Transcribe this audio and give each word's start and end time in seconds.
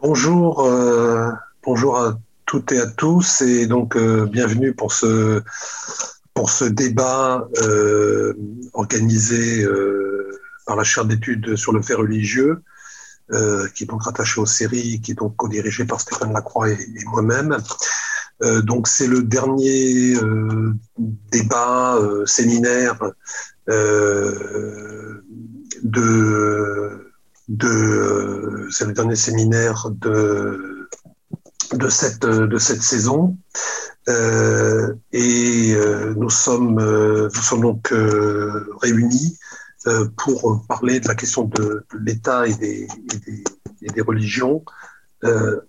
Bonjour, 0.00 0.60
euh, 0.60 1.30
bonjour 1.64 1.98
à 1.98 2.18
toutes 2.44 2.72
et 2.72 2.80
à 2.80 2.86
tous, 2.86 3.40
et 3.40 3.66
donc 3.66 3.96
euh, 3.96 4.26
bienvenue 4.26 4.74
pour 4.74 4.92
ce, 4.92 5.42
pour 6.34 6.50
ce 6.50 6.64
débat 6.64 7.48
euh, 7.62 8.34
organisé 8.74 9.66
par 10.66 10.76
la 10.76 10.84
chaire 10.84 11.06
d'études 11.06 11.56
sur 11.56 11.72
le 11.72 11.80
fait 11.80 11.94
religieux, 11.94 12.62
qui 13.74 13.84
est 13.84 13.86
donc 13.86 14.02
rattaché 14.02 14.40
aux 14.40 14.46
séries, 14.46 15.00
qui 15.00 15.12
est 15.12 15.14
donc 15.14 15.36
co-dirigé 15.36 15.86
par 15.86 16.00
Stéphane 16.00 16.32
Lacroix 16.32 16.68
et 16.68 17.04
moi-même. 17.06 17.56
donc 18.62 18.88
c'est 18.88 19.06
le 19.06 19.22
dernier 19.22 20.16
débat, 21.30 21.98
séminaire 22.26 22.98
de 25.82 27.13
de 27.48 28.68
c'est 28.70 28.86
le 28.86 28.92
dernier 28.92 29.16
séminaire 29.16 29.90
de 29.90 30.88
de 31.72 31.88
cette 31.88 32.24
de 32.26 32.58
cette 32.58 32.82
saison. 32.82 33.36
Euh, 34.08 34.94
et 35.12 35.74
euh, 35.74 36.14
nous 36.16 36.28
sommes 36.28 36.78
euh, 36.78 37.28
nous 37.34 37.42
sommes 37.42 37.62
donc 37.62 37.92
euh, 37.92 38.68
réunis 38.82 39.38
pour 40.16 40.64
parler 40.66 40.98
de 40.98 41.08
la 41.08 41.14
question 41.14 41.44
de, 41.44 41.84
de 41.92 41.98
l'État 41.98 42.46
et 42.46 42.54
des, 42.54 42.88
et 43.12 43.18
des, 43.26 43.44
et 43.82 43.90
des 43.90 44.00
religions 44.00 44.64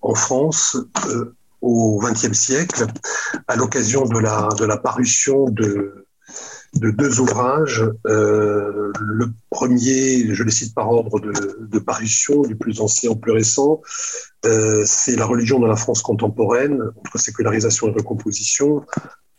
en 0.02 0.16
France 0.16 0.78
au 1.60 2.00
XXe 2.02 2.32
siècle 2.32 2.86
à 3.50 3.58
l'occasion 3.58 4.06
de 4.06 4.18
la 4.20 4.48
de 4.58 4.64
la 4.64 4.78
parution 4.78 5.50
de 5.50 6.05
de 6.76 6.92
deux 6.92 7.20
ouvrages. 7.20 7.84
Euh, 8.06 8.92
le 9.00 9.32
premier, 9.50 10.34
je 10.34 10.44
les 10.44 10.52
cite 10.52 10.76
par 10.76 10.92
ordre 10.92 11.20
de, 11.20 11.80
parution, 11.80 12.42
du 12.42 12.56
plus 12.56 12.82
ancien 12.82 13.12
au 13.12 13.16
plus 13.16 13.32
récent, 13.32 13.82
euh, 14.46 14.84
c'est 14.86 15.16
La 15.16 15.26
religion 15.26 15.60
dans 15.60 15.68
la 15.68 15.76
France 15.76 16.02
contemporaine, 16.02 16.82
entre 16.98 17.18
sécularisation 17.18 17.88
et 17.88 17.92
recomposition, 17.92 18.86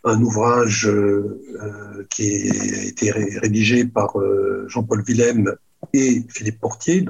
un 0.04 0.20
ouvrage 0.22 0.88
euh, 0.88 2.06
qui 2.10 2.50
a 2.50 2.84
été 2.84 3.10
rédigé 3.10 3.84
par 3.84 4.16
Jean-Paul 4.68 5.02
Willem 5.06 5.54
et 5.92 6.22
Philippe 6.28 6.60
Portier, 6.60 7.04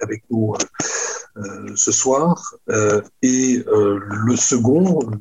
avec 0.00 0.24
nous 0.30 0.54
euh, 1.36 1.72
ce 1.76 1.92
soir. 1.92 2.54
Euh, 2.68 3.00
et 3.22 3.62
euh, 3.68 4.00
le 4.26 4.36
second, 4.36 5.00
le 5.08 5.18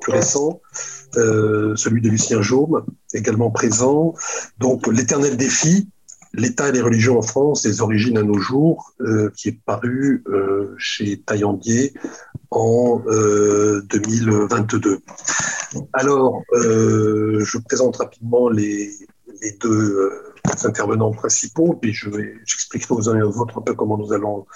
plus 0.00 0.12
récent, 0.12 0.60
celui 1.14 2.00
de 2.00 2.08
Lucien 2.08 2.42
Jaume, 2.42 2.84
également 3.12 3.50
présent. 3.50 4.14
Donc, 4.58 4.86
L'éternel 4.86 5.36
défi, 5.36 5.88
L'État 6.34 6.70
et 6.70 6.72
les 6.72 6.80
religions 6.80 7.18
en 7.18 7.22
France, 7.22 7.62
des 7.62 7.82
origines 7.82 8.16
à 8.16 8.22
nos 8.22 8.38
jours, 8.38 8.94
euh, 9.02 9.30
qui 9.36 9.48
est 9.48 9.58
paru 9.66 10.24
euh, 10.28 10.74
chez 10.78 11.20
Taillandier 11.20 11.92
en 12.50 13.02
euh, 13.06 13.82
2022. 13.90 15.00
Alors, 15.92 16.42
je 16.54 17.58
présente 17.58 17.96
rapidement 17.96 18.48
les 18.48 18.90
deux 19.60 20.31
intervenants 20.64 21.12
principaux, 21.12 21.78
puis 21.80 21.92
je 21.92 22.10
vais, 22.10 22.34
j'expliquerai 22.44 22.94
aux 22.94 23.08
uns 23.08 23.18
et 23.18 23.22
aux 23.22 23.38
autres 23.38 23.58
un 23.58 23.62
peu 23.62 23.74
comment 23.74 23.96
nous 23.96 24.12
allons 24.12 24.46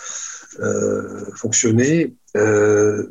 euh, 0.61 1.25
fonctionner. 1.35 2.15
Euh, 2.37 3.07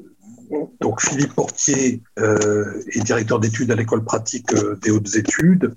donc 0.81 1.01
Philippe 1.01 1.33
Portier 1.33 2.01
euh, 2.19 2.81
est 2.91 3.01
directeur 3.01 3.39
d'études 3.39 3.71
à 3.71 3.75
l'école 3.75 4.03
pratique 4.03 4.53
des 4.81 4.91
hautes 4.91 5.15
études. 5.15 5.75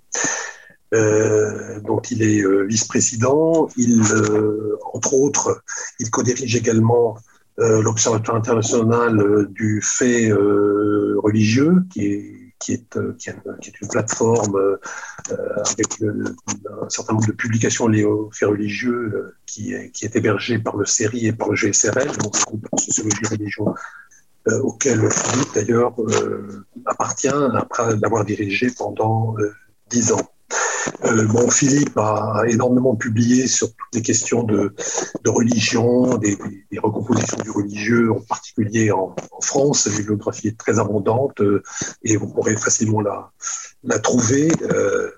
Dont 0.90 2.00
il 2.10 2.22
est 2.22 2.42
vice-président. 2.66 3.68
Il, 3.76 4.02
entre 4.94 5.12
autres, 5.12 5.62
il 6.00 6.08
co-dirige 6.10 6.56
également 6.56 7.18
l'Observatoire 7.58 8.38
international 8.38 9.48
du 9.50 9.82
fait 9.82 10.32
religieux, 10.32 11.82
qui 11.92 12.06
est 12.06 12.37
qui 12.58 12.72
est, 12.72 12.96
euh, 12.96 13.14
qui, 13.18 13.30
est, 13.30 13.80
une 13.80 13.88
plateforme 13.88 14.56
euh, 14.56 14.76
avec 15.30 15.98
le, 16.00 16.24
un 16.82 16.88
certain 16.88 17.14
nombre 17.14 17.26
de 17.26 17.32
publications 17.32 17.88
liées 17.88 18.04
aux 18.04 18.30
faits 18.32 18.48
religieux 18.48 19.12
euh, 19.14 19.36
qui, 19.46 19.72
est, 19.72 20.16
hébergée 20.16 20.58
par 20.58 20.76
le 20.76 20.84
CERI 20.84 21.26
et 21.26 21.32
par 21.32 21.50
le 21.50 21.56
GSRL, 21.56 22.16
donc 22.18 22.38
le 22.38 22.44
groupe 22.44 22.66
de 22.72 22.80
sociologie 22.80 23.26
religion 23.30 23.74
euh, 24.48 24.60
auquel 24.60 25.10
Philippe 25.10 25.54
d'ailleurs 25.54 25.94
euh, 26.00 26.64
appartient 26.86 27.28
après 27.28 27.96
l'avoir 27.96 28.24
dirigé 28.24 28.70
pendant 28.70 29.36
dix 29.88 30.12
ans. 30.12 30.30
Euh, 31.04 31.50
Philippe 31.50 31.96
a 31.96 32.42
énormément 32.48 32.96
publié 32.96 33.46
sur 33.46 33.68
toutes 33.68 33.94
les 33.94 34.02
questions 34.02 34.42
de, 34.42 34.74
religion, 35.26 36.16
des, 36.16 36.36
recompositions 36.78 37.38
du 37.38 37.50
religieux, 37.50 38.12
en 38.12 38.20
particulier 38.20 38.90
en, 38.90 39.14
France. 39.40 39.86
La 39.86 39.96
bibliographie 39.96 40.48
est 40.48 40.58
très 40.58 40.78
abondante 40.78 41.40
euh, 41.40 41.62
et 42.02 42.16
vous 42.16 42.28
pourrez 42.28 42.56
facilement 42.56 43.00
la, 43.00 43.30
la 43.84 43.98
trouver. 43.98 44.48
Euh, 44.62 45.10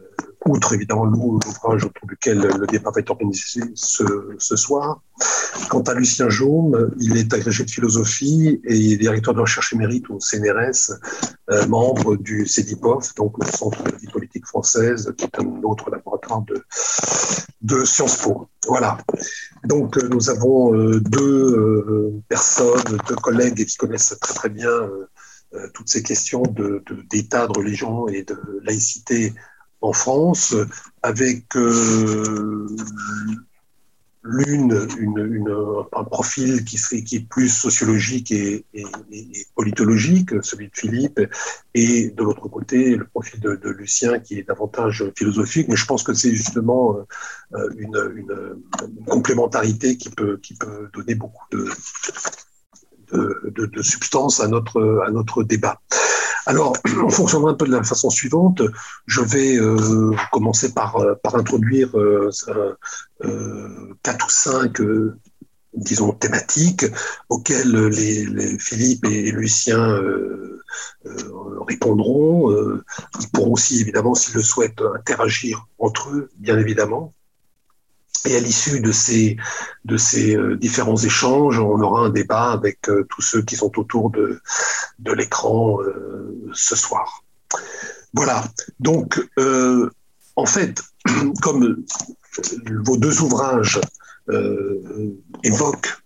outre 0.51 0.75
évidemment 0.75 1.05
l'ouvrage 1.05 1.85
autour 1.85 2.07
duquel 2.09 2.39
le 2.39 2.67
va 2.83 2.91
être 2.97 3.11
organisé 3.11 3.63
ce, 3.75 4.57
soir. 4.57 5.01
Quant 5.69 5.83
à 5.83 5.95
Lucien 5.95 6.29
Jaume, 6.29 6.91
il 6.99 7.17
est 7.17 7.33
agrégé 7.33 7.65
de 7.65 7.71
philosophie 7.71 8.61
et 8.65 8.97
directeur 8.97 9.35
de 9.35 9.41
recherche 9.41 9.73
émérite 9.73 10.09
au 10.11 10.19
CNRS, 10.19 10.93
euh, 11.51 11.67
membre 11.67 12.17
du 12.17 12.47
CEDIPOF, 12.47 13.15
donc 13.15 13.35
le 13.43 13.51
Centre 13.51 13.83
de 13.85 13.97
vie 13.97 14.07
politique 14.07 14.47
française, 14.47 15.13
qui 15.17 15.25
est 15.25 15.39
un 15.39 15.63
autre 15.63 15.91
laboratoire 15.91 16.43
de, 16.43 17.85
Sciences 17.85 18.17
Po. 18.19 18.49
Voilà. 18.67 18.99
Donc 19.65 19.97
euh, 19.99 20.09
nous 20.09 20.31
avons 20.31 20.75
euh, 20.75 21.01
deux 21.01 22.23
personnes, 22.29 22.99
deux 23.09 23.17
collègues 23.17 23.65
qui 23.65 23.77
connaissent 23.77 24.17
très 24.21 24.35
très 24.35 24.49
bien 24.49 24.71
toutes 25.75 25.89
ces 25.89 26.03
questions 26.03 26.43
d'État, 27.11 27.43
de, 27.43 27.49
de, 27.49 27.53
de 27.53 27.59
religion 27.59 28.09
et 28.09 28.23
de 28.23 28.39
laïcité 28.63 29.35
en 29.81 29.93
France, 29.93 30.55
avec 31.03 31.57
euh, 31.57 32.67
l'une 34.23 34.87
une, 34.99 35.19
une, 35.19 35.57
un 35.93 36.05
profil 36.05 36.65
qui, 36.65 36.77
serait, 36.77 37.03
qui 37.03 37.17
est 37.17 37.29
plus 37.29 37.49
sociologique 37.49 38.31
et, 38.33 38.67
politologique, 39.55 40.31
celui 40.43 40.69
de 40.69 40.75
Philippe, 40.75 41.21
et 41.75 42.11
de 42.11 42.23
l'autre 42.23 42.49
côté, 42.49 42.97
le 42.97 43.07
profil 43.07 43.41
de, 43.41 43.59
Lucien 43.71 44.19
qui 44.19 44.39
est 44.39 44.47
davantage 44.47 45.05
philosophique. 45.17 45.69
Mais 45.69 45.77
je 45.77 45.87
pense 45.87 46.03
que 46.03 46.13
c'est 46.13 46.35
justement 46.35 46.99
euh, 47.55 47.69
une, 47.77 48.63
complémentarité 49.07 49.97
qui 49.97 50.11
peut, 50.11 50.37
qui 50.39 50.55
peut 50.55 50.91
donner 50.93 51.15
beaucoup 51.15 51.47
de, 51.53 51.69
de, 53.13 53.67
de 53.67 53.83
substance 53.83 54.41
à 54.41 54.49
notre, 54.49 55.03
à 55.07 55.11
notre 55.11 55.43
débat. 55.43 55.81
Alors, 56.51 56.77
on 57.05 57.11
fonctionnera 57.11 57.53
un 57.53 57.55
peu 57.55 57.65
de 57.65 57.71
la 57.71 57.85
façon 57.85 58.11
suivante. 58.11 58.61
Je 59.07 59.21
vais 59.21 59.57
euh, 59.57 60.11
commencer 60.33 60.75
par, 60.75 60.97
euh, 60.97 61.15
introduire 61.33 61.97
euh, 61.97 62.29
quatre 64.03 64.27
ou 64.27 64.31
cinq, 64.31 64.83
disons, 65.75 66.11
thématiques 66.11 66.87
auxquelles 67.29 67.87
les, 67.87 68.27
les 68.27 68.59
Philippe 68.59 69.05
et 69.05 69.31
Lucien 69.31 70.01
répondront. 71.69 72.51
ils 73.21 73.29
pourront 73.33 73.53
aussi, 73.53 73.81
évidemment, 73.81 74.17
s'ils 74.17 74.35
le 74.35 74.43
souhaitent, 74.43 74.83
interagir 74.97 75.69
entre 75.79 76.11
eux, 76.11 76.31
bien 76.37 76.59
évidemment. 76.59 77.15
Et 78.27 78.37
à 78.37 78.41
l'issue 78.41 78.81
de 78.81 78.93
ces, 78.93 79.37
de 79.85 79.97
ces 79.97 80.37
euh, 80.37 80.57
différents 80.57 80.97
échanges, 80.97 81.59
on 81.59 81.81
aura 81.81 82.03
un 82.03 82.11
débat 82.11 82.53
avec 82.53 82.89
euh, 82.89 83.07
tous 83.09 83.23
ceux 83.23 83.43
qui 83.43 83.57
sont 83.57 83.79
autour 83.79 84.11
de, 84.11 84.41
de 84.99 85.13
l'écran 85.13 85.81
euh, 85.81 86.51
ce 86.53 86.77
soir. 86.77 87.25
Voilà. 88.13 88.45
Donc, 88.79 89.21
en 90.37 90.47
fait, 90.47 90.83
comme 91.43 91.85
vos 92.85 92.97
deux 92.97 93.23
ouvrages 93.23 93.81
évoquent 95.43 95.97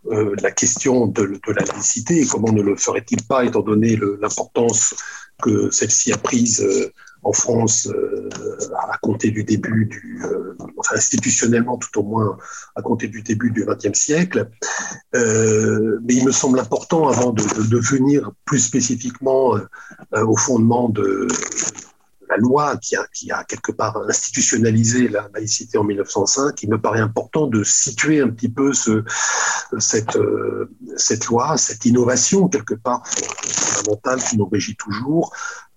la 0.42 0.50
question 0.50 1.06
de, 1.06 1.40
de, 1.46 1.52
la 1.52 1.62
laïcité, 1.64 2.26
comment 2.26 2.52
ne 2.52 2.62
le 2.62 2.74
ferait-il 2.76 3.22
pas, 3.24 3.44
étant 3.44 3.60
donné 3.60 3.98
l'importance 4.20 4.94
que 5.42 5.70
celle-ci 5.70 6.12
a 6.12 6.16
prise 6.16 6.64
en 7.24 7.32
France 7.32 7.88
euh, 7.88 8.28
à 8.90 8.98
compter 8.98 9.30
du 9.30 9.44
début 9.44 9.86
du, 9.86 10.22
euh, 10.24 10.56
institutionnellement 10.92 11.78
tout 11.78 12.00
au 12.00 12.02
moins 12.02 12.36
à 12.76 12.82
compter 12.82 13.08
du 13.08 13.22
début 13.22 13.50
du 13.50 13.64
XXe 13.64 13.98
siècle. 13.98 14.50
Euh, 15.14 15.98
mais 16.04 16.14
il 16.14 16.24
me 16.24 16.32
semble 16.32 16.60
important, 16.60 17.08
avant 17.08 17.32
de, 17.32 17.42
venir 17.78 18.30
plus 18.44 18.60
spécifiquement 18.60 19.56
au 20.12 20.36
fondement 20.36 20.88
de 20.88 21.26
la 22.28 22.36
loi 22.36 22.76
qui 22.78 22.96
a, 23.30 23.44
quelque 23.44 23.72
part 23.72 23.96
institutionnalisé 24.08 25.08
la 25.08 25.28
laïcité 25.34 25.76
en 25.76 25.84
1905, 25.84 26.62
il 26.62 26.70
me 26.70 26.80
paraît 26.80 27.00
important 27.00 27.46
de 27.46 27.62
situer 27.62 28.20
un 28.20 28.28
petit 28.28 28.48
peu 28.48 28.72
ce, 28.72 29.04
cette, 29.78 30.18
cette 30.96 31.26
loi, 31.26 31.56
cette 31.56 31.84
innovation 31.84 32.48
quelque 32.48 32.74
part 32.74 33.06
fondamentale 33.06 34.22
qui 34.22 34.38
nous 34.38 34.46
régit 34.46 34.76
toujours, 34.76 35.32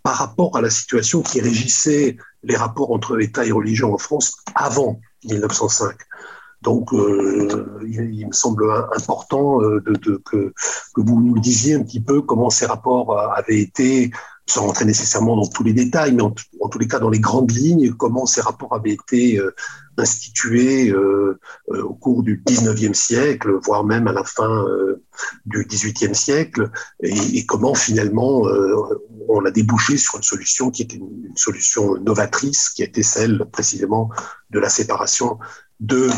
par 0.07 0.15
rapport 0.15 0.55
à 0.55 0.61
la 0.61 0.69
situation 0.69 1.21
qui 1.21 1.41
régissait 1.41 2.15
les 2.41 2.55
rapports 2.55 2.91
entre 2.91 3.19
État 3.19 3.45
et 3.45 3.51
religion 3.51 3.93
en 3.93 3.97
France 3.97 4.37
avant 4.55 5.01
1905. 5.25 5.97
Donc, 6.61 6.91
il, 6.93 8.25
me 8.25 8.31
semble 8.31 8.71
important 8.95 9.59
de, 9.59 10.21
que, 10.23 10.53
vous 10.95 11.21
nous 11.21 11.37
disiez 11.39 11.75
un 11.75 11.83
petit 11.83 11.99
peu 11.99 12.21
comment 12.21 12.49
ces 12.49 12.65
rapports 12.65 13.19
avaient 13.19 13.59
été 13.59 14.11
sans 14.47 14.65
rentrer 14.65 14.85
nécessairement 14.85 15.35
dans 15.35 15.45
tous 15.45 15.63
les 15.63 15.73
détails, 15.73 16.13
mais 16.13 16.23
en, 16.23 16.31
tous 16.31 16.79
les 16.79 16.87
cas 16.87 16.99
dans 16.99 17.09
les 17.09 17.19
grandes 17.19 17.51
lignes, 17.51 17.91
comment 17.91 18.25
ces 18.25 18.39
rapports 18.39 18.73
avaient 18.73 18.93
été 18.93 19.37
euh, 19.37 19.53
institués 19.97 20.89
euh, 20.89 21.37
euh, 21.73 21.83
au 21.83 21.93
cours 21.93 22.23
du 22.23 22.41
19e 22.47 22.93
siècle, 22.93 23.51
voire 23.61 23.83
même 23.83 24.07
à 24.07 24.13
la 24.13 24.23
fin 24.23 24.65
du 25.45 25.65
18e 25.65 26.13
siècle, 26.13 26.71
et, 27.03 27.39
et 27.39 27.45
comment 27.45 27.75
finalement 27.75 28.43
on 29.29 29.45
a 29.45 29.51
débouché 29.51 29.97
sur 29.97 30.17
une 30.17 30.23
solution 30.23 30.71
qui 30.71 30.83
était 30.83 30.97
une, 30.97 31.31
solution 31.35 31.95
novatrice, 31.97 32.69
qui 32.69 32.83
était 32.83 33.03
celle 33.03 33.45
précisément 33.51 34.09
de 34.49 34.59
la 34.59 34.69
séparation 34.69 35.37
de 35.79 36.09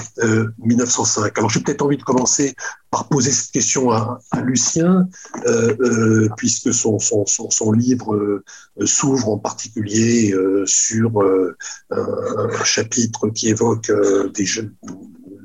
1905. 0.59 1.25
Euh, 1.25 1.31
Alors 1.35 1.49
j'ai 1.49 1.59
peut-être 1.59 1.81
envie 1.81 1.97
de 1.97 2.03
commencer 2.03 2.55
par 2.91 3.09
poser 3.09 3.31
cette 3.31 3.51
question 3.51 3.91
à, 3.91 4.19
Lucien, 4.41 5.07
euh, 5.45 5.75
euh, 5.81 6.29
puisque 6.37 6.73
son, 6.73 6.97
livre 7.73 8.41
s'ouvre 8.85 9.29
en 9.29 9.37
particulier 9.37 10.33
sur 10.65 11.21
un, 11.91 12.63
chapitre 12.63 13.29
qui 13.29 13.49
évoque 13.49 13.91
des 14.33 14.45
jeunes, 14.45 14.73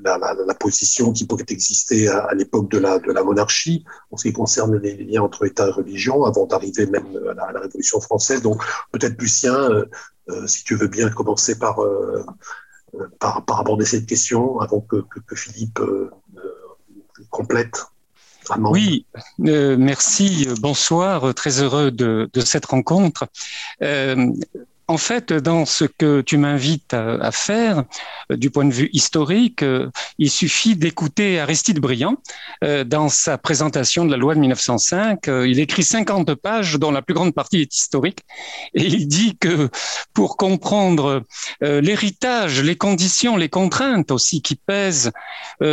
la, 0.05 0.55
position 0.55 1.13
qui 1.13 1.27
pouvait 1.27 1.45
exister 1.49 2.09
à, 2.09 2.33
l'époque 2.35 2.71
de 2.71 2.79
la, 2.79 2.99
de 2.99 3.13
la 3.13 3.23
monarchie, 3.23 3.85
en 4.11 4.17
ce 4.17 4.29
qui 4.29 4.33
concerne 4.33 4.77
les 4.77 4.97
liens 4.97 5.23
entre 5.23 5.47
État 5.47 5.69
et 5.69 5.71
religion, 5.71 6.25
avant 6.25 6.47
d'arriver 6.47 6.87
même 6.87 7.07
à 7.39 7.53
la, 7.53 7.61
Révolution 7.61 8.01
française. 8.01 8.43
Donc 8.43 8.63
peut-être 8.93 9.21
Lucien, 9.21 9.69
si 10.47 10.65
tu 10.65 10.77
veux 10.77 10.89
bien 10.89 11.11
commencer 11.11 11.59
par 11.59 11.81
par, 13.19 13.45
par, 13.45 13.61
aborder 13.61 13.85
cette 13.85 14.07
question 14.07 14.61
avant 14.61 14.81
que, 14.81 15.05
que, 15.27 15.37
Philippe 15.37 15.81
euh, 15.81 16.11
euh, 16.37 16.41
complète. 17.31 17.85
Oui, 18.59 19.07
euh, 19.47 19.77
merci, 19.79 20.47
bonsoir, 20.61 21.35
très 21.35 21.63
heureux 21.63 21.91
de 21.91 22.29
cette 22.45 22.67
rencontre. 22.67 23.27
En 24.87 24.99
fait, 24.99 25.33
dans 25.33 25.65
ce 25.65 25.85
que 25.85 26.21
tu 26.21 26.37
m'invites 26.37 26.93
à, 26.93 27.33
faire, 27.33 27.85
euh, 28.31 28.37
du 28.37 28.51
point 28.51 28.67
de 28.67 28.73
vue 28.73 28.91
historique, 28.93 29.63
euh, 29.63 29.89
il 30.19 30.31
suffit 30.31 30.77
d'écouter 30.77 31.41
Aristide 31.41 31.81
Briand 31.81 32.19
euh, 32.63 32.85
dans 32.85 33.09
sa 33.09 33.39
présentation 33.39 34.05
de 34.05 34.11
la 34.11 34.19
loi 34.19 34.35
de 34.35 34.41
1905. 34.41 35.21
il 35.27 35.59
écrit 35.59 35.85
50 35.85 36.35
pages, 36.35 36.75
dont 36.75 36.91
la 36.91 37.01
plus 37.01 37.15
grande 37.15 37.33
partie 37.33 37.63
est 37.63 37.75
historique, 37.75 38.21
et 38.75 38.85
il 38.85 39.09
dit 39.09 39.39
que 39.39 39.71
pour 40.13 40.37
comprendre 40.37 41.23
l'héritage, 41.61 42.63
les 42.63 42.77
conditions, 42.77 43.37
les 43.37 43.49
contraintes 43.49 44.11
aussi 44.11 44.43
qui 44.43 44.55
pèsent 44.55 45.13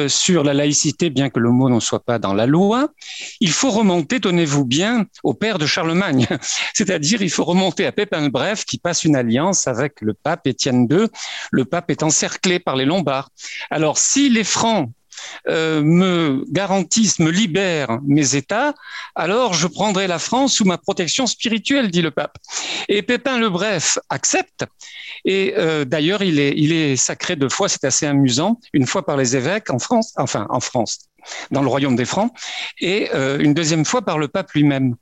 sur 0.08 0.44
la 0.44 0.54
laïcité, 0.54 1.10
bien 1.10 1.30
que 1.30 1.40
le 1.40 1.50
mot 1.50 1.70
ne 1.70 1.80
soit 1.80 2.04
pas 2.04 2.18
dans 2.18 2.34
la 2.34 2.46
loi, 2.46 2.90
il 3.40 3.52
faut 3.52 3.72
remonter, 3.72 4.20
tenez-vous 4.20 4.66
bien, 4.66 5.06
au 5.24 5.34
père 5.34 5.58
de 5.58 5.66
Charlemagne, 5.66 6.28
c'est-à-dire 6.74 7.22
il 7.22 7.30
faut 7.30 7.44
remonter 7.44 7.86
à 7.86 7.92
Pépin 7.92 8.22
le 8.22 8.30
Bref 8.30 8.66
qui 8.66 8.78
passe 8.78 9.01
une 9.04 9.16
alliance 9.16 9.68
avec 9.68 10.02
le 10.02 10.14
pape 10.14 10.48
Étienne 10.48 10.88
II. 10.90 11.08
Le 11.52 11.66
pape 11.66 11.90
est 11.92 12.04
encerclé 12.04 12.60
par 12.60 12.76
les 12.76 12.86
Lombards. 12.86 13.30
Alors, 13.70 13.98
si 13.98 14.30
les 14.30 14.44
Francs 14.44 14.90
euh, 15.48 15.82
me 15.82 16.46
garantissent, 16.50 17.20
me 17.20 17.32
libèrent 17.32 18.00
mes 18.06 18.36
États, 18.36 18.74
alors 19.16 19.54
je 19.54 19.68
prendrai 19.68 20.08
la 20.08 20.20
France 20.20 20.56
sous 20.56 20.66
ma 20.66 20.78
protection 20.78 21.28
spirituelle, 21.28 21.90
dit 21.90 22.02
le 22.02 22.12
pape. 22.12 22.38
Et 22.88 23.02
Pépin 23.02 23.40
le 23.40 23.50
Bref 23.50 23.98
accepte. 24.10 24.66
Et 25.26 25.54
euh, 25.58 25.86
d'ailleurs, 25.86 26.24
il 26.24 26.40
est, 26.40 26.96
sacré 26.96 27.36
deux 27.36 27.50
fois, 27.50 27.70
c'est 27.70 27.84
assez 27.84 28.06
amusant, 28.06 28.60
une 28.74 28.86
fois 28.86 29.06
par 29.06 29.18
les 29.18 29.36
évêques 29.36 29.70
en 29.70 29.80
France, 29.80 30.14
enfin 30.18 30.48
en 30.50 30.60
France, 30.60 31.10
dans 31.52 31.62
le 31.62 31.68
royaume 31.68 31.96
des 31.96 32.06
Francs, 32.06 32.32
et 32.80 33.10
euh, 33.14 33.40
une 33.40 33.54
deuxième 33.54 33.86
fois 33.86 34.02
par 34.02 34.18
le 34.18 34.28
pape 34.28 34.52
lui-même 34.54 34.96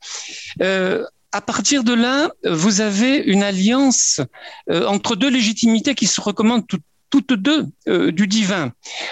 à 1.31 1.41
partir 1.41 1.83
de 1.83 1.93
là, 1.93 2.31
vous 2.43 2.81
avez 2.81 3.17
une 3.17 3.43
alliance 3.43 4.21
euh, 4.69 4.85
entre 4.87 5.15
deux 5.15 5.29
légitimités 5.29 5.93
qui 5.93 6.07
se 6.07 6.19
recommandent 6.21 6.65
toutes 7.09 7.33
deux 7.33 7.65
euh, 7.87 8.11
du 8.11 8.27
divin. 8.27 8.71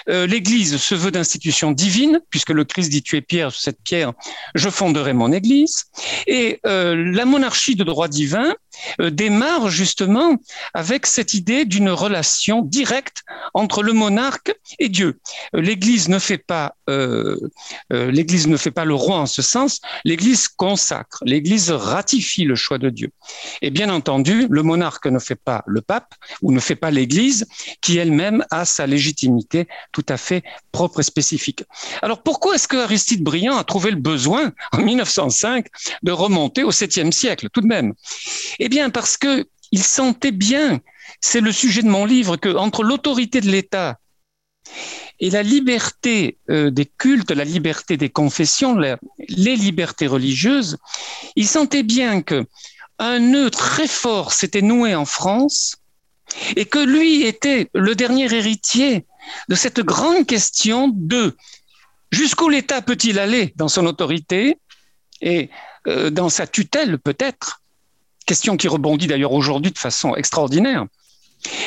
Euh, 0.10 0.26
L'Église 0.26 0.78
se 0.78 0.96
veut 0.96 1.12
d'institution 1.12 1.72
divine, 1.72 2.20
puisque 2.30 2.50
le 2.50 2.64
Christ 2.64 2.90
dit 2.90 3.04
tu 3.04 3.18
es 3.18 3.22
pierre, 3.22 3.52
cette 3.52 3.82
pierre, 3.84 4.14
je 4.56 4.70
fonderai 4.70 5.14
mon 5.14 5.32
Église. 5.32 5.86
Et 6.26 6.60
la 6.64 7.26
monarchie 7.26 7.76
de 7.76 7.84
droit 7.84 8.08
divin 8.08 8.56
démarre 9.00 9.70
justement 9.70 10.36
avec 10.74 11.06
cette 11.06 11.34
idée 11.34 11.66
d'une 11.66 11.90
relation 11.90 12.62
directe 12.62 13.24
entre 13.54 13.84
le 13.84 13.94
monarque 13.94 14.56
et 14.80 14.90
Dieu. 14.90 15.20
L'Église 15.54 16.10
ne 16.10 16.20
fait 16.20 16.38
pas 16.38 16.76
euh, 16.90 17.38
euh, 17.92 18.12
l'Église 18.12 18.48
ne 18.48 18.58
fait 18.58 18.72
pas 18.72 18.86
le 18.86 18.96
roi 18.96 19.18
en 19.18 19.26
ce 19.26 19.42
sens, 19.42 19.82
l'Église 20.06 20.48
consacre, 20.48 21.22
l'Église 21.26 21.72
ratifie 21.72 22.46
le 22.46 22.56
choix 22.56 22.78
de 22.78 22.90
Dieu. 22.90 23.12
Et 23.62 23.72
bien 23.72 23.90
entendu, 23.90 24.48
le 24.50 24.64
monarque 24.64 25.08
ne 25.08 25.20
fait 25.20 25.36
pas 25.36 25.64
le 25.68 25.82
pape 25.82 26.14
ou 26.42 26.52
ne 26.52 26.60
fait 26.60 26.76
pas 26.76 26.92
l'Église, 26.92 27.46
qui 27.82 27.98
elle-même 27.98 28.46
a 28.52 28.66
sa 28.66 28.88
légitimité 28.88 29.68
tout 29.92 30.06
à 30.10 30.18
fait 30.18 30.44
propre 30.72 31.02
et 31.02 31.04
spécifique. 31.04 31.64
Alors 32.02 32.24
pourquoi 32.24 32.56
est-ce 32.56 32.68
que 32.68 32.78
Aristide 32.78 33.24
Briand 33.24 33.58
a 33.58 33.64
trouvé 33.64 33.92
le 33.92 33.98
besoin 33.98 34.54
en 34.72 34.80
1905 34.80 35.66
de 36.04 36.12
remonter 36.12 36.64
au 36.64 36.72
7e 36.72 37.12
siècle 37.12 37.50
tout 37.52 37.62
de 37.62 37.68
même? 37.68 37.94
Eh 38.68 38.70
bien 38.70 38.90
parce 38.90 39.16
que 39.16 39.48
il 39.72 39.82
sentait 39.82 40.34
bien, 40.34 40.82
c'est 41.22 41.40
le 41.40 41.54
sujet 41.54 41.84
de 41.84 41.88
mon 41.88 42.04
livre, 42.04 42.36
que 42.36 42.50
entre 42.50 42.84
l'autorité 42.84 43.40
de 43.40 43.48
l'État 43.50 43.98
et 45.22 45.30
la 45.30 45.42
liberté 45.42 46.38
euh, 46.50 46.70
des 46.70 46.86
cultes, 46.86 47.32
la 47.32 47.46
liberté 47.46 47.96
des 47.96 48.10
confessions, 48.10 48.78
les 48.78 49.56
libertés 49.56 50.06
religieuses, 50.06 50.76
il 51.38 51.48
sentait 51.48 51.84
bien 51.84 52.22
que 52.22 52.46
un 53.00 53.20
nœud 53.20 53.50
très 53.52 53.88
fort 53.88 54.34
s'était 54.34 54.62
noué 54.62 54.94
en 54.96 55.06
France 55.06 55.78
et 56.58 56.66
que 56.66 56.80
lui 56.80 57.24
était 57.24 57.70
le 57.74 57.96
dernier 57.96 58.26
héritier 58.26 59.06
de 59.48 59.56
cette 59.56 59.80
grande 59.80 60.26
question 60.26 60.92
de 60.94 61.38
jusqu'où 62.12 62.50
l'État 62.50 62.82
peut-il 62.82 63.18
aller 63.18 63.54
dans 63.56 63.70
son 63.70 63.86
autorité 63.86 64.60
et 65.22 65.50
euh, 65.88 66.10
dans 66.10 66.28
sa 66.28 66.48
tutelle 66.48 67.00
peut-être, 67.00 67.62
question 68.28 68.58
qui 68.58 68.68
rebondit 68.68 69.08
d'ailleurs 69.08 69.34
aujourd'hui 69.34 69.72
de 69.72 69.80
façon 69.80 70.16
extraordinaire, 70.16 70.86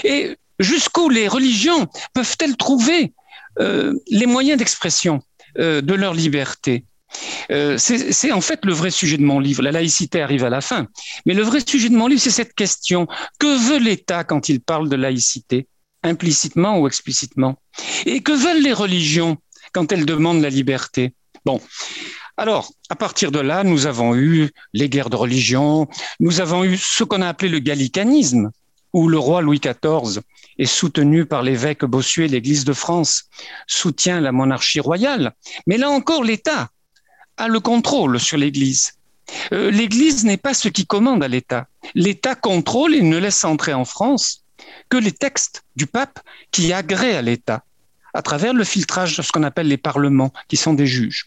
et 0.04 0.36
jusqu'où 0.60 1.08
les 1.08 1.26
religions 1.26 1.88
peuvent-elles 2.14 2.56
trouver 2.56 3.12
euh, 3.58 3.94
les 4.08 4.26
moyens 4.26 4.58
d'expression 4.58 5.22
euh, 5.58 5.80
de 5.80 5.94
leur 5.94 6.14
liberté? 6.14 6.84
Euh, 7.50 7.76
c'est 7.78 8.30
en 8.30 8.40
fait 8.40 8.64
le 8.64 8.72
vrai 8.72 8.90
sujet 8.90 9.16
de 9.16 9.24
mon 9.24 9.40
livre. 9.40 9.62
La 9.62 9.72
laïcité 9.72 10.22
arrive 10.22 10.44
à 10.44 10.50
la 10.50 10.60
fin. 10.60 10.86
Mais 11.26 11.34
le 11.34 11.42
vrai 11.42 11.58
sujet 11.66 11.88
de 11.88 11.96
mon 11.96 12.06
livre, 12.06 12.20
c'est 12.20 12.30
cette 12.30 12.54
question. 12.54 13.08
Que 13.40 13.58
veut 13.68 13.78
l'État 13.78 14.22
quand 14.22 14.48
il 14.48 14.60
parle 14.60 14.88
de 14.88 14.94
laïcité, 14.94 15.66
implicitement 16.04 16.78
ou 16.78 16.86
explicitement? 16.86 17.60
Et 18.06 18.20
que 18.22 18.32
veulent 18.32 18.62
les 18.62 18.72
religions 18.72 19.38
quand 19.72 19.90
elles 19.90 20.06
demandent 20.06 20.42
la 20.42 20.50
liberté? 20.50 21.14
Bon. 21.44 21.60
Alors, 22.40 22.72
à 22.88 22.96
partir 22.96 23.32
de 23.32 23.38
là, 23.38 23.64
nous 23.64 23.84
avons 23.84 24.16
eu 24.16 24.48
les 24.72 24.88
guerres 24.88 25.10
de 25.10 25.16
religion, 25.16 25.86
nous 26.20 26.40
avons 26.40 26.64
eu 26.64 26.78
ce 26.78 27.04
qu'on 27.04 27.20
a 27.20 27.28
appelé 27.28 27.50
le 27.50 27.58
gallicanisme, 27.58 28.50
où 28.94 29.08
le 29.08 29.18
roi 29.18 29.42
Louis 29.42 29.60
XIV 29.60 30.22
est 30.58 30.64
soutenu 30.64 31.26
par 31.26 31.42
l'évêque 31.42 31.84
Bossuet, 31.84 32.28
l'Église 32.28 32.64
de 32.64 32.72
France 32.72 33.24
soutient 33.66 34.22
la 34.22 34.32
monarchie 34.32 34.80
royale. 34.80 35.34
Mais 35.66 35.76
là 35.76 35.90
encore, 35.90 36.24
l'État 36.24 36.70
a 37.36 37.46
le 37.46 37.60
contrôle 37.60 38.18
sur 38.18 38.38
l'Église. 38.38 38.92
Euh, 39.52 39.70
L'Église 39.70 40.24
n'est 40.24 40.38
pas 40.38 40.54
ce 40.54 40.70
qui 40.70 40.86
commande 40.86 41.22
à 41.22 41.28
l'État. 41.28 41.66
L'État 41.94 42.36
contrôle 42.36 42.94
et 42.94 43.02
ne 43.02 43.18
laisse 43.18 43.44
entrer 43.44 43.74
en 43.74 43.84
France 43.84 44.46
que 44.88 44.96
les 44.96 45.12
textes 45.12 45.62
du 45.76 45.86
pape 45.86 46.20
qui 46.52 46.72
agréent 46.72 47.18
à 47.18 47.22
l'État 47.22 47.64
à 48.14 48.22
travers 48.22 48.54
le 48.54 48.64
filtrage 48.64 49.16
de 49.16 49.22
ce 49.22 49.32
qu'on 49.32 49.42
appelle 49.42 49.68
les 49.68 49.76
parlements, 49.76 50.32
qui 50.48 50.56
sont 50.56 50.74
des 50.74 50.86
juges. 50.86 51.26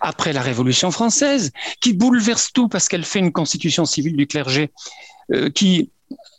Après 0.00 0.32
la 0.32 0.42
Révolution 0.42 0.90
française, 0.90 1.52
qui 1.80 1.92
bouleverse 1.92 2.52
tout 2.52 2.68
parce 2.68 2.88
qu'elle 2.88 3.04
fait 3.04 3.18
une 3.18 3.32
constitution 3.32 3.84
civile 3.84 4.16
du 4.16 4.26
clergé 4.26 4.70
euh, 5.32 5.50
qui 5.50 5.90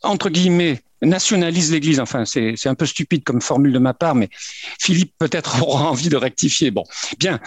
entre 0.03 0.29
guillemets, 0.29 0.81
nationalise 1.01 1.71
l'Église. 1.71 1.99
Enfin, 1.99 2.25
c'est 2.25 2.67
un 2.67 2.75
peu 2.75 2.85
stupide 2.85 3.23
comme 3.23 3.41
formule 3.41 3.73
de 3.73 3.79
ma 3.79 3.93
part, 3.93 4.15
mais 4.15 4.29
Philippe 4.79 5.13
peut-être 5.17 5.61
aura 5.67 5.89
envie 5.89 6.09
de 6.09 6.17
rectifier. 6.17 6.71
Bon, 6.71 6.83
bien. 7.19 7.39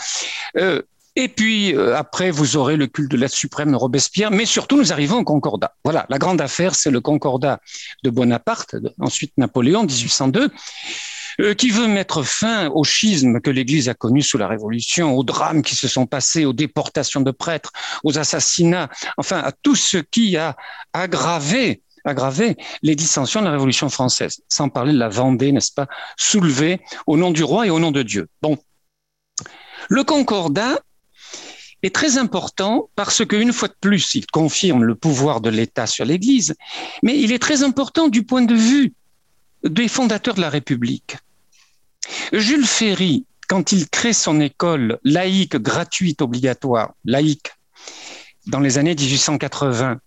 Euh, 0.56 0.82
et 1.18 1.28
puis 1.28 1.74
euh, 1.74 1.96
après, 1.96 2.30
vous 2.30 2.56
aurez 2.58 2.76
le 2.76 2.86
culte 2.86 3.10
de 3.10 3.16
l'être 3.16 3.32
suprême 3.32 3.70
de 3.70 3.76
Robespierre, 3.76 4.30
mais 4.30 4.44
surtout 4.44 4.76
nous 4.76 4.92
arrivons 4.92 5.18
au 5.18 5.24
Concordat. 5.24 5.74
Voilà, 5.82 6.04
la 6.10 6.18
grande 6.18 6.40
affaire, 6.40 6.74
c'est 6.74 6.90
le 6.90 7.00
Concordat 7.00 7.60
de 8.02 8.10
Bonaparte, 8.10 8.76
ensuite 9.00 9.32
Napoléon, 9.38 9.84
1802 9.84 10.42
euh, 10.42 10.48
qui 11.58 11.70
veut 11.70 11.88
mettre 11.88 12.22
fin 12.22 12.68
au 12.70 12.84
schisme 12.84 13.40
que 13.40 13.50
l'Église 13.50 13.88
a 13.88 13.94
connu 13.94 14.22
sous 14.22 14.38
la 14.38 14.48
Révolution, 14.48 15.16
aux 15.16 15.24
drames 15.24 15.62
qui 15.62 15.74
se 15.74 15.88
sont 15.88 16.06
passés, 16.06 16.44
aux 16.44 16.52
déportations 16.52 17.20
de 17.20 17.30
prêtres, 17.30 17.72
aux 18.04 18.18
assassinats, 18.18 18.88
enfin 19.18 19.38
à 19.38 19.52
tout 19.52 19.76
ce 19.76 19.98
qui 19.98 20.36
a 20.36 20.56
aggravé 20.92 21.82
aggravé 22.06 22.56
les 22.82 22.94
dissensions 22.94 23.40
de 23.40 23.46
la 23.46 23.52
Révolution 23.52 23.88
française, 23.88 24.40
sans 24.48 24.68
parler 24.68 24.92
de 24.92 24.98
la 24.98 25.08
Vendée, 25.08 25.52
n'est-ce 25.52 25.72
pas, 25.72 25.88
soulevée 26.16 26.80
au 27.06 27.16
nom 27.16 27.30
du 27.30 27.42
roi 27.42 27.66
et 27.66 27.70
au 27.70 27.80
nom 27.80 27.90
de 27.90 28.02
Dieu. 28.02 28.28
Bon. 28.42 28.56
Le 29.88 30.04
concordat 30.04 30.80
est 31.82 31.94
très 31.94 32.16
important 32.16 32.90
parce 32.96 33.24
qu'une 33.26 33.52
fois 33.52 33.68
de 33.68 33.76
plus, 33.80 34.14
il 34.14 34.26
confirme 34.26 34.84
le 34.84 34.94
pouvoir 34.94 35.40
de 35.40 35.50
l'État 35.50 35.86
sur 35.86 36.04
l'Église, 36.04 36.54
mais 37.02 37.18
il 37.18 37.32
est 37.32 37.38
très 37.38 37.62
important 37.62 38.08
du 38.08 38.22
point 38.22 38.42
de 38.42 38.54
vue 38.54 38.94
des 39.64 39.88
fondateurs 39.88 40.34
de 40.34 40.40
la 40.40 40.50
République. 40.50 41.16
Jules 42.32 42.66
Ferry, 42.66 43.24
quand 43.48 43.72
il 43.72 43.88
crée 43.88 44.12
son 44.12 44.40
école 44.40 44.98
laïque, 45.04 45.56
gratuite, 45.56 46.22
obligatoire, 46.22 46.94
laïque, 47.04 47.52
dans 48.46 48.60
les 48.60 48.78
années 48.78 48.94
1880, 48.94 50.00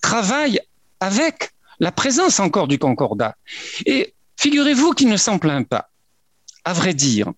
travaille 0.00 0.60
avec 1.00 1.50
la 1.78 1.92
présence 1.92 2.40
encore 2.40 2.68
du 2.68 2.78
concordat. 2.78 3.36
Et 3.86 4.14
figurez-vous 4.36 4.92
qu'il 4.92 5.08
ne 5.08 5.16
s'en 5.16 5.38
plaint 5.38 5.66
pas, 5.68 5.90
à 6.64 6.72
vrai 6.72 6.94
dire. 6.94 7.32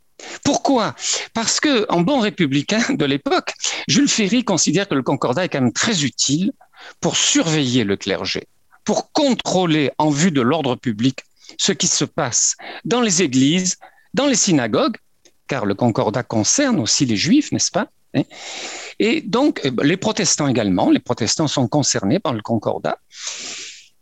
Pourquoi? 0.44 0.94
Parce 1.32 1.60
que, 1.60 1.86
en 1.90 2.00
bon 2.00 2.20
républicain 2.20 2.82
de 2.90 3.04
l'époque, 3.04 3.54
Jules 3.88 4.08
Ferry 4.08 4.44
considère 4.44 4.88
que 4.88 4.94
le 4.94 5.02
concordat 5.02 5.44
est 5.44 5.48
quand 5.48 5.60
même 5.60 5.72
très 5.72 6.04
utile 6.04 6.52
pour 7.00 7.16
surveiller 7.16 7.84
le 7.84 7.96
clergé, 7.96 8.46
pour 8.84 9.12
contrôler 9.12 9.90
en 9.98 10.10
vue 10.10 10.30
de 10.30 10.40
l'ordre 10.40 10.76
public 10.76 11.20
ce 11.58 11.72
qui 11.72 11.86
se 11.86 12.04
passe 12.04 12.56
dans 12.84 13.00
les 13.00 13.22
églises, 13.22 13.76
dans 14.14 14.26
les 14.26 14.36
synagogues, 14.36 14.96
car 15.46 15.66
le 15.66 15.74
concordat 15.74 16.22
concerne 16.22 16.80
aussi 16.80 17.04
les 17.04 17.16
juifs, 17.16 17.52
n'est-ce 17.52 17.70
pas 17.70 17.88
hein 18.14 18.22
Et 18.98 19.20
donc, 19.20 19.60
eh 19.64 19.70
ben, 19.70 19.86
les 19.86 19.96
protestants 19.96 20.48
également, 20.48 20.90
les 20.90 21.00
protestants 21.00 21.48
sont 21.48 21.68
concernés 21.68 22.20
par 22.20 22.32
le 22.32 22.40
concordat. 22.40 22.98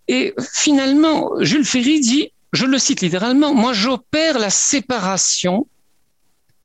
Et 0.06 0.34
finalement, 0.52 1.30
Jules 1.40 1.64
Ferry 1.64 2.00
dit, 2.00 2.32
je 2.52 2.66
le 2.66 2.78
cite 2.78 3.00
littéralement, 3.00 3.54
moi 3.54 3.72
j'opère 3.72 4.38
la 4.38 4.50
séparation 4.50 5.66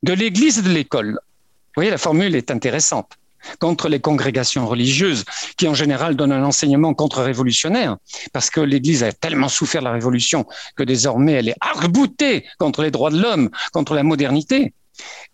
de 0.02 0.12
l'Église 0.12 0.58
et 0.58 0.62
de 0.62 0.70
l'école. 0.70 1.12
Vous 1.12 1.80
voyez, 1.80 1.90
la 1.90 1.98
formule 1.98 2.36
est 2.36 2.50
intéressante 2.50 3.12
contre 3.58 3.88
les 3.88 4.00
congrégations 4.00 4.66
religieuses 4.66 5.24
qui 5.56 5.68
en 5.68 5.74
général 5.74 6.16
donnent 6.16 6.32
un 6.32 6.44
enseignement 6.44 6.94
contre-révolutionnaire 6.94 7.96
parce 8.32 8.50
que 8.50 8.60
l'Église 8.60 9.02
a 9.02 9.12
tellement 9.12 9.48
souffert 9.48 9.80
de 9.80 9.86
la 9.86 9.92
Révolution 9.92 10.46
que 10.76 10.82
désormais 10.82 11.32
elle 11.32 11.48
est 11.48 11.56
arc-boutée 11.60 12.44
contre 12.58 12.82
les 12.82 12.90
droits 12.90 13.10
de 13.10 13.20
l'homme, 13.20 13.50
contre 13.72 13.94
la 13.94 14.02
modernité. 14.02 14.72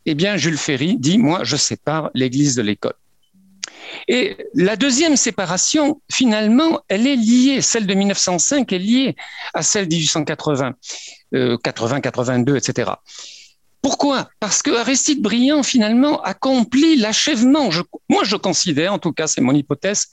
Eh 0.07 0.15
bien, 0.15 0.37
Jules 0.37 0.59
Ferry 0.59 0.97
dit, 0.99 1.19
moi, 1.19 1.41
je 1.43 1.57
sépare 1.57 2.11
l'Église 2.15 2.55
de 2.55 2.63
l'école. 2.63 2.95
Et 4.09 4.37
la 4.55 4.77
deuxième 4.77 5.17
séparation, 5.17 6.01
finalement, 6.11 6.81
elle 6.89 7.07
est 7.07 7.17
liée, 7.17 7.61
celle 7.63 7.87
de 7.87 7.95
1905 7.95 8.73
est 8.73 8.79
liée 8.79 9.17
à 9.55 9.63
celle 9.63 9.89
de 9.89 9.95
1880, 9.95 10.75
80, 11.63 12.01
82, 12.01 12.57
etc. 12.57 12.93
Pourquoi? 13.85 14.31
Parce 14.41 14.63
que 14.63 14.71
Aristide 14.71 15.21
Briand, 15.21 15.63
finalement, 15.63 16.23
accomplit 16.23 16.97
l'achèvement. 16.97 17.69
moi, 18.09 18.25
je 18.25 18.35
considère, 18.35 18.95
en 18.95 18.99
tout 18.99 19.13
cas, 19.13 19.27
c'est 19.27 19.43
mon 19.43 19.53
hypothèse, 19.53 20.07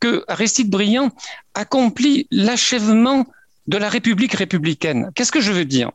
que 0.00 0.24
Aristide 0.26 0.70
Briand 0.70 1.10
accomplit 1.52 2.26
l'achèvement 2.30 3.26
de 3.66 3.76
la 3.76 3.90
République 3.90 4.32
républicaine. 4.32 5.10
Qu'est-ce 5.14 5.32
que 5.32 5.42
je 5.42 5.52
veux 5.52 5.66
dire? 5.66 5.90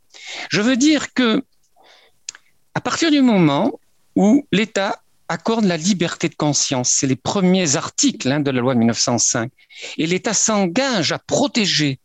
Je 0.51 0.61
veux 0.61 0.77
dire 0.77 1.15
que, 1.15 1.41
à 2.75 2.79
partir 2.79 3.09
du 3.09 3.23
moment 3.23 3.79
où 4.15 4.45
l'État 4.51 5.01
accorde 5.27 5.65
la 5.65 5.77
liberté 5.77 6.29
de 6.29 6.35
conscience, 6.35 6.91
c'est 6.91 7.07
les 7.07 7.15
premiers 7.15 7.75
articles 7.75 8.31
hein, 8.31 8.39
de 8.39 8.51
la 8.51 8.61
loi 8.61 8.75
de 8.75 8.79
1905, 8.79 9.51
et 9.97 10.05
l'État 10.05 10.35
s'engage 10.35 11.11
à 11.11 11.17
protéger 11.17 11.99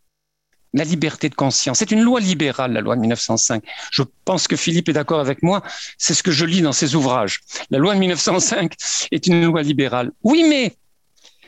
la 0.73 0.83
liberté 0.83 1.29
de 1.29 1.35
conscience. 1.35 1.79
C'est 1.79 1.91
une 1.91 2.01
loi 2.01 2.19
libérale, 2.19 2.73
la 2.73 2.81
loi 2.81 2.95
de 2.95 3.01
1905. 3.01 3.63
Je 3.91 4.03
pense 4.25 4.47
que 4.47 4.55
Philippe 4.55 4.89
est 4.89 4.93
d'accord 4.93 5.19
avec 5.19 5.43
moi. 5.43 5.63
C'est 5.97 6.13
ce 6.13 6.23
que 6.23 6.31
je 6.31 6.45
lis 6.45 6.61
dans 6.61 6.71
ses 6.71 6.95
ouvrages. 6.95 7.41
La 7.69 7.77
loi 7.77 7.93
de 7.93 7.99
1905 7.99 8.73
est 9.11 9.27
une 9.27 9.45
loi 9.45 9.61
libérale. 9.61 10.11
Oui, 10.23 10.45
mais 10.47 10.75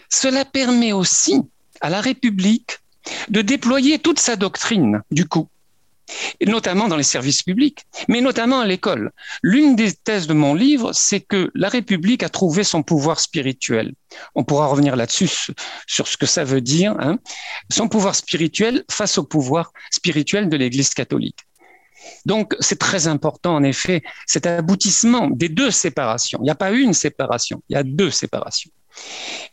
cela 0.10 0.46
permet 0.46 0.92
aussi 0.92 1.42
à 1.82 1.90
la 1.90 2.02
République 2.02 2.80
de 3.30 3.42
déployer 3.42 4.00
toute 4.00 4.20
sa 4.20 4.36
doctrine, 4.36 5.02
du 5.12 5.26
coup 5.26 5.48
notamment 6.46 6.88
dans 6.88 6.96
les 6.96 7.04
services 7.04 7.44
publics, 7.44 7.86
mais 8.08 8.22
notamment 8.22 8.60
à 8.60 8.66
l'école. 8.66 9.12
L'une 9.42 9.76
des 9.76 9.94
thèses 9.94 10.28
de 10.28 10.34
mon 10.34 10.54
livre, 10.54 10.92
c'est 10.94 11.22
que 11.22 11.52
la 11.56 11.70
République 11.70 12.24
a 12.24 12.30
trouvé 12.30 12.64
son 12.64 12.84
pouvoir 12.84 13.20
spirituel. 13.20 13.94
On 14.36 14.44
pourra 14.44 14.68
revenir 14.68 14.96
là-dessus 14.96 15.30
sur 15.88 16.08
ce 16.08 16.18
que 16.18 16.26
ça 16.26 16.44
veut 16.44 16.62
dire, 16.62 16.96
hein. 17.00 17.18
son 17.72 17.88
pouvoir 17.88 18.16
spirituel 18.16 18.84
face 18.90 19.18
au 19.18 19.24
pouvoir 19.24 19.72
spirituel 19.92 20.50
de 20.50 20.58
l'Église 20.58 20.94
catholique. 20.94 21.40
Donc, 22.26 22.56
c'est 22.60 22.80
très 22.80 23.08
important, 23.08 23.56
en 23.56 23.64
effet, 23.64 24.04
cet 24.28 24.46
aboutissement 24.46 25.30
des 25.30 25.50
deux 25.50 25.72
séparations. 25.72 26.40
Il 26.42 26.46
n'y 26.46 26.52
a 26.52 26.56
pas 26.56 26.72
une 26.72 26.94
séparation, 26.94 27.64
il 27.70 27.74
y 27.74 27.78
a 27.78 27.84
deux 27.84 28.12
séparations. 28.12 28.72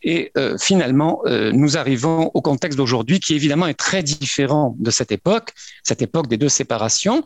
Et 0.02 0.32
euh, 0.36 0.56
finalement, 0.58 1.20
euh, 1.26 1.52
nous 1.52 1.76
arrivons 1.76 2.30
au 2.34 2.40
contexte 2.40 2.76
d'aujourd'hui 2.76 3.20
qui 3.20 3.34
évidemment 3.34 3.66
est 3.66 3.74
très 3.74 4.02
différent 4.02 4.76
de 4.78 4.90
cette 4.90 5.12
époque, 5.12 5.52
cette 5.82 6.02
époque 6.02 6.26
des 6.28 6.36
deux 6.36 6.48
séparations, 6.48 7.24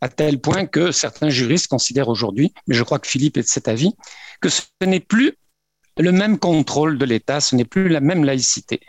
à 0.00 0.08
tel 0.08 0.40
point 0.40 0.66
que 0.66 0.92
certains 0.92 1.28
juristes 1.28 1.68
considèrent 1.68 2.08
aujourd'hui, 2.08 2.52
mais 2.66 2.74
je 2.74 2.82
crois 2.82 2.98
que 2.98 3.06
Philippe 3.06 3.36
est 3.36 3.42
de 3.42 3.48
cet 3.48 3.68
avis, 3.68 3.92
que 4.40 4.48
ce 4.48 4.62
n'est 4.84 5.00
plus 5.00 5.34
le 5.96 6.12
même 6.12 6.38
contrôle 6.38 6.98
de 6.98 7.04
l'État, 7.04 7.40
ce 7.40 7.56
n'est 7.56 7.64
plus 7.64 7.88
la 7.88 8.00
même 8.00 8.24
laïcité. 8.24 8.80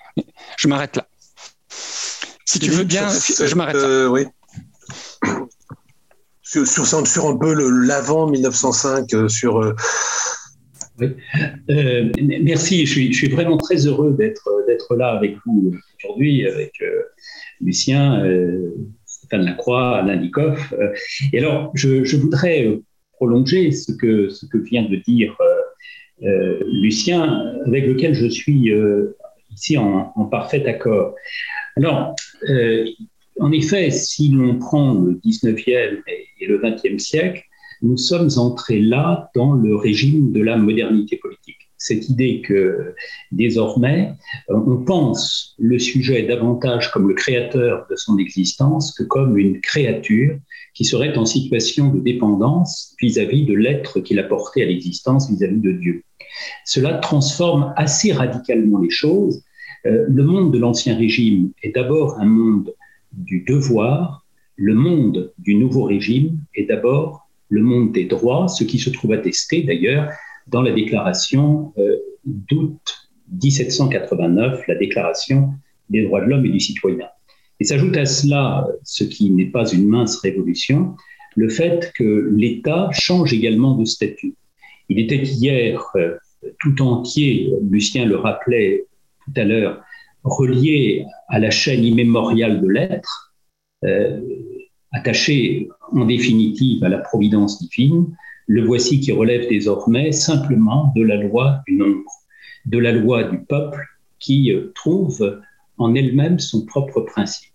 Je 0.58 0.68
m'arrête 0.68 0.96
là. 0.96 1.08
Si 2.46 2.60
tu 2.60 2.70
veux 2.70 2.84
bien, 2.84 3.10
je 3.10 3.56
m'arrête 3.56 3.76
là. 3.76 3.82
Euh, 3.82 4.08
oui. 4.08 4.26
Sur, 6.42 6.66
sur, 6.68 7.28
un 7.28 7.38
peu 7.38 7.54
l'avant 7.86 8.28
1905, 8.28 9.30
sur 9.30 9.76
euh, 11.02 12.12
merci, 12.20 12.86
je 12.86 13.12
suis, 13.12 13.30
vraiment 13.30 13.58
très 13.58 13.88
heureux 13.88 14.16
d'être 14.18 14.96
là 14.96 15.10
avec 15.10 15.36
vous 15.46 15.74
aujourd'hui, 15.98 16.48
avec 16.48 16.74
euh, 16.82 17.04
Lucien, 17.62 18.24
euh, 18.26 18.74
Stéphane 19.06 19.46
Lacroix, 19.46 19.98
Alain 19.98 20.16
Likoff. 20.16 20.74
et 21.34 21.40
alors, 21.40 21.72
je, 21.76 22.16
voudrais 22.16 22.80
prolonger 23.14 23.72
ce 23.72 23.92
que, 23.92 24.30
vient 24.58 24.84
de 24.84 24.96
dire 24.98 25.36
Lucien, 26.22 27.54
avec 27.66 27.86
lequel 27.86 28.14
je 28.14 28.28
suis 28.28 28.72
ici 29.52 29.78
en, 29.78 30.26
parfait 30.32 30.66
accord. 30.66 31.16
Alors, 31.76 32.16
en 33.40 33.52
effet, 33.52 33.92
si 33.92 34.30
l'on 34.30 34.58
prend 34.58 34.94
le 34.96 35.14
19e 35.14 36.02
et 36.40 36.46
le 36.46 36.60
20e 36.60 37.00
siècle, 37.00 37.44
nous 37.82 37.98
sommes 37.98 38.30
entrés 38.38 38.82
là 38.82 39.30
dans 39.36 39.54
le 39.54 39.76
régime 39.76 40.32
de 40.32 40.42
la 40.42 40.58
modernité 40.58 41.18
politique. 41.18 41.70
Cette 41.78 42.10
idée 42.10 42.42
que 42.42 42.94
désormais, 43.32 44.14
on 44.50 44.78
pense 44.78 45.56
le 45.58 45.80
sujet 45.80 46.24
davantage 46.24 46.92
comme 46.92 47.08
le 47.08 47.14
créateur 47.14 47.88
de 47.90 47.96
son 47.96 48.18
existence 48.18 48.94
que 48.94 49.04
comme 49.04 49.38
une 49.38 49.62
créature 49.62 50.38
qui 50.74 50.84
serait 50.84 51.18
en 51.18 51.26
situation 51.26 51.90
de 51.94 52.00
dépendance 52.00 52.96
vis-à-vis 53.02 53.46
de 53.46 53.54
l'être 53.54 54.02
qu'il 54.02 54.20
a 54.20 54.24
porté 54.24 54.62
à 54.64 54.66
l'existence 54.66 55.30
vis-à-vis 55.30 55.62
de 55.62 55.72
Dieu. 55.72 56.04
Cela 56.66 56.96
transforme 56.96 57.74
assez 57.78 58.12
radicalement 58.12 58.80
les 58.80 58.90
choses. 58.90 59.42
Euh, 59.86 60.06
le 60.10 60.24
monde 60.24 60.54
de 60.54 60.60
l'Ancien 60.60 60.98
Régime 60.98 61.52
est 61.64 61.76
d'abord 61.76 62.20
un 62.20 62.26
monde 62.26 62.74
du 63.14 63.46
devoir, 63.48 64.26
le 64.56 64.74
monde 64.74 65.34
du 65.38 65.56
nouveau 65.56 65.84
régime 65.84 66.38
est 66.54 66.66
d'abord 66.66 67.29
le 67.50 67.62
monde 67.62 67.92
des 67.92 68.06
droits, 68.06 68.48
ce 68.48 68.64
qui 68.64 68.80
se 68.80 68.90
trouve 68.90 69.14
attesté 69.14 69.64
d'ailleurs 69.64 70.10
dans 70.48 70.62
la 70.62 70.72
déclaration 70.72 71.74
euh, 71.78 71.98
d'août 72.26 72.80
1789, 73.44 74.68
la 74.68 74.76
déclaration 74.76 75.54
des 75.90 76.04
droits 76.04 76.22
de 76.22 76.26
l'homme 76.26 76.46
et 76.46 76.50
du 76.50 76.60
citoyen. 76.60 77.08
Et 77.60 77.66
s'ajoute 77.66 77.98
à 77.98 78.06
cela, 78.06 78.68
ce 78.84 79.04
qui 79.04 79.30
n'est 79.32 79.48
pas 79.48 79.70
une 79.72 79.88
mince 79.88 80.18
révolution, 80.18 80.96
le 81.36 81.50
fait 81.50 81.92
que 81.96 82.32
l'État 82.36 82.90
change 82.92 83.34
également 83.34 83.76
de 83.76 83.86
statut. 83.86 84.36
Il 84.88 85.00
était 85.00 85.22
hier 85.22 85.84
euh, 85.96 86.16
tout 86.60 86.82
entier, 86.82 87.54
Lucien 87.70 88.06
le 88.06 88.16
rappelait 88.16 88.86
tout 89.26 89.34
à 89.36 89.44
l'heure, 89.44 89.82
relié 90.24 91.06
à 91.28 91.40
la 91.40 91.52
chaîne 91.52 91.84
immémoriale 91.84 92.62
de 92.62 92.68
l'être, 92.68 93.34
euh, 93.86 94.20
attaché 94.92 95.70
en 95.92 96.06
définitive 96.06 96.84
à 96.84 96.90
la 96.90 97.00
providence 97.00 97.62
divine, 97.62 98.16
le 98.48 98.66
voici 98.66 99.00
qui 99.00 99.12
relève 99.12 99.48
désormais 99.48 100.12
simplement 100.12 100.92
de 100.96 101.04
la 101.04 101.18
loi 101.18 101.62
du 101.68 101.76
nombre, 101.76 102.12
de 102.66 102.78
la 102.78 102.92
loi 102.92 103.24
du 103.24 103.40
peuple 103.46 103.86
qui 104.20 104.52
euh, 104.52 104.72
trouve 104.76 105.40
en 105.78 105.96
elle-même 105.96 106.40
son 106.40 106.66
propre 106.66 107.02
principe. 107.02 107.54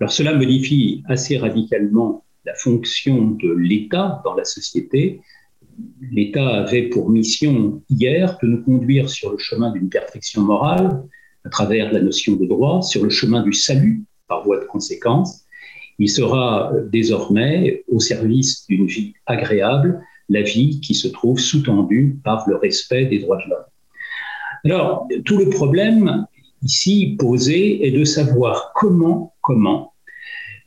Alors 0.00 0.12
cela 0.12 0.34
modifie 0.34 1.02
assez 1.06 1.36
radicalement 1.36 2.24
la 2.46 2.54
fonction 2.54 3.32
de 3.32 3.52
l'État 3.52 4.22
dans 4.24 4.34
la 4.34 4.44
société. 4.44 5.20
L'État 6.10 6.48
avait 6.48 6.88
pour 6.88 7.10
mission 7.10 7.82
hier 7.90 8.38
de 8.42 8.48
nous 8.48 8.62
conduire 8.62 9.10
sur 9.10 9.30
le 9.32 9.38
chemin 9.38 9.72
d'une 9.72 9.90
perfection 9.90 10.42
morale, 10.42 11.04
à 11.44 11.50
travers 11.50 11.92
la 11.92 12.00
notion 12.00 12.36
de 12.36 12.46
droit, 12.46 12.82
sur 12.82 13.04
le 13.04 13.10
chemin 13.10 13.42
du 13.42 13.52
salut 13.52 14.04
par 14.26 14.42
voie 14.44 14.58
de 14.58 14.64
conséquence. 14.64 15.39
Il 16.00 16.08
sera 16.08 16.72
désormais 16.90 17.84
au 17.86 18.00
service 18.00 18.66
d'une 18.66 18.86
vie 18.86 19.12
agréable, 19.26 20.00
la 20.30 20.40
vie 20.40 20.80
qui 20.80 20.94
se 20.94 21.08
trouve 21.08 21.38
sous-tendue 21.38 22.18
par 22.24 22.48
le 22.48 22.56
respect 22.56 23.04
des 23.04 23.18
droits 23.18 23.36
de 23.36 23.50
l'homme. 23.50 23.70
Alors, 24.64 25.06
tout 25.26 25.36
le 25.36 25.50
problème 25.50 26.26
ici 26.62 27.16
posé 27.18 27.86
est 27.86 27.90
de 27.90 28.04
savoir 28.04 28.72
comment, 28.74 29.34
comment 29.42 29.92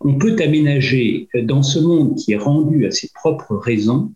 on 0.02 0.20
peut 0.20 0.36
aménager 0.40 1.28
dans 1.44 1.63
ce 1.63 1.80
monde 1.80 2.16
qui 2.16 2.34
est 2.34 2.38
rendu 2.38 2.86
à 2.86 2.92
ses 2.92 3.10
propres 3.16 3.56
raisons 3.56 4.12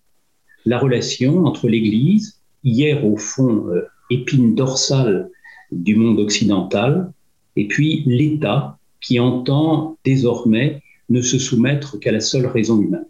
la 0.65 0.77
relation 0.77 1.45
entre 1.45 1.67
l'Église, 1.67 2.41
hier 2.63 3.05
au 3.05 3.17
fond 3.17 3.67
euh, 3.69 3.87
épine 4.11 4.53
dorsale 4.53 5.29
du 5.71 5.95
monde 5.95 6.19
occidental, 6.19 7.11
et 7.55 7.67
puis 7.67 8.03
l'État 8.05 8.77
qui 9.01 9.19
entend 9.19 9.97
désormais 10.03 10.81
ne 11.09 11.21
se 11.21 11.39
soumettre 11.39 11.99
qu'à 11.99 12.11
la 12.11 12.19
seule 12.19 12.45
raison 12.47 12.81
humaine. 12.81 13.05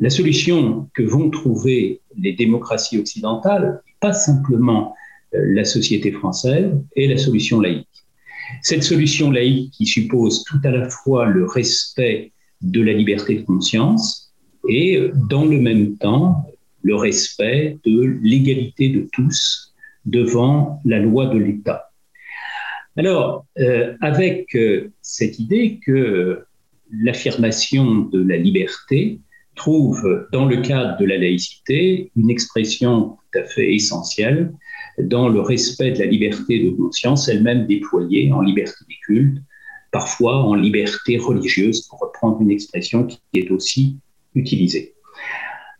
La 0.00 0.10
solution 0.10 0.88
que 0.94 1.02
vont 1.02 1.30
trouver 1.30 2.00
les 2.16 2.32
démocraties 2.32 2.98
occidentales, 2.98 3.82
pas 4.00 4.12
simplement 4.12 4.94
euh, 5.34 5.38
la 5.54 5.64
société 5.64 6.12
française, 6.12 6.70
est 6.96 7.06
la 7.06 7.18
solution 7.18 7.60
laïque. 7.60 7.86
Cette 8.62 8.82
solution 8.82 9.30
laïque 9.30 9.72
qui 9.72 9.86
suppose 9.86 10.44
tout 10.44 10.60
à 10.64 10.70
la 10.70 10.88
fois 10.88 11.26
le 11.26 11.44
respect 11.44 12.32
de 12.62 12.80
la 12.80 12.92
liberté 12.92 13.34
de 13.34 13.42
conscience 13.42 14.32
et 14.68 15.10
dans 15.28 15.44
le 15.44 15.60
même 15.60 15.96
temps 15.96 16.46
le 16.82 16.94
respect 16.94 17.78
de 17.84 18.18
l'égalité 18.22 18.88
de 18.88 19.08
tous 19.12 19.74
devant 20.06 20.80
la 20.84 20.98
loi 20.98 21.26
de 21.26 21.38
l'État. 21.38 21.90
Alors, 22.96 23.46
euh, 23.58 23.94
avec 24.00 24.56
euh, 24.56 24.90
cette 25.02 25.38
idée 25.38 25.78
que 25.84 26.44
l'affirmation 26.92 28.00
de 28.00 28.22
la 28.22 28.36
liberté 28.36 29.20
trouve 29.54 30.26
dans 30.32 30.46
le 30.46 30.58
cadre 30.58 30.98
de 30.98 31.04
la 31.04 31.18
laïcité 31.18 32.10
une 32.16 32.30
expression 32.30 33.16
tout 33.32 33.38
à 33.38 33.44
fait 33.44 33.74
essentielle 33.74 34.52
dans 35.02 35.28
le 35.28 35.40
respect 35.40 35.92
de 35.92 35.98
la 35.98 36.06
liberté 36.06 36.58
de 36.64 36.70
conscience, 36.70 37.28
elle-même 37.28 37.66
déployée 37.66 38.32
en 38.32 38.40
liberté 38.40 38.84
des 38.88 38.96
cultes, 39.04 39.38
parfois 39.92 40.36
en 40.44 40.54
liberté 40.54 41.18
religieuse, 41.18 41.82
pour 41.88 42.00
reprendre 42.00 42.40
une 42.40 42.50
expression 42.50 43.06
qui 43.06 43.20
est 43.34 43.50
aussi 43.50 43.98
utilisée. 44.34 44.94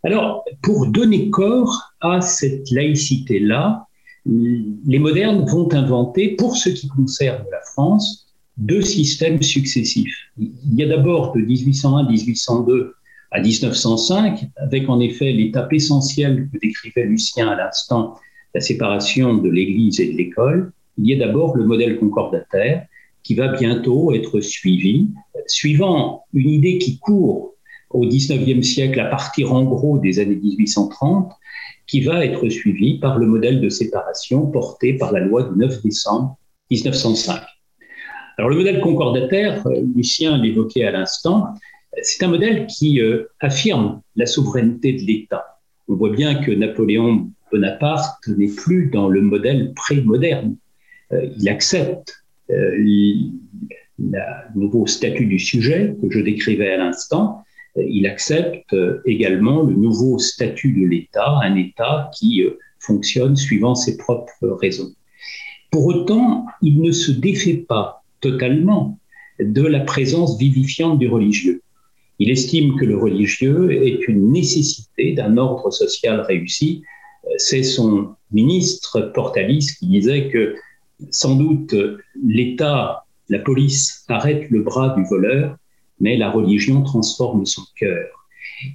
Alors, 0.05 0.45
pour 0.63 0.87
donner 0.87 1.31
corps 1.31 1.93
à 2.01 2.21
cette 2.21 2.71
laïcité-là, 2.71 3.87
les 4.25 4.99
modernes 4.99 5.45
vont 5.47 5.73
inventer, 5.73 6.37
pour 6.37 6.57
ce 6.57 6.69
qui 6.69 6.89
concerne 6.89 7.45
la 7.51 7.61
France, 7.73 8.28
deux 8.59 8.83
systèmes 8.83 9.41
successifs. 9.43 10.17
Il 10.37 10.75
y 10.75 10.83
a 10.83 10.89
d'abord 10.89 11.33
de 11.33 11.41
1801-1802 11.41 12.91
à 13.31 13.41
1905, 13.41 14.51
avec 14.57 14.89
en 14.89 15.01
effet 15.01 15.33
l'étape 15.33 15.73
essentielle 15.73 16.49
que 16.53 16.59
décrivait 16.59 17.05
Lucien 17.05 17.49
à 17.49 17.57
l'instant, 17.57 18.17
la 18.55 18.61
séparation 18.61 19.35
de 19.35 19.49
l'Église 19.49 20.01
et 20.01 20.13
de 20.13 20.17
l'école. 20.17 20.73
Il 20.97 21.07
y 21.07 21.15
a 21.15 21.27
d'abord 21.27 21.57
le 21.57 21.65
modèle 21.65 21.99
concordataire 21.99 22.87
qui 23.23 23.35
va 23.35 23.49
bientôt 23.49 24.13
être 24.13 24.41
suivi, 24.41 25.09
suivant 25.47 26.25
une 26.33 26.51
idée 26.51 26.79
qui 26.79 26.99
court 26.99 27.55
au 27.91 28.07
XIXe 28.07 28.67
siècle 28.67 29.01
à 29.01 29.07
partir 29.07 29.53
en 29.53 29.65
gros 29.65 29.99
des 29.99 30.19
années 30.19 30.37
1830, 30.37 31.33
qui 31.87 32.01
va 32.01 32.25
être 32.25 32.49
suivi 32.49 32.99
par 32.99 33.19
le 33.19 33.27
modèle 33.27 33.61
de 33.61 33.69
séparation 33.69 34.47
porté 34.47 34.95
par 34.95 35.13
la 35.13 35.21
loi 35.21 35.45
du 35.45 35.59
9 35.59 35.83
décembre 35.83 36.37
1905. 36.71 37.41
Alors 38.39 38.51
le 38.51 38.57
modèle 38.57 38.81
concordataire, 38.81 39.67
euh, 39.67 39.83
Lucien 39.97 40.39
l'évoquait 40.39 40.85
à 40.85 40.93
l'instant, 40.93 41.55
c'est 42.03 42.25
un 42.25 42.29
modèle 42.29 42.69
qui 42.69 43.01
euh, 43.01 43.25
affirme 43.41 44.01
la 44.15 44.27
souveraineté 44.27 44.93
de 44.93 45.03
l'État. 45.03 45.59
On 45.89 45.97
voit 45.97 46.11
bien 46.11 46.37
que 46.37 46.53
Napoléon 46.53 47.29
Bonaparte 47.51 48.29
n'est 48.29 48.55
plus 48.55 48.91
dans 48.91 49.09
le 49.09 49.23
modèle 49.23 49.73
pré-moderne. 49.75 50.57
Euh, 51.13 51.27
il 51.37 51.49
accepte 51.49 52.15
le 52.51 53.31
nouveau 54.55 54.87
statut 54.87 55.27
du 55.27 55.39
sujet 55.39 55.97
que 56.01 56.09
je 56.09 56.21
décrivais 56.21 56.71
à 56.71 56.79
l'instant, 56.79 57.43
il 57.77 58.07
accepte 58.07 58.75
également 59.05 59.63
le 59.63 59.75
nouveau 59.75 60.19
statut 60.19 60.73
de 60.73 60.87
l'État, 60.87 61.41
un 61.43 61.57
État 61.57 62.11
qui 62.15 62.43
fonctionne 62.79 63.37
suivant 63.37 63.75
ses 63.75 63.99
propres 63.99 64.49
raisons. 64.63 64.93
Pour 65.71 65.85
autant, 65.85 66.47
il 66.63 66.81
ne 66.81 66.91
se 66.91 67.13
défait 67.13 67.67
pas 67.69 67.99
totalement 68.21 68.99
de 69.41 69.63
la 69.63 69.81
présence 69.81 70.39
vivifiante 70.39 70.99
du 70.99 71.09
religieux. 71.09 71.63
Il 72.19 72.31
estime 72.31 72.77
que 72.77 72.85
le 72.85 72.97
religieux 72.97 73.71
est 73.73 74.09
une 74.09 74.33
nécessité 74.33 75.13
d'un 75.13 75.37
ordre 75.37 75.71
social 75.71 76.21
réussi. 76.23 76.83
C'est 77.37 77.63
son 77.63 78.15
ministre 78.33 79.13
Portalis 79.15 79.77
qui 79.79 79.87
disait 79.87 80.29
que 80.29 80.57
sans 81.11 81.37
doute 81.37 81.75
l'État, 82.25 83.05
la 83.29 83.39
police 83.39 84.05
arrête 84.09 84.51
le 84.51 84.63
bras 84.63 84.95
du 84.97 85.05
voleur, 85.05 85.57
mais 86.01 86.17
la 86.17 86.31
religion 86.31 86.83
transforme 86.83 87.47
son 87.47 87.63
cœur. 87.77 88.07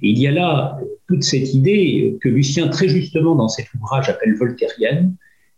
il 0.00 0.18
y 0.18 0.26
a 0.26 0.30
là 0.30 0.78
toute 1.08 1.22
cette 1.22 1.52
idée 1.52 2.16
que 2.22 2.28
Lucien, 2.28 2.68
très 2.68 2.88
justement 2.88 3.34
dans 3.34 3.48
cet 3.48 3.66
ouvrage, 3.74 4.08
appelle 4.08 4.36
voltairienne, 4.36 5.14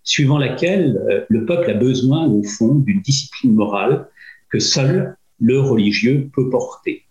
suivant 0.06 0.38
laquelle 0.38 0.96
euh, 1.10 1.26
le 1.28 1.44
peuple 1.44 1.70
a 1.70 1.74
besoin, 1.74 2.26
au 2.26 2.42
fond, 2.42 2.76
d'une 2.76 3.02
discipline 3.02 3.52
morale 3.52 4.08
que 4.48 4.58
seul 4.58 5.16
le 5.38 5.60
religieux 5.60 6.30
peut 6.32 6.48
porter. 6.48 7.02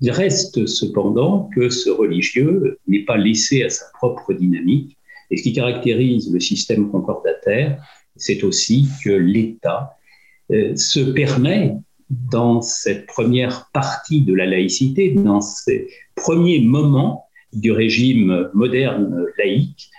Il 0.00 0.10
reste 0.10 0.66
cependant 0.66 1.48
que 1.54 1.68
ce 1.68 1.90
religieux 1.90 2.78
n'est 2.88 3.04
pas 3.04 3.16
laissé 3.16 3.62
à 3.62 3.70
sa 3.70 3.84
propre 3.94 4.32
dynamique, 4.32 4.96
et 5.30 5.36
ce 5.36 5.42
qui 5.42 5.52
caractérise 5.52 6.32
le 6.32 6.40
système 6.40 6.90
concordataire, 6.90 7.80
c'est 8.16 8.42
aussi 8.42 8.88
que 9.04 9.10
l'État 9.10 9.96
euh, 10.50 10.74
se 10.76 11.00
permet 11.00 11.76
dans 12.10 12.60
cette 12.62 13.06
première 13.06 13.70
partie 13.72 14.22
de 14.22 14.34
la 14.34 14.46
laïcité, 14.46 15.10
dans 15.10 15.40
ces 15.40 15.88
premiers 16.14 16.60
moments 16.60 17.26
du 17.52 17.70
régime 17.70 18.50
moderne 18.54 19.26
laïque, 19.38 19.90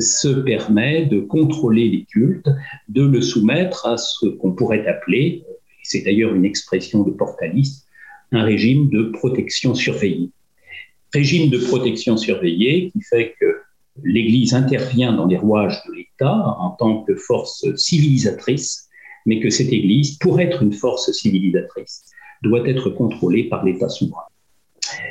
se 0.00 0.28
permet 0.28 1.06
de 1.06 1.20
contrôler 1.20 1.88
les 1.88 2.04
cultes, 2.04 2.48
de 2.88 3.02
le 3.02 3.20
soumettre 3.20 3.86
à 3.86 3.96
ce 3.96 4.26
qu'on 4.26 4.52
pourrait 4.52 4.86
appeler, 4.86 5.44
c'est 5.82 6.02
d'ailleurs 6.02 6.34
une 6.34 6.44
expression 6.44 7.02
de 7.02 7.10
Portalis, 7.10 7.84
un 8.32 8.42
régime 8.42 8.90
de 8.90 9.04
protection 9.04 9.74
surveillée. 9.74 10.30
Régime 11.14 11.50
de 11.50 11.58
protection 11.58 12.16
surveillée 12.16 12.90
qui 12.90 13.00
fait 13.02 13.34
que 13.40 13.60
l'Église 14.02 14.52
intervient 14.54 15.12
dans 15.12 15.26
les 15.26 15.38
rouages 15.38 15.80
de 15.88 15.94
l'État 15.94 16.56
en 16.58 16.70
tant 16.70 17.02
que 17.04 17.14
force 17.14 17.64
civilisatrice 17.76 18.86
mais 19.26 19.40
que 19.40 19.50
cette 19.50 19.72
Église, 19.72 20.16
pour 20.18 20.40
être 20.40 20.62
une 20.62 20.72
force 20.72 21.10
civilisatrice, 21.10 22.04
doit 22.42 22.66
être 22.66 22.90
contrôlée 22.90 23.44
par 23.44 23.64
l'État 23.64 23.88
souverain. 23.88 24.22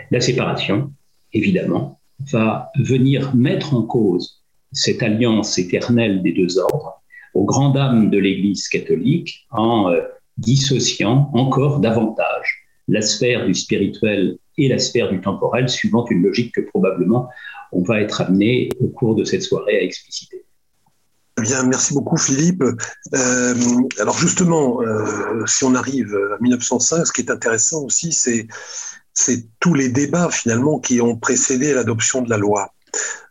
La 0.10 0.22
séparation, 0.22 0.92
évidemment, 1.34 2.00
va 2.32 2.72
venir 2.80 3.36
mettre 3.36 3.76
en 3.76 3.84
cause 3.84 4.45
cette 4.76 5.02
alliance 5.02 5.58
éternelle 5.58 6.22
des 6.22 6.34
deux 6.34 6.60
ordres 6.60 7.02
aux 7.34 7.46
grandes 7.46 7.74
dames 7.74 8.10
de 8.10 8.18
l'Église 8.18 8.68
catholique 8.68 9.48
en 9.52 9.90
euh, 9.90 10.02
dissociant 10.38 11.32
encore 11.34 11.80
davantage 11.80 12.68
la 12.88 13.02
sphère 13.02 13.46
du 13.46 13.54
spirituel 13.54 14.38
et 14.58 14.70
la 14.70 14.78
sphère 14.78 15.10
du 15.10 15.20
temporel, 15.22 15.68
suivant 15.68 16.06
une 16.10 16.22
logique 16.22 16.54
que 16.54 16.62
probablement 16.62 17.30
on 17.72 17.82
va 17.82 18.00
être 18.00 18.22
amené 18.22 18.70
au 18.80 18.88
cours 18.88 19.16
de 19.16 19.24
cette 19.24 19.42
soirée 19.42 19.78
à 19.78 19.82
expliciter. 19.82 20.46
Bien, 21.42 21.64
merci 21.64 21.94
beaucoup 21.94 22.18
Philippe. 22.18 22.64
Euh, 22.64 23.56
alors 24.00 24.18
justement, 24.18 24.82
euh, 24.82 25.46
si 25.46 25.64
on 25.66 25.76
arrive 25.76 26.16
à 26.34 26.42
1905, 26.42 27.06
ce 27.06 27.12
qui 27.12 27.22
est 27.22 27.32
intéressant 27.32 27.84
aussi, 27.84 28.14
c'est 28.14 29.46
tous 29.60 29.74
les 29.74 29.90
débats 29.90 30.30
finalement 30.32 30.80
qui 30.80 31.02
ont 31.02 31.18
précédé 31.18 31.74
l'adoption 31.74 32.22
de 32.22 32.30
la 32.30 32.38
loi. 32.38 32.75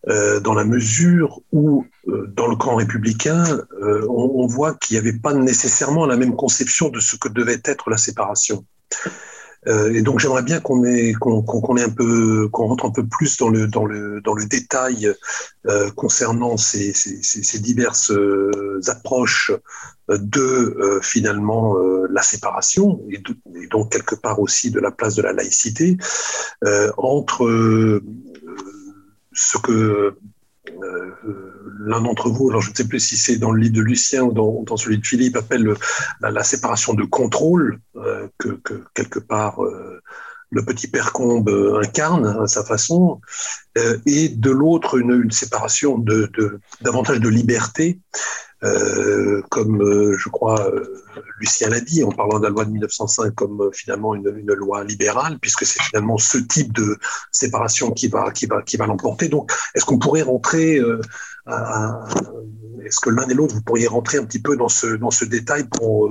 Euh, 0.08 0.38
dans 0.40 0.52
la 0.52 0.64
mesure 0.64 1.40
où, 1.52 1.86
euh, 2.08 2.26
dans 2.36 2.46
le 2.46 2.56
camp 2.56 2.76
républicain, 2.76 3.44
euh, 3.82 4.06
on, 4.10 4.46
voit 4.46 4.74
qu'il 4.74 4.94
n'y 4.94 4.98
avait 4.98 5.18
pas 5.18 5.32
nécessairement 5.32 6.04
la 6.04 6.16
même 6.16 6.36
conception 6.36 6.90
de 6.90 7.00
ce 7.00 7.16
que 7.16 7.28
devait 7.28 7.62
être 7.64 7.88
la 7.88 7.96
séparation. 7.96 8.66
Et 9.66 10.02
donc 10.02 10.20
j'aimerais 10.20 10.42
bien 10.42 10.60
qu'on 10.60 10.82
qu'on, 11.18 11.42
qu'on 11.42 12.66
rentre 12.66 12.84
un 12.84 12.90
peu 12.90 13.06
plus 13.06 13.38
dans 13.38 13.48
le 13.48 13.66
dans 13.66 13.86
le 13.86 14.20
dans 14.20 14.34
le 14.34 14.44
détail 14.44 15.10
concernant 15.96 16.58
ces, 16.58 16.92
diverses 17.60 18.12
approches 18.88 19.52
de 20.10 21.00
finalement 21.00 21.76
la 22.10 22.20
séparation 22.20 23.00
et, 23.08 23.22
et, 23.56 23.66
donc 23.68 23.90
quelque 23.90 24.14
part 24.14 24.38
aussi 24.38 24.70
de 24.70 24.80
la 24.80 24.90
place 24.90 25.14
de 25.14 25.22
la 25.22 25.32
laïcité 25.32 25.96
entre 26.98 28.02
ce 29.34 29.58
que 29.58 30.16
l'un 31.80 32.00
d'entre 32.00 32.30
vous, 32.30 32.48
alors 32.48 32.62
je 32.62 32.70
ne 32.70 32.74
sais 32.74 32.88
plus 32.88 33.00
si 33.00 33.16
c'est 33.16 33.36
dans 33.36 33.52
le 33.52 33.60
livre 33.60 33.74
de 33.74 33.82
Lucien 33.82 34.22
ou 34.22 34.32
dans, 34.32 34.76
celui 34.76 34.98
de 34.98 35.04
Philippe, 35.04 35.36
appelle 35.36 35.74
la, 36.20 36.42
séparation 36.42 36.94
de 36.94 37.04
contrôle, 37.04 37.80
que, 38.38 38.48
que, 38.62 38.82
quelque 38.94 39.18
part 39.18 39.60
le 40.54 40.64
petit 40.64 40.88
père 40.88 41.12
Combe 41.12 41.50
incarne 41.82 42.26
à 42.42 42.46
sa 42.46 42.64
façon, 42.64 43.20
et 44.06 44.28
de 44.28 44.50
l'autre 44.50 44.98
une, 44.98 45.30
séparation 45.30 45.98
de, 45.98 46.30
davantage 46.80 47.20
de 47.20 47.28
liberté, 47.28 47.98
comme 49.50 49.82
je 50.16 50.28
crois 50.28 50.70
Lucien 51.38 51.68
l'a 51.68 51.80
dit 51.80 52.02
en 52.02 52.10
parlant 52.10 52.38
de 52.38 52.44
la 52.44 52.50
loi 52.50 52.64
de 52.64 52.70
1905 52.70 53.34
comme 53.34 53.60
euh, 53.60 53.70
finalement 53.72 54.14
une, 54.14 54.30
loi 54.54 54.84
libérale, 54.84 55.38
puisque 55.40 55.64
c'est 55.64 55.82
finalement 55.82 56.18
ce 56.18 56.38
type 56.38 56.72
de 56.72 56.98
séparation 57.30 57.90
qui 57.90 58.08
va, 58.08 58.32
l'emporter. 58.86 59.28
Donc, 59.28 59.50
est-ce 59.74 59.84
qu'on 59.84 59.98
pourrait 59.98 60.22
rentrer, 60.22 60.78
euh, 60.78 61.00
est-ce 62.84 63.00
que 63.00 63.10
l'un 63.10 63.28
et 63.28 63.34
l'autre, 63.34 63.54
vous 63.54 63.62
pourriez 63.62 63.86
rentrer 63.86 64.18
un 64.18 64.24
petit 64.24 64.40
peu 64.40 64.56
dans 64.56 64.68
ce, 64.68 65.24
détail 65.24 65.64
pour, 65.64 66.10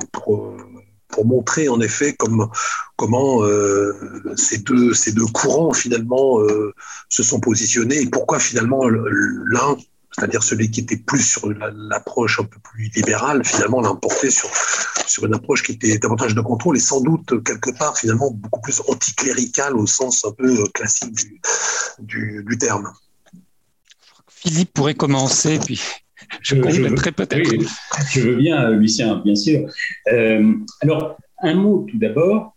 montrer 1.23 1.69
en 1.69 1.79
effet 1.81 2.13
comme, 2.13 2.49
comment 2.95 3.43
euh, 3.43 3.93
ces, 4.35 4.59
deux, 4.59 4.93
courants 5.33 5.73
finalement 5.73 6.39
se 7.09 7.23
sont 7.23 7.39
positionnés 7.39 8.01
et 8.01 8.09
pourquoi 8.09 8.39
finalement 8.39 8.87
l'un 8.87 9.77
c'est-à-dire 10.15 10.43
celui 10.43 10.69
qui 10.69 10.81
était 10.81 10.97
plus 10.97 11.21
sur 11.21 11.49
l'approche 11.49 12.39
un 12.39 12.43
peu 12.43 12.59
plus 12.59 12.91
libérale, 12.95 13.43
finalement 13.43 13.81
l'a 13.81 13.91
emporté 13.91 14.29
sur, 14.29 14.49
une 15.23 15.33
approche 15.33 15.63
qui 15.63 15.73
était 15.73 15.97
davantage 15.97 16.35
de 16.35 16.41
contrôle 16.41 16.77
et 16.77 16.79
sans 16.79 17.01
doute 17.01 17.43
quelque 17.43 17.71
part 17.77 17.97
finalement 17.97 18.31
beaucoup 18.31 18.61
plus 18.61 18.81
anticléricale 18.87 19.75
au 19.75 19.85
sens 19.85 20.25
un 20.25 20.31
peu 20.31 20.61
euh, 20.61 20.65
classique 20.73 21.15
du, 21.99 22.57
terme. 22.59 22.91
Philippe 24.27 24.73
pourrait 24.73 24.95
commencer, 24.95 25.59
puis 25.59 25.81
je, 26.41 26.55
compléterai 26.55 27.11
peut-être. 27.11 27.51
je 28.11 28.19
veux 28.21 28.35
bien, 28.35 28.69
euh, 28.69 28.75
Lucien, 28.75 29.21
bien 29.23 29.35
sûr. 29.35 29.69
Euh, 30.11 30.53
alors, 30.81 31.17
un 31.41 31.55
mot 31.55 31.85
tout 31.89 31.97
d'abord. 31.97 32.55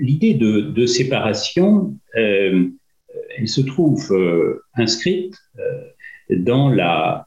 L'idée 0.00 0.34
de, 0.34 0.60
de, 0.60 0.86
séparation, 0.86 1.96
elle 2.14 2.72
se 3.46 3.60
trouve 3.60 4.16
inscrite 4.74 5.36
dans 6.30 6.68
la, 6.68 7.26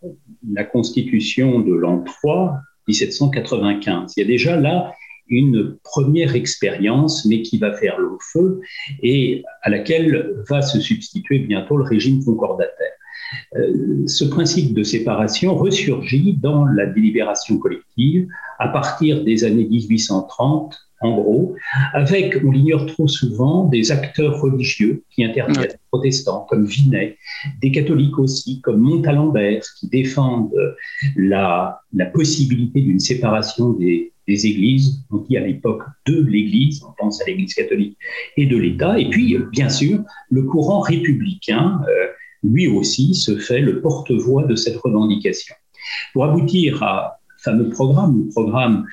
la 0.51 0.63
constitution 0.63 1.59
de 1.59 1.73
l'an 1.73 2.03
3 2.03 2.59
1795. 2.87 4.13
Il 4.15 4.21
y 4.21 4.23
a 4.23 4.27
déjà 4.27 4.57
là 4.57 4.93
une 5.27 5.77
première 5.83 6.35
expérience, 6.35 7.25
mais 7.25 7.41
qui 7.41 7.57
va 7.57 7.73
faire 7.73 7.97
long 7.97 8.17
feu 8.19 8.61
et 9.01 9.43
à 9.61 9.69
laquelle 9.69 10.35
va 10.49 10.61
se 10.61 10.79
substituer 10.79 11.39
bientôt 11.39 11.77
le 11.77 11.83
régime 11.83 12.23
concordataire. 12.23 12.91
Euh, 13.55 14.07
ce 14.07 14.25
principe 14.25 14.73
de 14.73 14.83
séparation 14.83 15.55
ressurgit 15.55 16.33
dans 16.33 16.65
la 16.65 16.85
délibération 16.85 17.57
collective 17.57 18.27
à 18.59 18.67
partir 18.67 19.23
des 19.23 19.43
années 19.43 19.65
1830 19.65 20.77
en 21.03 21.15
gros, 21.15 21.55
avec, 21.93 22.37
on 22.45 22.51
l'ignore 22.51 22.85
trop 22.85 23.07
souvent, 23.07 23.65
des 23.65 23.91
acteurs 23.91 24.39
religieux 24.39 25.03
qui 25.11 25.23
interviennent, 25.23 25.67
protestants 25.91 26.45
comme 26.49 26.65
Vinet, 26.65 27.17
des 27.61 27.71
catholiques 27.71 28.17
aussi 28.17 28.61
comme 28.61 28.79
Montalembert, 28.79 29.63
qui 29.79 29.89
défendent 29.89 30.51
la, 31.17 31.81
la 31.93 32.05
possibilité 32.05 32.81
d'une 32.81 32.99
séparation 32.99 33.73
des, 33.73 34.11
églises, 34.27 35.03
on 35.11 35.17
dit 35.17 35.35
à 35.35 35.41
l'époque 35.41 35.83
de 36.05 36.21
l'Église, 36.21 36.81
on 36.87 36.93
pense 36.97 37.21
à 37.21 37.25
l'Église 37.25 37.53
catholique, 37.53 37.97
et 38.37 38.45
de 38.45 38.55
l'État, 38.55 38.97
et 38.97 39.09
puis 39.09 39.37
bien 39.51 39.67
sûr 39.67 39.99
le 40.31 40.43
courant 40.43 40.79
républicain, 40.79 41.81
euh, 41.89 42.07
lui 42.43 42.67
aussi, 42.67 43.15
se 43.15 43.37
fait 43.37 43.61
le 43.61 43.81
porte-voix 43.81 44.43
de 44.43 44.55
cette 44.55 44.77
revendication. 44.77 45.55
Pour 46.13 46.25
aboutir 46.25 46.83
à 46.83 47.19
fameux 47.39 47.69
programme, 47.69 48.25
le 48.25 48.29
programme 48.29 48.85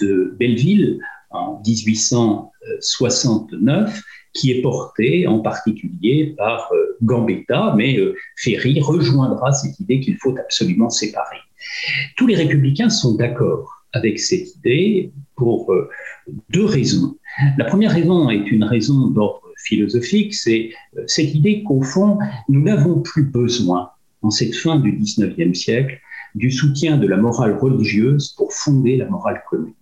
de 0.00 0.36
Belleville, 0.38 1.00
en 1.30 1.60
1869, 1.66 4.02
qui 4.34 4.52
est 4.52 4.60
porté 4.62 5.26
en 5.26 5.40
particulier 5.40 6.34
par 6.36 6.70
euh, 6.72 6.96
Gambetta, 7.02 7.74
mais 7.76 7.98
euh, 7.98 8.14
Ferry 8.36 8.80
rejoindra 8.80 9.52
cette 9.52 9.78
idée 9.80 10.00
qu'il 10.00 10.16
faut 10.16 10.36
absolument 10.38 10.90
séparer. 10.90 11.38
Tous 12.16 12.26
les 12.26 12.36
républicains 12.36 12.90
sont 12.90 13.14
d'accord 13.14 13.84
avec 13.92 14.20
cette 14.20 14.54
idée 14.56 15.12
pour 15.34 15.72
euh, 15.72 15.88
deux 16.50 16.64
raisons. 16.64 17.16
La 17.56 17.64
première 17.64 17.92
raison 17.92 18.28
est 18.30 18.50
une 18.50 18.64
raison 18.64 19.08
d'ordre 19.08 19.47
philosophique, 19.68 20.34
c'est 20.34 20.70
cette 21.06 21.34
idée 21.34 21.62
qu'au 21.62 21.82
fond, 21.82 22.18
nous 22.48 22.62
n'avons 22.62 23.00
plus 23.00 23.24
besoin, 23.24 23.90
en 24.22 24.30
cette 24.30 24.54
fin 24.54 24.78
du 24.78 24.92
XIXe 24.92 25.58
siècle, 25.58 26.00
du 26.34 26.50
soutien 26.50 26.96
de 26.96 27.06
la 27.06 27.16
morale 27.16 27.58
religieuse 27.58 28.34
pour 28.36 28.52
fonder 28.52 28.96
la 28.96 29.06
morale 29.06 29.42
commune. 29.48 29.74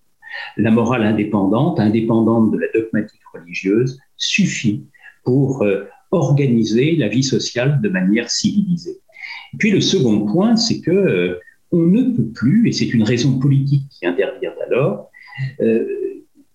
La 0.56 0.70
morale 0.70 1.02
indépendante, 1.02 1.80
indépendante 1.80 2.50
de 2.52 2.58
la 2.58 2.66
dogmatique 2.74 3.20
religieuse, 3.32 3.98
suffit 4.16 4.84
pour 5.24 5.62
euh, 5.62 5.84
organiser 6.10 6.96
la 6.96 7.08
vie 7.08 7.22
sociale 7.22 7.80
de 7.82 7.88
manière 7.88 8.30
civilisée. 8.30 8.98
puis 9.58 9.70
le 9.70 9.80
second 9.80 10.26
point, 10.26 10.56
c'est 10.56 10.80
que 10.80 10.90
euh, 10.90 11.40
on 11.72 11.78
ne 11.78 12.02
peut 12.14 12.30
plus, 12.34 12.68
et 12.68 12.72
c'est 12.72 12.92
une 12.92 13.02
raison 13.02 13.38
politique 13.38 13.88
qui 13.90 14.06
intervient 14.06 14.52
alors, 14.66 15.10
euh, 15.60 15.84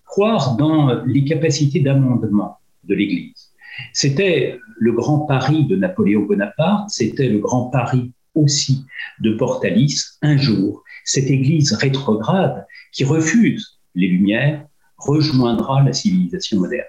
croire 0.04 0.56
dans 0.56 1.04
les 1.04 1.24
capacités 1.24 1.80
d'amendement 1.80 2.58
de 2.84 2.94
l'Église. 2.94 3.50
C'était 3.92 4.58
le 4.78 4.92
grand 4.92 5.20
pari 5.20 5.64
de 5.66 5.76
Napoléon 5.76 6.22
Bonaparte, 6.22 6.90
c'était 6.90 7.28
le 7.28 7.38
grand 7.38 7.70
pari 7.70 8.12
aussi 8.34 8.84
de 9.20 9.34
Portalis 9.34 10.18
un 10.22 10.36
jour. 10.36 10.82
Cette 11.04 11.30
Église 11.30 11.72
rétrograde 11.72 12.66
qui 12.92 13.04
refuse 13.04 13.78
les 13.94 14.08
Lumières 14.08 14.66
rejoindra 14.98 15.82
la 15.82 15.92
civilisation 15.92 16.60
moderne. 16.60 16.86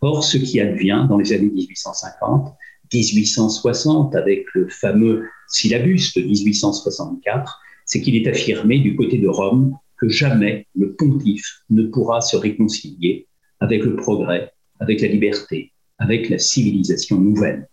Or, 0.00 0.24
ce 0.24 0.36
qui 0.36 0.60
advient 0.60 1.06
dans 1.08 1.18
les 1.18 1.32
années 1.32 1.50
1850, 1.50 2.54
1860, 2.92 4.14
avec 4.14 4.44
le 4.54 4.68
fameux 4.68 5.26
syllabus 5.48 6.12
de 6.14 6.22
1864, 6.22 7.60
c'est 7.84 8.00
qu'il 8.00 8.16
est 8.16 8.28
affirmé 8.28 8.78
du 8.78 8.94
côté 8.94 9.18
de 9.18 9.28
Rome 9.28 9.76
que 9.98 10.08
jamais 10.08 10.66
le 10.74 10.94
pontife 10.94 11.62
ne 11.70 11.84
pourra 11.84 12.20
se 12.20 12.36
réconcilier 12.36 13.26
avec 13.60 13.82
le 13.82 13.96
progrès, 13.96 14.52
avec 14.80 15.00
la 15.00 15.08
liberté, 15.08 15.72
avec 15.98 16.28
la 16.28 16.38
civilisation 16.38 17.20
nouvelle. 17.20 17.68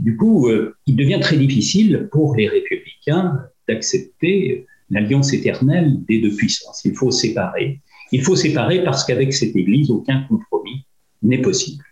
Du 0.00 0.16
coup, 0.16 0.48
euh, 0.48 0.76
il 0.86 0.96
devient 0.96 1.18
très 1.20 1.36
difficile 1.36 2.08
pour 2.12 2.34
les 2.34 2.48
républicains 2.48 3.40
d'accepter 3.68 4.66
l'alliance 4.90 5.32
éternelle 5.32 6.02
des 6.04 6.20
deux 6.20 6.34
puissances. 6.34 6.84
Il 6.84 6.94
faut 6.94 7.10
séparer. 7.10 7.80
Il 8.12 8.22
faut 8.22 8.36
séparer 8.36 8.82
parce 8.84 9.04
qu'avec 9.04 9.32
cette 9.32 9.54
Église, 9.54 9.90
aucun 9.90 10.22
compromis 10.22 10.84
n'est 11.22 11.42
possible. 11.42 11.84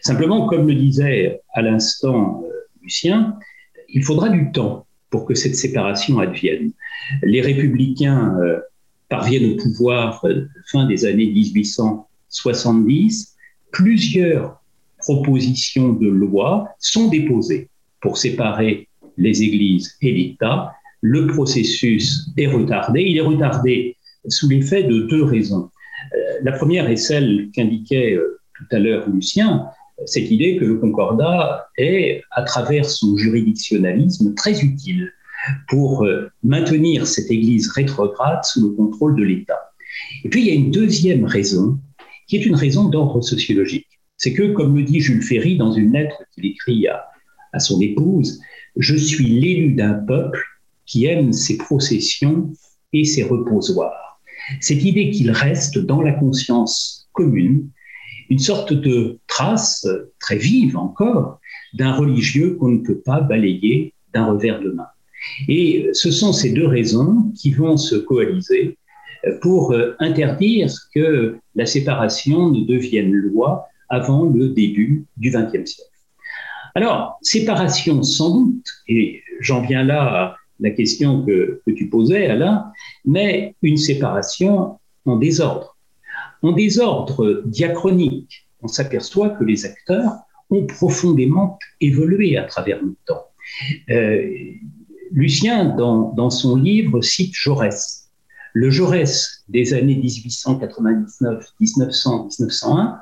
Simplement, 0.00 0.46
comme 0.46 0.66
le 0.66 0.74
disait 0.74 1.40
à 1.52 1.62
l'instant 1.62 2.42
euh, 2.44 2.48
Lucien, 2.82 3.38
il 3.88 4.02
faudra 4.02 4.28
du 4.28 4.50
temps 4.50 4.86
pour 5.10 5.26
que 5.26 5.34
cette 5.34 5.54
séparation 5.54 6.18
advienne. 6.18 6.72
Les 7.22 7.40
républicains 7.40 8.36
euh, 8.40 8.58
parviennent 9.08 9.52
au 9.52 9.56
pouvoir 9.56 10.24
fin 10.66 10.86
des 10.86 11.04
années 11.04 11.26
1870. 11.26 13.31
Plusieurs 13.72 14.62
propositions 14.98 15.92
de 15.94 16.08
loi 16.08 16.68
sont 16.78 17.08
déposées 17.08 17.68
pour 18.00 18.16
séparer 18.16 18.88
les 19.16 19.42
églises 19.42 19.96
et 20.00 20.12
l'État. 20.12 20.72
Le 21.00 21.26
processus 21.26 22.30
est 22.36 22.46
retardé. 22.46 23.02
Il 23.02 23.16
est 23.16 23.22
retardé 23.22 23.96
sous 24.28 24.48
l'effet 24.48 24.84
de 24.84 25.00
deux 25.00 25.24
raisons. 25.24 25.70
Euh, 26.14 26.18
la 26.42 26.52
première 26.52 26.88
est 26.88 26.96
celle 26.96 27.50
qu'indiquait 27.54 28.14
euh, 28.14 28.40
tout 28.56 28.76
à 28.76 28.78
l'heure 28.78 29.08
Lucien, 29.08 29.66
cette 30.06 30.30
idée 30.30 30.56
que 30.56 30.64
le 30.64 30.76
concordat 30.76 31.68
est, 31.76 32.22
à 32.30 32.42
travers 32.42 32.84
son 32.84 33.16
juridictionnalisme, 33.16 34.34
très 34.34 34.60
utile 34.62 35.12
pour 35.68 36.04
euh, 36.04 36.30
maintenir 36.42 37.06
cette 37.06 37.30
Église 37.30 37.70
rétrograde 37.70 38.44
sous 38.44 38.68
le 38.68 38.74
contrôle 38.74 39.16
de 39.16 39.22
l'État. 39.22 39.58
Et 40.24 40.28
puis 40.28 40.42
il 40.42 40.46
y 40.46 40.50
a 40.50 40.54
une 40.54 40.70
deuxième 40.70 41.24
raison, 41.24 41.78
qui 42.32 42.36
est 42.36 42.46
une 42.46 42.54
raison 42.54 42.88
d'ordre 42.88 43.20
sociologique. 43.20 44.00
C'est 44.16 44.32
que, 44.32 44.54
comme 44.54 44.74
le 44.74 44.84
dit 44.84 45.00
Jules 45.00 45.22
Ferry 45.22 45.58
dans 45.58 45.72
une 45.72 45.92
lettre 45.92 46.16
qu'il 46.32 46.46
écrit 46.46 46.88
à, 46.88 47.04
à 47.52 47.58
son 47.58 47.78
épouse, 47.82 48.40
je 48.76 48.96
suis 48.96 49.26
l'élu 49.26 49.74
d'un 49.74 49.92
peuple 49.92 50.42
qui 50.86 51.04
aime 51.04 51.34
ses 51.34 51.58
processions 51.58 52.50
et 52.94 53.04
ses 53.04 53.22
reposoirs 53.22 54.02
cette 54.60 54.82
idée 54.82 55.10
qu'il 55.10 55.30
reste 55.30 55.76
dans 55.78 56.00
la 56.00 56.12
conscience 56.12 57.06
commune 57.12 57.68
une 58.30 58.38
sorte 58.38 58.72
de 58.72 59.18
trace 59.26 59.86
très 60.18 60.38
vive 60.38 60.78
encore 60.78 61.38
d'un 61.74 61.92
religieux 61.92 62.56
qu'on 62.58 62.70
ne 62.70 62.80
peut 62.80 63.00
pas 63.00 63.20
balayer 63.20 63.92
d'un 64.14 64.32
revers 64.32 64.60
de 64.60 64.70
main. 64.70 64.86
Et 65.48 65.90
ce 65.92 66.10
sont 66.10 66.32
ces 66.32 66.52
deux 66.52 66.66
raisons 66.66 67.30
qui 67.36 67.50
vont 67.50 67.76
se 67.76 67.96
coaliser 67.96 68.78
pour 69.40 69.74
interdire 69.98 70.70
que 70.94 71.36
la 71.54 71.66
séparation 71.66 72.50
ne 72.50 72.64
devienne 72.64 73.12
loi 73.12 73.66
avant 73.88 74.24
le 74.24 74.48
début 74.48 75.04
du 75.16 75.30
XXe 75.30 75.70
siècle. 75.70 75.90
Alors, 76.74 77.18
séparation 77.22 78.02
sans 78.02 78.40
doute, 78.40 78.66
et 78.88 79.22
j'en 79.40 79.60
viens 79.60 79.84
là 79.84 80.02
à 80.02 80.36
la 80.60 80.70
question 80.70 81.24
que, 81.24 81.60
que 81.66 81.70
tu 81.72 81.88
posais, 81.88 82.28
Alain, 82.28 82.72
mais 83.04 83.54
une 83.62 83.76
séparation 83.76 84.78
en 85.04 85.16
désordre. 85.16 85.76
En 86.42 86.52
désordre 86.52 87.42
diachronique, 87.44 88.48
on 88.62 88.68
s'aperçoit 88.68 89.30
que 89.30 89.44
les 89.44 89.66
acteurs 89.66 90.12
ont 90.50 90.66
profondément 90.66 91.58
évolué 91.80 92.36
à 92.36 92.44
travers 92.44 92.80
le 92.82 92.94
temps. 93.06 93.26
Euh, 93.90 94.30
Lucien, 95.10 95.76
dans, 95.76 96.12
dans, 96.12 96.30
son 96.30 96.56
livre, 96.56 97.02
cite 97.02 97.34
Jaurès. 97.34 98.01
Le 98.54 98.70
Jaurès 98.70 99.44
des 99.48 99.74
années 99.74 99.96
1899, 99.96 101.52
1900, 101.60 102.28
1901 102.38 102.98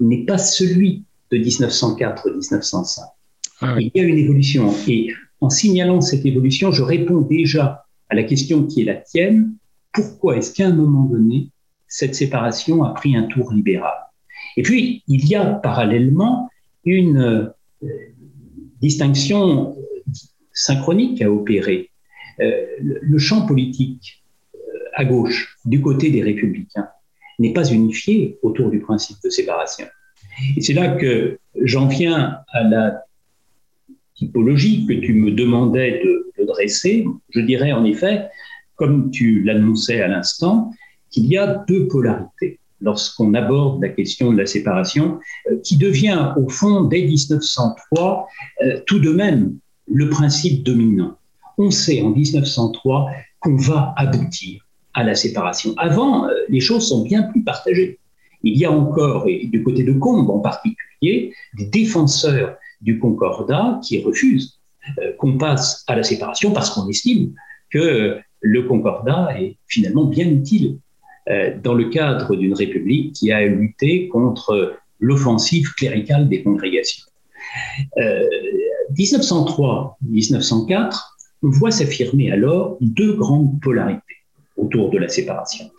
n'est 0.00 0.24
pas 0.24 0.38
celui 0.38 1.04
de 1.30 1.38
1904-1905. 1.38 3.00
Ah 3.60 3.76
Il 3.78 3.90
y 3.94 4.00
a 4.00 4.04
une 4.04 4.18
évolution. 4.18 4.72
Et 4.86 5.12
en 5.40 5.50
signalant 5.50 6.00
cette 6.00 6.24
évolution, 6.24 6.70
je 6.70 6.82
réponds 6.82 7.20
déjà 7.20 7.84
à 8.10 8.14
la 8.14 8.22
question 8.22 8.66
qui 8.66 8.82
est 8.82 8.84
la 8.84 8.96
tienne. 8.96 9.54
Pourquoi 9.92 10.36
est-ce 10.36 10.52
qu'à 10.52 10.68
un 10.68 10.74
moment 10.74 11.04
donné, 11.04 11.50
cette 11.88 12.14
séparation 12.14 12.84
a 12.84 12.94
pris 12.94 13.16
un 13.16 13.24
tour 13.24 13.52
libéral? 13.52 13.94
Et 14.56 14.62
puis, 14.62 15.02
il 15.08 15.26
y 15.26 15.34
a 15.34 15.44
parallèlement 15.44 16.50
une 16.84 17.18
euh, 17.82 17.88
distinction 18.80 19.76
synchronique 20.52 21.22
à 21.22 21.30
opérer. 21.30 21.90
Euh, 22.40 22.66
le 22.80 23.18
champ 23.18 23.46
politique 23.46 24.21
euh, 24.21 24.21
à 24.94 25.04
gauche, 25.04 25.56
du 25.64 25.80
côté 25.80 26.10
des 26.10 26.22
républicains, 26.22 26.88
n'est 27.38 27.52
pas 27.52 27.70
unifié 27.70 28.38
autour 28.42 28.70
du 28.70 28.80
principe 28.80 29.16
de 29.24 29.30
séparation. 29.30 29.86
Et 30.56 30.60
c'est 30.62 30.72
là 30.72 30.88
que 30.96 31.38
j'en 31.62 31.86
viens 31.86 32.38
à 32.52 32.62
la 32.64 33.02
typologie 34.14 34.86
que 34.86 34.94
tu 34.94 35.14
me 35.14 35.30
demandais 35.30 36.02
de, 36.04 36.18
dresser. 36.44 37.06
Je 37.30 37.38
dirais 37.38 37.70
en 37.70 37.84
effet, 37.84 38.28
comme 38.74 39.12
tu 39.12 39.44
l'annonçais 39.44 40.00
à 40.00 40.08
l'instant, 40.08 40.72
qu'il 41.08 41.26
y 41.26 41.38
a 41.38 41.64
deux 41.68 41.86
polarités 41.86 42.58
lorsqu'on 42.80 43.32
aborde 43.34 43.80
la 43.80 43.90
question 43.90 44.32
de 44.32 44.38
la 44.38 44.46
séparation, 44.46 45.20
euh, 45.48 45.60
qui 45.62 45.76
devient 45.76 46.32
au 46.36 46.48
fond, 46.48 46.82
dès 46.82 47.02
1903, 47.02 48.26
euh, 48.64 48.80
tout 48.86 48.98
de 48.98 49.10
même 49.12 49.56
le 49.86 50.08
principe 50.08 50.64
dominant. 50.64 51.16
On 51.58 51.70
sait 51.70 52.02
en 52.02 52.10
1903 52.10 53.08
qu'on 53.38 53.56
va 53.56 53.94
aboutir 53.96 54.61
à 54.94 55.04
la 55.04 55.14
séparation. 55.14 55.74
Avant, 55.78 56.28
euh, 56.28 56.34
les 56.48 56.60
choses 56.60 56.88
sont 56.88 57.02
bien 57.02 57.22
plus 57.22 57.42
partagées. 57.42 57.98
Il 58.42 58.56
y 58.58 58.64
a 58.64 58.72
encore, 58.72 59.26
et 59.28 59.46
du 59.46 59.62
côté 59.62 59.84
de 59.84 59.92
Combes 59.92 60.30
en 60.30 60.40
particulier, 60.40 61.32
des 61.56 61.66
défenseurs 61.66 62.56
du 62.80 62.98
concordat 62.98 63.80
qui 63.82 64.02
refusent 64.02 64.58
euh, 64.98 65.12
qu'on 65.18 65.38
passe 65.38 65.84
à 65.86 65.94
la 65.94 66.02
séparation 66.02 66.52
parce 66.52 66.70
qu'on 66.70 66.88
estime 66.88 67.34
que 67.70 68.18
le 68.40 68.62
concordat 68.64 69.40
est 69.40 69.56
finalement 69.68 70.04
bien 70.04 70.28
utile 70.28 70.78
euh, 71.28 71.56
dans 71.62 71.74
le 71.74 71.88
cadre 71.88 72.34
d'une 72.34 72.54
république 72.54 73.12
qui 73.14 73.30
a 73.30 73.46
lutté 73.46 74.08
contre 74.08 74.74
l'offensive 74.98 75.72
cléricale 75.74 76.28
des 76.28 76.42
congrégations. 76.42 77.06
1903-1904, 78.98 80.72
euh, 80.72 80.90
on 81.44 81.50
voit 81.50 81.70
s'affirmer 81.70 82.32
alors 82.32 82.76
deux 82.80 83.14
grandes 83.14 83.60
polarités 83.60 84.21
autour 84.62 84.90
de 84.90 84.98
la 84.98 85.08
séparation. 85.08 85.70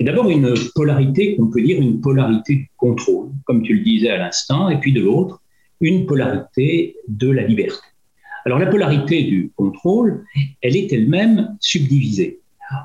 Et 0.00 0.04
d'abord 0.04 0.30
une 0.30 0.54
polarité 0.74 1.36
qu'on 1.36 1.48
peut 1.48 1.62
dire 1.62 1.80
une 1.80 2.00
polarité 2.00 2.54
du 2.54 2.70
contrôle, 2.76 3.30
comme 3.44 3.62
tu 3.62 3.74
le 3.74 3.82
disais 3.82 4.10
à 4.10 4.18
l'instant, 4.18 4.68
et 4.68 4.78
puis 4.78 4.92
de 4.92 5.00
l'autre, 5.00 5.42
une 5.80 6.06
polarité 6.06 6.96
de 7.08 7.30
la 7.30 7.42
liberté. 7.42 7.86
Alors 8.44 8.58
la 8.58 8.66
polarité 8.66 9.24
du 9.24 9.52
contrôle, 9.56 10.24
elle 10.62 10.76
est 10.76 10.92
elle-même 10.92 11.56
subdivisée. 11.60 12.40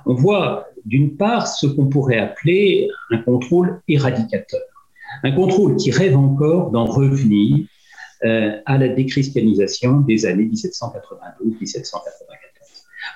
On 0.05 0.13
voit 0.13 0.67
d'une 0.85 1.15
part 1.15 1.47
ce 1.47 1.67
qu'on 1.67 1.87
pourrait 1.87 2.17
appeler 2.17 2.89
un 3.11 3.19
contrôle 3.19 3.81
éradicateur, 3.87 4.61
un 5.23 5.31
contrôle 5.31 5.75
qui 5.77 5.91
rêve 5.91 6.17
encore 6.17 6.71
d'en 6.71 6.85
revenir 6.85 7.65
euh, 8.25 8.57
à 8.65 8.77
la 8.77 8.87
déchristianisation 8.87 9.99
des 10.01 10.25
années 10.25 10.45
1792-1794, 10.45 12.01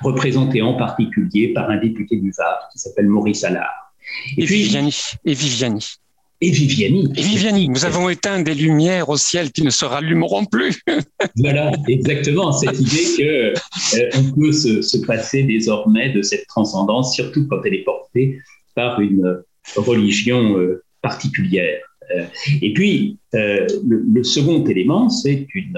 représenté 0.02 0.62
en 0.62 0.76
particulier 0.76 1.54
par 1.54 1.70
un 1.70 1.78
député 1.78 2.18
du 2.18 2.32
Var 2.38 2.70
qui 2.72 2.80
s'appelle 2.80 3.08
Maurice 3.08 3.44
Allard. 3.44 3.94
Et, 4.38 4.46
Viviani. 4.46 4.96
Et 5.26 5.34
Viviani. 5.34 5.98
Et 6.40 6.52
Viviani. 6.52 7.12
Et 7.16 7.22
Viviani. 7.22 7.70
Nous 7.70 7.86
avons 7.86 8.10
éteint 8.10 8.42
des 8.42 8.54
lumières 8.54 9.10
au 9.10 9.18
ciel 9.18 9.52
qui 9.52 9.64
ne 9.64 9.70
se 9.70 9.86
rallumeront 9.86 10.46
plus. 10.46 10.82
voilà, 11.36 11.72
exactement. 11.88 12.52
Cette 12.52 12.80
idée 12.80 13.06
que 13.18 13.54
euh, 13.98 14.10
on 14.16 14.40
peut 14.40 14.52
se, 14.52 14.82
se, 14.82 14.98
passer 14.98 15.44
désormais 15.44 16.12
de 16.12 16.22
cette 16.22 16.46
transcendance, 16.48 17.16
surtout 17.16 17.48
quand 17.48 17.62
elle 17.66 17.74
est 17.74 17.84
portée 17.84 18.40
par 18.76 19.02
une 19.02 19.44
religion 19.76 20.58
euh, 20.58 20.84
particulière. 21.02 21.82
Euh, 22.16 22.26
et 22.62 22.72
puis, 22.74 23.18
le, 23.34 23.68
le, 24.14 24.24
second 24.24 24.64
élément, 24.66 25.10
c'est 25.10 25.48
une, 25.54 25.78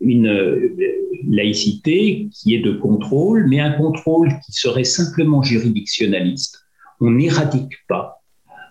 une 0.00 0.28
laïcité 1.28 2.28
qui 2.32 2.54
est 2.54 2.60
de 2.60 2.72
contrôle, 2.72 3.46
mais 3.48 3.60
un 3.60 3.72
contrôle 3.72 4.28
qui 4.44 4.52
serait 4.52 4.84
simplement 4.84 5.42
juridictionnaliste. 5.42 6.64
On 7.00 7.10
n'éradique 7.10 7.74
pas, 7.88 8.22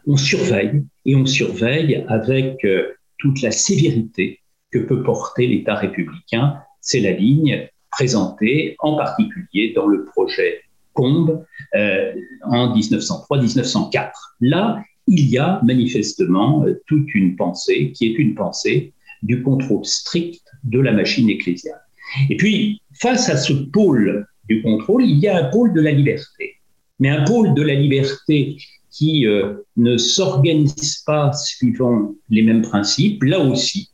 on 0.07 0.17
surveille, 0.17 0.83
et 1.05 1.15
on 1.15 1.25
surveille 1.25 2.03
avec 2.07 2.63
euh, 2.65 2.93
toute 3.17 3.41
la 3.41 3.51
sévérité 3.51 4.39
que 4.71 4.79
peut 4.79 5.03
porter 5.03 5.47
l'État 5.47 5.75
républicain. 5.75 6.57
C'est 6.81 6.99
la 6.99 7.11
ligne 7.11 7.69
présentée 7.91 8.75
en 8.79 8.97
particulier 8.97 9.73
dans 9.75 9.88
le 9.88 10.05
projet 10.05 10.61
Combe 10.93 11.45
euh, 11.75 12.13
en 12.43 12.75
1903-1904. 12.75 14.11
Là, 14.41 14.81
il 15.07 15.29
y 15.29 15.38
a 15.38 15.61
manifestement 15.63 16.65
euh, 16.65 16.81
toute 16.88 17.13
une 17.13 17.35
pensée 17.35 17.91
qui 17.91 18.07
est 18.07 18.17
une 18.17 18.33
pensée 18.33 18.93
du 19.21 19.43
contrôle 19.43 19.85
strict 19.85 20.43
de 20.65 20.80
la 20.80 20.91
machine 20.91 21.30
ecclésiale. 21.30 21.82
Et 22.30 22.38
puis, 22.38 22.82
face 23.01 23.30
à 23.30 23.38
ce 23.38 23.54
pôle 23.54 24.28
du 24.49 24.62
contrôle, 24.62 25.06
il 25.06 25.17
y 25.19 25.28
a 25.28 25.38
un 25.38 25.49
pôle 25.49 25.73
de 25.73 25.82
la 25.82 25.91
liberté. 25.91 26.56
Mais 26.99 27.10
un 27.10 27.23
pôle 27.23 27.54
de 27.54 27.62
la 27.62 27.73
liberté 27.73 28.58
qui 28.91 29.25
euh, 29.25 29.56
ne 29.75 29.97
s'organise 29.97 31.04
pas 31.06 31.34
suivant 31.34 32.13
les 32.30 32.41
mêmes 32.41 32.62
principes, 32.62 33.23
là 33.23 33.39
aussi, 33.39 33.89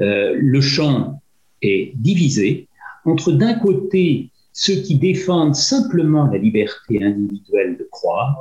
euh, 0.00 0.34
le 0.38 0.60
champ 0.60 1.20
est 1.60 1.92
divisé 1.96 2.68
entre 3.04 3.32
d'un 3.32 3.54
côté 3.54 4.30
ceux 4.52 4.76
qui 4.76 4.96
défendent 4.96 5.54
simplement 5.54 6.26
la 6.26 6.38
liberté 6.38 7.02
individuelle 7.02 7.76
de 7.78 7.88
croire 7.92 8.36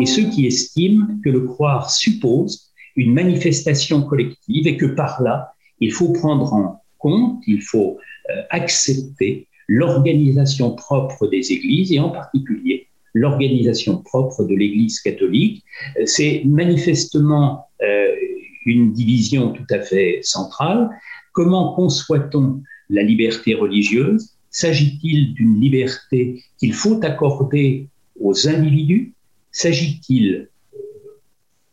et 0.00 0.04
ceux 0.04 0.28
qui 0.28 0.46
estiment 0.46 1.06
que 1.24 1.30
le 1.30 1.40
croire 1.40 1.90
suppose 1.90 2.72
une 2.94 3.14
manifestation 3.14 4.02
collective 4.02 4.66
et 4.66 4.76
que 4.76 4.84
par 4.84 5.22
là, 5.22 5.52
il 5.80 5.92
faut 5.92 6.12
prendre 6.12 6.52
en 6.52 6.81
compte, 7.02 7.42
il 7.46 7.60
faut 7.60 7.98
euh, 8.30 8.42
accepter 8.50 9.48
l'organisation 9.68 10.74
propre 10.74 11.26
des 11.26 11.52
églises 11.52 11.92
et 11.92 12.00
en 12.00 12.10
particulier 12.10 12.88
l'organisation 13.14 13.98
propre 14.02 14.44
de 14.44 14.54
l'Église 14.54 15.00
catholique. 15.00 15.62
C'est 16.06 16.42
manifestement 16.46 17.66
euh, 17.82 18.08
une 18.64 18.92
division 18.92 19.52
tout 19.52 19.66
à 19.70 19.80
fait 19.80 20.20
centrale. 20.22 20.88
Comment 21.32 21.74
conçoit-on 21.74 22.62
la 22.88 23.02
liberté 23.02 23.54
religieuse? 23.54 24.34
S'agit-il 24.50 25.34
d'une 25.34 25.60
liberté 25.60 26.42
qu'il 26.58 26.74
faut 26.74 27.00
accorder 27.02 27.88
aux 28.20 28.48
individus? 28.48 29.14
S'agit-il 29.50 30.48
euh, 30.74 30.78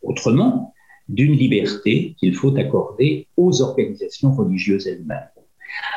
autrement? 0.02 0.74
D'une 1.10 1.32
liberté 1.32 2.14
qu'il 2.18 2.34
faut 2.34 2.56
accorder 2.56 3.26
aux 3.36 3.62
organisations 3.62 4.32
religieuses 4.32 4.86
elles-mêmes 4.86 5.28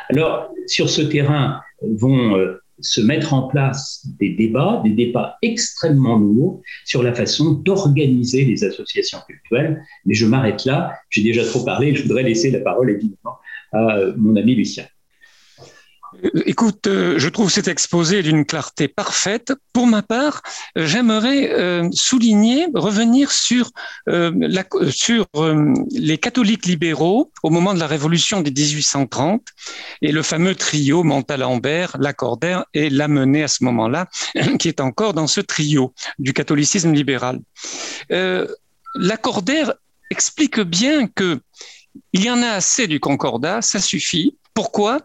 Alors, 0.09 0.49
sur 0.67 0.89
ce 0.89 1.01
terrain 1.01 1.61
vont 1.81 2.35
euh, 2.35 2.61
se 2.79 3.01
mettre 3.01 3.33
en 3.33 3.47
place 3.47 4.05
des 4.19 4.31
débats, 4.31 4.81
des 4.83 4.91
débats 4.91 5.37
extrêmement 5.41 6.17
lourds 6.17 6.61
sur 6.85 7.03
la 7.03 7.13
façon 7.13 7.53
d'organiser 7.53 8.43
les 8.45 8.63
associations 8.63 9.19
culturelles. 9.27 9.83
Mais 10.05 10.13
je 10.13 10.25
m'arrête 10.25 10.65
là, 10.65 10.93
j'ai 11.09 11.23
déjà 11.23 11.45
trop 11.45 11.63
parlé, 11.63 11.95
je 11.95 12.03
voudrais 12.03 12.23
laisser 12.23 12.51
la 12.51 12.59
parole 12.59 12.89
évidemment 12.89 13.37
à 13.71 13.97
euh, 13.97 14.13
mon 14.17 14.35
ami 14.35 14.55
Lucien. 14.55 14.85
Écoute, 16.45 16.87
euh, 16.87 17.15
je 17.17 17.29
trouve 17.29 17.51
cet 17.51 17.67
exposé 17.67 18.23
d'une 18.23 18.45
clarté 18.45 18.87
parfaite. 18.87 19.53
Pour 19.73 19.87
ma 19.87 20.01
part, 20.01 20.41
euh, 20.77 20.85
j'aimerais 20.85 21.51
euh, 21.51 21.89
souligner, 21.91 22.67
revenir 22.73 23.31
sur, 23.31 23.71
les 24.07 26.17
catholiques 26.17 26.65
libéraux 26.65 27.31
au 27.43 27.49
moment 27.49 27.73
de 27.73 27.79
la 27.79 27.87
Révolution 27.87 28.41
des 28.41 28.51
1830 28.51 29.41
et 30.01 30.11
le 30.11 30.21
fameux 30.21 30.55
trio 30.55 31.03
Montalembert, 31.03 31.97
Lacordaire 31.99 32.65
et 32.73 32.89
Lamennais 32.89 33.43
à 33.43 33.47
ce 33.47 33.63
moment-là, 33.63 34.07
qui 34.59 34.67
est 34.67 34.81
encore 34.81 35.13
dans 35.13 35.27
ce 35.27 35.41
trio 35.41 35.93
du 36.19 36.33
catholicisme 36.33 36.93
libéral. 36.93 37.39
Lacordaire 38.95 39.73
explique 40.11 40.59
bien 40.59 41.07
que 41.07 41.39
il 42.11 42.23
y 42.23 42.29
en 42.29 42.41
a 42.41 42.49
assez 42.49 42.87
du 42.87 42.99
concordat, 42.99 43.61
ça 43.61 43.79
suffit 43.79 44.35
Pourquoi? 44.53 45.01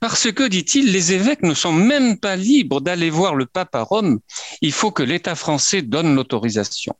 Parce 0.00 0.32
que, 0.32 0.48
dit-il, 0.48 0.92
les 0.92 1.12
évêques 1.12 1.42
ne 1.42 1.54
sont 1.54 1.72
même 1.72 2.18
pas 2.18 2.36
libres 2.36 2.80
d'aller 2.80 3.10
voir 3.10 3.34
le 3.36 3.46
pape 3.46 3.74
à 3.74 3.82
Rome. 3.82 4.20
Il 4.62 4.72
faut 4.72 4.90
que 4.90 5.02
l'État 5.02 5.36
français 5.36 5.82
donne 5.82 6.14
l'autorisation. 6.14 6.94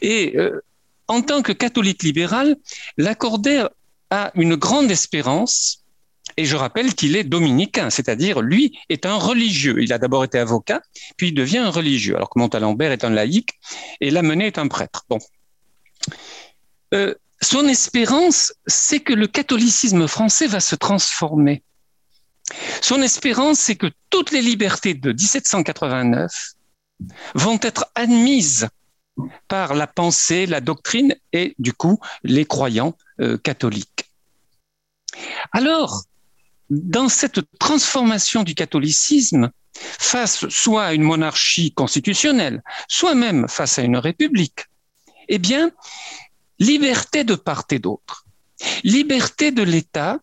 Et 0.00 0.36
euh, 0.36 0.62
en 1.08 1.22
tant 1.22 1.42
que 1.42 1.52
catholique 1.52 2.02
libéral, 2.02 2.56
l'accorder 2.96 3.66
a 4.10 4.30
une 4.34 4.54
grande 4.54 4.90
espérance. 4.90 5.84
Et 6.36 6.44
je 6.44 6.54
rappelle 6.54 6.94
qu'il 6.94 7.16
est 7.16 7.24
dominicain, 7.24 7.90
c'est-à-dire 7.90 8.40
lui 8.40 8.78
est 8.88 9.06
un 9.06 9.16
religieux. 9.16 9.82
Il 9.82 9.92
a 9.92 9.98
d'abord 9.98 10.24
été 10.24 10.38
avocat, 10.38 10.82
puis 11.16 11.28
il 11.28 11.34
devient 11.34 11.58
un 11.58 11.70
religieux, 11.70 12.14
alors 12.14 12.30
que 12.30 12.38
Montalembert 12.38 12.92
est 12.92 13.02
un 13.02 13.10
laïc 13.10 13.50
et 14.00 14.10
Lamennais 14.10 14.46
est 14.46 14.58
un 14.58 14.68
prêtre. 14.68 15.04
Euh, 16.94 17.14
son 17.40 17.68
espérance, 17.68 18.52
c'est 18.66 19.00
que 19.00 19.12
le 19.12 19.26
catholicisme 19.26 20.08
français 20.08 20.46
va 20.46 20.60
se 20.60 20.74
transformer. 20.74 21.62
Son 22.80 23.02
espérance, 23.02 23.58
c'est 23.58 23.76
que 23.76 23.90
toutes 24.10 24.30
les 24.30 24.42
libertés 24.42 24.94
de 24.94 25.12
1789 25.12 26.54
vont 27.34 27.58
être 27.62 27.86
admises 27.94 28.68
par 29.48 29.74
la 29.74 29.86
pensée, 29.86 30.46
la 30.46 30.60
doctrine 30.60 31.14
et 31.32 31.54
du 31.58 31.72
coup 31.72 31.98
les 32.22 32.44
croyants 32.44 32.96
euh, 33.20 33.36
catholiques. 33.36 34.04
Alors, 35.52 36.04
dans 36.70 37.08
cette 37.08 37.40
transformation 37.58 38.42
du 38.42 38.54
catholicisme, 38.54 39.50
face 39.74 40.48
soit 40.48 40.86
à 40.86 40.92
une 40.92 41.02
monarchie 41.02 41.72
constitutionnelle, 41.72 42.62
soit 42.88 43.14
même 43.14 43.48
face 43.48 43.78
à 43.78 43.82
une 43.82 43.96
république, 43.96 44.66
eh 45.28 45.38
bien, 45.38 45.70
liberté 46.58 47.24
de 47.24 47.34
part 47.34 47.64
et 47.70 47.78
d'autre, 47.78 48.24
liberté 48.84 49.50
de 49.52 49.62
l'État, 49.62 50.20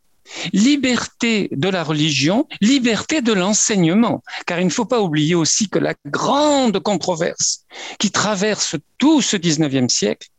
liberté 0.54 1.50
de 1.52 1.70
la 1.70 1.84
religion, 1.84 2.48
liberté 2.62 3.22
de 3.22 3.34
l'enseignement, 3.34 4.24
car 4.46 4.60
il 4.60 4.66
ne 4.66 4.72
faut 4.72 4.86
pas 4.86 5.02
oublier 5.02 5.36
aussi 5.36 5.70
que 5.70 5.80
la 5.80 5.94
grande 6.06 6.80
controverse 6.80 7.66
qui 8.00 8.12
traverse 8.12 8.76
tout 8.98 9.22
ce 9.22 9.38
19e 9.38 9.90
siècle, 9.90 10.30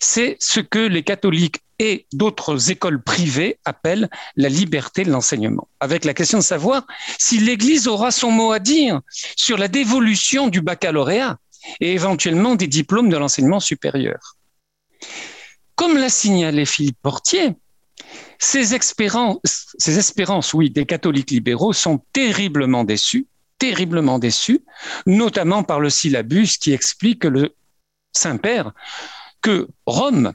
c'est 0.00 0.36
ce 0.40 0.60
que 0.60 0.78
les 0.78 1.02
catholiques 1.02 1.60
et 1.78 2.06
d'autres 2.12 2.70
écoles 2.70 3.02
privées 3.02 3.58
appellent 3.64 4.10
la 4.36 4.50
liberté 4.50 5.04
de 5.04 5.10
l'enseignement, 5.10 5.68
avec 5.80 6.04
la 6.04 6.12
question 6.12 6.38
de 6.38 6.44
savoir 6.44 6.86
si 7.18 7.38
l'Église 7.38 7.88
aura 7.88 8.10
son 8.10 8.30
mot 8.30 8.52
à 8.52 8.58
dire 8.58 9.00
sur 9.36 9.56
la 9.56 9.68
dévolution 9.68 10.48
du 10.48 10.60
baccalauréat 10.60 11.38
et 11.80 11.92
éventuellement 11.92 12.54
des 12.54 12.66
diplômes 12.66 13.08
de 13.08 13.16
l'enseignement 13.16 13.60
supérieur. 13.60 14.36
Comme 15.80 15.96
l'a 15.96 16.10
signalé 16.10 16.66
Philippe 16.66 16.98
Portier, 17.00 17.54
ces 18.38 18.74
espérances, 18.74 19.38
ces 19.78 19.98
espérances, 19.98 20.52
oui, 20.52 20.68
des 20.68 20.84
catholiques 20.84 21.30
libéraux 21.30 21.72
sont 21.72 22.02
terriblement 22.12 22.84
déçus, 22.84 23.26
terriblement 23.56 24.18
déçus, 24.18 24.60
notamment 25.06 25.62
par 25.62 25.80
le 25.80 25.88
syllabus 25.88 26.58
qui 26.60 26.74
explique 26.74 27.20
que 27.20 27.28
le 27.28 27.54
Saint-Père, 28.12 28.72
que 29.40 29.68
Rome, 29.86 30.34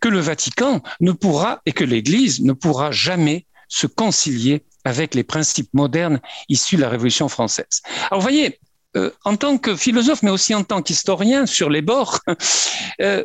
que 0.00 0.08
le 0.08 0.18
Vatican 0.18 0.82
ne 1.00 1.12
pourra 1.12 1.60
et 1.66 1.72
que 1.72 1.84
l'Église 1.84 2.40
ne 2.40 2.54
pourra 2.54 2.90
jamais 2.90 3.44
se 3.68 3.86
concilier 3.86 4.64
avec 4.86 5.14
les 5.14 5.24
principes 5.24 5.74
modernes 5.74 6.22
issus 6.48 6.76
de 6.76 6.80
la 6.80 6.88
Révolution 6.88 7.28
française. 7.28 7.82
Alors, 8.10 8.20
vous 8.20 8.28
voyez, 8.30 8.58
euh, 8.96 9.10
en 9.26 9.36
tant 9.36 9.58
que 9.58 9.76
philosophe, 9.76 10.22
mais 10.22 10.30
aussi 10.30 10.54
en 10.54 10.64
tant 10.64 10.80
qu'historien 10.80 11.44
sur 11.44 11.68
les 11.68 11.82
bords, 11.82 12.20
euh, 13.02 13.22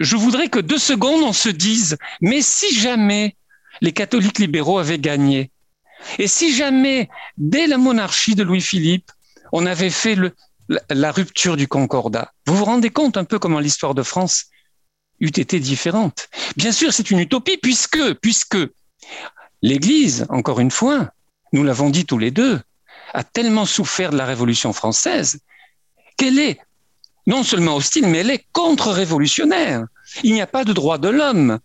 je 0.00 0.16
voudrais 0.16 0.48
que 0.48 0.58
deux 0.58 0.78
secondes 0.78 1.22
on 1.22 1.32
se 1.32 1.48
dise, 1.48 1.96
mais 2.20 2.40
si 2.42 2.74
jamais 2.74 3.36
les 3.80 3.92
catholiques 3.92 4.38
libéraux 4.38 4.78
avaient 4.78 4.98
gagné, 4.98 5.50
et 6.18 6.28
si 6.28 6.54
jamais, 6.54 7.08
dès 7.36 7.66
la 7.66 7.78
monarchie 7.78 8.34
de 8.34 8.42
Louis-Philippe, 8.42 9.10
on 9.52 9.66
avait 9.66 9.90
fait 9.90 10.14
le, 10.14 10.32
la, 10.90 11.10
rupture 11.10 11.56
du 11.56 11.68
concordat, 11.68 12.32
vous 12.46 12.56
vous 12.56 12.64
rendez 12.64 12.90
compte 12.90 13.16
un 13.16 13.24
peu 13.24 13.38
comment 13.38 13.60
l'histoire 13.60 13.94
de 13.94 14.02
France 14.02 14.46
eût 15.20 15.26
été 15.26 15.58
différente. 15.58 16.28
Bien 16.56 16.72
sûr, 16.72 16.92
c'est 16.92 17.10
une 17.10 17.18
utopie 17.18 17.56
puisque, 17.56 18.14
puisque 18.14 18.58
l'Église, 19.62 20.26
encore 20.28 20.60
une 20.60 20.70
fois, 20.70 21.10
nous 21.52 21.64
l'avons 21.64 21.90
dit 21.90 22.04
tous 22.04 22.18
les 22.18 22.30
deux, 22.30 22.60
a 23.14 23.24
tellement 23.24 23.66
souffert 23.66 24.10
de 24.10 24.18
la 24.18 24.26
Révolution 24.26 24.72
française 24.72 25.40
qu'elle 26.16 26.38
est 26.38 26.60
non 27.28 27.44
seulement 27.44 27.76
hostile, 27.76 28.06
mais 28.06 28.18
elle 28.18 28.30
est 28.30 28.44
contre-révolutionnaire. 28.52 29.84
Il 30.24 30.32
n'y 30.32 30.40
a 30.40 30.46
pas 30.46 30.64
de 30.64 30.72
droit 30.72 30.98
de 30.98 31.08
l'homme. 31.08 31.58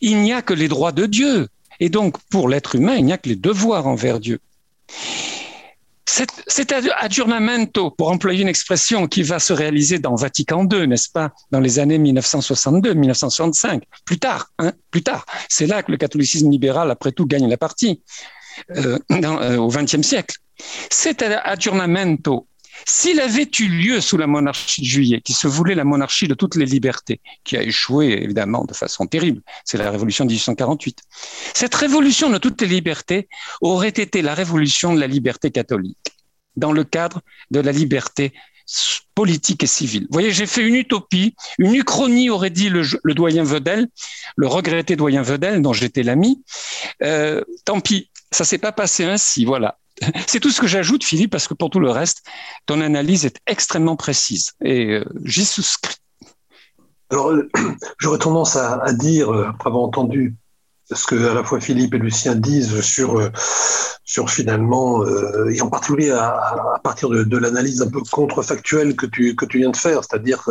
Il 0.00 0.20
n'y 0.20 0.32
a 0.32 0.42
que 0.42 0.52
les 0.52 0.68
droits 0.68 0.92
de 0.92 1.06
Dieu. 1.06 1.48
Et 1.78 1.88
donc, 1.88 2.18
pour 2.30 2.48
l'être 2.48 2.74
humain, 2.74 2.96
il 2.96 3.04
n'y 3.04 3.12
a 3.12 3.18
que 3.18 3.28
les 3.28 3.36
devoirs 3.36 3.86
envers 3.86 4.18
Dieu. 4.18 4.40
Cet 6.06 6.72
aggiornamento, 6.72 7.90
pour 7.90 8.10
employer 8.10 8.42
une 8.42 8.48
expression 8.48 9.06
qui 9.06 9.22
va 9.22 9.38
se 9.38 9.52
réaliser 9.52 9.98
dans 9.98 10.14
Vatican 10.14 10.68
II, 10.70 10.86
n'est-ce 10.86 11.10
pas, 11.10 11.32
dans 11.50 11.60
les 11.60 11.78
années 11.78 11.98
1962-1965, 11.98 13.82
plus 14.04 14.18
tard, 14.18 14.50
hein, 14.58 14.72
plus 14.90 15.02
tard. 15.02 15.26
C'est 15.48 15.66
là 15.66 15.82
que 15.82 15.90
le 15.90 15.96
catholicisme 15.96 16.50
libéral, 16.50 16.90
après 16.90 17.12
tout, 17.12 17.26
gagne 17.26 17.48
la 17.48 17.56
partie 17.56 18.02
euh, 18.76 18.98
euh, 19.10 19.56
au 19.56 19.68
XXe 19.68 20.02
siècle. 20.02 20.36
Cet 20.90 21.22
aggiornamento 21.22 22.46
s'il 22.86 23.20
avait 23.20 23.48
eu 23.58 23.68
lieu 23.68 24.00
sous 24.00 24.16
la 24.16 24.26
monarchie 24.26 24.82
de 24.82 24.86
juillet, 24.86 25.20
qui 25.20 25.32
se 25.32 25.46
voulait 25.46 25.74
la 25.74 25.84
monarchie 25.84 26.28
de 26.28 26.34
toutes 26.34 26.56
les 26.56 26.66
libertés, 26.66 27.20
qui 27.44 27.56
a 27.56 27.62
échoué 27.62 28.22
évidemment 28.22 28.64
de 28.64 28.74
façon 28.74 29.06
terrible, 29.06 29.42
c'est 29.64 29.78
la 29.78 29.90
révolution 29.90 30.24
de 30.24 30.30
1848, 30.30 30.98
cette 31.54 31.74
révolution 31.74 32.30
de 32.30 32.38
toutes 32.38 32.60
les 32.62 32.68
libertés 32.68 33.28
aurait 33.60 33.88
été 33.88 34.22
la 34.22 34.34
révolution 34.34 34.94
de 34.94 35.00
la 35.00 35.06
liberté 35.06 35.50
catholique, 35.50 35.98
dans 36.56 36.72
le 36.72 36.84
cadre 36.84 37.20
de 37.50 37.60
la 37.60 37.72
liberté 37.72 38.32
politique 39.14 39.62
et 39.62 39.66
civile. 39.66 40.02
Vous 40.02 40.12
voyez, 40.12 40.32
j'ai 40.32 40.46
fait 40.46 40.62
une 40.66 40.74
utopie, 40.74 41.34
une 41.58 41.74
uchronie, 41.74 42.30
aurait 42.30 42.50
dit 42.50 42.70
le, 42.70 42.84
doyen 43.14 43.44
Vedel, 43.44 43.88
le 44.36 44.46
regretté 44.46 44.96
doyen 44.96 45.22
Vedel, 45.22 45.62
dont 45.62 45.72
j'étais 45.72 46.02
l'ami. 46.02 46.42
Euh, 47.02 47.42
tant 47.64 47.80
pis, 47.80 48.10
ça 48.30 48.44
s'est 48.44 48.58
pas 48.58 48.72
passé 48.72 49.04
ainsi, 49.04 49.44
voilà. 49.44 49.78
C'est 50.26 50.40
tout 50.40 50.50
ce 50.50 50.60
que 50.60 50.66
j'ajoute, 50.66 51.04
Philippe, 51.04 51.30
parce 51.30 51.48
que 51.48 51.54
pour 51.54 51.70
tout 51.70 51.80
le 51.80 51.90
reste, 51.90 52.22
ton 52.66 52.80
analyse 52.80 53.24
est 53.24 53.38
extrêmement 53.46 53.96
précise 53.96 54.52
et 54.62 54.94
euh, 54.94 55.04
j'y 55.24 55.44
souscris. 55.44 55.96
Alors, 57.10 57.30
euh, 57.30 57.48
j'aurais 57.98 58.18
tendance 58.18 58.56
à, 58.56 58.92
dire, 58.92 59.32
euh, 59.32 59.48
après 59.48 59.68
avoir 59.68 59.84
entendu 59.84 60.34
ce 60.92 61.06
que 61.06 61.30
à 61.30 61.32
la 61.32 61.42
fois 61.42 61.60
Philippe 61.60 61.94
et 61.94 61.98
Lucien 61.98 62.34
disent 62.34 62.82
sur, 62.82 63.30
sur 64.04 64.28
finalement, 64.28 65.02
et 65.48 65.62
en 65.62 65.70
particulier 65.70 66.10
à, 66.10 66.78
partir 66.84 67.08
de, 67.08 67.38
l'analyse 67.38 67.80
un 67.80 67.88
peu 67.88 68.02
contrefactuelle 68.12 68.94
que 68.94 69.06
tu, 69.06 69.34
que 69.34 69.46
tu 69.46 69.60
viens 69.60 69.70
de 69.70 69.78
faire, 69.78 70.04
c'est-à-dire 70.04 70.46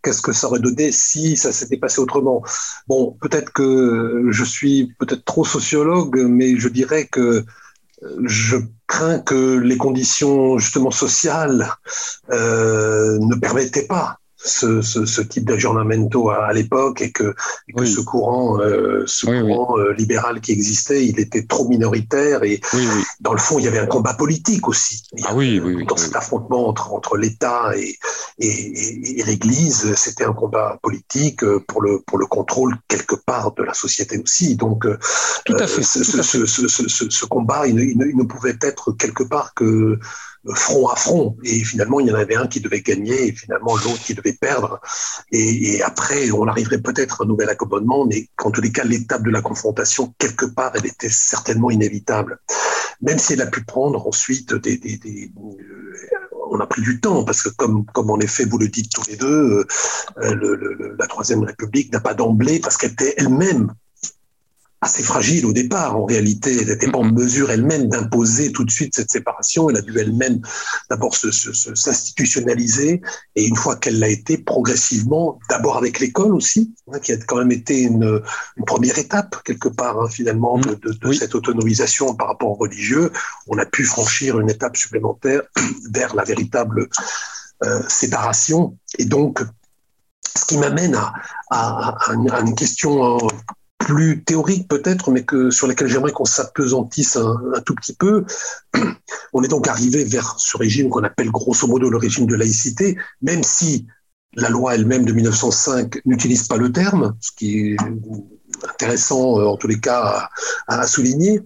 qu'est-ce 0.00 0.22
que 0.22 0.32
ça 0.32 0.46
aurait 0.46 0.60
donné 0.60 0.92
si 0.92 1.36
ça 1.36 1.50
s'était 1.50 1.76
passé 1.76 2.00
autrement. 2.00 2.44
Bon, 2.86 3.16
peut-être 3.20 3.52
que 3.52 4.28
je 4.30 4.44
suis 4.44 4.94
peut-être 5.00 5.24
trop 5.24 5.44
sociologue, 5.44 6.24
mais 6.24 6.56
je 6.56 6.68
dirais 6.68 7.08
que 7.10 7.44
je 8.24 8.56
crains 8.86 9.18
que 9.18 9.58
les 9.58 9.76
conditions 9.76 10.58
justement 10.58 10.90
sociales 10.90 11.68
euh, 12.30 13.18
ne 13.20 13.34
permettaient 13.34 13.86
pas 13.86 14.18
ce, 14.44 14.82
ce, 14.82 15.06
ce 15.06 15.20
type 15.22 15.46
d'aggiornamento 15.46 16.30
à, 16.30 16.46
à 16.46 16.52
l'époque 16.52 17.00
et 17.00 17.10
que, 17.10 17.34
et 17.68 17.72
que 17.72 17.84
ce 17.84 18.00
courant, 18.00 18.60
euh, 18.60 19.04
ce 19.06 19.26
courant 19.26 19.78
euh, 19.78 19.92
libéral 19.94 20.40
qui 20.40 20.52
existait, 20.52 21.06
il 21.06 21.18
était 21.18 21.46
trop 21.46 21.66
minoritaire 21.68 22.44
et 22.44 22.60
dans 23.20 23.32
le 23.32 23.38
fond, 23.38 23.58
il 23.58 23.64
y 23.64 23.68
avait 23.68 23.78
un 23.78 23.86
combat 23.86 24.14
politique 24.14 24.68
aussi. 24.68 25.02
Ah 25.24 25.34
oui, 25.34 25.60
dans 25.88 25.96
cet 25.96 26.14
affrontement 26.14 26.68
entre, 26.68 26.92
entre 26.92 27.16
l'État 27.16 27.72
et, 27.76 27.96
et, 28.38 29.20
et 29.20 29.24
l'Église, 29.24 29.94
c'était 29.94 30.24
un 30.24 30.32
combat 30.32 30.78
politique 30.82 31.42
euh, 31.42 31.62
pour 31.66 31.82
le, 31.82 32.00
pour 32.06 32.18
le 32.18 32.26
contrôle 32.26 32.76
quelque 32.88 33.14
part 33.14 33.52
de 33.54 33.62
la 33.62 33.74
société 33.74 34.18
aussi. 34.18 34.56
Donc, 34.56 34.84
euh, 34.84 34.98
tout 35.44 35.56
à 35.58 35.66
fait, 35.66 35.82
ce, 35.82 37.24
combat, 37.26 37.66
il 37.66 37.74
ne, 37.76 37.82
il 37.82 38.16
ne 38.16 38.24
pouvait 38.24 38.56
être 38.60 38.92
quelque 38.92 39.24
part 39.24 39.54
que 39.54 39.98
front 40.52 40.88
à 40.88 40.96
front. 40.96 41.36
Et 41.44 41.64
finalement, 41.64 42.00
il 42.00 42.08
y 42.08 42.12
en 42.12 42.14
avait 42.14 42.36
un 42.36 42.46
qui 42.46 42.60
devait 42.60 42.82
gagner 42.82 43.28
et 43.28 43.32
finalement 43.32 43.76
l'autre 43.76 44.02
qui 44.04 44.14
devait 44.14 44.34
perdre. 44.34 44.80
Et, 45.32 45.82
après, 45.82 46.30
on 46.30 46.46
arriverait 46.46 46.80
peut-être 46.80 47.22
à 47.22 47.24
un 47.24 47.28
nouvel 47.28 47.48
accommodement, 47.48 48.06
mais 48.06 48.28
en 48.42 48.50
tous 48.50 48.60
les 48.60 48.72
cas, 48.72 48.84
l'étape 48.84 49.22
de 49.22 49.30
la 49.30 49.42
confrontation, 49.42 50.14
quelque 50.18 50.46
part, 50.46 50.72
elle 50.74 50.86
était 50.86 51.08
certainement 51.08 51.70
inévitable. 51.70 52.38
Même 53.00 53.18
si 53.18 53.34
elle 53.34 53.42
a 53.42 53.46
pu 53.46 53.64
prendre 53.64 54.06
ensuite 54.06 54.54
des... 54.54 54.76
des 54.78 55.32
on 56.50 56.60
a 56.60 56.66
pris 56.66 56.82
du 56.82 57.00
temps 57.00 57.24
parce 57.24 57.42
que 57.42 57.48
comme 57.48 57.86
en 57.96 58.20
effet 58.20 58.44
vous 58.44 58.58
le 58.58 58.68
dites 58.68 58.92
tous 58.92 59.08
les 59.08 59.16
deux, 59.16 59.66
euh, 60.18 60.96
la 60.98 61.06
troisième 61.06 61.42
République 61.42 61.92
n'a 61.92 62.00
pas 62.00 62.14
d'emblée 62.14 62.60
parce 62.60 62.76
qu'elle 62.76 62.92
était 62.92 63.14
elle-même 63.16 63.72
assez 64.84 65.02
fragile 65.02 65.46
au 65.46 65.52
départ. 65.54 65.96
En 65.96 66.04
réalité, 66.04 66.58
elle 66.60 66.68
n'était 66.68 66.90
pas 66.90 66.98
en 66.98 67.04
mesure 67.04 67.50
elle-même 67.50 67.88
d'imposer 67.88 68.52
tout 68.52 68.64
de 68.64 68.70
suite 68.70 68.94
cette 68.94 69.10
séparation. 69.10 69.70
Elle 69.70 69.78
a 69.78 69.80
dû 69.80 69.98
elle-même 69.98 70.40
d'abord 70.90 71.16
s'institutionnaliser 71.16 73.00
et 73.34 73.46
une 73.46 73.56
fois 73.56 73.76
qu'elle 73.76 73.98
l'a 73.98 74.08
été, 74.08 74.36
progressivement, 74.36 75.38
d'abord 75.48 75.78
avec 75.78 76.00
l'école 76.00 76.34
aussi, 76.34 76.74
hein, 76.92 76.98
qui 76.98 77.12
a 77.12 77.16
quand 77.16 77.38
même 77.38 77.52
été 77.52 77.80
une, 77.80 78.20
première 78.66 78.98
étape 78.98 79.42
quelque 79.44 79.68
part 79.68 79.98
hein, 80.00 80.08
finalement 80.08 80.58
de, 80.58 80.74
de, 80.74 81.12
cette 81.12 81.34
autonomisation 81.34 82.14
par 82.14 82.28
rapport 82.28 82.50
aux 82.50 82.54
religieux. 82.66 83.10
On 83.46 83.56
a 83.58 83.64
pu 83.64 83.84
franchir 83.84 84.38
une 84.38 84.50
étape 84.50 84.76
supplémentaire 84.76 85.42
vers 85.92 86.14
la 86.14 86.24
véritable 86.24 86.88
euh, 87.64 87.82
séparation 87.88 88.76
et 88.98 89.06
donc 89.06 89.42
ce 90.36 90.44
qui 90.44 90.58
m'amène 90.58 90.94
à, 90.94 91.12
à, 91.50 91.96
à, 92.10 92.40
une 92.40 92.54
question 92.54 93.16
hein, 93.16 93.28
plus 93.84 94.24
théorique 94.24 94.66
peut-être, 94.66 95.10
mais 95.10 95.24
que, 95.24 95.50
sur 95.50 95.66
laquelle 95.66 95.88
j'aimerais 95.88 96.12
qu'on 96.12 96.24
s'apesantisse 96.24 97.16
un, 97.16 97.60
tout 97.66 97.74
petit 97.74 97.94
peu. 97.94 98.24
On 99.34 99.42
est 99.42 99.48
donc 99.48 99.68
arrivé 99.68 100.04
vers 100.04 100.34
ce 100.38 100.56
régime 100.56 100.88
qu'on 100.88 101.04
appelle 101.04 101.30
grosso 101.30 101.66
modo 101.66 101.90
le 101.90 101.98
régime 101.98 102.26
de 102.26 102.34
laïcité, 102.34 102.96
même 103.20 103.42
si 103.42 103.86
la 104.36 104.48
loi 104.48 104.74
elle-même 104.74 105.04
de 105.04 105.12
1905 105.12 106.00
n'utilise 106.06 106.48
pas 106.48 106.56
le 106.56 106.72
terme, 106.72 107.14
ce 107.20 107.30
qui 107.36 107.58
est 107.58 107.76
intéressant 108.68 109.38
euh, 109.38 109.44
en 109.44 109.56
tous 109.56 109.68
les 109.68 109.78
cas 109.78 110.28
à, 110.66 110.86
souligner. 110.86 111.42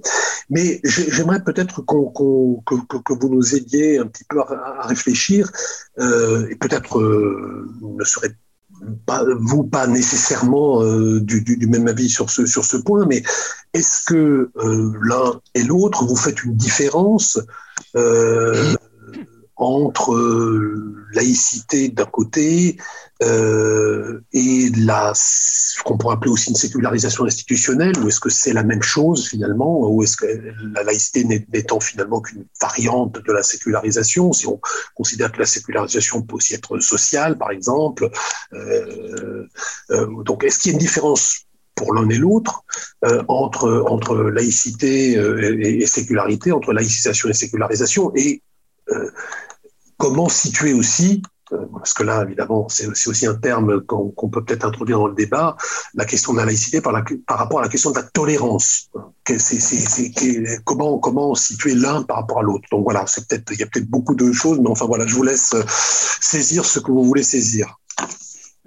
Mais 0.49 0.81
j'aimerais 0.85 1.43
peut-être 1.43 1.83
que, 1.83 1.93
vous 1.93 3.29
nous 3.29 3.55
aidiez 3.55 3.99
un 3.99 4.07
petit 4.07 4.25
peu 4.25 4.41
à, 4.41 4.87
réfléchir, 4.87 5.51
euh, 5.99 6.47
et 6.51 6.55
peut-être 6.55 7.01
euh, 7.01 7.69
ne 7.83 8.05
serait 8.05 8.35
vous 9.41 9.65
pas 9.65 9.87
nécessairement 9.87 10.83
euh, 10.83 11.21
du, 11.21 11.43
du, 11.43 11.67
même 11.67 11.89
avis 11.89 12.09
sur 12.09 12.31
ce, 12.31 12.47
sur 12.47 12.65
ce 12.65 12.77
point, 12.77 13.07
mais 13.07 13.23
est-ce 13.75 14.05
que 14.05 14.51
euh, 14.57 14.93
l'un 15.03 15.41
et 15.55 15.63
l'autre, 15.63 16.05
vous 16.05 16.17
faites 16.17 16.45
une 16.45 16.57
différence 16.57 17.39
euh, 17.97 18.75
entre 19.59 20.15
laïcité 21.13 21.89
d'un 21.89 22.05
côté 22.05 22.79
euh, 23.23 24.21
et 24.33 24.71
la, 24.77 25.13
ce 25.15 25.83
qu'on 25.83 25.99
pourrait 25.99 26.15
appeler 26.15 26.31
aussi 26.31 26.51
une 26.51 26.57
sécularisation 26.57 27.25
institutionnelle, 27.25 27.99
ou 27.99 28.09
est-ce 28.09 28.21
que 28.21 28.31
c'est 28.31 28.53
la 28.53 28.63
même 28.63 28.83
chose 28.83 29.29
finalement, 29.29 29.81
ou 29.91 30.05
est-ce 30.05 30.17
que 30.17 30.27
la 30.75 30.85
laïcité 30.85 31.25
n'étant 31.25 31.81
finalement 31.81 32.21
qu'une 32.21 32.45
variante 32.61 33.19
de 33.27 33.33
la 33.33 33.43
sécularisation, 33.43 34.33
si 34.33 34.47
on 34.47 34.61
considère 34.95 35.33
que 35.33 35.41
la 35.41 35.47
sécularisation 35.47 36.23
peut 36.23 36.37
aussi 36.37 36.55
être 36.55 36.79
sociale, 36.79 37.37
par 37.37 37.51
exemple. 37.51 38.09
Euh, 38.53 39.47
euh, 39.91 40.23
donc, 40.23 40.45
est-ce 40.45 40.61
qu'il 40.61 40.71
y 40.71 40.75
a 40.75 40.77
une 40.77 40.81
différence 40.81 41.47
pour 41.75 41.95
l'un 41.95 42.09
et 42.09 42.19
l'autre 42.19 42.65
euh, 43.05 43.23
entre, 43.29 43.85
entre 43.89 44.17
laïcité 44.17 45.13
et, 45.13 45.83
et, 45.83 45.87
sécularité, 45.87 46.53
entre 46.53 46.73
laïcisation 46.73 47.29
et 47.29 47.33
sécularisation, 47.33 48.13
et 48.15 48.43
comment 49.97 50.29
situer 50.29 50.73
aussi 50.73 51.23
euh, 51.53 51.67
parce 51.73 51.95
que 51.95 52.03
là, 52.03 52.23
évidemment, 52.25 52.69
c'est 52.69 52.87
aussi 52.87 53.27
un 53.27 53.35
terme 53.35 53.81
qu'on 53.83 54.29
peut 54.29 54.45
peut-être 54.45 54.65
introduire 54.65 54.99
dans 54.99 55.07
le 55.07 55.15
débat, 55.15 55.57
la 55.95 56.05
question 56.05 56.33
de 56.33 56.39
la 56.39 56.45
laïcité 56.45 56.81
par, 56.81 56.93
par 57.27 57.39
rapport 57.39 57.61
à 57.61 57.63
la 57.63 57.69
question 57.69 57.91
de 57.91 57.97
la 57.97 58.03
tolérance. 58.03 58.91
comment, 60.65 60.99
comment 60.99 61.35
situer 61.35 61.75
l'un 61.75 62.03
par 62.03 62.19
rapport 62.19 62.41
à 62.41 62.43
l'autre. 62.43 62.69
Donc 62.71 62.85
voilà, 62.85 63.05
peut 63.05 63.41
il 63.53 63.61
y 63.61 63.63
a 63.63 63.67
peut-être 63.67 63.89
beaucoup 63.89 64.15
de 64.15 64.33
choses, 64.33 64.59
mais 64.61 64.69
enfin 64.69 64.87
voilà, 64.87 65.07
je 65.07 65.15
vous 65.15 65.23
laisse 65.23 65.55
euh, 65.55 65.63
saisir 65.69 66.65
ce 66.65 66.81
que 66.81 66.91
vous 66.91 67.05
voulez 67.05 67.23
saisir. 67.23 67.79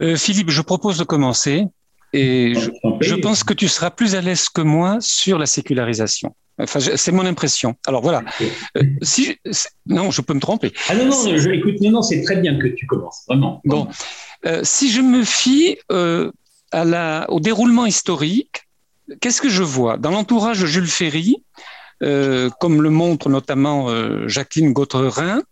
Euh, 0.01 0.15
Philippe, 0.15 0.49
je 0.49 0.61
propose 0.61 0.97
de 0.97 1.03
commencer. 1.03 1.65
Et 2.13 2.55
je, 2.99 3.15
pense 3.15 3.45
que 3.45 3.53
tu 3.53 3.69
seras 3.69 3.89
plus 3.89 4.15
à 4.15 4.22
l'aise 4.22 4.49
que 4.49 4.61
moi 4.61 4.97
sur 4.99 5.38
la 5.38 5.45
sécularisation. 5.45 6.36
Enfin, 6.62 6.80
c'est 6.80 7.12
mon 7.12 7.26
impression. 7.26 7.76
Alors 7.88 8.01
voilà. 8.01 8.24
Euh, 8.78 8.84
si 9.01 9.38
non, 9.86 10.12
je 10.12 10.22
peux 10.22 10.34
me 10.34 10.39
tromper. 10.39 10.74
Ah 10.89 10.95
non, 10.95 11.05
non, 11.05 11.38
je, 11.38 11.49
écoute, 11.49 11.82
non, 11.82 11.91
non, 11.91 12.01
c'est 12.01 12.22
très 12.22 12.38
bien 12.38 12.57
que 12.59 12.68
tu 12.68 12.86
commences, 12.86 13.24
vraiment. 13.28 13.62
Bon, 13.66 13.88
euh, 14.45 14.62
si 14.64 14.91
je 14.91 15.01
me 15.01 15.24
fie 15.24 15.78
euh, 15.91 16.32
à 16.72 16.86
la, 16.86 17.26
au 17.30 17.39
déroulement 17.39 17.86
historique, 17.86 18.68
qu'est-ce 19.20 19.41
que 19.41 19.49
je 19.49 19.64
vois? 19.64 19.97
Dans 19.97 20.12
l'entourage 20.12 20.62
de 20.62 20.66
Jules 20.66 20.88
Ferry, 20.88 21.43
comme 22.59 22.82
le 22.82 22.89
montre 22.89 23.30
notamment 23.30 23.88
Jacqueline 24.28 24.74
Gautrerin, 24.74 25.43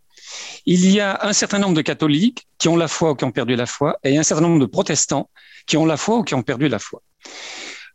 il 0.65 0.89
y 0.89 0.99
a 0.99 1.19
un 1.21 1.33
certain 1.33 1.59
nombre 1.59 1.75
de 1.75 1.81
catholiques 1.81 2.47
qui 2.57 2.67
ont 2.67 2.75
la 2.75 2.87
foi 2.87 3.11
ou 3.11 3.15
qui 3.15 3.23
ont 3.23 3.31
perdu 3.31 3.55
la 3.55 3.65
foi, 3.65 3.97
et 4.03 4.17
un 4.17 4.23
certain 4.23 4.43
nombre 4.43 4.59
de 4.59 4.65
protestants 4.65 5.29
qui 5.67 5.77
ont 5.77 5.85
la 5.85 5.97
foi 5.97 6.17
ou 6.17 6.23
qui 6.23 6.33
ont 6.33 6.41
perdu 6.41 6.67
la 6.67 6.79
foi. 6.79 7.01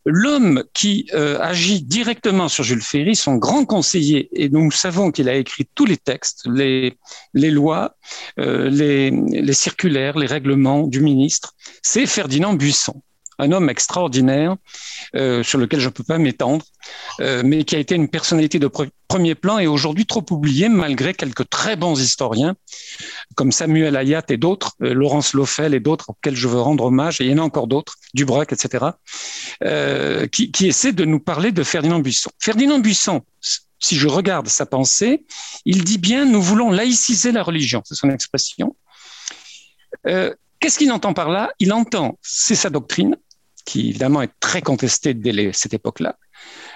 L'homme 0.07 0.64
qui 0.74 1.09
euh, 1.14 1.38
agit 1.40 1.82
directement 1.82 2.48
sur 2.48 2.62
Jules 2.62 2.82
Ferry, 2.82 3.16
son 3.16 3.36
grand 3.36 3.64
conseiller, 3.64 4.28
et 4.32 4.50
nous 4.50 4.70
savons 4.70 5.11
qu'il 5.11 5.28
a 5.28 5.34
écrit 5.34 5.66
tous 5.74 5.86
les 5.86 5.96
textes, 5.96 6.46
les, 6.46 6.96
lois, 7.34 7.96
euh, 8.38 8.68
les 8.68 9.52
circulaires, 9.52 10.18
les 10.18 10.26
règlements 10.26 10.86
du 10.86 11.00
ministre, 11.00 11.55
c'est 11.82 12.07
Ferdinand 12.07 12.52
Buisson 12.52 13.02
un 13.39 13.53
homme 13.53 13.68
extraordinaire 13.68 14.57
euh, 15.14 15.43
sur 15.43 15.59
lequel 15.59 15.80
je 15.80 15.87
ne 15.87 15.91
peux 15.91 16.05
pas 16.05 16.18
m'étendre, 16.18 16.64
euh, 17.20 17.43
mais 17.45 17.64
qui 17.64 17.76
a 17.76 17.78
été 17.78 17.95
une 17.95 18.09
personnalité 18.09 18.59
de 18.59 18.70
premier 19.09 19.35
plan 19.35 19.59
et 19.59 19.66
aujourd'hui 19.66 20.07
trop 20.07 20.24
oublié 20.30 20.68
malgré 20.68 21.14
quelques 21.14 21.49
très 21.49 21.76
bons 21.76 22.01
historiens 22.01 22.57
comme 23.35 23.53
Samuel 23.53 23.97
Ayat 23.97 24.22
et 24.28 24.37
d'autres, 24.37 24.72
euh, 24.82 24.95
Laurence 24.95 25.35
Loffel 25.35 25.74
et 25.74 25.80
d'autres 25.80 26.11
auxquels 26.11 26.37
je 26.37 26.49
veux 26.49 26.61
rendre 26.61 26.85
hommage, 26.85 27.20
et 27.20 27.24
il 27.24 27.30
y 27.30 27.35
en 27.35 27.39
a 27.39 27.43
encore 27.43 27.66
d'autres, 27.66 27.95
Dubrac, 28.14 28.53
etc., 28.53 28.87
qui, 30.32 30.51
qui 30.51 30.66
essaient 30.66 30.93
de 30.93 31.05
nous 31.05 31.20
parler 31.20 31.53
de 31.53 31.62
Ferdinand 31.62 32.01
Buisson. 32.01 32.30
Ferdinand 32.39 32.78
Buisson, 32.78 33.22
si 33.78 33.97
je 33.97 34.09
regarde 34.09 34.49
sa 34.49 34.66
pensée, 34.66 35.24
il 35.64 35.85
dit 35.85 35.99
bien 35.99 36.24
nous 36.24 36.43
voulons 36.43 36.70
laïciser 36.70 37.32
la 37.32 37.43
religion, 37.43 37.82
c'est 37.85 37.95
son 37.95 38.11
expression. 38.11 38.76
Qu'est-ce 40.64 40.78
qu'il 40.78 40.91
entend 40.93 41.12
par 41.12 41.28
là? 41.28 41.53
Il 41.59 41.74
entend, 41.74 42.18
c'est 42.22 42.55
sa 42.55 42.70
doctrine, 42.70 43.16
qui 43.65 43.89
évidemment 43.89 44.23
est 44.23 44.33
très 44.41 44.62
contestée 44.62 45.15
dès 45.15 45.53
cette 45.53 45.75
époque-là, 45.75 46.17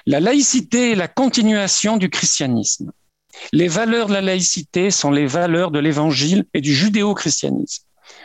la 0.06 0.20
laïcité 0.20 0.92
est 0.92 0.94
la 0.94 1.08
continuation 1.08 1.96
du 1.96 2.08
christianisme. 2.08 2.92
Les 3.52 3.68
valeurs 3.68 4.08
de 4.08 4.14
la 4.14 4.20
laïcité 4.20 4.90
sont 4.90 5.10
les 5.10 5.26
valeurs 5.26 5.70
de 5.70 5.78
l'évangile 5.78 6.46
et 6.54 6.60
du 6.60 6.74
judéo-christianisme. 6.74 7.84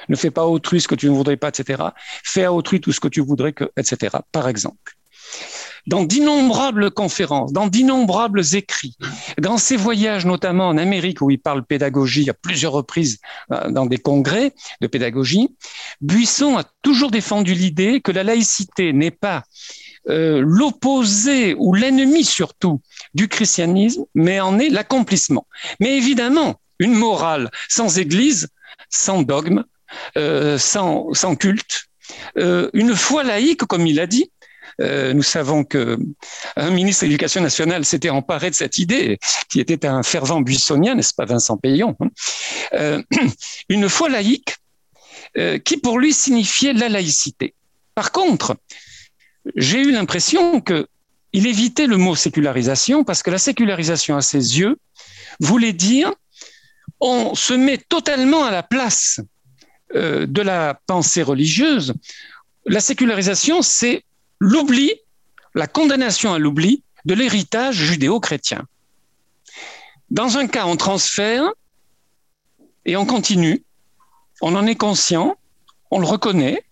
Ne 0.10 0.16
fais 0.16 0.32
pas 0.32 0.44
à 0.44 0.46
autrui 0.46 0.82
ce 0.82 0.88
que 0.88 0.96
tu 0.96 1.10
ne 1.10 1.16
voudrais 1.16 1.38
pas, 1.38 1.50
etc. 1.50 1.84
Fais 2.24 2.46
à 2.46 2.54
autrui 2.54 2.80
tout 2.80 2.92
ce 2.92 3.00
que 3.00 3.10
tu 3.10 3.22
voudrais, 3.22 3.54
que, 3.54 3.70
etc. 3.78 4.18
Par 4.32 4.48
exemple 4.48 4.94
dans 5.88 6.04
d'innombrables 6.04 6.92
conférences, 6.92 7.52
dans 7.52 7.68
d'innombrables 7.68 8.42
écrits, 8.54 8.96
dans 9.40 9.58
ses 9.58 9.76
voyages 9.76 10.26
notamment 10.26 10.70
en 10.70 10.78
Amérique 10.78 11.22
où 11.22 11.30
il 11.30 11.40
parle 11.40 11.64
pédagogie 11.64 12.30
à 12.30 12.34
plusieurs 12.34 12.72
reprises 12.72 13.20
euh, 13.52 13.70
dans 13.70 13.86
des 13.86 13.98
congrès 13.98 14.54
de 14.82 14.88
pédagogie, 14.88 15.50
Buisson 16.02 16.58
a 16.58 16.64
toujours 16.82 17.12
défendu 17.12 17.54
l'idée 17.54 18.02
que 18.02 18.12
la 18.12 18.24
laïcité 18.24 18.94
n'est 18.94 19.12
pas 19.12 19.44
euh, 20.10 20.44
l'opposé 20.46 21.56
ou 21.58 21.74
l'ennemi 21.74 22.24
surtout 22.24 22.82
du 23.14 23.28
christianisme, 23.28 24.04
mais 24.16 24.40
en 24.40 24.60
est 24.60 24.70
l'accomplissement. 24.70 25.48
Mais 25.80 25.98
évidemment, 25.98 26.60
une 26.80 26.94
morale 26.94 27.50
sans 27.70 28.00
église, 28.00 28.48
sans 28.90 29.22
dogme, 29.22 29.64
euh, 30.18 30.58
sans, 30.58 31.36
culte, 31.38 31.86
une 32.36 32.96
foi 32.96 33.24
laïque, 33.24 33.64
comme 33.66 33.88
il 33.88 34.00
a 34.00 34.08
dit, 34.08 34.30
euh, 34.82 35.14
nous 35.14 35.24
savons 35.24 35.64
que 35.64 35.98
un 36.56 36.70
ministre 36.72 37.04
de 37.04 37.08
l'Éducation 37.10 37.42
nationale 37.42 37.86
s'était 37.86 38.10
emparé 38.10 38.50
de 38.50 38.56
cette 38.56 38.78
idée, 38.78 39.20
qui 39.50 39.60
était 39.60 39.86
un 39.86 40.04
fervent 40.04 40.42
buissonien, 40.42 40.96
n'est-ce 40.96 41.14
pas, 41.14 41.26
Vincent 41.26 41.58
Payon 41.58 41.96
hein. 42.00 42.10
euh, 42.74 43.04
Une 43.70 43.90
foi 43.90 44.10
laïque 44.10 44.58
euh, 45.38 45.58
qui 45.60 45.78
pour 45.78 46.00
lui 46.00 46.14
signifiait 46.14 46.74
la 46.74 46.90
laïcité. 46.90 47.54
Par 47.96 48.12
contre, 48.12 48.58
j'ai 49.56 49.80
eu 49.80 49.92
l'impression 49.92 50.62
que 50.62 50.88
il 51.36 51.48
évitait 51.48 51.88
le 51.88 51.98
mot 51.98 52.16
sécularisation 52.16 53.04
parce 53.04 53.24
que 53.24 53.32
la 53.32 53.40
sécularisation 53.40 54.16
à 54.16 54.22
ses 54.22 54.60
yeux 54.60 54.78
voulait 55.40 55.74
dire 55.74 56.14
on 57.00 57.34
se 57.34 57.54
met 57.54 57.78
totalement 57.78 58.46
à 58.46 58.52
la 58.52 58.64
place 58.64 59.20
de 59.94 60.42
la 60.42 60.80
pensée 60.86 61.24
religieuse. 61.24 61.94
La 62.66 62.80
sécularisation, 62.80 63.62
c'est 63.62 64.04
l'oubli, 64.44 64.92
la 65.56 65.68
condamnation 65.68 66.34
à 66.34 66.40
l'oubli 66.40 66.84
de 67.06 67.14
l'héritage 67.14 67.76
judéo-chrétien. 67.76 68.68
Dans 70.10 70.38
un 70.38 70.48
cas, 70.48 70.66
on 70.66 70.76
transfère 70.76 71.50
et 72.84 72.98
on 72.98 73.06
continue, 73.06 73.64
on 74.42 74.54
en 74.56 74.66
est 74.68 74.76
conscient, 74.76 75.38
on 75.92 76.00
le 76.00 76.06
reconnaît, 76.06 76.66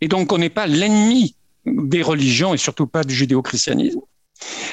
et 0.00 0.08
donc 0.08 0.32
on 0.32 0.38
n'est 0.38 0.48
pas 0.48 0.66
l'ennemi 0.66 1.36
des 1.66 2.02
religions 2.02 2.54
et 2.54 2.58
surtout 2.58 2.86
pas 2.86 3.04
du 3.04 3.14
judéo-christianisme. 3.14 4.00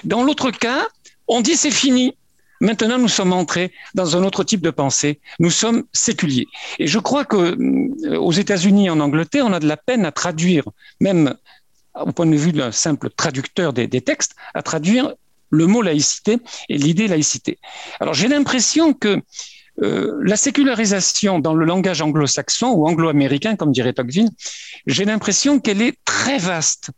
Dans 0.06 0.24
l'autre 0.24 0.52
cas, 0.52 0.88
on 1.28 1.42
dit 1.42 1.58
c'est 1.58 1.72
fini. 1.72 2.16
Maintenant, 2.62 2.98
nous 2.98 3.08
sommes 3.08 3.34
entrés 3.34 3.72
dans 3.96 4.18
un 4.18 4.24
autre 4.24 4.44
type 4.44 4.62
de 4.62 4.70
pensée. 4.70 5.20
Nous 5.40 5.50
sommes 5.50 5.84
séculiers. 5.94 6.48
Et 6.78 6.88
je 6.88 7.00
crois 7.00 7.26
que 7.26 7.36
euh, 7.36 8.18
aux 8.18 8.32
États-Unis, 8.32 8.90
en 8.90 9.00
Angleterre, 9.00 9.46
on 9.46 9.54
a 9.54 9.60
de 9.60 9.68
la 9.68 9.78
peine 9.78 10.06
à 10.06 10.12
traduire, 10.12 10.66
même 11.00 11.36
au 11.96 12.12
point 12.12 12.26
de 12.26 12.36
vue 12.36 12.52
d'un 12.52 12.72
simple 12.72 13.10
traducteur 13.10 13.74
des, 13.74 14.02
textes, 14.02 14.36
à 14.54 14.62
traduire 14.62 15.14
le 15.50 15.66
mot 15.66 15.82
laïcité 15.82 16.38
et 16.70 16.78
l'idée 16.78 17.08
laïcité. 17.08 17.58
Alors 18.00 18.14
j'ai 18.14 18.28
l'impression 18.28 18.94
que 18.94 19.22
euh, 19.82 20.20
la 20.24 20.36
sécularisation 20.36 21.40
dans 21.40 21.56
le 21.56 21.66
langage 21.66 22.02
anglo-saxon 22.02 22.68
ou 22.68 22.88
anglo-américain, 22.88 23.56
comme 23.56 23.72
dirait 23.72 23.94
Tocqueville, 23.94 24.30
j'ai 24.86 25.06
l'impression 25.06 25.60
qu'elle 25.60 25.82
est 25.82 25.98
très 26.06 26.38
vaste. 26.38 26.92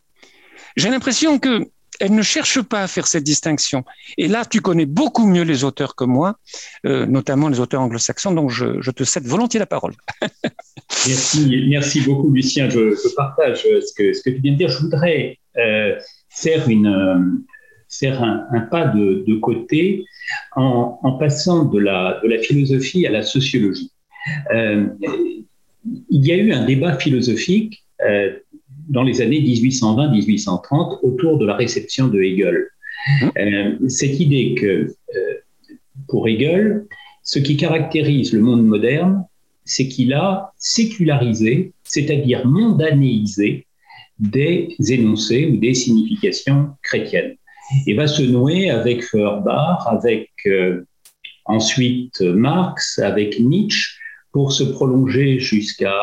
J'ai 0.76 0.90
l'impression 0.90 1.40
que 1.40 1.70
elle 2.00 2.16
ne 2.16 2.22
cherche 2.22 2.62
pas 2.62 2.82
à 2.84 2.88
faire 2.88 3.08
cette 3.08 3.24
distinction. 3.24 3.84
Et 4.18 4.28
là, 4.28 4.46
tu 4.46 4.62
connais 4.62 4.86
beaucoup 4.86 5.26
mieux 5.26 5.44
les 5.44 5.64
auteurs 5.64 5.96
que 5.96 6.04
moi, 6.04 6.38
euh, 6.86 7.06
notamment 7.06 7.50
les 7.50 7.60
auteurs 7.60 7.82
anglo-saxons, 7.82 8.32
donc 8.32 8.50
je, 8.50 8.92
te 8.92 9.04
cède 9.04 9.26
volontiers 9.26 9.60
la 9.60 9.66
parole. 9.66 9.94
merci, 11.08 11.66
merci 11.70 12.02
beaucoup, 12.02 12.32
Lucien. 12.32 12.70
Je, 12.70 13.16
partage 13.16 13.64
ce 13.64 13.94
que, 13.96 14.14
ce 14.14 14.22
que, 14.24 14.30
tu 14.30 14.42
viens 14.42 14.54
de 14.54 14.58
dire. 14.58 14.70
Je 14.70 14.80
voudrais 14.80 15.38
euh, 15.58 15.96
faire, 16.30 16.68
euh, 16.68 17.16
un, 18.04 18.60
pas 18.72 18.86
de, 18.86 19.40
côté 19.40 20.06
en, 20.56 21.18
passant 21.20 21.66
de 21.66 21.80
la 21.80 22.22
philosophie 22.42 23.06
à 23.06 23.12
la 23.12 23.22
sociologie. 23.22 23.92
il 24.54 25.46
y 26.10 26.32
a 26.32 26.36
eu 26.36 26.54
un 26.54 26.66
débat 26.66 26.98
philosophique 26.98 27.84
dans 28.92 29.04
les 29.04 29.22
années 29.22 29.42
1820-1830 29.42 31.00
autour 31.02 31.38
de 31.38 31.46
la 31.46 31.56
réception 31.56 32.08
de 32.08 32.22
Hegel. 32.22 32.68
Mmh. 33.08 33.30
Euh, 33.38 33.90
cette 33.90 34.20
idée 34.20 34.54
que, 34.56 34.94
euh, 35.16 35.34
pour 36.08 36.28
Hegel, 36.28 36.86
ce 37.24 37.40
qui 37.40 37.56
caractérise 37.58 38.34
le 38.34 38.42
monde 38.42 38.66
moderne, 38.66 39.26
c'est 39.64 39.88
qu'il 39.88 40.14
a 40.14 40.52
sécularisé, 40.58 41.72
c'est-à-dire 41.84 42.46
mondanéisé, 42.46 43.66
des 44.20 44.76
énoncés 44.90 45.48
ou 45.52 45.58
des 45.58 45.74
significations 45.74 46.70
chrétiennes. 46.84 47.36
Et 47.88 47.94
va 47.94 48.08
se 48.08 48.22
nouer 48.22 48.70
avec 48.70 49.04
Feuerbach, 49.04 49.88
avec 49.88 50.30
euh, 50.46 50.86
ensuite 51.46 52.22
Marx, 52.22 53.00
avec 53.00 53.40
Nietzsche, 53.40 53.98
pour 54.34 54.52
se 54.52 54.64
prolonger 54.64 55.40
jusqu'à 55.40 55.96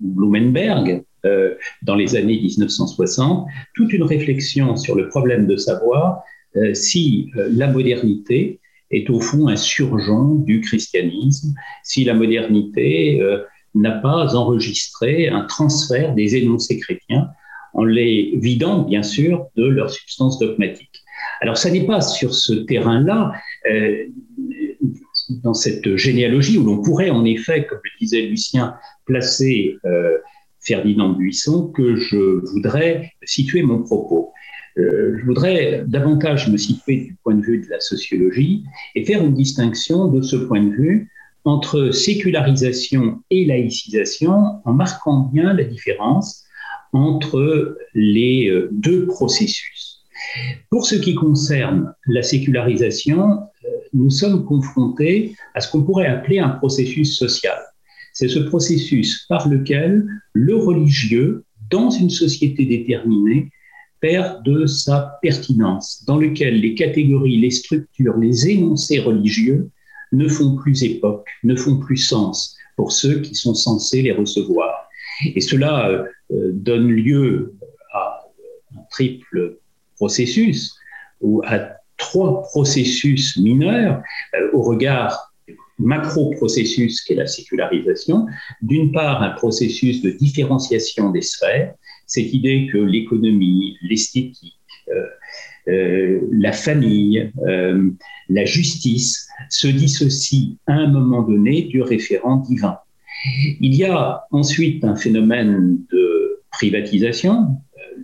Blumenberg, 0.00 1.04
euh, 1.24 1.54
dans 1.82 1.94
les 1.94 2.16
années 2.16 2.40
1960, 2.40 3.46
toute 3.74 3.92
une 3.92 4.02
réflexion 4.02 4.74
sur 4.76 4.96
le 4.96 5.08
problème 5.08 5.46
de 5.46 5.56
savoir 5.56 6.24
euh, 6.56 6.74
si 6.74 7.30
euh, 7.36 7.48
la 7.52 7.68
modernité 7.68 8.58
est 8.90 9.08
au 9.08 9.20
fond 9.20 9.46
un 9.46 9.54
surgeon 9.54 10.34
du 10.34 10.60
christianisme, 10.60 11.54
si 11.84 12.02
la 12.02 12.14
modernité 12.14 13.22
n'a 13.74 13.92
pas 13.92 14.36
enregistré 14.36 15.28
un 15.28 15.46
transfert 15.46 16.14
des 16.14 16.36
énoncés 16.36 16.78
chrétiens 16.78 17.30
en 17.72 17.84
les 17.84 18.34
vidant, 18.36 18.82
bien 18.82 19.02
sûr, 19.02 19.46
de 19.56 19.64
leur 19.64 19.88
substance 19.88 20.38
dogmatique. 20.38 21.02
Alors, 21.40 21.56
ça 21.56 21.70
n'est 21.70 21.86
pas 21.86 22.02
sur 22.02 22.34
ce 22.34 22.52
terrain-là, 22.52 23.32
dans 25.42 25.54
cette 25.54 25.96
généalogie, 25.96 26.58
où 26.58 26.64
l'on 26.64 26.82
pourrait, 26.82 27.08
en 27.08 27.24
effet, 27.24 27.64
comme 27.64 27.80
le 27.82 27.90
disait 27.98 28.26
Lucien, 28.26 28.74
placer 29.06 29.78
Ferdinand 30.62 31.10
Buisson 31.10 31.68
que 31.68 31.96
je 31.96 32.40
voudrais 32.52 33.12
situer 33.24 33.62
mon 33.62 33.82
propos. 33.82 34.32
Euh, 34.78 35.18
je 35.18 35.24
voudrais 35.26 35.84
davantage 35.86 36.48
me 36.48 36.56
situer 36.56 36.96
du 36.96 37.16
point 37.22 37.34
de 37.34 37.42
vue 37.42 37.58
de 37.58 37.68
la 37.68 37.80
sociologie 37.80 38.64
et 38.94 39.04
faire 39.04 39.22
une 39.22 39.34
distinction 39.34 40.08
de 40.08 40.22
ce 40.22 40.36
point 40.36 40.62
de 40.62 40.70
vue 40.70 41.10
entre 41.44 41.90
sécularisation 41.90 43.20
et 43.30 43.44
laïcisation 43.44 44.60
en 44.64 44.72
marquant 44.72 45.30
bien 45.32 45.52
la 45.52 45.64
différence 45.64 46.44
entre 46.92 47.76
les 47.94 48.48
euh, 48.48 48.68
deux 48.72 49.06
processus. 49.06 50.04
Pour 50.70 50.86
ce 50.86 50.94
qui 50.94 51.14
concerne 51.14 51.92
la 52.06 52.22
sécularisation, 52.22 53.40
euh, 53.64 53.68
nous 53.92 54.10
sommes 54.10 54.44
confrontés 54.44 55.34
à 55.54 55.60
ce 55.60 55.70
qu'on 55.70 55.82
pourrait 55.82 56.06
appeler 56.06 56.38
un 56.38 56.50
processus 56.50 57.18
social. 57.18 57.58
C'est 58.12 58.28
ce 58.28 58.38
processus 58.38 59.26
par 59.28 59.48
lequel 59.48 60.06
le 60.32 60.56
religieux, 60.56 61.44
dans 61.70 61.90
une 61.90 62.10
société 62.10 62.66
déterminée, 62.66 63.50
perd 64.00 64.44
de 64.44 64.66
sa 64.66 65.18
pertinence, 65.22 66.04
dans 66.06 66.18
lequel 66.18 66.60
les 66.60 66.74
catégories, 66.74 67.38
les 67.38 67.50
structures, 67.50 68.16
les 68.18 68.50
énoncés 68.50 68.98
religieux 68.98 69.70
ne 70.10 70.28
font 70.28 70.56
plus 70.56 70.82
époque, 70.82 71.28
ne 71.44 71.56
font 71.56 71.78
plus 71.78 71.96
sens 71.96 72.56
pour 72.76 72.92
ceux 72.92 73.20
qui 73.20 73.34
sont 73.34 73.54
censés 73.54 74.02
les 74.02 74.12
recevoir. 74.12 74.88
Et 75.24 75.40
cela 75.40 75.88
euh, 75.88 76.50
donne 76.52 76.88
lieu 76.88 77.54
à 77.94 78.28
un 78.76 78.82
triple 78.90 79.58
processus 79.96 80.74
ou 81.20 81.42
à 81.46 81.60
trois 81.96 82.42
processus 82.42 83.36
mineurs 83.36 84.02
euh, 84.34 84.50
au 84.52 84.62
regard 84.62 85.31
macro-processus 85.82 87.02
qu'est 87.02 87.14
la 87.14 87.26
sécularisation. 87.26 88.26
D'une 88.62 88.92
part, 88.92 89.22
un 89.22 89.30
processus 89.30 90.02
de 90.02 90.10
différenciation 90.10 91.10
des 91.10 91.22
sphères, 91.22 91.74
cette 92.06 92.32
idée 92.32 92.68
que 92.72 92.78
l'économie, 92.78 93.76
l'esthétique, 93.82 94.58
euh, 94.88 95.06
euh, 95.68 96.20
la 96.32 96.52
famille, 96.52 97.30
euh, 97.46 97.90
la 98.28 98.44
justice 98.44 99.28
se 99.48 99.68
dissocient 99.68 100.56
à 100.66 100.72
un 100.72 100.88
moment 100.88 101.22
donné 101.22 101.62
du 101.62 101.82
référent 101.82 102.36
divin. 102.38 102.78
Il 103.60 103.74
y 103.74 103.84
a 103.84 104.24
ensuite 104.32 104.84
un 104.84 104.96
phénomène 104.96 105.78
de 105.92 106.40
privatisation. 106.50 107.56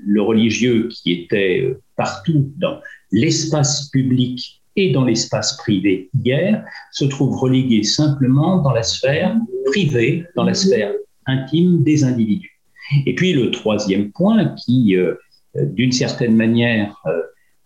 Le 0.06 0.22
religieux 0.22 0.88
qui 0.88 1.12
était 1.12 1.74
partout 1.96 2.52
dans 2.56 2.80
l'espace 3.10 3.88
public 3.90 4.57
et 4.78 4.92
dans 4.92 5.04
l'espace 5.04 5.56
privé 5.56 6.08
hier 6.24 6.64
se 6.92 7.04
trouve 7.04 7.36
relégué 7.36 7.82
simplement 7.82 8.62
dans 8.62 8.72
la 8.72 8.84
sphère 8.84 9.36
privée, 9.66 10.24
dans 10.36 10.44
la 10.44 10.54
sphère 10.54 10.92
intime 11.26 11.82
des 11.82 12.04
individus. 12.04 12.60
Et 13.04 13.14
puis 13.16 13.32
le 13.32 13.50
troisième 13.50 14.12
point 14.12 14.54
qui, 14.54 14.96
euh, 14.96 15.14
d'une 15.56 15.90
certaine 15.92 16.36
manière, 16.36 16.96
euh, 17.06 17.20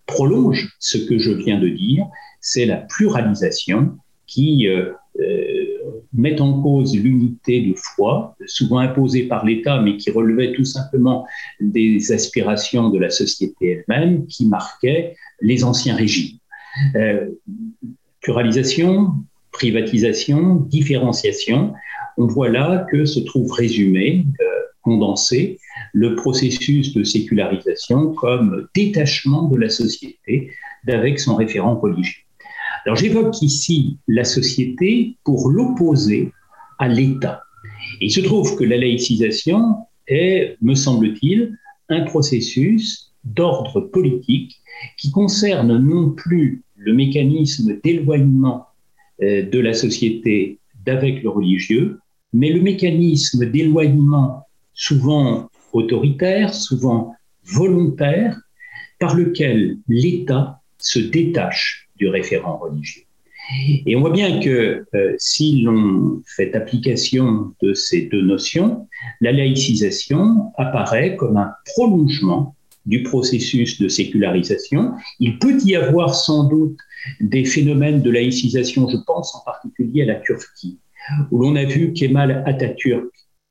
prolonge 0.07 0.75
ce 0.81 0.97
que 0.97 1.19
je 1.19 1.31
viens 1.31 1.61
de 1.61 1.69
dire, 1.69 2.07
c'est 2.41 2.65
la 2.65 2.79
pluralisation 2.79 3.99
qui 4.27 4.67
euh, 4.67 4.93
met 6.15 6.41
en 6.41 6.63
cause 6.63 6.97
l'unité 6.97 7.61
de 7.61 7.75
foi, 7.77 8.35
souvent 8.47 8.79
imposée 8.79 9.25
par 9.25 9.45
l'État, 9.45 9.81
mais 9.83 9.99
qui 9.99 10.11
relevait 10.11 10.55
tout 10.55 10.65
simplement 10.65 11.27
des 11.61 12.11
aspirations 12.11 12.89
de 12.89 12.99
la 12.99 13.11
société 13.11 13.85
elle-même, 13.87 14.27
qui 14.27 14.47
marquait 14.47 15.15
les 15.43 15.63
anciens 15.63 15.95
régimes. 15.95 16.39
Euh, 16.97 17.29
pluralisation, 18.21 19.15
privatisation, 19.51 20.57
différenciation, 20.57 21.75
on 22.17 22.27
voit 22.27 22.49
là 22.49 22.87
que 22.91 23.05
se 23.05 23.21
trouve 23.21 23.51
résumé, 23.53 24.25
euh, 24.41 24.45
condensé, 24.83 25.59
le 25.93 26.15
processus 26.15 26.95
de 26.95 27.05
sécularisation 27.05 28.13
comme 28.15 28.69
détachement 28.75 29.49
de 29.49 29.57
la 29.57 29.69
société 29.69 30.51
d'avec 30.87 31.19
son 31.21 31.37
référent 31.37 31.77
religieux. 31.77 32.23
Alors 32.85 32.97
j'évoque 32.97 33.41
ici 33.43 33.99
la 34.09 34.25
société 34.25 35.17
pour 35.25 35.51
l'opposer 35.51 36.33
à 36.79 36.89
l'État. 36.89 37.43
Il 38.01 38.11
se 38.11 38.21
trouve 38.21 38.57
que 38.57 38.65
la 38.65 38.77
laïcisation 38.77 39.77
est, 40.09 40.57
me 40.61 40.75
semble-t-il, 40.75 41.57
un 41.89 42.03
processus 42.03 43.12
d'ordre 43.25 43.81
politique 43.81 44.61
qui 44.99 45.11
concerne 45.11 45.79
non 45.79 46.11
plus 46.11 46.63
le 46.77 46.93
mécanisme 46.93 47.81
d'éloignement 47.83 48.67
euh, 49.23 49.43
de 49.43 49.59
la 49.59 49.75
société 49.75 50.59
d'avec 50.85 51.23
le 51.23 51.29
religieux, 51.29 52.01
mais 52.33 52.51
le 52.51 52.61
mécanisme 52.61 53.47
d'éloignement 53.47 54.47
souvent 54.75 55.49
autoritaire, 55.73 56.55
souvent 56.55 57.15
volontaire, 57.45 58.39
par 58.99 59.15
lequel 59.15 59.79
l'État 59.89 60.61
se 60.79 60.99
détache 60.99 61.89
du 61.97 62.09
référent 62.09 62.59
religieux. 62.59 63.03
Et 63.87 63.97
on 63.97 64.01
voit 64.01 64.11
bien 64.11 64.41
que 64.41 64.85
euh, 64.95 65.15
si 65.19 65.63
l'on 65.63 66.23
fait 66.27 66.55
application 66.55 67.53
de 67.61 67.75
ces 67.75 68.03
deux 68.03 68.23
notions, 68.23 68.87
la 69.21 69.33
laïcisation 69.33 70.53
apparaît 70.57 71.17
comme 71.17 71.37
un 71.37 71.53
prolongement 71.67 72.55
du 72.87 73.03
processus 73.03 73.81
de 73.81 73.89
sécularisation. 73.89 74.93
Il 75.21 75.39
peut 75.39 75.59
y 75.65 75.77
avoir 75.77 76.15
sans 76.15 76.45
doute 76.45 76.79
des 77.21 77.45
phénomènes 77.45 78.03
de 78.03 78.11
laïcisation, 78.11 78.89
je 78.89 78.99
pense 79.07 79.35
en 79.35 79.41
particulier 79.45 80.03
à 80.03 80.07
la 80.07 80.17
Turquie, 80.17 80.79
où 81.31 81.41
l'on 81.41 81.57
a 81.57 81.65
vu 81.65 81.93
Kemal 81.93 82.43
Atatürk 82.47 83.05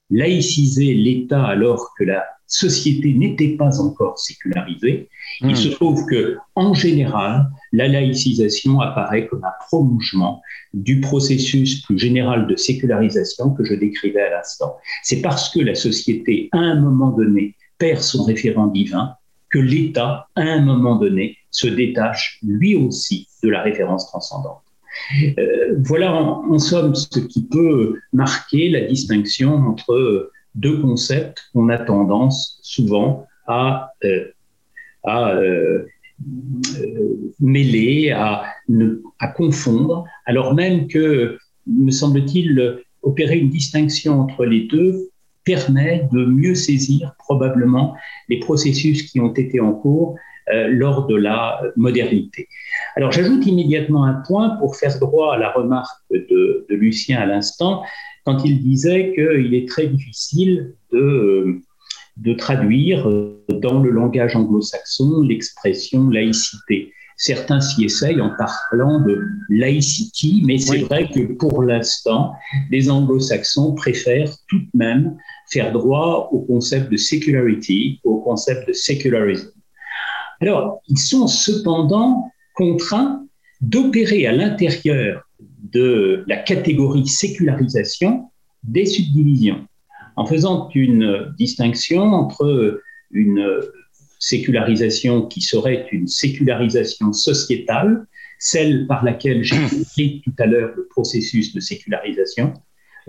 laïciser 0.10 0.94
l'État 0.94 1.44
alors 1.46 1.94
que 1.98 2.04
la 2.04 2.26
société 2.46 3.14
n'était 3.14 3.56
pas 3.56 3.80
encore 3.80 4.20
sécularisée. 4.20 5.08
Il 5.40 5.52
hmm. 5.52 5.56
se 5.56 5.70
trouve 5.70 6.06
que, 6.06 6.38
en 6.56 6.74
général, 6.74 7.50
la 7.72 7.88
laïcisation 7.88 8.82
apparaît 8.82 9.28
comme 9.28 9.46
un 9.46 9.54
prolongement 9.68 10.42
du 10.74 11.00
processus 11.00 11.82
plus 11.82 11.98
général 11.98 12.48
de 12.48 12.58
sécularisation 12.58 13.52
que 13.52 13.64
je 13.64 13.74
décrivais 13.74 14.22
à 14.22 14.32
l'instant. 14.32 14.76
C'est 15.04 15.22
parce 15.22 15.50
que 15.50 15.62
la 15.62 15.76
société, 15.76 16.50
à 16.52 16.58
un 16.58 16.82
moment 16.82 17.12
donné, 17.12 17.56
perd 17.78 18.02
son 18.02 18.24
référent 18.24 18.68
divin, 18.68 19.16
que 19.52 19.60
l'État, 19.60 20.28
à 20.36 20.42
un 20.42 20.62
moment 20.62 20.96
donné, 20.96 21.38
se 21.52 21.68
détache 21.68 22.40
lui 22.44 22.76
aussi 22.76 23.28
de 23.44 23.50
la 23.50 23.62
référence 23.62 24.08
transcendante. 24.08 24.62
Euh, 25.38 25.76
voilà 25.80 26.14
en, 26.14 26.60
somme 26.60 26.96
ce 26.96 27.20
qui 27.20 27.46
peut 27.46 28.00
marquer 28.14 28.70
la 28.70 28.82
distinction 28.82 29.54
entre 29.56 30.32
deux 30.56 30.82
concepts 30.82 31.42
qu'on 31.54 31.70
a 31.70 31.78
tendance 31.78 32.60
souvent 32.62 33.26
à, 33.48 33.92
euh, 34.04 34.26
euh, 35.08 35.86
mêler, 37.40 38.12
à 38.12 39.28
confondre, 39.36 40.06
alors 40.26 40.54
même 40.54 40.88
que, 40.88 41.38
me 41.68 41.92
semble-t-il, 41.92 42.80
opérer 43.02 43.40
une 43.40 43.50
distinction 43.50 44.20
entre 44.20 44.46
les 44.46 44.62
deux 44.68 45.11
permet 45.44 46.08
de 46.12 46.26
mieux 46.26 46.56
saisir 46.56 47.14
probablement 47.18 47.96
les 48.30 48.40
processus 48.40 49.04
qui 49.04 49.20
ont 49.20 49.34
été 49.34 49.60
en 49.60 49.74
cours 49.74 50.16
euh, 50.52 50.68
lors 50.70 51.08
de 51.08 51.16
la 51.16 51.62
modernité. 51.76 52.48
Alors 52.96 53.12
j'ajoute 53.12 53.46
immédiatement 53.46 54.06
un 54.06 54.22
point 54.28 54.58
pour 54.58 54.76
faire 54.76 54.98
droit 55.00 55.36
à 55.36 55.38
la 55.38 55.52
remarque 55.52 56.02
de, 56.12 56.66
Lucien 56.70 57.20
à 57.20 57.26
l'instant, 57.26 57.84
quand 58.26 58.44
il 58.46 58.62
disait 58.62 59.14
qu'il 59.14 59.54
est 59.54 59.68
très 59.68 59.88
difficile 59.88 60.74
de, 60.92 61.60
de 62.18 62.34
traduire 62.34 63.08
dans 63.50 63.82
le 63.82 63.92
langage 63.92 64.36
anglo-saxon 64.36 65.22
l'expression 65.22 66.10
laïcité. 66.10 66.94
Certains 67.22 67.62
s'y 67.62 67.86
essayent 67.86 68.20
en 68.20 68.32
parlant 68.36 69.00
de 69.00 69.24
laïcité, 69.50 70.42
mais 70.44 70.58
c'est 70.58 70.80
vrai 70.80 71.08
que 71.08 71.34
pour 71.34 71.62
l'instant, 71.62 72.34
les 72.72 72.90
anglo-saxons 72.90 73.76
préfèrent 73.76 74.34
tout 74.48 74.58
de 74.58 74.70
même 74.74 75.16
faire 75.52 75.72
droit 75.72 76.30
au 76.32 76.40
concept 76.40 76.92
de 76.92 76.98
secularity, 76.98 78.00
au 78.04 78.22
concept 78.22 78.68
de 78.70 78.74
secularism. 78.74 79.52
Alors, 80.40 80.82
ils 80.88 80.98
sont 80.98 81.28
cependant 81.28 82.32
contraints 82.56 83.24
d'opérer 83.62 84.26
à 84.26 84.32
l'intérieur 84.32 85.22
de 85.62 86.24
la 86.26 86.38
catégorie 86.38 87.06
sécularisation 87.06 88.32
des 88.64 88.88
subdivisions, 88.88 89.68
en 90.16 90.26
faisant 90.26 90.70
une 90.74 91.32
distinction 91.38 92.02
entre 92.02 92.82
une 93.12 93.62
sécularisation 94.22 95.24
qui 95.24 95.42
serait 95.42 95.88
une 95.92 96.08
sécularisation 96.08 97.12
sociétale, 97.12 98.06
celle 98.38 98.86
par 98.88 99.04
laquelle 99.04 99.44
j'ai 99.44 99.56
écrit 99.82 100.22
tout 100.24 100.34
à 100.38 100.46
l'heure 100.46 100.72
le 100.78 100.88
processus 100.88 101.54
de 101.54 101.60
sécularisation, 101.60 102.54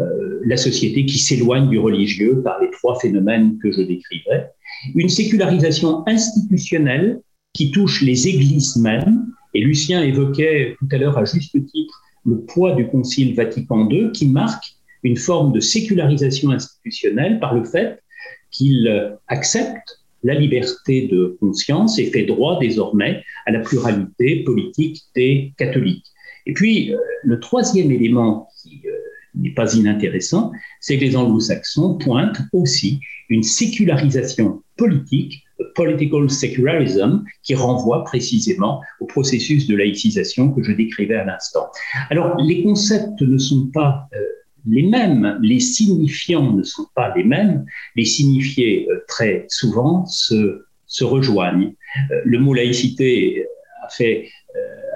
euh, 0.00 0.40
la 0.46 0.56
société 0.56 1.04
qui 1.04 1.18
s'éloigne 1.18 1.68
du 1.68 1.78
religieux 1.78 2.42
par 2.42 2.60
les 2.60 2.70
trois 2.70 2.98
phénomènes 2.98 3.58
que 3.58 3.70
je 3.70 3.82
décrivais, 3.82 4.48
une 4.94 5.10
sécularisation 5.10 6.02
institutionnelle 6.08 7.20
qui 7.52 7.70
touche 7.70 8.00
les 8.00 8.26
églises 8.26 8.76
mêmes. 8.76 9.26
Et 9.52 9.60
Lucien 9.60 10.02
évoquait 10.02 10.76
tout 10.78 10.88
à 10.92 10.96
l'heure 10.96 11.18
à 11.18 11.26
juste 11.26 11.52
titre 11.52 12.02
le 12.24 12.40
poids 12.40 12.74
du 12.74 12.86
Concile 12.86 13.34
Vatican 13.34 13.86
II 13.90 14.12
qui 14.12 14.28
marque 14.28 14.76
une 15.02 15.18
forme 15.18 15.52
de 15.52 15.60
sécularisation 15.60 16.52
institutionnelle 16.52 17.38
par 17.38 17.54
le 17.54 17.64
fait 17.64 18.02
qu'il 18.50 18.88
accepte 19.28 20.01
la 20.22 20.34
liberté 20.34 21.08
de 21.08 21.36
conscience 21.40 21.98
et 21.98 22.06
fait 22.06 22.24
droit 22.24 22.58
désormais 22.60 23.22
à 23.46 23.52
la 23.52 23.60
pluralité 23.60 24.44
politique 24.44 25.02
des 25.14 25.52
catholiques. 25.56 26.06
Et 26.46 26.52
puis, 26.52 26.92
euh, 26.92 26.98
le 27.22 27.40
troisième 27.40 27.90
élément 27.90 28.48
qui 28.60 28.80
euh, 28.86 28.90
n'est 29.34 29.54
pas 29.54 29.74
inintéressant, 29.74 30.52
c'est 30.80 30.98
que 30.98 31.04
les 31.04 31.16
anglo-saxons 31.16 31.98
pointent 31.98 32.40
aussi 32.52 33.00
une 33.28 33.42
sécularisation 33.42 34.62
politique, 34.76 35.42
political 35.74 36.28
secularism, 36.28 37.24
qui 37.42 37.54
renvoie 37.54 38.04
précisément 38.04 38.80
au 39.00 39.06
processus 39.06 39.66
de 39.66 39.76
laïcisation 39.76 40.52
que 40.52 40.62
je 40.62 40.72
décrivais 40.72 41.14
à 41.14 41.24
l'instant. 41.24 41.66
Alors, 42.10 42.36
les 42.38 42.62
concepts 42.62 43.20
ne 43.20 43.38
sont 43.38 43.68
pas 43.72 44.08
euh, 44.14 44.18
les 44.66 44.82
mêmes, 44.82 45.38
les 45.42 45.60
signifiants 45.60 46.52
ne 46.52 46.62
sont 46.62 46.86
pas 46.94 47.14
les 47.16 47.24
mêmes, 47.24 47.64
les 47.96 48.04
signifiés 48.04 48.86
euh, 48.90 49.04
très 49.08 49.46
souvent 49.48 50.06
se, 50.06 50.62
rejoignent. 51.00 51.74
Euh, 52.10 52.20
le 52.24 52.38
mot 52.38 52.54
laïcité 52.54 53.46
a 53.82 53.88
fait, 53.88 54.28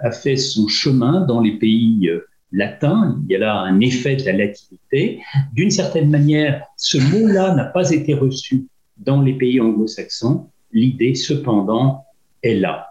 a 0.02 0.12
fait 0.12 0.36
son 0.36 0.68
chemin 0.68 1.22
dans 1.22 1.40
les 1.40 1.58
pays 1.58 2.10
latin, 2.52 3.20
il 3.24 3.32
y 3.32 3.36
a 3.36 3.38
là 3.38 3.58
un 3.60 3.80
effet 3.80 4.16
de 4.16 4.24
la 4.24 4.32
latinité. 4.32 5.20
D'une 5.52 5.70
certaine 5.70 6.10
manière, 6.10 6.64
ce 6.76 6.98
mot-là 6.98 7.54
n'a 7.54 7.64
pas 7.64 7.90
été 7.90 8.14
reçu 8.14 8.66
dans 8.98 9.22
les 9.22 9.34
pays 9.34 9.60
anglo-saxons. 9.60 10.48
L'idée, 10.72 11.14
cependant, 11.14 12.04
est 12.42 12.54
là. 12.54 12.88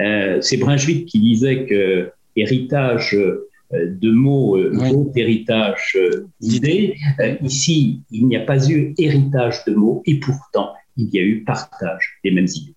Euh, 0.00 0.40
c'est 0.40 0.56
Brunswick 0.56 1.06
qui 1.06 1.20
disait 1.20 1.66
que 1.66 2.10
héritage 2.36 3.14
euh, 3.14 3.48
de 3.86 4.10
mots 4.10 4.56
euh, 4.56 5.12
héritage 5.14 5.96
euh, 5.96 6.26
d'idées. 6.40 6.96
ici, 7.42 8.00
il 8.10 8.26
n'y 8.26 8.36
a 8.36 8.40
pas 8.40 8.68
eu 8.68 8.94
héritage 8.98 9.64
de 9.66 9.74
mots 9.74 10.02
et 10.06 10.18
pourtant, 10.20 10.72
il 10.96 11.08
y 11.12 11.18
a 11.18 11.22
eu 11.22 11.44
partage 11.44 12.18
des 12.22 12.30
mêmes 12.30 12.46
idées. 12.46 12.74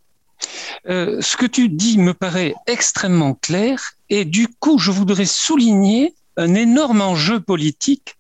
ce 1.21 1.37
que 1.37 1.45
tu 1.45 1.69
dis 1.69 1.97
me 1.97 2.13
paraît 2.13 2.53
extrêmement 2.67 3.33
clair 3.33 3.93
et 4.09 4.25
du 4.25 4.47
coup, 4.47 4.77
je 4.77 4.91
voudrais 4.91 5.25
souligner 5.25 6.13
un 6.37 6.53
énorme 6.53 7.01
enjeu 7.01 7.39
politique 7.39 8.15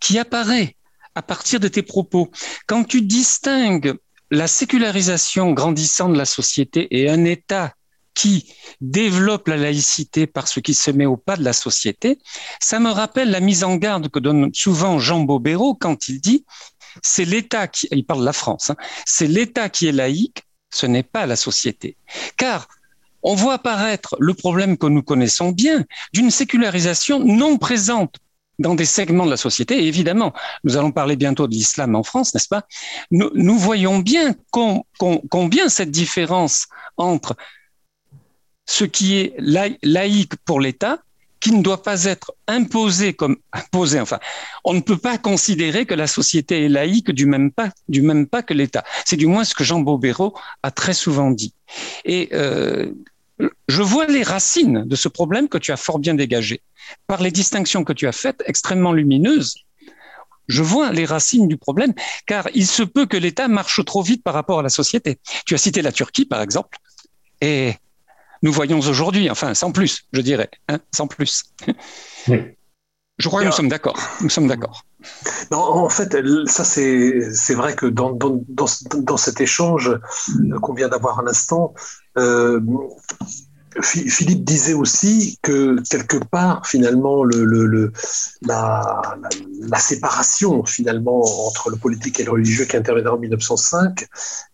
qui 0.00 0.18
apparaît 0.18 0.76
à 1.14 1.22
partir 1.22 1.58
de 1.60 1.68
tes 1.68 1.82
propos. 1.82 2.30
Quand 2.66 2.84
tu 2.84 3.02
distingues 3.02 3.94
la 4.30 4.46
sécularisation 4.46 5.52
grandissante 5.52 6.12
de 6.12 6.18
la 6.18 6.24
société 6.24 6.88
et 6.90 7.08
un 7.08 7.24
État 7.24 7.74
qui 8.16 8.52
développe 8.80 9.46
la 9.46 9.56
laïcité 9.56 10.26
parce 10.26 10.60
qu'il 10.60 10.74
se 10.74 10.90
met 10.90 11.06
au 11.06 11.16
pas 11.16 11.36
de 11.36 11.44
la 11.44 11.52
société, 11.52 12.18
ça 12.60 12.80
me 12.80 12.90
rappelle 12.90 13.30
la 13.30 13.40
mise 13.40 13.62
en 13.62 13.76
garde 13.76 14.08
que 14.08 14.18
donne 14.18 14.50
souvent 14.52 14.98
Jean 14.98 15.20
Bobéro 15.20 15.76
quand 15.76 16.08
il 16.08 16.20
dit 16.20 16.44
c'est 17.02 17.26
l'État 17.26 17.68
qui, 17.68 17.86
il 17.92 18.04
parle 18.04 18.20
de 18.20 18.24
la 18.24 18.32
France, 18.32 18.70
hein, 18.70 18.76
c'est 19.04 19.26
l'État 19.26 19.68
qui 19.68 19.86
est 19.86 19.92
laïque, 19.92 20.42
ce 20.70 20.86
n'est 20.86 21.02
pas 21.02 21.26
la 21.26 21.36
société. 21.36 21.96
Car 22.38 22.66
on 23.22 23.34
voit 23.34 23.54
apparaître 23.54 24.16
le 24.18 24.32
problème 24.34 24.78
que 24.78 24.86
nous 24.86 25.02
connaissons 25.02 25.50
bien 25.50 25.84
d'une 26.14 26.30
sécularisation 26.30 27.20
non 27.20 27.58
présente 27.58 28.16
dans 28.58 28.74
des 28.74 28.86
segments 28.86 29.26
de 29.26 29.30
la 29.30 29.36
société. 29.36 29.86
Évidemment, 29.86 30.32
nous 30.64 30.76
allons 30.76 30.92
parler 30.92 31.16
bientôt 31.16 31.46
de 31.46 31.52
l'islam 31.52 31.94
en 31.94 32.02
France, 32.02 32.32
n'est-ce 32.32 32.48
pas? 32.48 32.64
Nous, 33.10 33.58
voyons 33.58 33.98
bien 33.98 34.34
combien 34.50 35.68
cette 35.68 35.90
différence 35.90 36.66
entre 36.96 37.36
ce 38.66 38.84
qui 38.84 39.16
est 39.16 39.34
laïque 39.82 40.36
pour 40.44 40.60
l'État, 40.60 40.98
qui 41.40 41.52
ne 41.52 41.62
doit 41.62 41.82
pas 41.82 42.04
être 42.04 42.34
imposé 42.48 43.14
comme 43.14 43.36
imposé. 43.52 44.00
Enfin, 44.00 44.18
on 44.64 44.74
ne 44.74 44.80
peut 44.80 44.96
pas 44.96 45.18
considérer 45.18 45.86
que 45.86 45.94
la 45.94 46.06
société 46.06 46.64
est 46.64 46.68
laïque 46.68 47.10
du 47.10 47.26
même 47.26 47.52
pas, 47.52 47.70
du 47.88 48.02
même 48.02 48.26
pas 48.26 48.42
que 48.42 48.54
l'État. 48.54 48.84
C'est 49.04 49.16
du 49.16 49.26
moins 49.26 49.44
ce 49.44 49.54
que 49.54 49.62
Jean 49.62 49.80
Bobéro 49.80 50.34
a 50.62 50.70
très 50.70 50.94
souvent 50.94 51.30
dit. 51.30 51.54
Et 52.04 52.30
euh, 52.32 52.90
je 53.68 53.82
vois 53.82 54.06
les 54.06 54.22
racines 54.22 54.84
de 54.84 54.96
ce 54.96 55.08
problème 55.08 55.48
que 55.48 55.58
tu 55.58 55.72
as 55.72 55.76
fort 55.76 55.98
bien 55.98 56.14
dégagé 56.14 56.62
par 57.06 57.22
les 57.22 57.30
distinctions 57.30 57.84
que 57.84 57.92
tu 57.92 58.06
as 58.06 58.12
faites, 58.12 58.42
extrêmement 58.46 58.92
lumineuses. 58.92 59.54
Je 60.48 60.62
vois 60.62 60.92
les 60.92 61.04
racines 61.04 61.48
du 61.48 61.56
problème, 61.56 61.92
car 62.26 62.48
il 62.54 62.66
se 62.66 62.84
peut 62.84 63.06
que 63.06 63.16
l'État 63.16 63.48
marche 63.48 63.84
trop 63.84 64.02
vite 64.02 64.22
par 64.22 64.32
rapport 64.32 64.60
à 64.60 64.62
la 64.62 64.68
société. 64.68 65.18
Tu 65.44 65.54
as 65.54 65.58
cité 65.58 65.82
la 65.82 65.90
Turquie, 65.90 66.24
par 66.24 66.40
exemple, 66.40 66.78
et 67.40 67.74
nous 68.46 68.52
voyons 68.52 68.78
aujourd'hui, 68.78 69.28
enfin, 69.28 69.54
sans 69.54 69.72
plus, 69.72 70.04
je 70.12 70.20
dirais, 70.20 70.48
hein, 70.68 70.78
sans 70.94 71.08
plus. 71.08 71.42
Je 72.28 73.28
crois 73.28 73.40
que 73.40 73.46
nous 73.46 73.52
sommes 73.52 73.68
d'accord. 73.68 73.98
Nous 74.20 74.28
sommes 74.28 74.46
d'accord. 74.46 74.84
en 75.50 75.88
fait, 75.88 76.16
ça 76.46 76.62
c'est 76.64 77.54
vrai 77.54 77.74
que 77.74 77.86
dans, 77.86 78.12
dans, 78.12 78.40
dans, 78.48 79.16
cet 79.16 79.40
échange 79.40 79.90
qu'on 80.62 80.74
vient 80.74 80.88
d'avoir 80.88 81.18
un 81.18 81.26
instant, 81.26 81.74
euh, 82.18 82.60
Philippe 83.82 84.44
disait 84.44 84.74
aussi 84.74 85.38
que 85.42 85.80
quelque 85.90 86.16
part, 86.16 86.66
finalement, 86.66 87.24
le, 87.24 87.44
le, 87.44 87.92
la, 88.42 89.78
séparation 89.78 90.64
finalement 90.64 91.22
entre 91.46 91.70
le 91.70 91.76
politique 91.76 92.18
et 92.20 92.24
le 92.24 92.32
religieux 92.32 92.64
qui 92.64 92.76
interviendra 92.76 93.14
en 93.14 93.18
1905, 93.18 94.06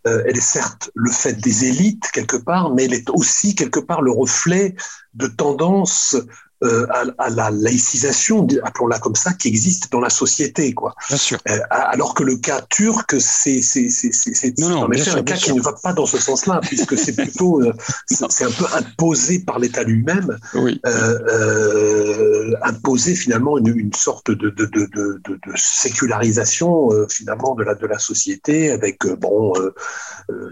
euh, 0.07 0.23
elle 0.27 0.37
est 0.37 0.41
certes 0.41 0.91
le 0.95 1.11
fait 1.11 1.35
des 1.35 1.67
élites 1.67 2.11
quelque 2.13 2.37
part, 2.37 2.71
mais 2.75 2.85
elle 2.85 2.95
est 2.95 3.11
aussi 3.11 3.55
quelque 3.55 3.81
part 3.81 4.03
le 4.03 4.11
reflet 4.11 4.75
de 5.15 5.27
tendances 5.27 6.17
euh, 6.63 6.87
à, 7.19 7.31
la 7.31 7.51
laïcisation, 7.51 8.47
appelons-la 8.63 9.01
comme 9.01 9.17
ça, 9.17 9.33
qui 9.33 9.49
existe 9.49 9.91
dans 9.91 10.01
la 10.01 10.11
société, 10.11 10.73
quoi. 10.75 10.95
Bien 11.09 11.17
sûr. 11.17 11.39
Euh, 11.49 11.59
alors 11.71 12.15
que 12.15 12.23
le 12.23 12.37
cas 12.37 12.61
turc, 12.69 13.17
c'est 13.19 13.59
un 13.59 15.23
cas 15.25 15.37
qui 15.37 15.53
ne 15.53 15.61
va 15.61 15.73
pas 15.83 15.93
dans 15.93 16.07
ce 16.07 16.19
sens-là, 16.19 16.61
puisque 16.63 16.97
c'est 16.97 17.17
plutôt 17.17 17.61
euh, 17.63 17.73
c'est 18.07 18.45
un 18.45 18.51
peu 18.51 18.67
imposé 18.75 19.41
par 19.41 19.59
l'État 19.59 19.83
lui-même, 19.83 20.39
oui. 20.55 20.81
imposer 22.63 23.17
finalement 23.17 23.59
une, 23.59 23.93
sorte 23.93 24.31
de, 24.31 24.51
de, 24.51 24.67
de, 24.67 25.21
de 25.25 25.53
sécularisation 25.57 26.91
finalement 27.09 27.55
de 27.55 27.65
la, 27.65 27.75
de 27.75 27.87
la 27.87 27.99
société 27.99 28.71
avec 28.71 29.05
bon 29.19 29.53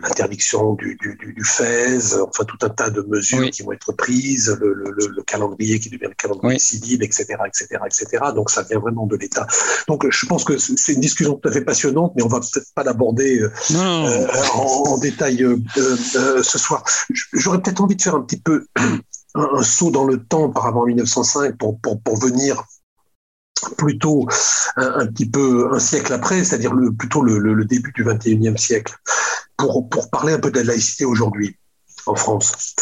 l'interdiction 0.02 0.74
du, 0.74 0.96
du, 0.96 1.16
du, 1.16 1.44
FES, 1.44 2.20
enfin 2.20 2.44
tout 2.44 2.58
un 2.62 2.68
tas 2.68 2.90
de 2.90 3.02
mesures 3.02 3.50
qui 3.50 3.62
vont 3.62 3.72
être 3.72 3.92
prises, 3.92 4.56
le, 4.60 4.74
le, 4.74 4.92
le, 5.08 5.22
calendrier 5.22 5.78
qui 5.78 5.88
calendrier 6.08 6.58
civil, 6.58 7.02
etc., 7.02 7.36
etc., 7.46 7.80
etc. 7.86 8.24
Donc 8.34 8.50
ça 8.50 8.62
vient 8.62 8.78
vraiment 8.78 9.06
de 9.06 9.16
l'État. 9.16 9.46
Donc 9.88 10.08
je 10.08 10.26
pense 10.26 10.44
que 10.44 10.58
c'est 10.58 10.92
une 10.92 11.00
discussion 11.00 11.34
tout 11.34 11.48
à 11.48 11.52
fait 11.52 11.62
passionnante, 11.64 12.12
mais 12.16 12.22
on 12.22 12.28
va 12.28 12.40
peut-être 12.40 12.72
pas 12.74 12.82
l'aborder 12.84 13.40
en, 13.74 14.58
en, 14.86 14.98
détail 14.98 15.46
ce 15.74 16.58
soir. 16.58 16.84
J'aurais 17.32 17.60
peut-être 17.60 17.80
envie 17.80 17.96
de 17.96 18.02
faire 18.02 18.14
un 18.14 18.22
petit 18.22 18.40
peu 18.40 18.66
un, 19.34 19.62
saut 19.62 19.90
dans 19.90 20.04
le 20.04 20.22
temps 20.22 20.50
par 20.50 20.66
avant 20.66 20.86
1905 20.86 21.56
pour, 21.56 21.78
pour, 21.80 22.00
pour 22.02 22.18
venir 22.18 22.62
plutôt 23.76 24.26
un, 24.76 25.06
petit 25.06 25.28
peu 25.28 25.68
un 25.72 25.78
siècle 25.78 26.12
après, 26.12 26.44
c'est-à-dire 26.44 26.72
le, 26.72 26.92
plutôt 26.92 27.22
le, 27.22 27.38
le, 27.38 27.64
début 27.64 27.92
du 27.92 28.04
21e 28.04 28.56
siècle, 28.56 28.94
pour, 29.56 29.88
pour 29.88 30.10
parler 30.10 30.32
un 30.32 30.38
peu 30.38 30.50
de 30.50 30.58
la 30.58 30.64
laïcité 30.64 31.04
aujourd'hui 31.04 31.56
en 32.06 32.14
France. 32.14 32.74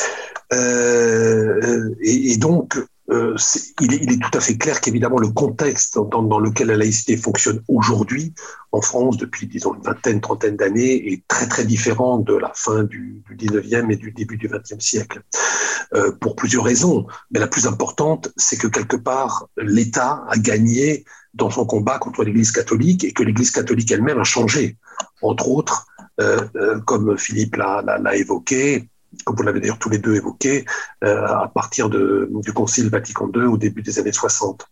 Euh, 0.52 1.94
et, 2.00 2.32
et, 2.32 2.36
donc, 2.36 2.78
euh, 3.10 3.34
il, 3.80 3.94
est, 3.94 4.20
tout 4.20 4.36
à 4.36 4.40
fait 4.40 4.58
clair 4.58 4.82
qu'évidemment 4.82 5.18
le 5.18 5.28
contexte 5.28 5.98
dans, 5.98 6.38
lequel 6.38 6.66
la 6.66 6.76
laïcité 6.76 7.16
fonctionne 7.16 7.62
aujourd'hui 7.66 8.34
en 8.70 8.82
France 8.82 9.16
depuis 9.16 9.46
disons 9.46 9.74
une 9.74 9.82
vingtaine, 9.82 10.20
trentaine 10.20 10.56
d'années 10.56 11.12
est 11.12 11.26
très 11.26 11.48
très 11.48 11.64
différent 11.64 12.18
de 12.18 12.34
la 12.34 12.52
fin 12.54 12.84
du, 12.84 13.22
du 13.26 13.36
19e 13.36 13.90
et 13.90 13.96
du 13.96 14.12
début 14.12 14.36
du 14.36 14.48
20e 14.48 14.80
siècle 14.80 15.22
euh, 15.94 16.12
pour 16.20 16.36
plusieurs 16.36 16.64
raisons. 16.64 17.06
Mais 17.30 17.40
la 17.40 17.46
plus 17.46 17.66
importante, 17.66 18.30
c'est 18.36 18.58
que 18.58 18.66
quelque 18.66 18.96
part 18.96 19.48
l'État 19.56 20.24
a 20.28 20.36
gagné 20.36 21.04
dans 21.32 21.48
son 21.48 21.64
combat 21.64 21.98
contre 21.98 22.24
l'Église 22.24 22.52
catholique 22.52 23.04
et 23.04 23.12
que 23.12 23.22
l'Église 23.22 23.52
catholique 23.52 23.90
elle-même 23.90 24.18
a 24.18 24.24
changé, 24.24 24.76
entre 25.22 25.48
autres, 25.48 25.86
euh 26.20 26.80
comme 26.84 27.16
Philippe 27.16 27.56
l'a 27.56 28.16
évoqué 28.16 28.90
comme 29.24 29.36
vous 29.36 29.42
l'avez 29.42 29.60
d'ailleurs 29.60 29.78
tous 29.78 29.90
les 29.90 29.98
deux 29.98 30.14
évoqué, 30.16 30.64
euh, 31.04 31.26
à 31.26 31.50
partir 31.52 31.88
du 31.90 32.52
Concile 32.54 32.90
Vatican 32.90 33.30
II 33.34 33.44
au 33.44 33.56
début 33.56 33.82
des 33.82 33.98
années 33.98 34.12
60, 34.12 34.66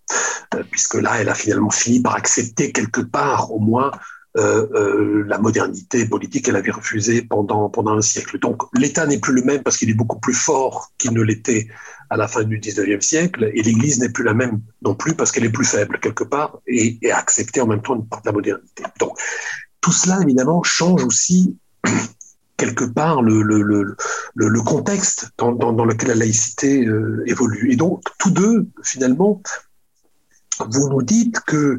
euh, 0.55 0.62
puisque 0.70 0.95
là, 0.95 1.20
elle 1.20 1.28
a 1.28 1.34
finalement 1.34 1.70
fini 1.70 2.01
par 2.01 2.14
accepter 2.14 2.72
quelque 2.72 3.01
part, 3.01 3.53
au 3.53 3.59
moins, 3.59 3.91
euh, 4.37 5.24
la 5.26 5.39
modernité 5.39 6.07
politique 6.07 6.45
qu'elle 6.45 6.57
avait 6.57 6.70
refusée 6.70 7.22
pendant, 7.22 7.70
pendant 7.70 7.97
un 7.97 8.03
siècle. 8.03 8.39
Donc 8.39 8.62
l'État 8.74 9.07
n'est 9.07 9.18
plus 9.18 9.32
le 9.32 9.43
même 9.43 9.62
parce 9.62 9.78
qu'il 9.78 9.89
est 9.89 9.95
beaucoup 9.95 10.20
plus 10.20 10.34
fort 10.34 10.93
qu'il 10.99 11.12
ne 11.12 11.22
l'était 11.22 11.68
à 12.11 12.18
la 12.18 12.28
fin 12.28 12.45
du 12.45 12.61
19e 12.61 13.01
siècle, 13.01 13.51
et 13.53 13.62
l'Église 13.62 13.99
n'est 13.99 14.11
plus 14.11 14.22
la 14.22 14.34
même 14.34 14.61
non 14.82 14.95
plus 14.95 15.14
parce 15.14 15.32
qu'elle 15.32 15.45
est 15.45 15.51
plus 15.51 15.64
faible 15.64 15.99
quelque 16.01 16.22
part 16.22 16.59
et, 16.66 16.99
et 17.03 17.11
a 17.11 17.18
accepté 17.18 17.61
en 17.61 17.66
même 17.66 17.82
temps 17.82 17.97
une 17.97 18.07
part 18.07 18.20
de 18.20 18.28
la 18.28 18.32
modernité. 18.32 18.84
Donc 19.01 19.18
tout 19.80 19.93
cela, 19.93 20.20
évidemment, 20.22 20.62
change 20.62 21.03
aussi 21.03 21.57
quelque 22.57 22.84
part 22.84 23.22
le, 23.22 23.42
le, 23.42 23.96
le, 24.34 24.62
contexte 24.62 25.30
dans, 25.38 25.52
dans, 25.52 25.84
lequel 25.84 26.09
la 26.09 26.14
laïcité 26.14 26.86
euh, 26.86 27.22
évolue. 27.26 27.72
Et 27.72 27.76
donc, 27.76 28.02
tous 28.18 28.30
deux, 28.30 28.68
finalement, 28.82 29.42
vous 30.70 30.88
nous 30.88 31.02
dites 31.02 31.40
que 31.40 31.78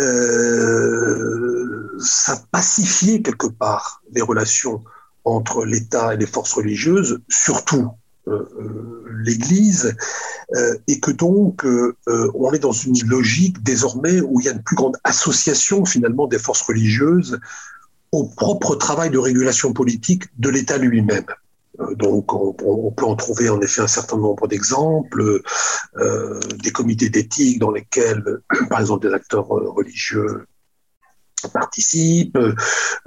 euh, 0.00 1.96
ça 2.00 2.42
pacifiait 2.50 3.20
quelque 3.22 3.48
part 3.48 4.02
les 4.12 4.22
relations 4.22 4.82
entre 5.24 5.64
l'État 5.64 6.14
et 6.14 6.16
les 6.16 6.26
forces 6.26 6.54
religieuses, 6.54 7.20
surtout 7.28 7.90
euh, 8.28 8.48
euh 8.60 9.04
l'Église, 9.20 9.96
et 10.86 11.00
que 11.00 11.10
donc 11.10 11.66
on 12.06 12.52
est 12.52 12.60
dans 12.60 12.72
une 12.72 12.96
logique 13.08 13.60
désormais 13.64 14.20
où 14.20 14.38
il 14.40 14.46
y 14.46 14.48
a 14.48 14.52
une 14.52 14.62
plus 14.62 14.76
grande 14.76 14.96
association 15.02 15.84
finalement 15.84 16.28
des 16.28 16.38
forces 16.38 16.62
religieuses 16.62 17.40
au 18.12 18.24
propre 18.24 18.74
travail 18.74 19.10
de 19.10 19.18
régulation 19.18 19.72
politique 19.72 20.24
de 20.38 20.48
l'État 20.48 20.78
lui-même. 20.78 21.26
Euh, 21.80 21.94
donc, 21.94 22.32
on, 22.32 22.90
peut 22.92 23.04
en 23.04 23.16
trouver 23.16 23.48
en 23.48 23.60
effet 23.60 23.82
un 23.82 23.88
certain 23.88 24.16
nombre 24.16 24.48
d'exemples, 24.48 25.42
euh, 25.96 26.40
des 26.62 26.72
comités 26.72 27.08
d'éthique 27.08 27.58
dans 27.58 27.70
lesquels, 27.70 28.24
par 28.70 28.80
exemple, 28.80 29.06
des 29.06 29.14
acteurs 29.14 29.52
euh, 29.56 29.70
religieux 29.70 30.46
participent, 31.46 32.38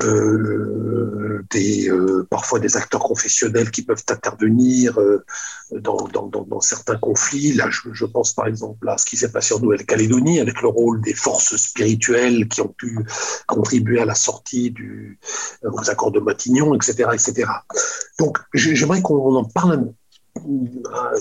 euh, 0.03 1.43
des, 1.51 1.89
euh, 1.89 2.25
parfois 2.29 2.59
des 2.59 2.77
acteurs 2.77 3.01
confessionnels 3.01 3.71
qui 3.71 3.81
peuvent 3.83 4.03
intervenir 4.09 4.99
euh, 4.99 5.23
dans, 5.71 6.61
certains 6.61 6.97
conflits. 6.97 7.53
Là, 7.53 7.69
je, 7.69 7.89
je, 7.93 8.05
pense 8.05 8.33
par 8.33 8.47
exemple 8.47 8.87
à 8.89 8.97
ce 8.97 9.05
qui 9.05 9.17
s'est 9.17 9.31
passé 9.31 9.53
en 9.53 9.59
Nouvelle-Calédonie 9.59 10.39
avec 10.39 10.61
le 10.61 10.67
rôle 10.67 11.01
des 11.01 11.13
forces 11.13 11.55
spirituelles 11.57 12.47
qui 12.47 12.61
ont 12.61 12.73
pu 12.77 12.99
contribuer 13.47 14.01
à 14.01 14.05
la 14.05 14.15
sortie 14.15 14.71
du, 14.71 15.19
aux 15.63 15.89
accords 15.89 16.11
de 16.11 16.19
Matignon, 16.19 16.75
etc. 16.75 17.09
etc. 17.13 17.49
Donc, 18.19 18.37
j'aimerais 18.53 19.01
qu'on 19.01 19.35
en 19.35 19.45
parle 19.45 19.73
un 19.73 19.93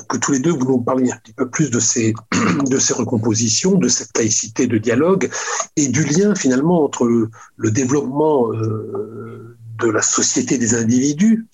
que 0.08 0.16
tous 0.16 0.32
les 0.32 0.38
deux 0.38 0.52
vous 0.52 0.66
nous 0.66 0.80
parliez 0.80 1.10
un 1.10 1.16
petit 1.16 1.32
peu 1.32 1.48
plus 1.48 1.70
de 1.70 1.80
ces, 1.80 2.14
de 2.70 2.78
ces 2.78 2.94
recompositions, 2.94 3.74
de 3.74 3.88
cette 3.88 4.16
laïcité 4.16 4.66
de 4.66 4.78
dialogue 4.78 5.28
et 5.76 5.88
du 5.88 6.04
lien 6.04 6.34
finalement 6.34 6.84
entre 6.84 7.06
le, 7.06 7.70
développement 7.70 8.52
euh, 8.52 9.56
de 9.78 9.88
la 9.88 10.02
société 10.02 10.58
des 10.58 10.74
individus 10.74 11.46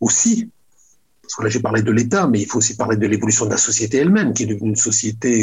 aussi. 0.00 0.50
Parce 1.22 1.36
que 1.36 1.42
là 1.44 1.48
j'ai 1.48 1.60
parlé 1.60 1.82
de 1.82 1.92
l'État, 1.92 2.26
mais 2.26 2.40
il 2.40 2.46
faut 2.46 2.58
aussi 2.58 2.76
parler 2.76 2.96
de 2.96 3.06
l'évolution 3.06 3.46
de 3.46 3.50
la 3.50 3.56
société 3.56 3.98
elle-même, 3.98 4.34
qui 4.34 4.42
est 4.42 4.46
devenue 4.46 4.70
une 4.70 4.76
société, 4.76 5.42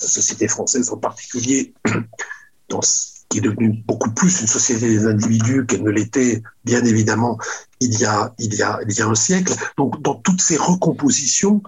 la 0.00 0.06
société 0.08 0.48
française 0.48 0.90
en 0.90 0.96
particulier, 0.96 1.72
dans 2.68 2.82
qui 3.30 3.38
est 3.38 3.42
devenue 3.42 3.82
beaucoup 3.86 4.10
plus 4.10 4.40
une 4.40 4.48
société 4.48 4.88
des 4.88 5.06
individus 5.06 5.64
qu'elle 5.64 5.84
ne 5.84 5.90
l'était, 5.90 6.42
bien 6.64 6.84
évidemment, 6.84 7.38
il 7.78 7.98
y, 7.98 8.04
a, 8.04 8.34
il, 8.38 8.52
y 8.54 8.62
a, 8.62 8.80
il 8.86 8.92
y 8.92 9.00
a 9.00 9.06
un 9.06 9.14
siècle. 9.14 9.54
Donc, 9.78 10.02
dans 10.02 10.16
toutes 10.16 10.42
ces 10.42 10.56
recompositions, 10.56 11.62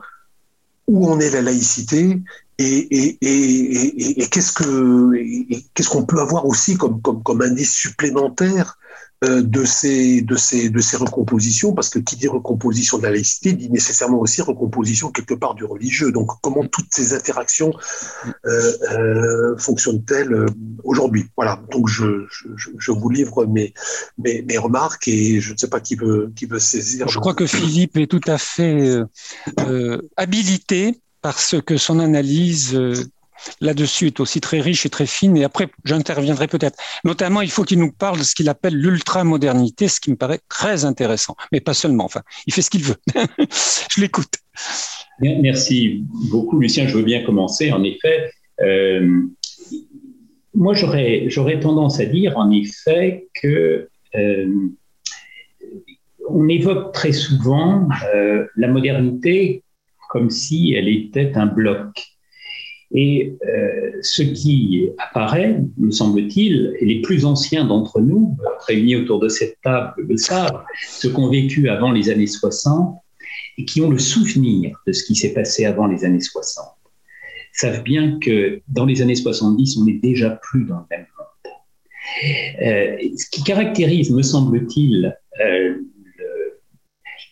où 0.89 1.09
en 1.09 1.21
est 1.21 1.31
la 1.31 1.41
laïcité 1.41 2.21
et, 2.59 2.65
et, 2.65 3.19
et, 3.23 4.23
et 4.23 4.27
qu'est-ce 4.29 4.53
que 4.53 5.65
qu'est-ce 5.73 5.89
qu'on 5.89 6.05
peut 6.05 6.21
avoir 6.21 6.45
aussi 6.45 6.77
comme, 6.77 7.01
comme, 7.01 7.23
comme 7.23 7.41
indice 7.41 7.73
supplémentaire 7.73 8.77
de 9.23 9.64
ces, 9.64 10.20
de, 10.23 10.37
ces, 10.37 10.68
de 10.68 10.81
ces 10.81 10.97
recompositions, 10.97 11.73
parce 11.73 11.89
que 11.89 12.01
qui 12.01 12.16
dit 12.16 12.27
recomposition 12.27 12.99
de 12.99 13.05
la 13.05 13.11
laïcité 13.11 13.53
dit 13.53 13.70
nécessairement 13.70 14.18
aussi 14.18 14.43
recomposition 14.43 15.11
quelque 15.11 15.35
part 15.35 15.55
du 15.55 15.64
religieux. 15.64 16.11
Donc 16.11 16.31
comment 16.43 16.66
toutes 16.66 16.89
ces 16.91 17.14
interactions 17.14 17.73
euh, 18.47 18.73
euh, 18.91 19.57
fonctionnent-elles 19.59 20.33
euh, 20.33 20.47
aujourd'hui? 20.83 21.27
Voilà, 21.37 21.61
donc 21.70 21.89
je, 21.89 22.27
je, 22.31 22.70
je, 22.77 22.93
vous 22.93 23.11
livre 23.11 23.47
mes, 23.47 23.73
mes, 24.18 24.43
mes, 24.43 24.59
remarques 24.59 25.07
et 25.07 25.41
je 25.41 25.53
ne 25.53 25.59
sais 25.59 25.68
pas 25.68 25.81
qui 25.81 25.95
veut, 25.95 26.33
qui 26.35 26.47
veut 26.47 26.59
saisir. 26.59 27.09
Je 27.09 27.18
crois 27.20 27.35
que 27.35 27.47
Philippe 27.47 27.97
est 27.97 28.09
tout 28.09 28.20
à 28.27 28.39
fait 28.39 28.99
euh, 29.61 30.03
habilité 30.16 31.01
parce 31.20 31.55
que 31.64 31.77
son 31.77 32.01
analyse 32.01 32.77
là-dessus 33.61 34.09
est 34.09 34.20
aussi 34.20 34.40
très 34.40 34.61
riche 34.61 34.86
et 34.86 34.90
très 34.90 35.07
fine. 35.07 35.36
Et 35.36 35.45
après, 35.45 35.68
j'interviendrai 35.84 36.49
peut-être. 36.49 36.78
Notamment, 37.05 37.40
il 37.40 37.51
faut 37.51 37.64
qu'il 37.64 37.78
nous 37.78 37.93
parle 37.93 38.18
de 38.18 38.24
ce 38.24 38.34
qu'il 38.34 38.49
appelle 38.49 38.74
l'ultramodernité, 38.74 39.88
ce 39.88 40.01
qui 40.01 40.11
me 40.11 40.16
paraît 40.16 40.40
très 40.49 40.84
intéressant. 40.84 41.36
Mais 41.53 41.61
pas 41.61 41.74
seulement. 41.74 42.05
Enfin, 42.05 42.22
il 42.47 42.53
fait 42.53 42.62
ce 42.62 42.70
qu'il 42.70 42.82
veut. 42.82 42.97
je 43.16 44.01
l'écoute. 44.01 44.34
Merci 45.20 46.05
beaucoup, 46.30 46.59
Lucien. 46.59 46.86
Je 46.86 46.97
veux 46.97 47.05
bien 47.05 47.22
commencer. 47.24 47.72
En 47.72 47.82
effet, 47.84 48.30
euh, 48.61 49.22
moi, 50.55 50.74
j'aurais, 50.74 51.61
tendance 51.61 52.01
à 52.01 52.07
dire, 52.07 52.36
en 52.36 52.51
effet, 52.51 53.28
que 53.40 53.88
euh, 54.14 54.55
on 56.28 56.49
évoque 56.49 56.93
très 56.93 57.12
souvent 57.12 57.88
euh, 58.14 58.47
la 58.57 58.68
modernité 58.68 59.62
comme 60.11 60.28
si 60.28 60.74
elle 60.74 60.88
était 60.88 61.32
un 61.36 61.47
bloc. 61.47 62.12
Et 62.95 63.36
euh, 63.47 63.93
ce 64.03 64.22
qui 64.22 64.90
apparaît, 64.99 65.59
me 65.78 65.90
semble-t-il, 65.90 66.76
et 66.78 66.84
les 66.84 67.01
plus 67.01 67.24
anciens 67.24 67.64
d'entre 67.64 68.01
nous, 68.01 68.36
réunis 68.66 68.97
autour 68.97 69.18
de 69.18 69.28
cette 69.28 69.59
table, 69.62 69.95
le 69.97 70.16
savent, 70.18 70.62
ceux 70.86 71.11
qui 71.11 71.16
ont 71.16 71.30
vécu 71.30 71.68
avant 71.70 71.90
les 71.90 72.11
années 72.11 72.26
60 72.26 72.99
et 73.57 73.64
qui 73.64 73.80
ont 73.80 73.88
le 73.88 73.99
souvenir 73.99 74.78
de 74.86 74.93
ce 74.93 75.05
qui 75.05 75.14
s'est 75.14 75.32
passé 75.32 75.64
avant 75.64 75.86
les 75.86 76.05
années 76.05 76.20
60, 76.20 76.66
savent 77.53 77.82
bien 77.82 78.18
que 78.18 78.61
dans 78.68 78.84
les 78.84 79.01
années 79.01 79.14
70, 79.14 79.78
on 79.78 79.84
n'est 79.86 79.99
déjà 79.99 80.30
plus 80.30 80.64
dans 80.66 80.80
le 80.80 80.84
même 80.90 81.07
monde. 81.18 81.53
Euh, 82.62 83.09
ce 83.16 83.30
qui 83.30 83.43
caractérise, 83.43 84.11
me 84.11 84.22
semble-t-il, 84.22 85.16
euh, 85.40 85.76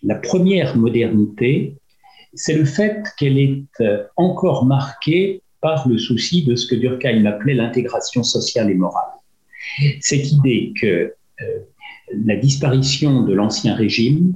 la 0.03 0.15
première 0.15 0.79
modernité, 0.79 1.77
c'est 2.33 2.55
le 2.55 2.65
fait 2.65 3.03
qu'elle 3.19 3.39
est 3.39 3.65
encore 4.17 4.65
marquée 4.65 5.43
par 5.61 5.89
le 5.89 5.99
souci 5.99 6.45
de 6.45 6.57
ce 6.57 6.67
que 6.67 6.75
Durkheim 6.75 7.27
appelait 7.27 7.55
l'intégration 7.55 8.23
sociale 8.23 8.71
et 8.71 8.75
morale. 8.75 9.13
Cette 10.01 10.33
idée 10.33 10.73
que 10.81 10.87
euh, 11.43 11.59
la 12.25 12.37
disparition 12.37 13.23
de 13.23 13.35
l'ancien 13.35 13.75
régime 13.75 14.35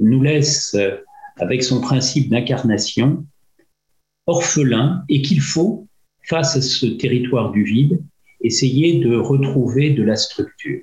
nous 0.00 0.22
laisse, 0.22 0.74
euh, 0.74 0.96
avec 1.38 1.62
son 1.62 1.80
principe 1.80 2.30
d'incarnation, 2.30 3.24
orphelin 4.26 5.04
et 5.08 5.22
qu'il 5.22 5.40
faut, 5.40 5.86
face 6.28 6.56
à 6.56 6.62
ce 6.62 6.86
territoire 6.86 7.52
du 7.52 7.64
vide, 7.64 8.02
essayer 8.40 9.00
de 9.00 9.16
retrouver 9.16 9.90
de 9.90 10.02
la 10.02 10.16
structure. 10.16 10.80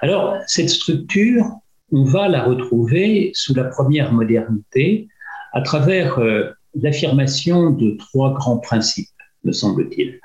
Alors, 0.00 0.36
cette 0.46 0.70
structure, 0.70 1.44
on 1.92 2.04
va 2.04 2.28
la 2.28 2.44
retrouver 2.44 3.30
sous 3.34 3.54
la 3.54 3.64
première 3.64 4.12
modernité 4.12 5.08
à 5.52 5.62
travers 5.62 6.18
euh, 6.18 6.50
l'affirmation 6.82 7.70
de 7.70 7.96
trois 7.98 8.34
grands 8.34 8.58
principes, 8.58 9.08
me 9.44 9.52
semble-t-il. 9.52 10.20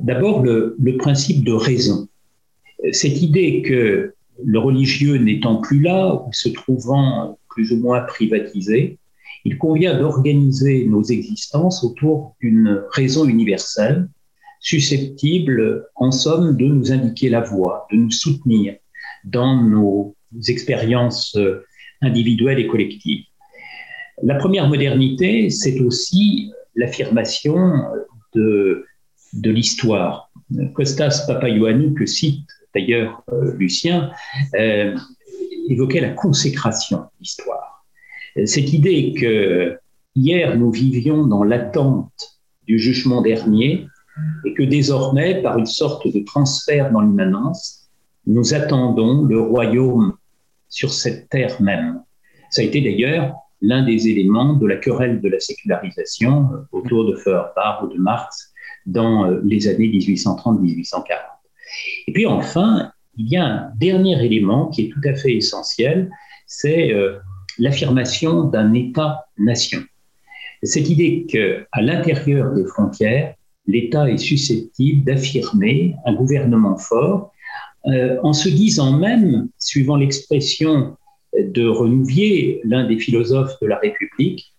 D'abord, 0.00 0.42
le, 0.42 0.76
le, 0.78 0.96
principe 0.96 1.44
de 1.44 1.52
raison. 1.52 2.08
Cette 2.92 3.22
idée 3.22 3.62
que 3.62 4.14
le 4.44 4.58
religieux 4.58 5.16
n'étant 5.16 5.60
plus 5.60 5.80
là, 5.80 6.14
ou 6.14 6.32
se 6.32 6.48
trouvant 6.48 7.38
plus 7.48 7.72
ou 7.72 7.76
moins 7.76 8.00
privatisé, 8.02 8.98
il 9.44 9.58
convient 9.58 9.98
d'organiser 9.98 10.84
nos 10.86 11.02
existences 11.02 11.84
autour 11.84 12.36
d'une 12.40 12.82
raison 12.92 13.24
universelle, 13.24 14.08
susceptible, 14.60 15.86
en 15.96 16.10
somme, 16.10 16.56
de 16.56 16.66
nous 16.66 16.92
indiquer 16.92 17.28
la 17.28 17.40
voie, 17.40 17.86
de 17.92 17.96
nous 17.96 18.10
soutenir 18.10 18.76
dans 19.24 19.62
nos 19.62 20.16
expériences 20.48 21.36
individuelles 22.00 22.58
et 22.58 22.66
collectives. 22.66 23.24
La 24.22 24.34
première 24.34 24.68
modernité, 24.68 25.50
c'est 25.50 25.80
aussi 25.80 26.52
l'affirmation 26.74 27.56
de, 28.34 28.84
l'histoire. 29.44 30.30
Costas 30.74 31.24
Papaioannou, 31.26 31.94
que 31.94 32.06
cite 32.06 32.48
d'ailleurs 32.74 33.22
euh, 33.32 33.54
Lucien, 33.56 34.10
euh, 34.54 34.96
évoquait 35.68 36.00
la 36.00 36.10
consécration 36.10 36.98
de 36.98 37.10
l'histoire. 37.20 37.84
Cette 38.44 38.72
idée 38.72 39.14
que 39.14 39.78
hier 40.14 40.56
nous 40.56 40.70
vivions 40.70 41.26
dans 41.26 41.44
l'attente 41.44 42.40
du 42.66 42.78
jugement 42.78 43.20
dernier 43.22 43.86
et 44.44 44.54
que 44.54 44.62
désormais, 44.62 45.42
par 45.42 45.58
une 45.58 45.66
sorte 45.66 46.06
de 46.06 46.20
transfert 46.24 46.90
dans 46.92 47.00
l'immanence, 47.00 47.88
nous 48.26 48.54
attendons 48.54 49.24
le 49.24 49.40
royaume 49.40 50.14
sur 50.68 50.92
cette 50.92 51.28
terre 51.28 51.60
même. 51.60 52.02
Ça 52.50 52.62
a 52.62 52.64
été 52.64 52.80
d'ailleurs 52.80 53.34
l'un 53.60 53.84
des 53.84 54.08
éléments 54.08 54.54
de 54.54 54.66
la 54.66 54.76
querelle 54.76 55.20
de 55.20 55.28
la 55.28 55.40
sécularisation 55.40 56.48
autour 56.72 57.10
de 57.10 57.16
Feuerbach 57.16 57.82
ou 57.82 57.88
de 57.88 57.98
Marx 57.98 58.52
dans 58.86 59.26
euh, 59.26 59.40
les 59.44 59.68
années 59.68 59.88
1830-1840. 59.88 61.02
Et 62.06 62.12
puis 62.12 62.26
enfin, 62.26 62.92
il 63.16 63.28
y 63.28 63.36
a 63.36 63.44
un 63.44 63.70
dernier 63.76 64.24
élément 64.24 64.68
qui 64.68 64.86
est 64.86 64.88
tout 64.88 65.00
à 65.04 65.14
fait 65.14 65.34
essentiel, 65.34 66.10
c'est 66.46 66.92
euh, 66.92 67.18
l'affirmation 67.58 68.44
d'un 68.44 68.72
État-nation. 68.72 69.80
Cette 70.62 70.88
idée 70.88 71.26
qu'à 71.28 71.80
l'intérieur 71.80 72.52
des 72.54 72.64
frontières, 72.64 73.34
l'État 73.66 74.10
est 74.10 74.18
susceptible 74.18 75.04
d'affirmer 75.04 75.94
un 76.06 76.14
gouvernement 76.14 76.76
fort, 76.78 77.32
euh, 77.86 78.18
en 78.22 78.32
se 78.32 78.48
disant 78.48 78.98
même, 78.98 79.48
suivant 79.58 79.96
l'expression 79.96 80.96
de 81.36 81.66
Renouvier, 81.66 82.60
l'un 82.64 82.86
des 82.86 82.98
philosophes 82.98 83.58
de 83.60 83.66
la 83.66 83.78
République, 83.78 84.54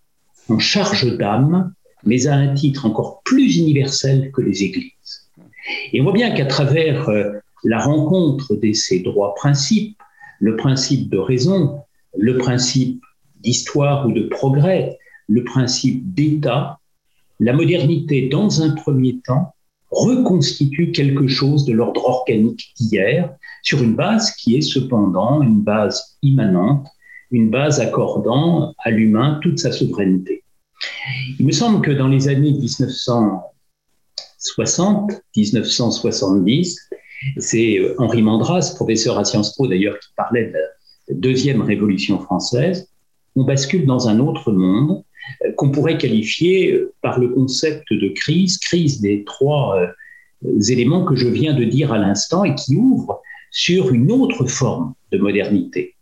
en 0.48 0.58
charge 0.58 1.16
d'âme, 1.16 1.72
mais 2.04 2.26
à 2.26 2.34
un 2.34 2.54
titre 2.54 2.86
encore 2.86 3.22
plus 3.24 3.56
universel 3.56 4.30
que 4.32 4.40
les 4.40 4.62
églises. 4.62 5.30
Et 5.92 6.00
on 6.00 6.04
voit 6.04 6.12
bien 6.12 6.30
qu'à 6.32 6.46
travers 6.46 7.08
euh, 7.08 7.32
la 7.64 7.78
rencontre 7.80 8.54
de 8.54 8.72
ces 8.72 9.00
droits 9.00 9.34
principes, 9.34 9.98
le 10.38 10.56
principe 10.56 11.10
de 11.10 11.18
raison, 11.18 11.80
le 12.16 12.38
principe 12.38 13.02
d'histoire 13.40 14.06
ou 14.08 14.12
de 14.12 14.22
progrès, 14.22 14.98
le 15.28 15.44
principe 15.44 16.14
d'État, 16.14 16.78
la 17.38 17.52
modernité, 17.52 18.28
dans 18.28 18.62
un 18.62 18.70
premier 18.70 19.18
temps, 19.24 19.54
reconstitue 19.90 20.92
quelque 20.92 21.26
chose 21.26 21.64
de 21.64 21.72
l'ordre 21.72 22.04
organique 22.04 22.72
d'hier, 22.76 23.34
sur 23.62 23.82
une 23.82 23.94
base 23.94 24.30
qui 24.32 24.56
est 24.56 24.62
cependant 24.62 25.42
une 25.42 25.60
base 25.60 26.16
immanente, 26.22 26.86
une 27.30 27.50
base 27.50 27.78
accordant 27.80 28.74
à 28.78 28.90
l'humain 28.90 29.38
toute 29.42 29.58
sa 29.58 29.72
souveraineté. 29.72 30.44
Il 31.38 31.46
me 31.46 31.52
semble 31.52 31.82
que 31.82 31.90
dans 31.90 32.08
les 32.08 32.28
années 32.28 32.52
1960, 32.52 35.22
1970, 35.36 36.90
c'est 37.38 37.78
euh, 37.78 37.94
Henri 37.98 38.22
Mandras, 38.22 38.72
professeur 38.74 39.18
à 39.18 39.24
Sciences 39.24 39.54
Po 39.56 39.66
d'ailleurs, 39.66 39.98
qui 39.98 40.08
parlait 40.16 40.46
de 40.46 40.52
la 40.52 41.14
deuxième 41.14 41.62
révolution 41.62 42.18
française. 42.18 42.88
On 43.36 43.44
bascule 43.44 43.86
dans 43.86 44.08
un 44.08 44.20
autre 44.20 44.52
monde 44.52 45.02
euh, 45.44 45.52
qu'on 45.52 45.70
pourrait 45.70 45.98
qualifier 45.98 46.72
euh, 46.72 46.92
par 47.02 47.18
le 47.18 47.28
concept 47.28 47.92
de 47.92 48.08
crise, 48.08 48.58
crise 48.58 49.00
des 49.00 49.24
trois 49.24 49.78
éléments 50.68 51.04
que 51.04 51.14
je 51.14 51.28
viens 51.28 51.52
de 51.52 51.64
dire 51.64 51.92
à 51.92 51.98
l'instant 51.98 52.44
et 52.44 52.54
qui 52.54 52.76
ouvre 52.76 53.20
sur 53.50 53.92
une 53.92 54.10
autre 54.12 54.46
forme 54.46 54.94
de 55.12 55.18
modernité. 55.18 55.94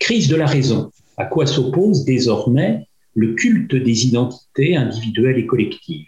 Crise 0.00 0.28
de 0.28 0.36
la 0.36 0.46
raison, 0.46 0.90
à 1.16 1.26
quoi 1.26 1.46
s'oppose 1.46 2.04
désormais 2.04 2.86
le 3.14 3.34
culte 3.34 3.74
des 3.74 4.06
identités 4.06 4.76
individuelles 4.76 5.38
et 5.38 5.46
collectives. 5.46 6.06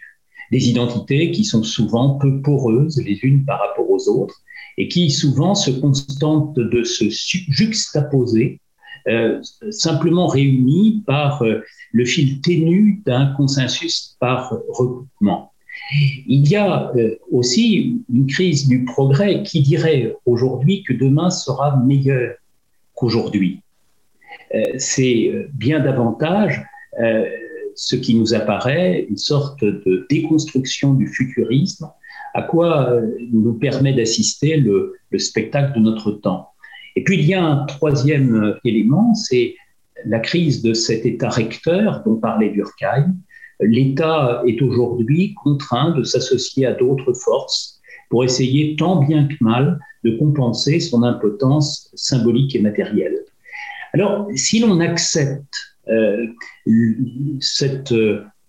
Des 0.51 0.69
identités 0.69 1.31
qui 1.31 1.45
sont 1.45 1.63
souvent 1.63 2.17
peu 2.17 2.41
poreuses 2.41 3.01
les 3.03 3.19
unes 3.23 3.45
par 3.45 3.59
rapport 3.59 3.89
aux 3.89 4.09
autres 4.09 4.41
et 4.77 4.87
qui 4.87 5.11
souvent 5.11 5.55
se 5.55 5.71
contentent 5.71 6.55
de 6.55 6.83
se 6.83 7.05
juxtaposer, 7.09 8.59
euh, 9.07 9.41
simplement 9.69 10.27
réunies 10.27 11.03
par 11.05 11.43
euh, 11.43 11.61
le 11.91 12.05
fil 12.05 12.41
ténu 12.41 13.01
d'un 13.05 13.27
consensus 13.35 14.15
par 14.19 14.53
recoupement. 14.69 15.52
Il 16.27 16.47
y 16.47 16.55
a 16.55 16.91
euh, 16.95 17.15
aussi 17.31 18.01
une 18.11 18.27
crise 18.27 18.67
du 18.67 18.85
progrès 18.85 19.43
qui 19.43 19.61
dirait 19.61 20.15
aujourd'hui 20.25 20.83
que 20.83 20.93
demain 20.93 21.29
sera 21.29 21.77
meilleur 21.77 22.35
qu'aujourd'hui. 22.93 23.59
C'est 24.77 25.47
bien 25.53 25.79
davantage 25.79 26.63
ce 27.75 27.95
qui 27.95 28.13
nous 28.13 28.35
apparaît 28.35 29.07
une 29.09 29.17
sorte 29.17 29.63
de 29.63 30.05
déconstruction 30.09 30.93
du 30.93 31.07
futurisme 31.07 31.89
à 32.33 32.41
quoi 32.41 32.89
euh, 32.89 33.11
nous 33.31 33.53
permet 33.53 33.93
d'assister 33.93 34.57
le, 34.57 34.95
spectacle 35.17 35.77
de 35.77 35.79
notre 35.79 36.11
temps. 36.11 36.49
Et 36.95 37.03
puis 37.03 37.19
il 37.19 37.25
y 37.25 37.35
a 37.35 37.43
un 37.43 37.65
troisième 37.65 38.35
euh, 38.35 38.59
élément, 38.65 39.13
c'est 39.13 39.55
la 40.05 40.19
crise 40.19 40.63
de 40.63 40.73
cet 40.73 41.05
État 41.05 41.29
recteur 41.29 42.01
dont 42.03 42.15
parlait 42.15 42.49
Durkheim. 42.49 43.15
L'État 43.59 44.43
est 44.47 44.61
aujourd'hui 44.61 45.35
contraint 45.43 45.91
de 45.91 46.03
s'associer 46.03 46.65
à 46.65 46.73
d'autres 46.73 47.13
forces 47.13 47.79
pour 48.09 48.23
essayer 48.23 48.75
tant 48.75 49.03
bien 49.03 49.27
que 49.27 49.35
mal 49.41 49.79
de 50.03 50.17
compenser 50.17 50.79
son 50.79 51.03
impotence 51.03 51.89
symbolique 51.95 52.55
et 52.55 52.59
matérielle. 52.59 53.17
Alors, 53.93 54.27
si 54.35 54.59
l'on 54.59 54.79
accepte 54.79 55.53
euh, 55.87 56.27
cette 57.39 57.93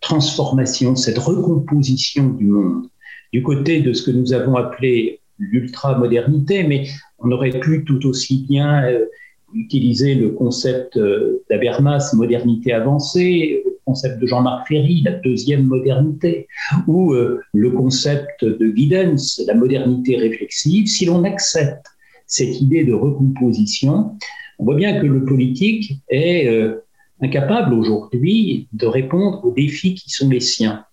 transformation, 0.00 0.96
cette 0.96 1.18
recomposition 1.18 2.28
du 2.28 2.46
monde, 2.46 2.88
du 3.32 3.42
côté 3.42 3.80
de 3.80 3.92
ce 3.92 4.02
que 4.02 4.10
nous 4.10 4.32
avons 4.32 4.54
appelé 4.56 5.20
l'ultra-modernité, 5.38 6.64
mais 6.64 6.86
on 7.18 7.30
aurait 7.32 7.58
pu 7.58 7.84
tout 7.84 8.06
aussi 8.06 8.46
bien 8.48 8.84
euh, 8.84 9.06
utiliser 9.54 10.14
le 10.14 10.30
concept 10.30 10.96
euh, 10.96 11.42
d'Abermas, 11.48 12.12
modernité 12.14 12.72
avancée, 12.72 13.62
le 13.64 13.78
concept 13.84 14.20
de 14.20 14.26
Jean-Marc 14.26 14.68
Ferry, 14.68 15.02
la 15.02 15.12
deuxième 15.12 15.64
modernité, 15.64 16.46
ou 16.86 17.12
euh, 17.12 17.40
le 17.52 17.70
concept 17.70 18.44
de 18.44 18.72
Giddens, 18.74 19.42
la 19.46 19.54
modernité 19.54 20.16
réflexive. 20.16 20.86
Si 20.86 21.06
l'on 21.06 21.24
accepte 21.24 21.86
cette 22.26 22.60
idée 22.60 22.84
de 22.84 22.94
recomposition, 22.94 24.16
on 24.58 24.64
voit 24.64 24.76
bien 24.76 25.00
que 25.00 25.06
le 25.06 25.24
politique 25.24 25.98
est 26.08 26.48
incapable 27.20 27.74
aujourd'hui 27.74 28.68
de 28.72 28.86
répondre 28.86 29.44
aux 29.44 29.52
défis 29.52 29.94
qui 29.94 30.10
sont 30.10 30.28
les 30.28 30.40
siens. 30.40 30.84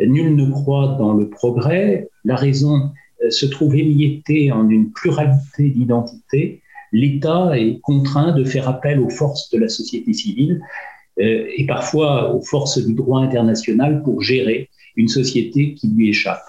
Nul 0.00 0.34
ne 0.34 0.50
croit 0.50 0.96
dans 0.98 1.12
le 1.14 1.28
progrès. 1.28 2.08
La 2.24 2.36
raison 2.36 2.90
euh, 3.22 3.30
se 3.30 3.46
trouve 3.46 3.76
émiettée 3.76 4.52
en 4.52 4.68
une 4.68 4.90
pluralité 4.92 5.70
d'identités. 5.70 6.62
L'État 6.92 7.58
est 7.58 7.80
contraint 7.80 8.32
de 8.32 8.44
faire 8.44 8.68
appel 8.68 9.00
aux 9.00 9.10
forces 9.10 9.50
de 9.50 9.58
la 9.58 9.68
société 9.68 10.12
civile 10.12 10.60
euh, 11.20 11.46
et 11.56 11.66
parfois 11.66 12.34
aux 12.34 12.42
forces 12.42 12.78
du 12.84 12.94
droit 12.94 13.20
international 13.20 14.02
pour 14.02 14.22
gérer 14.22 14.70
une 14.96 15.08
société 15.08 15.74
qui 15.74 15.88
lui 15.88 16.10
échappe. 16.10 16.42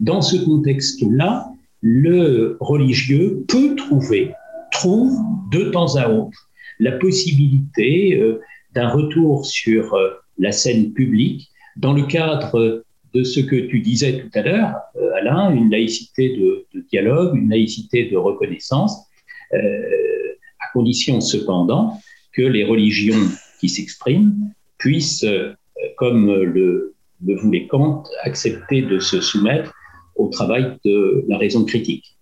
Dans 0.00 0.20
ce 0.20 0.36
contexte-là, 0.36 1.48
le 1.80 2.56
religieux 2.60 3.44
peut 3.48 3.74
trouver, 3.76 4.32
trouve 4.72 5.16
de 5.50 5.70
temps 5.70 5.96
à 5.96 6.10
autre, 6.10 6.50
la 6.78 6.92
possibilité 6.92 8.18
euh, 8.20 8.40
d'un 8.74 8.88
retour 8.88 9.46
sur 9.46 9.96
la 10.38 10.52
scène 10.52 10.92
publique 10.92 11.48
dans 11.76 11.92
le 11.92 12.02
cadre 12.02 12.84
de 13.16 13.24
ce 13.24 13.40
que 13.40 13.56
tu 13.56 13.80
disais 13.80 14.20
tout 14.20 14.38
à 14.38 14.42
l'heure, 14.42 14.74
euh, 14.96 15.14
Alain, 15.18 15.50
une 15.54 15.70
laïcité 15.70 16.36
de, 16.36 16.66
dialogue, 16.90 17.36
une 17.36 17.48
laïcité 17.48 18.10
de 18.10 18.16
reconnaissance, 18.16 18.92
euh, 18.94 19.05
à 19.52 20.72
condition 20.72 21.20
cependant 21.20 21.98
que 22.32 22.42
les 22.42 22.64
religions 22.64 23.28
qui 23.60 23.68
s'expriment 23.68 24.34
puissent, 24.78 25.24
euh, 25.24 25.54
comme 25.96 26.32
le 26.32 26.92
le 27.24 27.34
voulait 27.34 27.66
Kant, 27.66 28.04
accepter 28.24 28.82
de 28.82 28.98
se 28.98 29.22
soumettre 29.22 29.72
au 30.16 30.28
travail 30.28 30.76
de 30.84 31.24
la 31.28 31.38
raison 31.38 31.64
critique. 31.64 32.18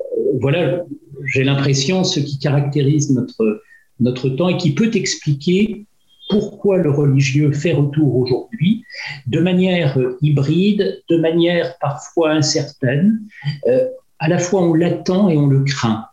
Euh, 0.00 0.38
voilà, 0.40 0.82
j'ai 1.24 1.44
l'impression, 1.44 2.02
ce 2.02 2.18
qui 2.20 2.38
caractérise 2.40 3.12
notre, 3.12 3.62
notre 4.00 4.28
temps 4.28 4.48
et 4.48 4.56
qui 4.56 4.74
peut 4.74 4.90
expliquer 4.92 5.86
pourquoi 6.30 6.78
le 6.78 6.90
religieux 6.90 7.52
fait 7.52 7.72
retour 7.72 8.16
aujourd'hui, 8.16 8.82
de 9.28 9.40
manière 9.40 9.96
hybride, 10.20 11.02
de 11.08 11.16
manière 11.16 11.78
parfois 11.78 12.32
incertaine. 12.32 13.20
Euh, 13.66 13.86
à 14.18 14.28
la 14.28 14.38
fois 14.38 14.62
on 14.62 14.74
l'attend 14.74 15.28
et 15.28 15.36
on 15.36 15.46
le 15.46 15.62
craint. 15.62 16.06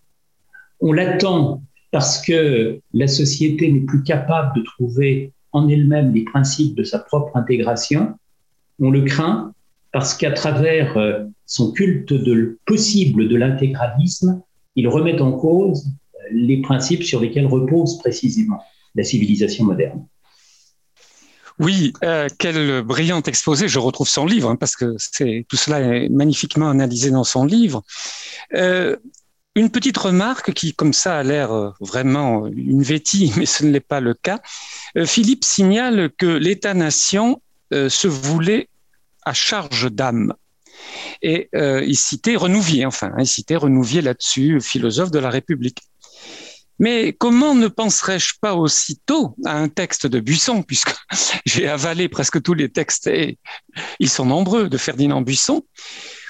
On 0.88 0.94
l'attend 0.94 1.64
parce 1.90 2.22
que 2.22 2.80
la 2.94 3.08
société 3.08 3.72
n'est 3.72 3.88
plus 3.88 4.04
capable 4.04 4.56
de 4.56 4.64
trouver 4.64 5.32
en 5.52 5.68
elle-même 5.68 6.14
les 6.14 6.24
principes 6.26 6.76
de 6.76 6.84
sa 6.84 7.00
propre 7.00 7.36
intégration. 7.36 8.20
On 8.80 8.92
le 8.92 9.02
craint 9.02 9.52
parce 9.92 10.14
qu'à 10.14 10.32
travers 10.32 10.96
euh, 10.96 11.24
son 11.48 11.72
culte 11.72 12.14
possible 12.68 13.28
de 13.28 13.36
l'intégralisme, 13.36 14.44
il 14.76 14.88
remet 14.88 15.20
en 15.20 15.32
cause 15.32 15.88
les 16.32 16.62
principes 16.62 17.04
sur 17.04 17.20
lesquels 17.20 17.48
repose 17.48 17.98
précisément 17.98 18.62
la 18.94 19.04
civilisation 19.04 19.66
moderne. 19.66 20.06
Oui, 21.58 21.94
euh, 22.04 22.28
quel 22.38 22.84
brillant 22.84 23.24
exposé. 23.24 23.68
Je 23.68 23.80
retrouve 23.80 24.08
son 24.08 24.28
livre 24.28 24.52
hein, 24.52 24.56
parce 24.56 24.76
que 24.76 24.96
tout 25.50 25.56
cela 25.56 25.80
est 25.80 26.10
magnifiquement 26.10 26.70
analysé 26.70 27.10
dans 27.10 27.24
son 27.24 27.44
livre. 27.44 27.82
Euh, 28.54 28.98
une 29.56 29.72
petite 29.72 29.98
remarque 29.98 30.54
qui, 30.54 30.74
comme 30.74 30.94
ça, 30.94 31.18
a 31.18 31.24
l'air 31.24 31.54
euh, 31.54 31.72
vraiment 31.80 32.46
une 32.48 32.84
vétille, 32.84 33.34
mais 33.38 33.46
ce 33.46 33.66
ne 33.66 33.72
l'est 33.72 33.80
pas 33.80 34.02
le 34.02 34.14
cas. 34.14 34.42
Euh, 34.98 35.06
Philippe 35.06 35.44
signale 35.44 36.12
que 36.18 36.26
l'État-nation 36.26 37.42
euh, 37.74 37.90
se 37.90 38.08
voulait 38.08 38.70
à 39.26 39.34
charge 39.34 39.92
d'âme. 39.92 40.34
Et 41.22 41.50
il 41.54 41.98
citait 41.98 42.36
Renouvier, 42.36 42.86
enfin, 42.86 43.08
hein, 43.08 43.22
il 43.22 43.28
citait 43.28 43.56
Renouvier 43.56 44.02
là-dessus, 44.02 44.62
philosophe 44.62 45.10
de 45.10 45.18
la 45.18 45.32
République. 45.32 45.82
Mais 46.78 47.14
comment 47.14 47.56
ne 47.56 47.68
penserais-je 47.68 48.34
pas 48.40 48.54
aussitôt 48.54 49.36
à 49.46 49.58
un 49.58 49.70
texte 49.70 50.06
de 50.06 50.20
Buisson, 50.20 50.62
puisque 50.62 50.94
j'ai 51.46 51.68
avalé 51.68 52.08
presque 52.08 52.42
tous 52.44 52.54
les 52.54 52.70
textes, 52.70 53.08
et 53.08 53.40
ils 54.00 54.10
sont 54.10 54.26
nombreux, 54.26 54.70
de 54.70 54.78
Ferdinand 54.78 55.22
Buisson, 55.22 55.64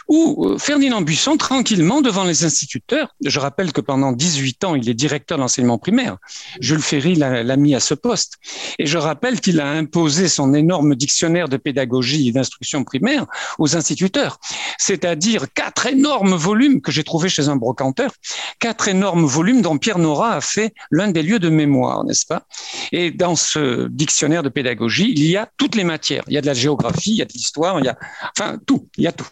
où 0.08 0.46
euh, 0.46 0.58
Ferdinand 0.58 1.02
Buisson, 1.02 1.38
tranquillement 1.38 2.02
devant 2.02 2.24
les 2.24 2.44
instituteurs, 2.44 3.14
je 3.24 3.40
rappelle 3.40 3.72
que 3.72 3.82
pendant 3.82 4.12
18 4.12 4.64
ans, 4.64 4.76
il 4.76 4.90
est 4.90 4.94
directeur 4.94 5.38
d'enseignement 5.38 5.78
primaire. 5.78 6.18
Jules 6.60 6.82
Ferry 6.82 7.16
l'a 7.16 7.58
mis 7.58 7.76
à 7.76 7.80
ce 7.80 7.94
poste. 7.94 8.36
Et 8.80 8.86
je 8.86 8.98
rappelle 8.98 9.40
qu'il 9.40 9.60
a 9.60 9.70
imposé 9.70 10.28
son 10.28 10.54
énorme 10.54 10.96
dictionnaire 10.96 11.50
de 11.50 11.58
pédagogie 11.58 12.30
et 12.30 12.32
d'instruction 12.32 12.84
primaire 12.84 13.26
aux 13.58 13.76
instituteurs. 13.76 14.40
C'est-à-dire 14.78 15.46
quatre 15.54 15.88
énormes 15.88 16.36
volumes 16.36 16.82
que 16.82 16.92
j'ai 16.92 17.04
trouvés 17.04 17.30
chez 17.30 17.50
un 17.50 17.56
brocanteur, 17.56 18.12
quatre 18.60 18.88
énormes 18.88 19.26
volumes 19.26 19.62
dont 19.62 19.78
Pierre 19.78 20.00
Nora 20.00 20.34
a 20.34 20.42
fait 20.42 20.74
l'un 20.92 21.10
des 21.10 21.24
lieux 21.24 21.40
de 21.40 21.50
mémoire, 21.50 22.04
n'est-ce 22.04 22.26
pas? 22.26 22.46
Et 22.92 23.12
dans 23.12 23.36
ce 23.36 23.88
dictionnaire 23.88 24.44
de 24.44 24.50
pédagogie, 24.50 25.12
il 25.16 25.26
y 25.26 25.38
a 25.38 25.50
toutes 25.58 25.76
les 25.76 25.84
matières. 25.84 26.24
Il 26.28 26.34
y 26.34 26.38
a 26.38 26.42
de 26.42 26.48
la 26.48 26.54
géographie, 26.54 27.12
il 27.12 27.18
y 27.18 27.22
a 27.22 27.26
de 27.26 27.34
l'histoire, 27.34 27.80
il 27.80 27.86
y 27.86 27.90
a, 27.90 27.98
enfin, 28.38 28.58
tout, 28.66 28.88
il 28.98 29.04
y 29.04 29.08
a 29.08 29.12
tout. 29.12 29.28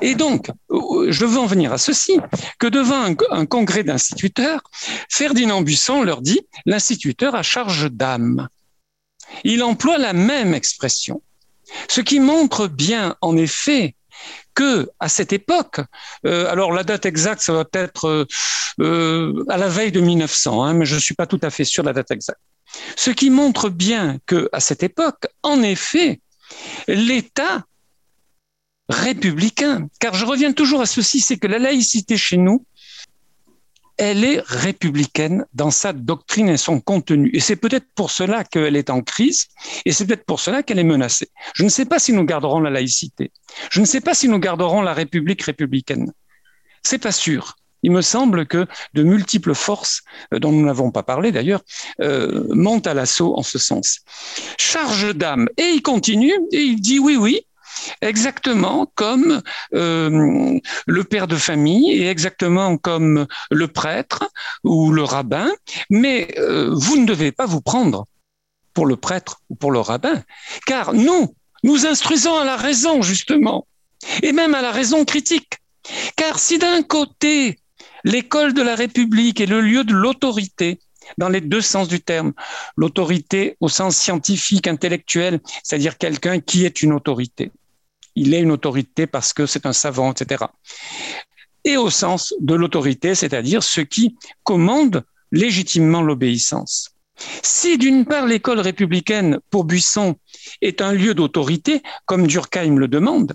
Et 0.00 0.14
donc, 0.14 0.50
je 0.70 1.24
veux 1.24 1.38
en 1.38 1.46
venir 1.46 1.72
à 1.72 1.78
ceci, 1.78 2.18
que 2.58 2.66
devant 2.66 3.14
un, 3.30 3.46
congrès 3.46 3.84
d'instituteurs, 3.84 4.62
Ferdinand 5.08 5.62
Buisson 5.62 6.02
leur 6.02 6.22
dit 6.22 6.40
l'instituteur 6.66 7.34
a 7.34 7.42
charge 7.42 7.90
d'âme. 7.90 8.48
Il 9.44 9.62
emploie 9.62 9.98
la 9.98 10.12
même 10.12 10.54
expression, 10.54 11.22
ce 11.88 12.00
qui 12.00 12.20
montre 12.20 12.68
bien, 12.68 13.16
en 13.20 13.36
effet, 13.36 13.94
que 14.54 14.90
à 15.00 15.08
cette 15.08 15.32
époque, 15.32 15.80
euh, 16.26 16.50
alors 16.50 16.72
la 16.72 16.84
date 16.84 17.06
exacte, 17.06 17.42
ça 17.42 17.52
va 17.52 17.64
être 17.72 18.26
euh, 18.80 19.44
à 19.48 19.56
la 19.56 19.68
veille 19.68 19.92
de 19.92 20.00
1900, 20.00 20.62
hein, 20.62 20.74
mais 20.74 20.84
je 20.84 20.94
ne 20.94 21.00
suis 21.00 21.14
pas 21.14 21.26
tout 21.26 21.40
à 21.42 21.50
fait 21.50 21.64
sûr 21.64 21.82
de 21.82 21.88
la 21.88 21.94
date 21.94 22.10
exacte. 22.10 22.40
Ce 22.96 23.10
qui 23.10 23.30
montre 23.30 23.68
bien 23.68 24.18
que 24.26 24.48
à 24.52 24.60
cette 24.60 24.82
époque, 24.82 25.26
en 25.42 25.62
effet, 25.62 26.20
l'État 26.88 27.64
républicain. 28.92 29.88
Car 29.98 30.14
je 30.14 30.24
reviens 30.24 30.52
toujours 30.52 30.80
à 30.80 30.86
ceci, 30.86 31.20
c'est 31.20 31.38
que 31.38 31.46
la 31.46 31.58
laïcité 31.58 32.16
chez 32.16 32.36
nous, 32.36 32.64
elle 33.98 34.24
est 34.24 34.42
républicaine 34.46 35.44
dans 35.54 35.70
sa 35.70 35.92
doctrine 35.92 36.48
et 36.48 36.56
son 36.56 36.80
contenu. 36.80 37.30
Et 37.34 37.40
c'est 37.40 37.56
peut-être 37.56 37.86
pour 37.94 38.10
cela 38.10 38.44
qu'elle 38.44 38.76
est 38.76 38.90
en 38.90 39.02
crise, 39.02 39.48
et 39.84 39.92
c'est 39.92 40.06
peut-être 40.06 40.24
pour 40.24 40.40
cela 40.40 40.62
qu'elle 40.62 40.78
est 40.78 40.84
menacée. 40.84 41.28
Je 41.54 41.64
ne 41.64 41.68
sais 41.68 41.84
pas 41.84 41.98
si 41.98 42.12
nous 42.12 42.24
garderons 42.24 42.60
la 42.60 42.70
laïcité. 42.70 43.32
Je 43.70 43.80
ne 43.80 43.86
sais 43.86 44.00
pas 44.00 44.14
si 44.14 44.28
nous 44.28 44.38
garderons 44.38 44.82
la 44.82 44.94
République 44.94 45.42
républicaine. 45.42 46.12
C'est 46.82 46.98
pas 46.98 47.12
sûr. 47.12 47.56
Il 47.84 47.90
me 47.90 48.02
semble 48.02 48.46
que 48.46 48.66
de 48.94 49.02
multiples 49.02 49.54
forces, 49.54 50.02
euh, 50.32 50.38
dont 50.38 50.52
nous 50.52 50.64
n'avons 50.64 50.90
pas 50.90 51.02
parlé 51.02 51.32
d'ailleurs, 51.32 51.62
euh, 52.00 52.44
montent 52.50 52.86
à 52.86 52.94
l'assaut 52.94 53.36
en 53.36 53.42
ce 53.42 53.58
sens. 53.58 54.00
Charge 54.58 55.14
d'âme. 55.14 55.48
Et 55.56 55.70
il 55.74 55.82
continue, 55.82 56.34
et 56.52 56.60
il 56.60 56.80
dit 56.80 57.00
oui, 57.00 57.16
oui, 57.16 57.40
exactement 58.00 58.90
comme 58.94 59.42
euh, 59.74 60.58
le 60.86 61.04
père 61.04 61.26
de 61.26 61.36
famille 61.36 61.92
et 61.92 62.08
exactement 62.08 62.76
comme 62.76 63.26
le 63.50 63.68
prêtre 63.68 64.30
ou 64.64 64.92
le 64.92 65.02
rabbin, 65.02 65.50
mais 65.90 66.34
euh, 66.38 66.70
vous 66.72 66.96
ne 66.96 67.06
devez 67.06 67.32
pas 67.32 67.46
vous 67.46 67.60
prendre 67.60 68.06
pour 68.74 68.86
le 68.86 68.96
prêtre 68.96 69.40
ou 69.50 69.54
pour 69.54 69.70
le 69.70 69.80
rabbin, 69.80 70.22
car 70.66 70.94
nous, 70.94 71.34
nous 71.62 71.86
instruisons 71.86 72.36
à 72.36 72.44
la 72.44 72.56
raison, 72.56 73.02
justement, 73.02 73.66
et 74.22 74.32
même 74.32 74.54
à 74.54 74.62
la 74.62 74.72
raison 74.72 75.04
critique. 75.04 75.58
Car 76.16 76.38
si 76.38 76.58
d'un 76.58 76.82
côté, 76.82 77.58
l'école 78.04 78.54
de 78.54 78.62
la 78.62 78.74
République 78.74 79.40
est 79.40 79.46
le 79.46 79.60
lieu 79.60 79.84
de 79.84 79.92
l'autorité, 79.92 80.78
dans 81.18 81.28
les 81.28 81.40
deux 81.40 81.60
sens 81.60 81.88
du 81.88 82.00
terme. 82.00 82.32
L'autorité 82.76 83.56
au 83.60 83.68
sens 83.68 83.96
scientifique, 83.96 84.66
intellectuel, 84.66 85.40
c'est-à-dire 85.62 85.98
quelqu'un 85.98 86.40
qui 86.40 86.64
est 86.64 86.82
une 86.82 86.92
autorité 86.92 87.50
il 88.14 88.34
est 88.34 88.40
une 88.40 88.50
autorité 88.52 89.06
parce 89.06 89.32
que 89.32 89.46
c'est 89.46 89.66
un 89.66 89.72
savant, 89.72 90.12
etc. 90.12 90.44
Et 91.64 91.76
au 91.76 91.90
sens 91.90 92.34
de 92.40 92.54
l'autorité, 92.54 93.14
c'est-à-dire 93.14 93.62
ce 93.62 93.80
qui 93.80 94.16
commande 94.42 95.04
légitimement 95.30 96.02
l'obéissance. 96.02 96.90
Si 97.42 97.78
d'une 97.78 98.04
part 98.04 98.26
l'école 98.26 98.60
républicaine 98.60 99.38
pour 99.50 99.64
Buisson 99.64 100.16
est 100.60 100.80
un 100.80 100.92
lieu 100.92 101.14
d'autorité, 101.14 101.82
comme 102.06 102.26
Durkheim 102.26 102.78
le 102.78 102.88
demande, 102.88 103.34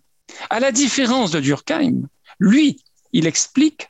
à 0.50 0.60
la 0.60 0.72
différence 0.72 1.32
de 1.32 1.40
Durkheim, 1.40 2.08
lui, 2.40 2.82
il 3.14 3.28
explique 3.28 3.88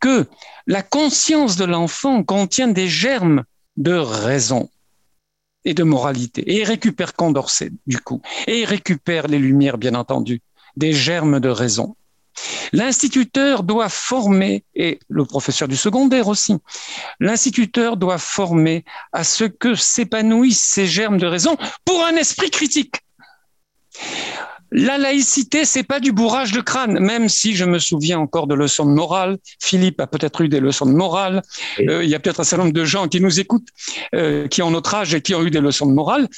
que 0.00 0.26
la 0.66 0.82
conscience 0.82 1.56
de 1.56 1.64
l'enfant 1.64 2.22
contient 2.22 2.68
des 2.68 2.88
germes 2.88 3.44
de 3.76 3.94
raison 3.94 4.70
et 5.64 5.74
de 5.74 5.82
moralité. 5.82 6.42
Et 6.42 6.60
il 6.60 6.64
récupère 6.64 7.14
Condorcet, 7.14 7.72
du 7.86 7.98
coup. 7.98 8.20
Et 8.46 8.60
il 8.60 8.64
récupère 8.64 9.26
les 9.26 9.38
Lumières, 9.38 9.78
bien 9.78 9.94
entendu, 9.94 10.42
des 10.76 10.92
germes 10.92 11.40
de 11.40 11.48
raison. 11.48 11.96
L'instituteur 12.72 13.62
doit 13.62 13.88
former, 13.88 14.64
et 14.74 14.98
le 15.08 15.24
professeur 15.24 15.68
du 15.68 15.76
secondaire 15.76 16.26
aussi, 16.26 16.56
l'instituteur 17.20 17.96
doit 17.96 18.18
former 18.18 18.84
à 19.12 19.22
ce 19.22 19.44
que 19.44 19.74
s'épanouissent 19.74 20.64
ces 20.64 20.86
germes 20.86 21.18
de 21.18 21.26
raison 21.26 21.56
pour 21.84 22.04
un 22.04 22.16
esprit 22.16 22.50
critique. 22.50 22.96
La 24.76 24.98
laïcité, 24.98 25.64
c'est 25.64 25.84
pas 25.84 26.00
du 26.00 26.10
bourrage 26.10 26.50
de 26.50 26.60
crâne, 26.60 26.98
même 26.98 27.28
si 27.28 27.54
je 27.54 27.64
me 27.64 27.78
souviens 27.78 28.18
encore 28.18 28.48
de 28.48 28.56
leçons 28.56 28.84
de 28.84 28.90
morale. 28.90 29.38
Philippe 29.60 30.00
a 30.00 30.08
peut-être 30.08 30.40
eu 30.40 30.48
des 30.48 30.58
leçons 30.58 30.86
de 30.86 30.90
morale. 30.90 31.42
Euh, 31.78 32.02
il 32.02 32.10
y 32.10 32.14
a 32.16 32.18
peut-être 32.18 32.40
un 32.40 32.44
certain 32.44 32.64
nombre 32.64 32.74
de 32.74 32.84
gens 32.84 33.06
qui 33.06 33.20
nous 33.20 33.38
écoutent, 33.38 33.68
euh, 34.16 34.48
qui 34.48 34.62
ont 34.62 34.72
notre 34.72 34.92
âge 34.96 35.14
et 35.14 35.20
qui 35.20 35.32
ont 35.36 35.44
eu 35.44 35.50
des 35.52 35.60
leçons 35.60 35.86
de 35.86 35.92
morale. 35.92 36.28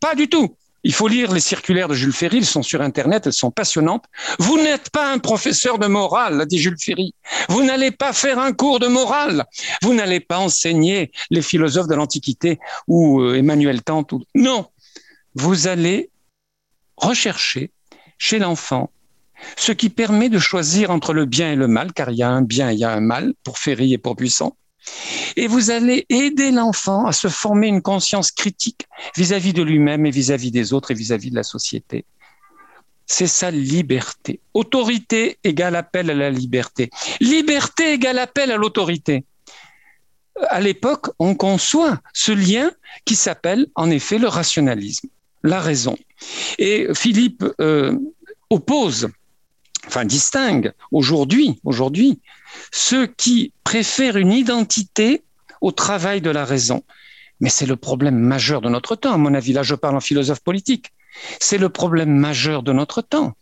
Pas 0.00 0.14
du 0.14 0.30
tout. 0.30 0.56
Il 0.84 0.94
faut 0.94 1.06
lire 1.06 1.32
les 1.32 1.40
circulaires 1.40 1.86
de 1.86 1.92
Jules 1.92 2.14
Ferry, 2.14 2.38
elles 2.38 2.46
sont 2.46 2.62
sur 2.62 2.80
Internet, 2.80 3.26
elles 3.26 3.34
sont 3.34 3.50
passionnantes. 3.50 4.06
Vous 4.38 4.56
n'êtes 4.56 4.88
pas 4.88 5.12
un 5.12 5.18
professeur 5.18 5.78
de 5.78 5.86
morale, 5.86 6.46
dit 6.46 6.58
Jules 6.58 6.80
Ferry. 6.80 7.14
Vous 7.50 7.62
n'allez 7.62 7.90
pas 7.90 8.14
faire 8.14 8.38
un 8.38 8.52
cours 8.52 8.80
de 8.80 8.86
morale. 8.86 9.44
Vous 9.82 9.92
n'allez 9.92 10.20
pas 10.20 10.38
enseigner 10.38 11.12
les 11.28 11.42
philosophes 11.42 11.88
de 11.88 11.94
l'Antiquité 11.94 12.58
ou 12.88 13.20
euh, 13.20 13.34
Emmanuel 13.34 13.82
Kant. 13.82 14.06
Ou... 14.12 14.22
Non, 14.34 14.70
vous 15.34 15.66
allez 15.66 16.08
rechercher 16.96 17.70
chez 18.22 18.38
l'enfant, 18.38 18.88
ce 19.56 19.72
qui 19.72 19.90
permet 19.90 20.28
de 20.28 20.38
choisir 20.38 20.92
entre 20.92 21.12
le 21.12 21.26
bien 21.26 21.50
et 21.50 21.56
le 21.56 21.66
mal, 21.66 21.92
car 21.92 22.08
il 22.12 22.18
y 22.18 22.22
a 22.22 22.30
un 22.30 22.42
bien 22.42 22.70
il 22.70 22.78
y 22.78 22.84
a 22.84 22.92
un 22.92 23.00
mal 23.00 23.34
pour 23.42 23.58
Ferry 23.58 23.92
et 23.92 23.98
pour 23.98 24.14
Buisson. 24.14 24.54
Et 25.34 25.48
vous 25.48 25.70
allez 25.70 26.06
aider 26.08 26.52
l'enfant 26.52 27.04
à 27.04 27.12
se 27.12 27.26
former 27.26 27.66
une 27.66 27.82
conscience 27.82 28.30
critique 28.30 28.86
vis-à-vis 29.16 29.52
de 29.52 29.62
lui-même 29.64 30.06
et 30.06 30.12
vis-à-vis 30.12 30.52
des 30.52 30.72
autres 30.72 30.92
et 30.92 30.94
vis-à-vis 30.94 31.30
de 31.30 31.34
la 31.34 31.42
société. 31.42 32.04
C'est 33.06 33.26
sa 33.26 33.50
liberté. 33.50 34.38
Autorité 34.54 35.38
égale 35.42 35.74
appel 35.74 36.08
à 36.08 36.14
la 36.14 36.30
liberté. 36.30 36.90
Liberté 37.20 37.94
égale 37.94 38.20
appel 38.20 38.52
à 38.52 38.56
l'autorité. 38.56 39.24
À 40.48 40.60
l'époque, 40.60 41.08
on 41.18 41.34
conçoit 41.34 42.00
ce 42.14 42.30
lien 42.30 42.70
qui 43.04 43.16
s'appelle 43.16 43.66
en 43.74 43.90
effet 43.90 44.18
le 44.18 44.28
rationalisme. 44.28 45.08
La 45.42 45.60
raison. 45.60 45.96
Et 46.58 46.88
Philippe 46.94 47.44
euh, 47.60 47.96
oppose, 48.50 49.08
enfin 49.86 50.04
distingue 50.04 50.72
aujourd'hui, 50.90 51.60
aujourd'hui, 51.64 52.20
ceux 52.70 53.06
qui 53.06 53.52
préfèrent 53.64 54.16
une 54.16 54.32
identité 54.32 55.22
au 55.60 55.72
travail 55.72 56.20
de 56.20 56.30
la 56.30 56.44
raison. 56.44 56.82
Mais 57.40 57.48
c'est 57.48 57.66
le 57.66 57.76
problème 57.76 58.18
majeur 58.18 58.60
de 58.60 58.68
notre 58.68 58.94
temps, 58.94 59.12
à 59.12 59.16
mon 59.16 59.34
avis. 59.34 59.52
Là, 59.52 59.62
je 59.62 59.74
parle 59.74 59.96
en 59.96 60.00
philosophe 60.00 60.40
politique. 60.40 60.92
C'est 61.40 61.58
le 61.58 61.68
problème 61.68 62.10
majeur 62.10 62.62
de 62.62 62.72
notre 62.72 63.02
temps. 63.02 63.32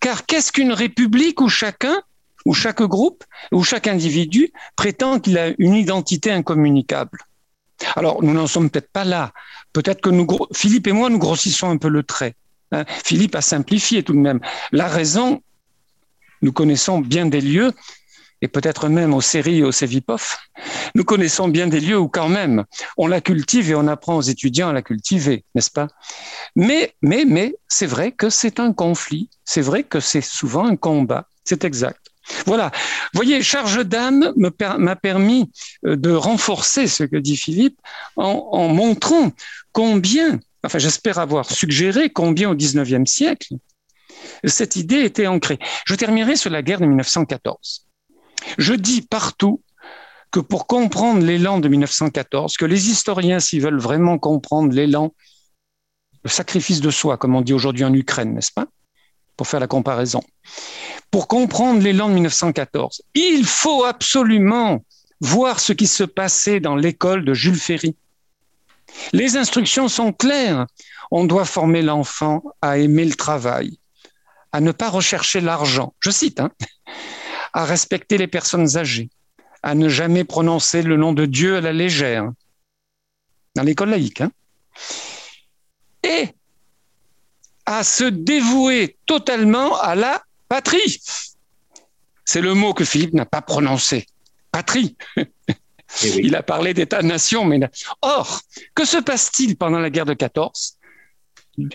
Car 0.00 0.26
qu'est-ce 0.26 0.52
qu'une 0.52 0.72
république 0.72 1.40
où 1.40 1.48
chacun, 1.48 2.02
où 2.44 2.54
chaque 2.54 2.82
groupe, 2.82 3.24
où 3.52 3.62
chaque 3.62 3.86
individu 3.86 4.52
prétend 4.76 5.20
qu'il 5.20 5.38
a 5.38 5.52
une 5.58 5.74
identité 5.74 6.30
incommunicable? 6.30 7.18
Alors, 7.96 8.22
nous 8.22 8.34
n'en 8.34 8.46
sommes 8.46 8.70
peut-être 8.70 8.90
pas 8.90 9.04
là. 9.04 9.32
Peut-être 9.72 10.00
que 10.00 10.10
nous, 10.10 10.26
Philippe 10.52 10.86
et 10.86 10.92
moi, 10.92 11.10
nous 11.10 11.18
grossissons 11.18 11.70
un 11.70 11.76
peu 11.76 11.88
le 11.88 12.02
trait. 12.02 12.34
Hein. 12.72 12.84
Philippe 13.04 13.34
a 13.34 13.40
simplifié 13.40 14.02
tout 14.02 14.12
de 14.12 14.18
même. 14.18 14.40
La 14.72 14.88
raison, 14.88 15.42
nous 16.42 16.52
connaissons 16.52 17.00
bien 17.00 17.26
des 17.26 17.40
lieux 17.40 17.72
et 18.42 18.48
peut-être 18.48 18.88
même 18.88 19.12
aux 19.14 19.20
séries 19.20 19.58
et 19.58 19.62
aux 19.62 19.72
sévipof, 19.72 20.38
nous 20.94 21.04
connaissons 21.04 21.48
bien 21.48 21.66
des 21.66 21.80
lieux 21.80 21.98
où 21.98 22.08
quand 22.08 22.28
même 22.28 22.64
on 22.96 23.06
la 23.06 23.20
cultive 23.20 23.70
et 23.70 23.74
on 23.74 23.86
apprend 23.86 24.16
aux 24.16 24.22
étudiants 24.22 24.70
à 24.70 24.72
la 24.72 24.82
cultiver, 24.82 25.44
n'est-ce 25.54 25.70
pas? 25.70 25.88
Mais, 26.56 26.94
mais, 27.02 27.24
mais, 27.26 27.54
c'est 27.68 27.86
vrai 27.86 28.12
que 28.12 28.30
c'est 28.30 28.58
un 28.60 28.72
conflit, 28.72 29.28
c'est 29.44 29.60
vrai 29.60 29.84
que 29.84 30.00
c'est 30.00 30.22
souvent 30.22 30.64
un 30.64 30.76
combat, 30.76 31.28
c'est 31.44 31.64
exact. 31.64 32.09
Voilà. 32.46 32.70
Vous 33.12 33.18
voyez, 33.18 33.42
charge 33.42 33.84
d'âme 33.84 34.32
m'a 34.36 34.96
permis 34.96 35.50
euh, 35.86 35.96
de 35.96 36.10
renforcer 36.10 36.86
ce 36.86 37.04
que 37.04 37.16
dit 37.16 37.36
Philippe 37.36 37.78
en, 38.16 38.68
montrant 38.68 39.32
combien, 39.72 40.38
enfin 40.64 40.78
j'espère 40.78 41.18
avoir 41.18 41.50
suggéré 41.50 42.10
combien 42.10 42.50
au 42.50 42.54
XIXe 42.54 43.10
siècle, 43.10 43.54
cette 44.44 44.76
idée 44.76 45.00
était 45.00 45.26
ancrée. 45.26 45.58
Je 45.86 45.94
terminerai 45.94 46.36
sur 46.36 46.50
la 46.50 46.62
guerre 46.62 46.80
de 46.80 46.86
1914. 46.86 47.86
Je 48.58 48.74
dis 48.74 49.02
partout 49.02 49.62
que 50.30 50.40
pour 50.40 50.66
comprendre 50.66 51.24
l'élan 51.24 51.58
de 51.58 51.68
1914, 51.68 52.56
que 52.56 52.64
les 52.64 52.90
historiens, 52.90 53.40
s'ils 53.40 53.62
veulent 53.62 53.80
vraiment 53.80 54.18
comprendre 54.18 54.72
l'élan, 54.72 55.12
le 56.22 56.30
sacrifice 56.30 56.80
de 56.80 56.90
soi, 56.90 57.16
comme 57.16 57.34
on 57.34 57.40
dit 57.40 57.52
aujourd'hui 57.52 57.84
en 57.84 57.92
Ukraine, 57.92 58.34
n'est-ce 58.34 58.52
pas? 58.52 58.66
Pour 59.36 59.48
faire 59.48 59.60
la 59.60 59.66
comparaison. 59.66 60.20
Pour 61.10 61.28
comprendre 61.28 61.82
l'élan 61.82 62.08
de 62.08 62.14
1914, 62.14 63.02
il 63.14 63.44
faut 63.44 63.84
absolument 63.84 64.84
voir 65.20 65.60
ce 65.60 65.72
qui 65.72 65.86
se 65.86 66.04
passait 66.04 66.60
dans 66.60 66.76
l'école 66.76 67.24
de 67.24 67.34
Jules 67.34 67.58
Ferry. 67.58 67.96
Les 69.12 69.36
instructions 69.36 69.88
sont 69.88 70.12
claires. 70.12 70.66
On 71.10 71.24
doit 71.24 71.44
former 71.44 71.82
l'enfant 71.82 72.42
à 72.62 72.78
aimer 72.78 73.04
le 73.04 73.14
travail, 73.14 73.78
à 74.52 74.60
ne 74.60 74.72
pas 74.72 74.88
rechercher 74.88 75.40
l'argent. 75.40 75.94
Je 76.00 76.10
cite, 76.10 76.40
hein 76.40 76.50
à 77.52 77.64
respecter 77.64 78.18
les 78.18 78.26
personnes 78.26 78.76
âgées, 78.76 79.10
à 79.62 79.74
ne 79.74 79.88
jamais 79.88 80.24
prononcer 80.24 80.82
le 80.82 80.96
nom 80.96 81.12
de 81.12 81.26
Dieu 81.26 81.56
à 81.56 81.60
la 81.60 81.72
légère, 81.72 82.30
dans 83.54 83.62
l'école 83.62 83.90
laïque, 83.90 84.20
hein. 84.20 84.30
et 86.02 86.28
à 87.66 87.84
se 87.84 88.04
dévouer 88.04 88.96
totalement 89.06 89.78
à 89.80 89.94
la 89.94 90.22
patrie. 90.50 91.00
C'est 92.26 92.42
le 92.42 92.52
mot 92.52 92.74
que 92.74 92.84
Philippe 92.84 93.14
n'a 93.14 93.24
pas 93.24 93.40
prononcé. 93.40 94.04
Patrie. 94.52 94.96
Eh 96.04 96.20
Il 96.22 96.36
a 96.36 96.42
parlé 96.44 96.72
d'État-nation, 96.72 97.44
mais 97.44 97.58
or, 98.02 98.42
que 98.76 98.84
se 98.84 98.98
passe-t-il 98.98 99.56
pendant 99.56 99.80
la 99.80 99.90
guerre 99.90 100.04
de 100.04 100.14
14 100.14 100.76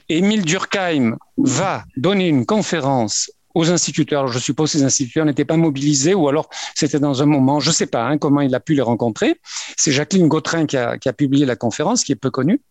Émile 0.08 0.46
Durkheim 0.46 1.18
va 1.38 1.84
donner 1.98 2.30
une 2.30 2.46
conférence 2.46 3.30
aux 3.56 3.70
instituteurs. 3.70 4.30
je 4.30 4.40
suppose 4.40 4.72
que 4.72 4.78
ces 4.78 4.84
instituteurs 4.86 5.26
n'étaient 5.26 5.46
pas 5.46 5.58
mobilisés 5.58 6.14
ou 6.14 6.30
alors 6.30 6.50
c'était 6.76 7.00
dans 7.00 7.22
un 7.22 7.26
moment, 7.26 7.60
je 7.60 7.70
ne 7.70 7.74
sais 7.74 7.88
pas 7.88 8.06
hein, 8.06 8.18
comment 8.18 8.42
il 8.42 8.56
a 8.56 8.62
pu 8.62 8.74
les 8.74 8.82
rencontrer. 8.82 9.40
C'est 9.76 9.92
Jacqueline 9.92 10.30
Gautrin 10.30 10.66
qui 10.66 10.78
a, 10.78 10.98
qui 10.98 11.10
a 11.10 11.14
publié 11.14 11.46
la 11.46 11.58
conférence, 11.58 12.04
qui 12.04 12.14
est 12.14 12.16
peu 12.16 12.32
connue, 12.32 12.62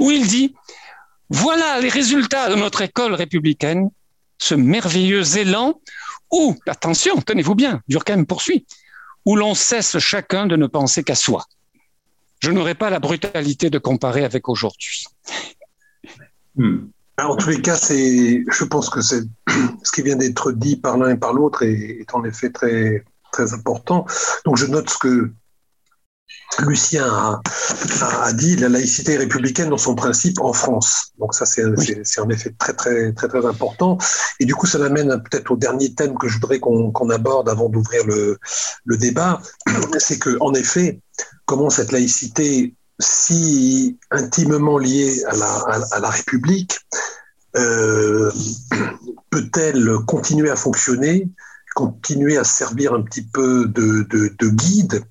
où 0.00 0.10
il 0.10 0.26
dit, 0.26 0.54
voilà 1.30 1.80
les 1.80 1.88
résultats 1.88 2.50
de 2.50 2.56
notre 2.56 2.82
école 2.82 3.14
républicaine, 3.14 3.90
ce 4.40 4.54
merveilleux 4.54 5.38
élan 5.38 5.80
où, 6.32 6.56
attention, 6.66 7.20
tenez-vous 7.20 7.54
bien, 7.54 7.82
Durkheim 7.88 8.24
poursuit, 8.24 8.66
où 9.24 9.36
l'on 9.36 9.54
cesse 9.54 9.98
chacun 9.98 10.46
de 10.46 10.56
ne 10.56 10.66
penser 10.66 11.04
qu'à 11.04 11.14
soi. 11.14 11.44
Je 12.40 12.50
n'aurai 12.50 12.74
pas 12.74 12.90
la 12.90 13.00
brutalité 13.00 13.68
de 13.68 13.78
comparer 13.78 14.24
avec 14.24 14.48
aujourd'hui. 14.48 15.04
Hmm. 16.56 16.86
En 17.18 17.36
tous 17.36 17.50
les 17.50 17.60
cas, 17.60 17.76
je 17.76 18.64
pense 18.64 18.88
que 18.88 19.00
ce 19.02 19.92
qui 19.92 20.02
vient 20.02 20.16
d'être 20.16 20.52
dit 20.52 20.76
par 20.76 20.96
l'un 20.96 21.10
et 21.10 21.18
par 21.18 21.34
l'autre 21.34 21.62
est, 21.62 22.06
en 22.14 22.24
effet 22.24 22.50
très, 22.50 23.04
très 23.32 23.52
important. 23.52 24.06
Donc, 24.46 24.56
je 24.56 24.66
note 24.66 24.88
ce 24.88 24.98
que 24.98 25.32
Lucien 26.58 27.40
a, 28.02 28.32
dit, 28.32 28.56
la 28.56 28.68
laïcité 28.68 29.16
républicaine 29.16 29.70
dans 29.70 29.78
son 29.78 29.94
principe 29.94 30.40
en 30.40 30.52
France. 30.52 31.12
Donc 31.18 31.34
ça, 31.34 31.46
c'est 31.46 31.64
en 31.64 32.28
effet 32.28 32.54
très, 32.58 32.72
très, 32.72 33.12
très, 33.12 33.28
très 33.28 33.46
important. 33.46 33.98
Et 34.40 34.44
du 34.44 34.54
coup, 34.54 34.66
ça 34.66 34.78
m'amène 34.78 35.22
peut-être 35.22 35.52
au 35.52 35.56
dernier 35.56 35.94
thème 35.94 36.18
que 36.18 36.28
je 36.28 36.34
voudrais 36.34 36.58
qu'on 36.58 37.10
aborde 37.10 37.48
avant 37.48 37.68
d'ouvrir 37.68 38.04
le, 38.06 38.38
le 38.84 38.96
débat. 38.96 39.40
C'est 39.98 40.18
que, 40.18 40.36
en 40.40 40.54
effet, 40.54 41.00
comment 41.46 41.70
cette 41.70 41.92
laïcité 41.92 42.74
si 43.00 43.98
intimement 44.10 44.78
liée 44.78 45.24
à 45.24 45.36
la, 45.36 45.84
à, 45.92 46.00
la 46.00 46.10
République, 46.10 46.78
euh, 47.56 48.30
peut-elle 49.30 49.90
continuer 50.06 50.50
à 50.50 50.56
fonctionner, 50.56 51.28
continuer 51.74 52.36
à 52.36 52.44
servir 52.44 52.94
un 52.94 53.02
petit 53.02 53.22
peu 53.22 53.66
de, 53.66 54.06
de, 54.10 54.34
de 54.38 54.48
guide 54.48 55.04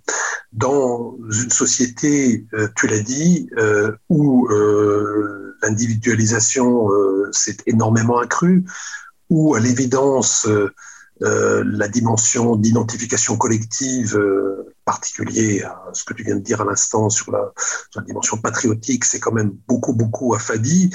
dans 0.51 1.15
une 1.31 1.51
société, 1.51 2.45
euh, 2.53 2.67
tu 2.75 2.87
l'as 2.87 3.01
dit, 3.01 3.49
euh, 3.57 3.91
où 4.09 4.47
euh, 4.49 5.55
l'individualisation 5.61 6.87
s'est 7.31 7.57
énormément 7.65 8.17
accrue, 8.17 8.63
où 9.29 9.55
à 9.55 9.59
l'évidence 9.59 10.47
la 11.19 11.87
dimension 11.89 12.55
d'identification 12.55 13.35
collective 13.35 14.17
particulier 14.89 15.61
à 15.61 15.75
ce 15.93 16.03
que 16.03 16.15
tu 16.15 16.23
viens 16.23 16.37
de 16.37 16.41
dire 16.49 16.61
à 16.61 16.65
l'instant 16.65 17.11
sur 17.11 17.31
la, 17.31 17.43
dimension 18.07 18.37
patriotique, 18.37 19.05
c'est 19.05 19.19
quand 19.19 19.31
même 19.31 19.51
beaucoup, 19.67 19.93
beaucoup 19.93 20.33
affadi, 20.33 20.89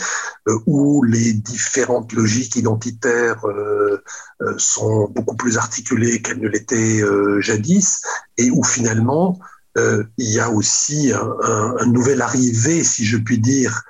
euh, 0.48 0.58
où 0.66 1.04
les 1.04 1.32
différentes 1.32 2.12
logiques 2.12 2.56
identitaires 2.56 3.44
euh, 3.46 4.02
euh, 4.40 4.54
sont 4.58 5.08
beaucoup 5.14 5.36
plus 5.36 5.58
articulées 5.58 6.20
qu'elles 6.22 6.40
ne 6.40 6.48
l'étaient 6.48 7.02
jadis, 7.40 8.00
et 8.36 8.50
où 8.50 8.64
finalement, 8.64 9.38
il 9.76 10.30
y 10.38 10.40
a 10.40 10.50
aussi 10.50 11.12
un, 11.12 11.76
un, 11.82 11.86
nouvel 11.86 12.20
arrivé, 12.22 12.82
si 12.82 13.04
je 13.04 13.16
puis 13.16 13.38
dire, 13.38 13.82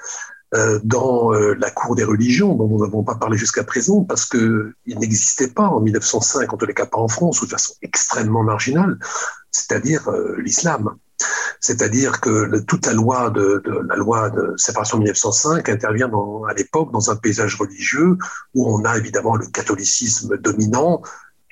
dans 0.85 1.33
la 1.33 1.71
cour 1.71 1.97
des 1.97 2.05
religions, 2.05 2.55
dont 2.55 2.69
nous 2.69 2.85
n'avons 2.85 3.03
pas 3.03 3.17
parlé 3.17 3.37
jusqu'à 3.37 3.65
présent, 3.65 4.05
parce 4.05 4.25
qu'il 4.25 4.73
n'existait 4.87 5.49
pas 5.49 5.67
en 5.67 5.81
1905, 5.81 6.53
en 6.53 6.57
tous 6.57 6.67
les 6.67 6.75
cas 6.75 6.87
pas 6.87 6.99
en 6.99 7.09
France, 7.09 7.43
ou 7.43 7.47
de 7.47 7.51
façon 7.51 7.75
extrêmement 7.83 8.45
marginale, 8.45 8.99
c'est-à-dire 9.55 10.09
euh, 10.09 10.37
l'islam. 10.41 10.97
C'est-à-dire 11.61 12.21
que 12.21 12.59
toute 12.61 12.87
la 12.87 12.93
loi 12.93 13.31
de, 13.31 13.63
la 13.89 13.97
loi 13.97 14.29
de 14.31 14.53
séparation 14.57 14.99
de 14.99 15.05
1905 15.05 15.69
intervient 15.69 16.11
à 16.49 16.53
l'époque 16.53 16.93
dans 16.93 17.11
un 17.11 17.17
paysage 17.17 17.55
religieux 17.55 18.19
où 18.53 18.69
on 18.69 18.85
a 18.85 18.99
évidemment 18.99 19.37
le 19.37 19.47
catholicisme 19.47 20.37
dominant, 20.37 21.01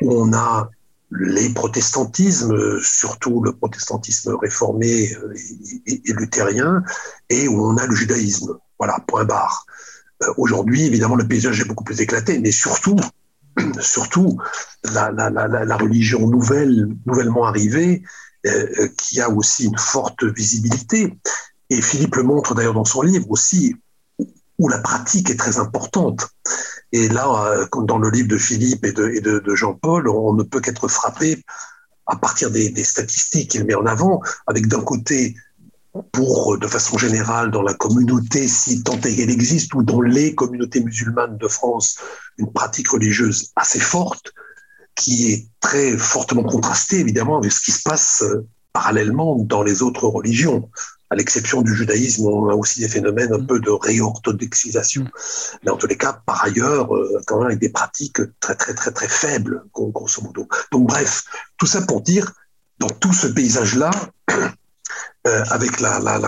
où 0.03 0.13
on 0.13 0.33
a 0.35 0.69
les 1.13 1.51
protestantismes, 1.51 2.81
surtout 2.83 3.43
le 3.43 3.53
protestantisme 3.53 4.35
réformé 4.35 5.15
euh, 5.15 5.35
et, 5.87 6.13
luthérien, 6.13 6.83
et 7.31 7.49
où 7.49 7.65
on 7.65 7.77
a 7.77 7.87
le 7.87 7.95
judaïsme. 7.95 8.59
Voilà, 8.83 8.99
point 9.07 9.25
barre. 9.25 9.65
Euh, 10.25 10.35
aujourd'hui, 10.39 10.83
évidemment, 10.87 11.15
le 11.15 11.29
paysage 11.29 11.61
est 11.61 11.65
beaucoup 11.65 11.85
plus 11.85 12.01
éclaté, 12.01 12.41
mais 12.41 12.51
surtout, 12.51 12.97
surtout 13.81 14.39
la, 14.93 15.77
religion 15.77 16.27
nouvelle, 16.27 16.89
nouvellement 17.07 17.45
arrivée, 17.45 18.03
euh, 18.45 18.67
euh, 18.81 18.89
qui 18.99 19.21
a 19.21 19.31
aussi 19.31 19.67
une 19.67 19.79
forte 19.79 20.25
visibilité. 20.25 21.17
Et 21.71 21.81
Philippe 21.81 22.17
le 22.17 22.25
montre 22.25 22.57
d'ailleurs 22.57 22.75
dans 22.75 22.85
son 22.85 23.03
livre 23.03 23.31
aussi, 23.31 23.77
où 24.59 24.69
la 24.69 24.81
pratique 24.81 25.31
est 25.31 25.39
très 25.39 25.59
importante. 25.59 26.29
Et 26.91 27.09
là, 27.09 27.65
comme 27.71 27.87
dans 27.87 27.99
le 27.99 28.11
livre 28.11 28.27
de 28.27 28.37
Philippe 28.37 28.85
et 28.85 28.91
de, 28.93 29.55
Jean-Paul, 29.55 30.09
on 30.09 30.35
ne 30.35 30.43
peut 30.43 30.59
qu'être 30.59 30.89
frappé 30.89 31.41
à 32.07 32.17
partir 32.17 32.51
des 32.51 32.83
statistiques 32.83 33.53
qu'il 33.53 33.65
met 33.65 33.77
en 33.77 33.87
avant, 33.87 34.21
avec 34.49 34.67
d'un 34.67 34.83
côté 34.83 35.37
pour, 36.13 36.59
de 36.59 36.67
façon 36.67 36.97
générale, 36.97 37.51
dans 37.51 37.63
la 37.63 37.75
communauté, 37.75 38.49
si 38.49 38.83
tant 38.83 38.99
est 39.01 39.15
qu'elle 39.15 39.31
existe, 39.31 39.75
ou 39.75 39.83
dans 39.83 40.01
les 40.01 40.35
communautés 40.35 40.81
musulmanes 40.81 41.37
de 41.37 41.49
France, 41.49 41.97
une 42.39 42.51
pratique 42.51 42.89
religieuse 42.89 43.53
assez 43.57 43.81
forte, 43.81 44.33
qui 44.95 45.33
est 45.33 45.49
très 45.61 45.97
fortement 45.97 46.45
contrastée, 46.45 47.01
évidemment, 47.01 47.39
avec 47.39 47.53
ce 47.53 47.61
qui 47.61 47.73
se 47.73 47.83
passe 47.83 48.23
euh, 48.23 48.47
parallèlement 48.73 49.37
dans 49.37 49.63
les 49.63 49.83
autres 49.83 50.07
religions. 50.07 50.71
à 51.11 51.15
l'exception 51.15 51.61
du 51.61 51.75
judaïsme, 51.75 52.25
on 52.25 52.49
a 52.49 52.55
aussi 52.55 52.81
des 52.81 52.89
phénomènes 52.89 53.35
un 53.35 53.39
mm. 53.39 53.47
peu 53.47 53.61
de 53.61 53.71
réorthodoxisation. 53.71 55.05
Mais 55.63 55.71
en 55.71 55.77
tous 55.77 55.87
les 55.87 55.99
cas, 55.99 56.23
par 56.25 56.43
ailleurs, 56.43 56.95
euh, 56.97 57.21
quand 57.27 57.37
même 57.39 57.49
avec 57.49 57.59
des 57.59 57.69
pratiques 57.69 58.21
très 58.41 58.55
très 58.55 58.73
très 58.73 58.93
très 58.93 59.09
faibles, 59.09 59.63
grosso 59.75 60.23
modo. 60.23 60.49
Donc 60.73 60.89
bref, 60.89 61.25
tout 61.59 61.67
ça 61.67 61.83
pour 61.83 62.01
dire, 62.01 62.33
dans 62.79 62.89
tout 62.89 63.13
ce 63.13 63.27
paysage-là, 63.27 63.91
euh, 65.27 65.45
avec 65.51 65.81
la, 65.81 65.99
la, 66.01 66.21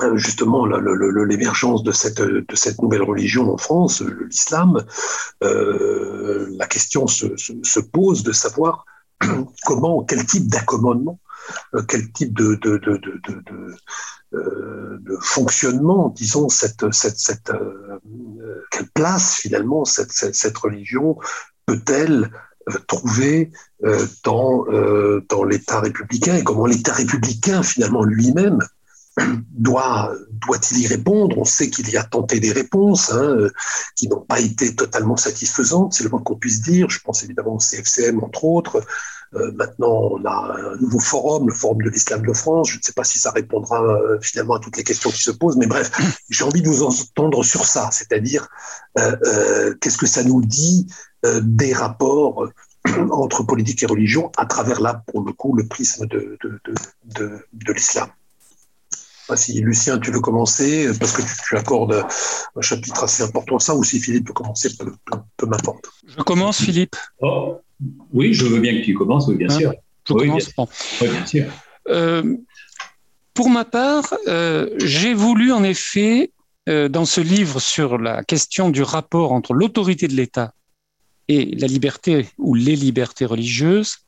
euh, 0.00 0.16
justement 0.16 0.66
l'émergence 0.66 1.82
de 1.82 1.92
cette, 1.92 2.20
de 2.20 2.56
cette 2.56 2.80
nouvelle 2.80 3.02
religion 3.02 3.52
en 3.52 3.58
France, 3.58 4.02
l'islam, 4.30 4.84
euh, 5.42 6.46
la 6.50 6.66
question 6.66 7.06
se, 7.06 7.26
se, 7.36 7.80
pose 7.80 8.22
de 8.22 8.32
savoir 8.32 8.84
comment, 9.64 10.04
quel 10.04 10.24
type 10.26 10.48
d'accommodement, 10.48 11.18
quel 11.88 12.12
type 12.12 12.36
de, 12.36 12.54
de, 12.56 12.78
de, 12.78 13.00
de 14.32 15.16
fonctionnement, 15.22 16.10
disons, 16.10 16.48
cette, 16.48 16.92
cette, 16.92 17.18
cette 17.18 17.50
quelle 18.70 18.90
place 18.90 19.36
finalement 19.36 19.84
cette, 19.84 20.12
cette 20.12 20.58
religion 20.58 21.18
peut-elle 21.66 22.30
trouver 22.86 23.50
dans, 24.24 24.64
dans 25.28 25.44
l'État 25.44 25.80
républicain 25.80 26.36
et 26.36 26.44
comment 26.44 26.66
l'État 26.66 26.92
républicain 26.92 27.62
finalement 27.62 28.04
lui-même 28.04 28.58
doit, 29.52 30.12
doit-il 30.30 30.82
y 30.82 30.86
répondre? 30.86 31.38
On 31.38 31.44
sait 31.44 31.70
qu'il 31.70 31.88
y 31.90 31.96
a 31.96 32.04
tenté 32.04 32.40
des 32.40 32.52
réponses 32.52 33.12
hein, 33.12 33.22
euh, 33.22 33.50
qui 33.96 34.08
n'ont 34.08 34.20
pas 34.20 34.40
été 34.40 34.74
totalement 34.74 35.16
satisfaisantes, 35.16 35.94
c'est 35.94 36.04
le 36.04 36.10
moins 36.10 36.22
qu'on 36.22 36.36
puisse 36.36 36.62
dire. 36.62 36.90
Je 36.90 37.00
pense 37.00 37.22
évidemment 37.22 37.56
au 37.56 37.58
CFCM, 37.58 38.22
entre 38.22 38.44
autres. 38.44 38.82
Euh, 39.34 39.52
maintenant, 39.52 40.08
on 40.12 40.24
a 40.24 40.56
un 40.58 40.76
nouveau 40.76 41.00
forum, 41.00 41.48
le 41.48 41.54
Forum 41.54 41.82
de 41.82 41.90
l'Islam 41.90 42.24
de 42.24 42.32
France. 42.32 42.70
Je 42.70 42.78
ne 42.78 42.82
sais 42.82 42.92
pas 42.92 43.04
si 43.04 43.18
ça 43.18 43.30
répondra 43.30 43.82
euh, 43.82 44.18
finalement 44.22 44.54
à 44.54 44.60
toutes 44.60 44.76
les 44.76 44.84
questions 44.84 45.10
qui 45.10 45.22
se 45.22 45.30
posent, 45.30 45.56
mais 45.56 45.66
bref, 45.66 45.90
j'ai 46.30 46.44
envie 46.44 46.62
de 46.62 46.68
vous 46.68 46.82
entendre 46.82 47.44
sur 47.44 47.66
ça, 47.66 47.90
c'est-à-dire 47.92 48.48
qu'est-ce 49.80 49.96
que 49.96 50.06
ça 50.06 50.24
nous 50.24 50.42
dit 50.42 50.88
des 51.24 51.72
rapports 51.72 52.48
entre 53.10 53.42
politique 53.42 53.82
et 53.82 53.86
religion 53.86 54.30
à 54.36 54.46
travers 54.46 54.80
là, 54.80 55.02
pour 55.06 55.24
le 55.24 55.32
coup, 55.32 55.54
le 55.56 55.66
prisme 55.66 56.06
de, 56.06 56.38
de, 56.42 56.60
de, 57.04 57.46
de 57.52 57.72
l'islam 57.72 58.08
si 59.36 59.60
Lucien, 59.60 59.98
tu 59.98 60.10
veux 60.10 60.20
commencer, 60.20 60.88
parce 60.98 61.12
que 61.12 61.22
tu, 61.22 61.56
accordes 61.56 62.04
un 62.56 62.60
chapitre 62.60 63.04
assez 63.04 63.22
important 63.22 63.56
à 63.56 63.60
ça, 63.60 63.74
ou 63.74 63.84
si 63.84 64.00
Philippe 64.00 64.28
veut 64.28 64.34
commencer, 64.34 64.70
peu, 64.76 65.46
m'importe. 65.46 65.90
Je 66.06 66.22
commence, 66.22 66.62
Philippe. 66.62 66.96
Oh, 67.20 67.60
oui, 68.12 68.32
je 68.32 68.46
veux 68.46 68.60
bien 68.60 68.80
que 68.80 68.84
tu 68.84 68.94
commences, 68.94 69.28
bien 69.30 69.48
hein 69.50 69.58
sûr. 69.58 69.74
Je 70.06 70.14
commence. 70.14 70.50
Oui, 71.00 71.08
bien 71.08 71.26
sûr. 71.26 71.44
Euh, 71.88 72.36
pour 73.34 73.50
ma 73.50 73.64
part, 73.64 74.14
euh, 74.26 74.70
j'ai 74.78 75.14
voulu 75.14 75.52
en 75.52 75.62
effet, 75.62 76.32
euh, 76.68 76.88
dans 76.88 77.04
ce 77.04 77.20
livre 77.20 77.60
sur 77.60 77.98
la 77.98 78.24
question 78.24 78.70
du 78.70 78.82
rapport 78.82 79.32
entre 79.32 79.54
l'autorité 79.54 80.08
de 80.08 80.14
l'État 80.14 80.52
et 81.28 81.54
la 81.56 81.66
liberté 81.66 82.26
ou 82.38 82.54
les 82.54 82.76
libertés 82.76 83.24
religieuses, 83.24 83.98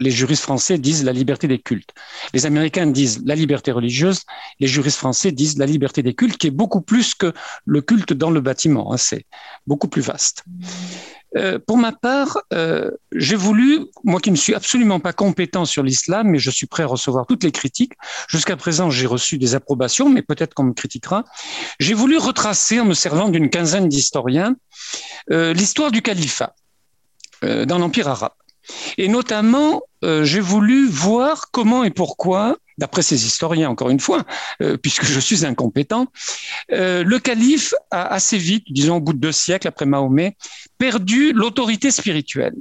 les 0.00 0.10
juristes 0.10 0.42
français 0.42 0.78
disent 0.78 1.04
la 1.04 1.12
liberté 1.12 1.46
des 1.46 1.58
cultes. 1.58 1.92
Les 2.32 2.46
Américains 2.46 2.86
disent 2.86 3.22
la 3.24 3.34
liberté 3.34 3.70
religieuse. 3.70 4.22
Les 4.58 4.66
juristes 4.66 4.96
français 4.96 5.30
disent 5.30 5.58
la 5.58 5.66
liberté 5.66 6.02
des 6.02 6.14
cultes, 6.14 6.38
qui 6.38 6.46
est 6.46 6.52
beaucoup 6.52 6.80
plus 6.80 7.14
que 7.14 7.32
le 7.66 7.82
culte 7.82 8.14
dans 8.14 8.30
le 8.30 8.40
bâtiment. 8.40 8.92
Hein, 8.92 8.96
c'est 8.96 9.26
beaucoup 9.66 9.88
plus 9.88 10.02
vaste. 10.02 10.44
Euh, 11.36 11.58
pour 11.64 11.78
ma 11.78 11.92
part, 11.92 12.38
euh, 12.52 12.90
j'ai 13.12 13.36
voulu, 13.36 13.86
moi 14.04 14.20
qui 14.20 14.30
ne 14.30 14.36
suis 14.36 14.54
absolument 14.54 15.00
pas 15.00 15.12
compétent 15.12 15.64
sur 15.64 15.82
l'islam, 15.82 16.28
mais 16.28 16.38
je 16.38 16.50
suis 16.50 16.66
prêt 16.66 16.82
à 16.82 16.86
recevoir 16.86 17.26
toutes 17.26 17.44
les 17.44 17.52
critiques. 17.52 17.92
Jusqu'à 18.28 18.56
présent, 18.56 18.90
j'ai 18.90 19.06
reçu 19.06 19.38
des 19.38 19.54
approbations, 19.54 20.08
mais 20.08 20.22
peut-être 20.22 20.54
qu'on 20.54 20.64
me 20.64 20.72
critiquera. 20.72 21.24
J'ai 21.78 21.94
voulu 21.94 22.18
retracer, 22.18 22.80
en 22.80 22.84
me 22.84 22.94
servant 22.94 23.28
d'une 23.28 23.50
quinzaine 23.50 23.88
d'historiens, 23.88 24.56
euh, 25.30 25.52
l'histoire 25.52 25.90
du 25.90 26.02
califat 26.02 26.54
dans 27.42 27.78
l'Empire 27.78 28.06
arabe. 28.06 28.34
Et 28.98 29.08
notamment, 29.08 29.80
j'ai 30.02 30.40
voulu 30.40 30.86
voir 30.86 31.50
comment 31.52 31.84
et 31.84 31.90
pourquoi, 31.90 32.58
d'après 32.80 33.02
ces 33.02 33.26
historiens, 33.26 33.68
encore 33.68 33.90
une 33.90 34.00
fois, 34.00 34.24
euh, 34.62 34.76
puisque 34.76 35.04
je 35.04 35.20
suis 35.20 35.44
incompétent, 35.44 36.06
euh, 36.72 37.04
le 37.04 37.18
calife 37.18 37.74
a 37.90 38.06
assez 38.06 38.38
vite, 38.38 38.64
disons 38.70 38.96
au 38.96 39.00
bout 39.00 39.12
de 39.12 39.18
deux 39.18 39.32
siècles 39.32 39.68
après 39.68 39.86
Mahomet, 39.86 40.36
perdu 40.78 41.32
l'autorité 41.32 41.90
spirituelle 41.90 42.54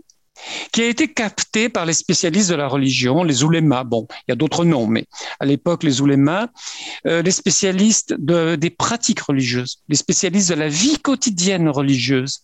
qui 0.72 0.82
a 0.82 0.88
été 0.88 1.12
captée 1.12 1.68
par 1.68 1.86
les 1.86 1.92
spécialistes 1.92 2.50
de 2.50 2.56
la 2.56 2.68
religion, 2.70 3.26
les 3.26 3.44
oulémas. 3.44 3.84
Bon, 3.84 4.08
il 4.10 4.32
y 4.32 4.32
a 4.32 4.36
d'autres 4.36 4.64
noms, 4.64 4.88
mais 4.88 5.06
à 5.42 5.46
l'époque, 5.46 5.84
les 5.84 6.00
oulémas, 6.00 6.48
les 7.04 7.32
spécialistes 7.32 8.14
de, 8.18 8.56
des 8.56 8.70
pratiques 8.70 9.20
religieuses, 9.20 9.82
les 9.90 9.98
spécialistes 9.98 10.50
de 10.50 10.56
la 10.56 10.70
vie 10.70 10.98
quotidienne 11.00 11.68
religieuse, 11.68 12.40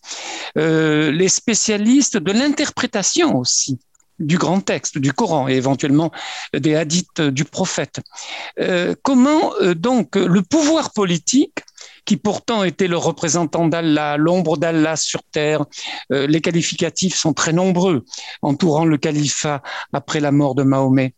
les 0.56 1.28
spécialistes 1.30 2.18
de 2.18 2.32
l'interprétation 2.32 3.38
aussi 3.38 3.78
du 4.18 4.38
grand 4.38 4.60
texte, 4.60 4.98
du 4.98 5.12
Coran 5.12 5.48
et 5.48 5.54
éventuellement 5.54 6.10
des 6.54 6.74
hadiths 6.74 7.20
du 7.20 7.44
prophète. 7.44 8.00
Euh, 8.58 8.94
comment 9.02 9.52
euh, 9.60 9.74
donc 9.74 10.16
le 10.16 10.42
pouvoir 10.42 10.92
politique 10.92 11.58
qui 12.04 12.16
pourtant 12.16 12.62
était 12.62 12.86
le 12.86 12.96
représentant 12.96 13.66
d'Allah, 13.66 14.16
l'ombre 14.16 14.56
d'Allah 14.56 14.96
sur 14.96 15.22
terre. 15.24 15.64
Euh, 16.12 16.26
les 16.26 16.40
qualificatifs 16.40 17.16
sont 17.16 17.32
très 17.32 17.52
nombreux 17.52 18.04
entourant 18.42 18.84
le 18.84 18.96
califat 18.96 19.62
après 19.92 20.20
la 20.20 20.32
mort 20.32 20.54
de 20.54 20.62
Mahomet. 20.62 21.14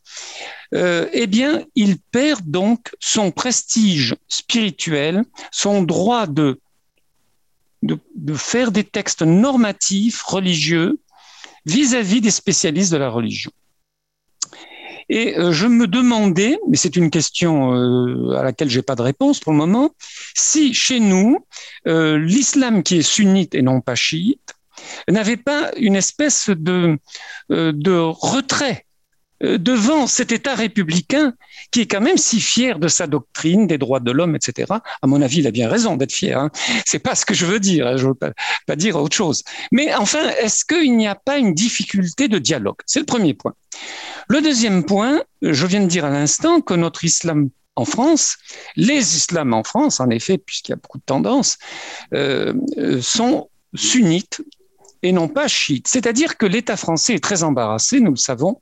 eh 0.73 1.27
bien, 1.27 1.65
il 1.75 1.99
perd 1.99 2.41
donc 2.45 2.91
son 3.01 3.31
prestige 3.31 4.16
spirituel, 4.29 5.25
son 5.51 5.83
droit 5.83 6.27
de, 6.27 6.61
de 7.83 8.35
faire 8.35 8.73
des 8.73 8.85
textes 8.85 9.23
normatifs 9.23 10.23
religieux 10.23 10.99
vis-à-vis 11.67 12.21
des 12.21 12.31
spécialistes 12.31 12.93
de 12.93 12.97
la 12.97 13.09
religion. 13.09 13.51
Et 15.09 15.39
euh, 15.39 15.53
je 15.53 15.67
me 15.67 15.87
demandais, 15.87 16.59
mais 16.69 16.77
c'est 16.77 16.97
une 16.97 17.11
question 17.11 17.75
euh, 17.75 18.37
à 18.37 18.43
laquelle 18.43 18.69
j'ai 18.69 18.83
pas 18.83 18.95
de 18.95 19.03
réponse 19.03 19.41
pour 19.41 19.53
le 19.53 19.59
moment, 19.59 19.95
si 20.35 20.75
chez 20.75 21.01
nous, 21.01 21.47
euh, 21.87 22.19
l'islam 22.19 22.83
qui 22.83 22.99
est 22.99 23.03
sunnite 23.03 23.55
et 23.55 23.63
non 23.63 23.81
pas 23.81 23.95
chiite 23.95 24.55
n'avait 25.09 25.39
pas 25.39 25.73
une 25.77 25.97
espèce 25.97 26.51
de, 26.51 26.99
de 27.49 27.99
retrait 27.99 28.87
devant 29.40 30.06
cet 30.06 30.32
État 30.32 30.55
républicain 30.55 31.35
qui 31.70 31.81
est 31.82 31.86
quand 31.86 32.01
même 32.01 32.16
si 32.16 32.40
fier 32.40 32.78
de 32.78 32.89
sa 32.89 33.06
doctrine 33.06 33.66
des 33.66 33.78
droits 33.78 34.01
de 34.01 34.10
l'homme, 34.10 34.35
etc. 34.35 34.73
À 35.02 35.06
mon 35.06 35.23
avis, 35.23 35.39
il 35.39 35.47
a 35.47 35.51
bien 35.51 35.69
raison 35.69 35.97
d'être 35.97 36.12
fier. 36.12 36.39
Hein. 36.39 36.51
C'est 36.85 36.98
pas 36.98 37.15
ce 37.15 37.24
que 37.24 37.35
je 37.35 37.47
veux 37.47 37.60
dire. 37.60 37.86
Hein. 37.86 37.97
Je 37.97 38.06
veux 38.06 38.15
pas, 38.15 38.32
pas 38.66 38.77
dire 38.77 38.97
autre 38.97 39.16
chose. 39.16 39.44
Mais 39.73 39.94
enfin, 39.94 40.28
est-ce 40.40 40.65
qu'il 40.65 40.97
n'y 40.97 41.06
a 41.06 41.15
pas 41.15 41.39
une 41.39 41.55
difficulté 41.55 42.28
de 42.28 42.39
dialogue? 42.39 42.78
C'est 42.86 43.01
le 43.01 43.06
premier 43.06 43.35
point. 43.35 43.55
Le 44.28 44.40
deuxième 44.40 44.85
point, 44.85 45.23
je 45.43 45.66
viens 45.66 45.81
de 45.81 45.86
dire 45.86 46.05
à 46.05 46.10
l'instant 46.10 46.60
que 46.60 46.74
notre 46.74 47.05
islam 47.05 47.51
en 47.77 47.85
France, 47.85 48.39
les 48.77 49.16
islams 49.16 49.55
en 49.55 49.62
France, 49.62 50.01
en 50.01 50.10
effet, 50.10 50.36
puisqu'il 50.36 50.73
y 50.73 50.74
a 50.74 50.77
beaucoup 50.77 50.98
de 50.98 51.05
tendances, 51.05 51.59
euh, 52.12 52.52
euh 52.77 53.01
sont 53.01 53.51
sunnites 53.74 54.43
et 55.02 55.12
non 55.12 55.28
pas 55.28 55.47
chiites. 55.47 55.86
C'est-à-dire 55.86 56.36
que 56.36 56.47
l'État 56.47 56.77
français 56.77 57.15
est 57.15 57.23
très 57.23 57.44
embarrassé, 57.44 58.01
nous 58.01 58.10
le 58.10 58.16
savons, 58.16 58.60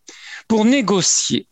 pour 0.49 0.65
négocier 0.65 1.49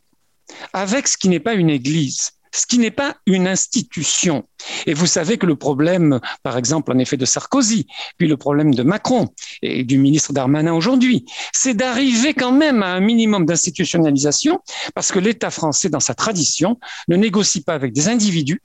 avec 0.72 1.08
ce 1.08 1.16
qui 1.16 1.28
n'est 1.28 1.40
pas 1.40 1.54
une 1.54 1.70
église, 1.70 2.32
ce 2.52 2.66
qui 2.66 2.78
n'est 2.78 2.90
pas 2.90 3.16
une 3.26 3.48
institution. 3.48 4.46
Et 4.86 4.94
vous 4.94 5.06
savez 5.06 5.38
que 5.38 5.46
le 5.46 5.56
problème, 5.56 6.20
par 6.42 6.56
exemple, 6.56 6.92
en 6.92 6.98
effet, 6.98 7.16
de 7.16 7.24
Sarkozy, 7.24 7.86
puis 8.16 8.28
le 8.28 8.36
problème 8.36 8.74
de 8.74 8.82
Macron 8.82 9.28
et 9.62 9.82
du 9.82 9.98
ministre 9.98 10.32
Darmanin 10.32 10.72
aujourd'hui, 10.72 11.24
c'est 11.52 11.74
d'arriver 11.74 12.32
quand 12.32 12.52
même 12.52 12.82
à 12.82 12.88
un 12.88 13.00
minimum 13.00 13.44
d'institutionnalisation, 13.44 14.60
parce 14.94 15.10
que 15.10 15.18
l'État 15.18 15.50
français, 15.50 15.88
dans 15.88 16.00
sa 16.00 16.14
tradition, 16.14 16.78
ne 17.08 17.16
négocie 17.16 17.62
pas 17.62 17.74
avec 17.74 17.92
des 17.92 18.08
individus 18.08 18.62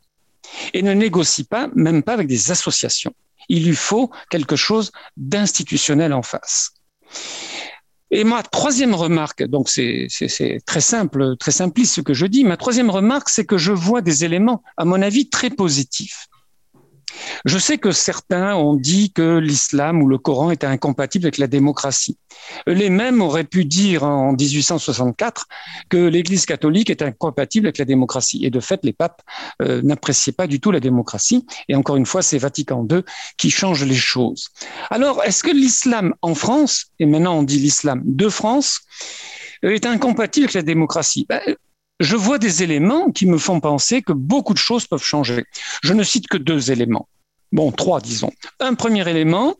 et 0.73 0.81
ne 0.81 0.93
négocie 0.93 1.43
pas, 1.43 1.69
même 1.75 2.03
pas 2.03 2.13
avec 2.13 2.27
des 2.27 2.51
associations. 2.51 3.13
Il 3.49 3.65
lui 3.65 3.75
faut 3.75 4.11
quelque 4.29 4.55
chose 4.55 4.91
d'institutionnel 5.17 6.13
en 6.13 6.21
face. 6.21 6.71
Et 8.11 8.23
ma 8.23 8.41
troisième 8.41 8.95
remarque, 8.95 9.43
donc 9.43 9.69
c'est 9.69 10.07
très 10.65 10.81
simple, 10.81 11.35
très 11.37 11.51
simpliste 11.51 11.95
ce 11.95 12.01
que 12.01 12.13
je 12.13 12.25
dis, 12.25 12.43
ma 12.43 12.57
troisième 12.57 12.89
remarque, 12.89 13.29
c'est 13.29 13.45
que 13.45 13.57
je 13.57 13.71
vois 13.71 14.01
des 14.01 14.25
éléments, 14.25 14.63
à 14.77 14.85
mon 14.85 15.01
avis, 15.01 15.29
très 15.29 15.51
positifs. 15.51 16.27
Je 17.45 17.57
sais 17.57 17.77
que 17.77 17.91
certains 17.91 18.55
ont 18.55 18.75
dit 18.75 19.11
que 19.11 19.37
l'islam 19.37 20.01
ou 20.03 20.07
le 20.07 20.17
Coran 20.17 20.51
était 20.51 20.67
incompatible 20.67 21.25
avec 21.25 21.37
la 21.37 21.47
démocratie. 21.47 22.17
Les 22.67 22.89
mêmes 22.89 23.21
auraient 23.21 23.43
pu 23.43 23.65
dire 23.65 24.03
en 24.03 24.33
1864 24.33 25.47
que 25.89 25.97
l'Église 25.97 26.45
catholique 26.45 26.89
est 26.89 27.01
incompatible 27.01 27.67
avec 27.67 27.77
la 27.77 27.85
démocratie. 27.85 28.45
Et 28.45 28.49
de 28.49 28.59
fait, 28.59 28.81
les 28.83 28.93
papes 28.93 29.21
euh, 29.61 29.81
n'appréciaient 29.81 30.33
pas 30.33 30.47
du 30.47 30.59
tout 30.59 30.71
la 30.71 30.79
démocratie. 30.79 31.45
Et 31.67 31.75
encore 31.75 31.95
une 31.95 32.05
fois, 32.05 32.21
c'est 32.21 32.37
Vatican 32.37 32.85
II 32.89 33.01
qui 33.37 33.49
change 33.49 33.83
les 33.83 33.95
choses. 33.95 34.49
Alors, 34.89 35.23
est-ce 35.23 35.43
que 35.43 35.51
l'islam 35.51 36.13
en 36.21 36.35
France, 36.35 36.87
et 36.99 37.05
maintenant 37.05 37.35
on 37.35 37.43
dit 37.43 37.59
l'islam 37.59 38.01
de 38.05 38.29
France, 38.29 38.81
est 39.63 39.85
incompatible 39.85 40.45
avec 40.45 40.53
la 40.53 40.61
démocratie? 40.61 41.25
Ben, 41.27 41.41
je 41.99 42.15
vois 42.15 42.39
des 42.39 42.63
éléments 42.63 43.11
qui 43.11 43.25
me 43.25 43.37
font 43.37 43.59
penser 43.59 44.01
que 44.01 44.13
beaucoup 44.13 44.53
de 44.53 44.59
choses 44.59 44.87
peuvent 44.87 45.03
changer. 45.03 45.45
Je 45.83 45.93
ne 45.93 46.03
cite 46.03 46.27
que 46.27 46.37
deux 46.37 46.71
éléments. 46.71 47.07
Bon, 47.51 47.71
trois, 47.71 47.99
disons. 47.99 48.31
Un 48.59 48.75
premier 48.75 49.07
élément, 49.09 49.55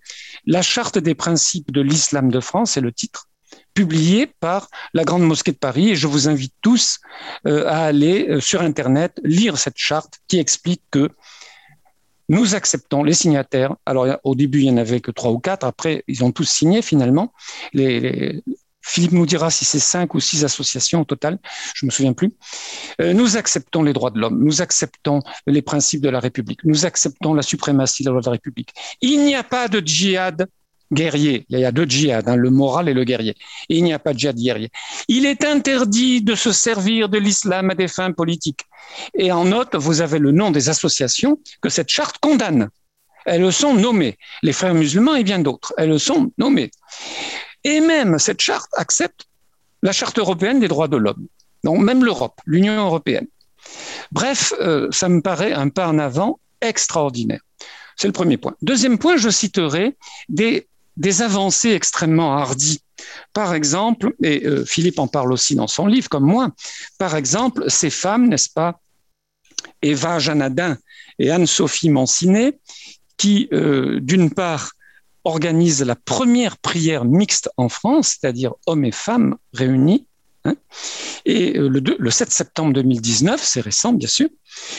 la 0.45 0.61
charte 0.61 0.97
des 0.97 1.15
principes 1.15 1.71
de 1.71 1.81
l'islam 1.81 2.31
de 2.31 2.39
France, 2.39 2.71
c'est 2.71 2.81
le 2.81 2.91
titre, 2.91 3.27
publié 3.73 4.27
par 4.27 4.69
la 4.93 5.03
Grande 5.03 5.23
Mosquée 5.23 5.51
de 5.51 5.57
Paris. 5.57 5.89
Et 5.89 5.95
je 5.95 6.07
vous 6.07 6.27
invite 6.29 6.53
tous 6.61 6.99
euh, 7.47 7.65
à 7.67 7.85
aller 7.85 8.27
euh, 8.29 8.39
sur 8.39 8.61
Internet 8.61 9.19
lire 9.23 9.57
cette 9.57 9.77
charte 9.77 10.19
qui 10.27 10.37
explique 10.39 10.83
que 10.91 11.09
nous 12.29 12.53
acceptons 12.53 13.03
les 13.03 13.13
signataires. 13.13 13.75
Alors, 13.87 14.05
au 14.23 14.35
début, 14.35 14.59
il 14.59 14.65
n'y 14.65 14.71
en 14.71 14.77
avait 14.77 15.01
que 15.01 15.09
trois 15.09 15.31
ou 15.31 15.39
quatre. 15.39 15.65
Après, 15.65 16.03
ils 16.07 16.23
ont 16.23 16.31
tous 16.31 16.47
signé 16.47 16.83
finalement. 16.83 17.33
Philippe 18.89 19.11
nous 19.11 19.25
dira 19.25 19.51
si 19.51 19.65
c'est 19.65 19.79
cinq 19.79 20.15
ou 20.15 20.19
six 20.19 20.43
associations 20.43 21.01
au 21.01 21.05
total, 21.05 21.37
je 21.75 21.85
me 21.85 21.91
souviens 21.91 22.13
plus. 22.13 22.31
Euh, 23.01 23.13
nous 23.13 23.37
acceptons 23.37 23.83
les 23.83 23.93
droits 23.93 24.09
de 24.09 24.19
l'homme, 24.19 24.43
nous 24.43 24.61
acceptons 24.61 25.21
les 25.45 25.61
principes 25.61 26.01
de 26.01 26.09
la 26.09 26.19
République, 26.19 26.63
nous 26.63 26.85
acceptons 26.85 27.33
la 27.33 27.43
suprématie 27.43 28.03
de 28.03 28.11
la 28.11 28.31
République. 28.31 28.73
Il 29.01 29.23
n'y 29.25 29.35
a 29.35 29.43
pas 29.43 29.67
de 29.67 29.79
djihad 29.79 30.47
guerrier. 30.91 31.45
Il 31.49 31.59
y 31.59 31.65
a 31.65 31.71
deux 31.71 31.85
djihad, 31.85 32.27
hein, 32.27 32.35
le 32.35 32.49
moral 32.49 32.89
et 32.89 32.95
le 32.95 33.03
guerrier. 33.03 33.35
il 33.69 33.83
n'y 33.83 33.93
a 33.93 33.99
pas 33.99 34.13
de 34.13 34.19
djihad 34.19 34.35
guerrier. 34.35 34.71
Il 35.07 35.27
est 35.27 35.43
interdit 35.45 36.23
de 36.23 36.33
se 36.33 36.51
servir 36.51 37.09
de 37.09 37.19
l'islam 37.19 37.69
à 37.69 37.75
des 37.75 37.87
fins 37.87 38.11
politiques. 38.11 38.61
Et 39.13 39.31
en 39.31 39.45
note, 39.45 39.75
vous 39.75 40.01
avez 40.01 40.17
le 40.17 40.31
nom 40.31 40.49
des 40.49 40.69
associations 40.69 41.39
que 41.61 41.69
cette 41.69 41.89
charte 41.89 42.17
condamne. 42.19 42.69
Elles 43.25 43.53
sont 43.53 43.75
nommées. 43.75 44.17
Les 44.41 44.53
frères 44.53 44.73
musulmans 44.73 45.15
et 45.15 45.23
bien 45.23 45.39
d'autres. 45.39 45.73
Elles 45.77 45.99
sont 45.99 46.31
nommées. 46.39 46.71
Et 47.63 47.79
même 47.81 48.19
cette 48.19 48.41
charte 48.41 48.71
accepte 48.73 49.25
la 49.81 49.91
charte 49.91 50.19
européenne 50.19 50.59
des 50.59 50.67
droits 50.67 50.87
de 50.87 50.97
l'homme. 50.97 51.27
Donc 51.63 51.79
même 51.79 52.03
l'Europe, 52.03 52.39
l'Union 52.45 52.73
européenne. 52.73 53.27
Bref, 54.11 54.53
euh, 54.59 54.87
ça 54.91 55.09
me 55.09 55.21
paraît 55.21 55.53
un 55.53 55.69
pas 55.69 55.87
en 55.87 55.99
avant 55.99 56.39
extraordinaire. 56.61 57.41
C'est 57.95 58.07
le 58.07 58.13
premier 58.13 58.37
point. 58.37 58.55
Deuxième 58.61 58.97
point, 58.97 59.17
je 59.17 59.29
citerai 59.29 59.97
des, 60.29 60.67
avancées 61.21 61.71
extrêmement 61.71 62.37
hardies. 62.37 62.81
Par 63.33 63.53
exemple, 63.53 64.13
et 64.23 64.45
euh, 64.45 64.65
Philippe 64.65 64.99
en 64.99 65.07
parle 65.07 65.31
aussi 65.31 65.55
dans 65.55 65.67
son 65.67 65.85
livre, 65.85 66.09
comme 66.09 66.25
moi, 66.25 66.51
par 66.97 67.15
exemple, 67.15 67.65
ces 67.69 67.89
femmes, 67.89 68.27
n'est-ce 68.29 68.49
pas, 68.49 68.79
Eva 69.81 70.19
Janadin 70.19 70.77
et 71.19 71.31
Anne-Sophie 71.31 71.89
Mancinet, 71.89 72.57
qui, 73.17 73.49
euh, 73.51 73.99
d'une 74.01 74.31
part, 74.31 74.71
organise 75.23 75.81
la 75.83 75.95
première 75.95 76.57
prière 76.57 77.05
mixte 77.05 77.49
en 77.57 77.69
France, 77.69 78.17
c'est-à-dire 78.19 78.53
hommes 78.65 78.85
et 78.85 78.91
femmes 78.91 79.37
réunis, 79.53 80.05
hein, 80.45 80.55
et 81.25 81.57
euh, 81.57 81.67
le, 81.67 81.81
le, 81.97 82.11
7 82.11 82.31
septembre 82.31 82.73
2019, 82.73 83.41
c'est 83.43 83.61
récent 83.61 83.93
bien 83.93 84.07
sûr, 84.07 84.29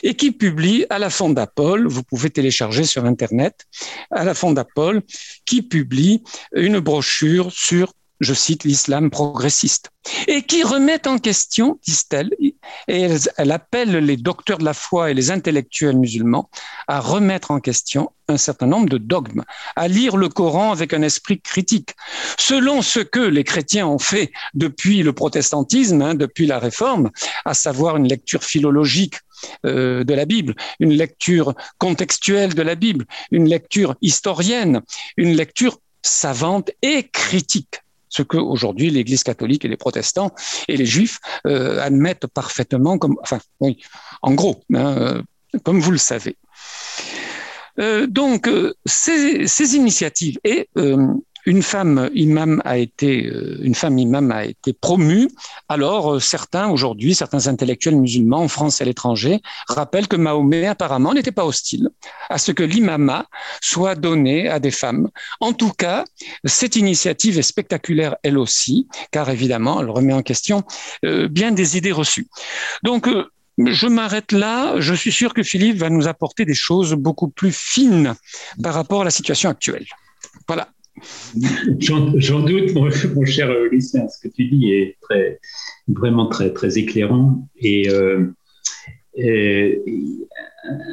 et 0.03 0.15
qui 0.15 0.33
publie 0.33 0.87
à 0.91 0.99
la 0.99 1.11
Fondapol, 1.11 1.87
vous 1.87 2.03
pouvez 2.03 2.31
télécharger 2.31 2.85
sur 2.85 3.05
Internet, 3.05 3.67
à 4.11 4.25
la 4.25 4.35
Fondapol, 4.35 5.03
qui 5.45 5.63
publie 5.63 6.23
une 6.53 6.81
brochure 6.81 7.53
sur 7.53 7.93
je 8.21 8.35
cite, 8.35 8.65
l'islam 8.65 9.11
progressiste, 9.11 9.91
et 10.29 10.43
qui 10.43 10.63
remettent 10.63 11.07
en 11.07 11.19
question, 11.19 11.79
disent-elles, 11.87 12.31
et 12.39 12.55
elle, 12.87 13.51
appelle 13.51 13.93
les 13.97 14.17
docteurs 14.17 14.59
de 14.59 14.65
la 14.65 14.75
foi 14.75 15.11
et 15.11 15.15
les 15.15 15.31
intellectuels 15.31 15.97
musulmans 15.97 16.51
à 16.87 17.01
remettre 17.01 17.51
en 17.51 17.61
question 17.61 18.13
un 18.29 18.37
certain 18.37 18.67
nombre 18.67 18.89
de 18.89 18.99
dogmes, 18.99 19.43
à 19.75 19.89
lire 19.89 20.17
le 20.17 20.29
Coran 20.29 20.71
avec 20.71 20.93
un 20.93 21.03
esprit 21.03 21.41
critique, 21.41 21.95
selon 22.39 22.83
ce 22.83 23.01
que 23.01 23.21
les 23.21 23.43
chrétiens 23.43 23.87
ont 23.87 23.99
fait 23.99 24.31
depuis 24.55 25.03
le 25.03 25.13
protestantisme, 25.13 26.03
hein, 26.03 26.15
depuis 26.15 26.47
la 26.47 26.59
réforme, 26.59 27.11
à 27.45 27.55
savoir 27.55 27.97
une 27.97 28.07
lecture 28.07 28.45
philologique 28.45 29.17
euh, 29.65 30.05
de 30.05 30.15
la 30.15 30.27
Bible, 30.27 30.55
une 30.79 30.93
lecture 30.93 31.55
contextuelle 31.79 32.55
de 32.55 32.63
la 32.63 32.75
Bible, 32.75 33.07
une 33.31 33.49
lecture 33.49 33.97
historienne, 34.03 34.83
une 35.17 35.35
lecture 35.35 35.79
savante 36.03 36.71
et 36.83 37.09
critique 37.09 37.81
ce 38.11 38.23
que 38.23 38.37
aujourd'hui 38.37 38.91
l'Église 38.91 39.23
catholique 39.23 39.65
et 39.65 39.69
les 39.69 39.79
protestants 39.79 40.35
et 40.69 40.77
les 40.77 40.85
juifs 40.85 41.21
euh, 41.47 41.81
admettent 41.81 42.27
parfaitement 42.27 42.99
comme, 42.99 43.17
enfin, 43.23 43.39
oui, 43.61 43.79
en 44.21 44.35
gros, 44.35 44.63
hein, 44.75 44.97
euh, 44.99 45.23
comme 45.65 45.81
vous 45.81 45.93
le 45.93 45.99
savez. 45.99 46.37
Euh, 47.79 48.07
donc, 48.07 48.51
ces, 48.85 49.47
ces, 49.47 49.77
initiatives 49.77 50.39
et 50.45 50.69
une 51.47 51.63
femme 51.63 52.11
imam 52.15 52.61
a 52.65 52.79
été 52.79 53.27
euh, 53.27 53.59
une 53.63 53.75
femme 53.75 53.99
imam 53.99 54.31
a 54.31 54.45
été 54.45 54.73
promue. 54.73 55.29
Alors 55.69 56.15
euh, 56.15 56.21
certains 56.21 56.69
aujourd'hui, 56.69 57.15
certains 57.15 57.47
intellectuels 57.47 57.97
musulmans 57.97 58.41
en 58.41 58.49
France 58.49 58.81
et 58.81 58.85
à 58.85 58.87
l'étranger 58.87 59.41
rappellent 59.69 60.09
que 60.09 60.17
Mahomet 60.17 60.67
apparemment 60.67 61.15
n'était 61.15 61.33
pas 61.33 61.45
hostile 61.45 61.91
à 62.29 62.39
ce 62.39 62.53
que 62.53 62.63
l'imama 62.63 63.27
soit 63.61 63.95
donné 63.95 64.49
à 64.49 64.59
des 64.59 64.71
femmes. 64.71 65.09
En 65.41 65.53
tout 65.53 65.73
cas, 65.73 66.05
cette 66.45 66.77
initiative 66.77 67.39
est 67.39 67.43
spectaculaire 67.43 68.17
elle 68.23 68.39
aussi, 68.39 68.89
car 69.11 69.31
évidemment, 69.31 69.81
elle 69.81 69.91
remet 69.91 70.13
en 70.13 70.23
question 70.23 70.65
euh, 71.05 71.29
bien 71.29 71.53
des 71.53 71.77
idées 71.77 71.93
reçues. 71.93 72.29
Donc 72.83 73.09
je 73.67 73.87
m'arrête 73.87 74.33
là. 74.33 74.81
Je 74.81 74.95
suis 74.95 75.13
sûr 75.13 75.35
que 75.35 75.43
Philippe 75.43 75.77
va 75.77 75.91
nous 75.91 76.09
apporter 76.09 76.45
des 76.45 76.55
choses 76.55 76.95
beaucoup 76.95 77.29
plus 77.29 77.53
fines 77.53 78.15
par 78.63 78.75
rapport 78.75 79.03
à 79.03 79.05
la 79.05 79.11
situation 79.11 79.51
actuelle. 79.51 79.87
Voilà. 80.47 80.69
J'en 81.79 82.41
doute, 82.41 82.75
mon, 82.75 82.91
cher 83.25 83.53
Lucien, 83.71 84.09
ce 84.09 84.19
que 84.21 84.33
tu 84.33 84.47
dis 84.47 84.73
est 84.73 84.97
vraiment 85.89 86.27
très, 86.29 86.79
éclairant 86.79 87.49
et, 87.57 87.89
euh, 89.19 89.77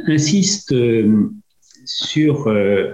insiste 0.08 0.72
euh, 0.72 1.30
sur 1.86 2.48
euh, 2.48 2.94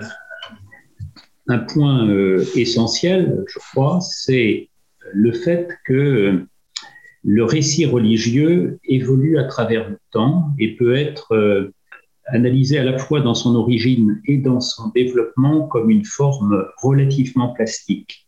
un 1.47 1.59
point 1.59 2.07
essentiel, 2.55 3.43
je 3.47 3.59
crois, 3.59 3.99
c'est 4.01 4.69
le 5.11 5.31
fait 5.33 5.69
que 5.85 6.45
le 7.23 7.43
récit 7.43 7.85
religieux 7.85 8.79
évolue 8.85 9.37
à 9.37 9.45
travers 9.45 9.89
le 9.89 9.97
temps 10.11 10.51
et 10.59 10.75
peut 10.75 10.95
être 10.95 11.71
analysé 12.27 12.77
à 12.77 12.83
la 12.83 12.97
fois 12.97 13.21
dans 13.21 13.33
son 13.33 13.55
origine 13.55 14.21
et 14.27 14.37
dans 14.37 14.59
son 14.59 14.89
développement 14.89 15.67
comme 15.67 15.89
une 15.89 16.05
forme 16.05 16.65
relativement 16.81 17.53
plastique. 17.53 18.25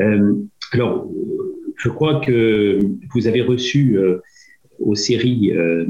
Euh, 0.00 0.34
alors, 0.72 1.08
je 1.76 1.88
crois 1.88 2.20
que 2.20 2.78
vous 3.14 3.26
avez 3.26 3.42
reçu 3.42 3.96
euh, 3.96 4.22
aux 4.78 4.94
séries 4.94 5.52
euh, 5.52 5.86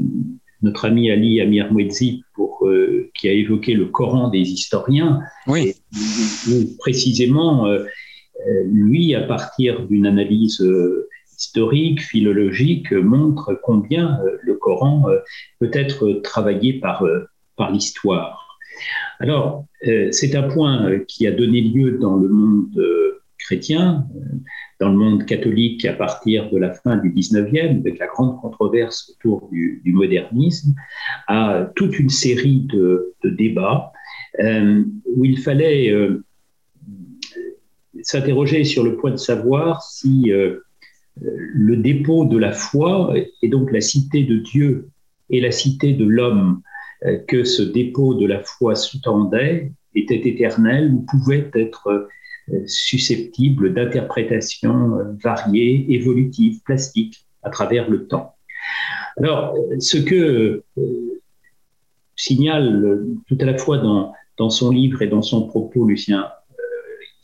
notre 0.61 0.85
ami 0.85 1.09
Ali 1.09 1.41
Amir 1.41 1.71
Mouedzi 1.71 2.23
pour, 2.33 2.67
qui 3.15 3.29
a 3.29 3.31
évoqué 3.31 3.73
le 3.73 3.85
Coran 3.85 4.29
des 4.29 4.41
historiens. 4.41 5.21
Oui. 5.47 5.73
précisément, 6.79 7.65
lui, 8.65 9.15
à 9.15 9.21
partir 9.21 9.87
d'une 9.87 10.05
analyse 10.05 10.61
historique, 11.39 12.01
philologique, 12.01 12.91
montre 12.91 13.59
combien 13.63 14.19
euh, 14.19 14.37
le 14.41 14.55
Coran 14.55 15.09
euh, 15.09 15.19
peut 15.59 15.71
être 15.73 16.21
travaillé 16.23 16.73
par, 16.73 17.03
euh, 17.03 17.29
par 17.55 17.71
l'histoire. 17.71 18.45
Alors, 19.19 19.65
c'est 20.11 20.35
un 20.35 20.43
point 20.43 20.99
qui 21.07 21.27
a 21.27 21.31
donné 21.31 21.59
lieu 21.59 21.97
dans 21.97 22.15
le 22.15 22.29
monde 22.29 22.81
chrétien, 23.37 24.05
dans 24.79 24.89
le 24.89 24.95
monde 24.95 25.25
catholique 25.25 25.83
à 25.83 25.91
partir 25.91 26.49
de 26.49 26.57
la 26.57 26.73
fin 26.73 26.95
du 26.95 27.11
19e, 27.11 27.79
avec 27.79 27.99
la 27.99 28.07
grande 28.07 28.39
controverse 28.39 29.09
autour 29.09 29.49
du, 29.51 29.81
modernisme, 29.85 30.75
à 31.27 31.69
toute 31.75 31.99
une 31.99 32.09
série 32.09 32.61
de, 32.71 33.13
débats 33.25 33.91
où 34.39 35.25
il 35.25 35.37
fallait 35.39 35.93
s'interroger 38.01 38.63
sur 38.63 38.85
le 38.85 38.95
point 38.95 39.11
de 39.11 39.17
savoir 39.17 39.81
si 39.83 40.31
le 41.21 41.77
dépôt 41.77 42.25
de 42.25 42.37
la 42.37 42.51
foi 42.51 43.13
et 43.41 43.49
donc 43.49 43.71
la 43.71 43.81
cité 43.81 44.23
de 44.23 44.37
Dieu 44.37 44.89
et 45.29 45.41
la 45.41 45.51
cité 45.51 45.93
de 45.93 46.05
l'homme 46.05 46.61
euh, 47.05 47.17
que 47.27 47.43
ce 47.43 47.61
dépôt 47.61 48.13
de 48.13 48.25
la 48.25 48.41
foi 48.43 48.75
sous-tendait 48.75 49.71
était 49.95 50.27
éternel 50.27 50.91
ou 50.93 51.05
pouvait 51.09 51.49
être 51.53 51.87
euh, 52.49 52.63
susceptible 52.65 53.73
d'interprétations 53.73 54.97
euh, 54.97 55.03
variées, 55.23 55.85
évolutives, 55.89 56.61
plastiques 56.63 57.25
à 57.43 57.49
travers 57.49 57.89
le 57.89 58.07
temps. 58.07 58.35
Alors, 59.17 59.55
ce 59.79 59.97
que 59.97 60.63
signale 62.15 63.05
tout 63.27 63.37
à 63.39 63.45
la 63.45 63.57
fois 63.57 63.77
dans, 63.77 64.13
dans 64.37 64.49
son 64.49 64.71
livre 64.71 65.01
et 65.01 65.07
dans 65.07 65.21
son 65.21 65.47
propos 65.47 65.85
Lucien 65.85 66.29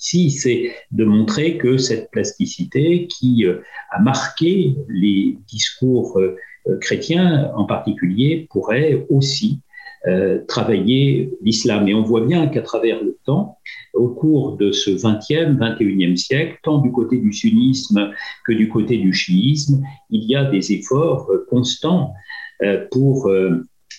ici, 0.05 0.31
c'est 0.31 0.71
de 0.91 1.05
montrer 1.05 1.57
que 1.57 1.77
cette 1.77 2.11
plasticité 2.11 3.07
qui 3.07 3.45
euh, 3.45 3.61
a 3.91 3.99
marqué 3.99 4.75
les 4.89 5.37
discours 5.47 6.19
euh, 6.19 6.37
chrétiens 6.79 7.51
en 7.55 7.65
particulier 7.65 8.47
pourrait 8.49 9.05
aussi 9.09 9.59
euh, 10.07 10.39
travailler 10.47 11.31
l'islam. 11.41 11.87
Et 11.87 11.95
on 11.95 12.03
voit 12.03 12.23
bien 12.23 12.45
qu'à 12.45 12.61
travers 12.61 13.03
le 13.03 13.17
temps, 13.25 13.57
au 13.95 14.09
cours 14.09 14.55
de 14.55 14.71
ce 14.71 14.91
20e, 14.91 15.57
21e 15.57 16.15
siècle, 16.15 16.59
tant 16.61 16.77
du 16.77 16.91
côté 16.91 17.17
du 17.17 17.33
sunnisme 17.33 18.11
que 18.45 18.53
du 18.53 18.69
côté 18.69 18.97
du 18.97 19.13
chiisme, 19.13 19.81
il 20.11 20.23
y 20.25 20.35
a 20.35 20.45
des 20.45 20.73
efforts 20.73 21.27
euh, 21.31 21.47
constants 21.49 22.13
euh, 22.61 22.85
pour 22.91 23.31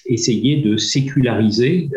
essayer 0.07 0.63
de 0.63 0.77
séculariser 0.77 1.91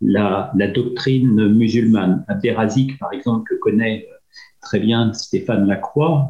la, 0.00 0.52
doctrine 0.74 1.48
musulmane. 1.48 2.24
Abderrazik, 2.28 2.98
par 2.98 3.12
exemple, 3.12 3.48
que 3.48 3.54
connaît 3.56 4.06
très 4.60 4.80
bien 4.80 5.12
Stéphane 5.12 5.66
Lacroix, 5.66 6.28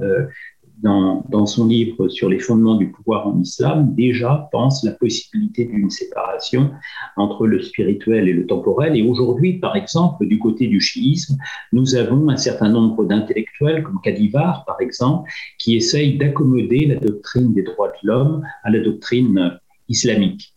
dans, 0.83 1.47
son 1.47 1.67
livre 1.67 2.09
sur 2.09 2.29
les 2.29 2.39
fondements 2.39 2.77
du 2.77 2.91
pouvoir 2.91 3.27
en 3.27 3.41
islam, 3.41 3.95
déjà 3.95 4.49
pense 4.53 4.85
la 4.85 4.93
possibilité 4.93 5.65
d'une 5.65 5.91
séparation 5.91 6.71
entre 7.17 7.47
le 7.47 7.63
spirituel 7.63 8.29
et 8.29 8.33
le 8.33 8.47
temporel. 8.47 8.97
Et 8.97 9.03
aujourd'hui, 9.03 9.55
par 9.59 9.77
exemple, 9.77 10.27
du 10.27 10.39
côté 10.39 10.67
du 10.67 10.81
chiisme, 10.81 11.37
nous 11.73 11.95
avons 11.95 12.29
un 12.29 12.37
certain 12.37 12.69
nombre 12.69 13.05
d'intellectuels, 13.05 13.83
comme 13.83 14.01
Kadivar, 14.03 14.65
par 14.67 14.81
exemple, 14.81 15.31
qui 15.59 15.77
essayent 15.77 16.19
d'accommoder 16.19 16.87
la 16.87 16.97
doctrine 16.97 17.53
des 17.55 17.63
droits 17.63 17.89
de 17.89 18.09
l'homme 18.09 18.43
à 18.63 18.71
la 18.71 18.81
doctrine 18.81 19.59
islamique. 19.89 20.53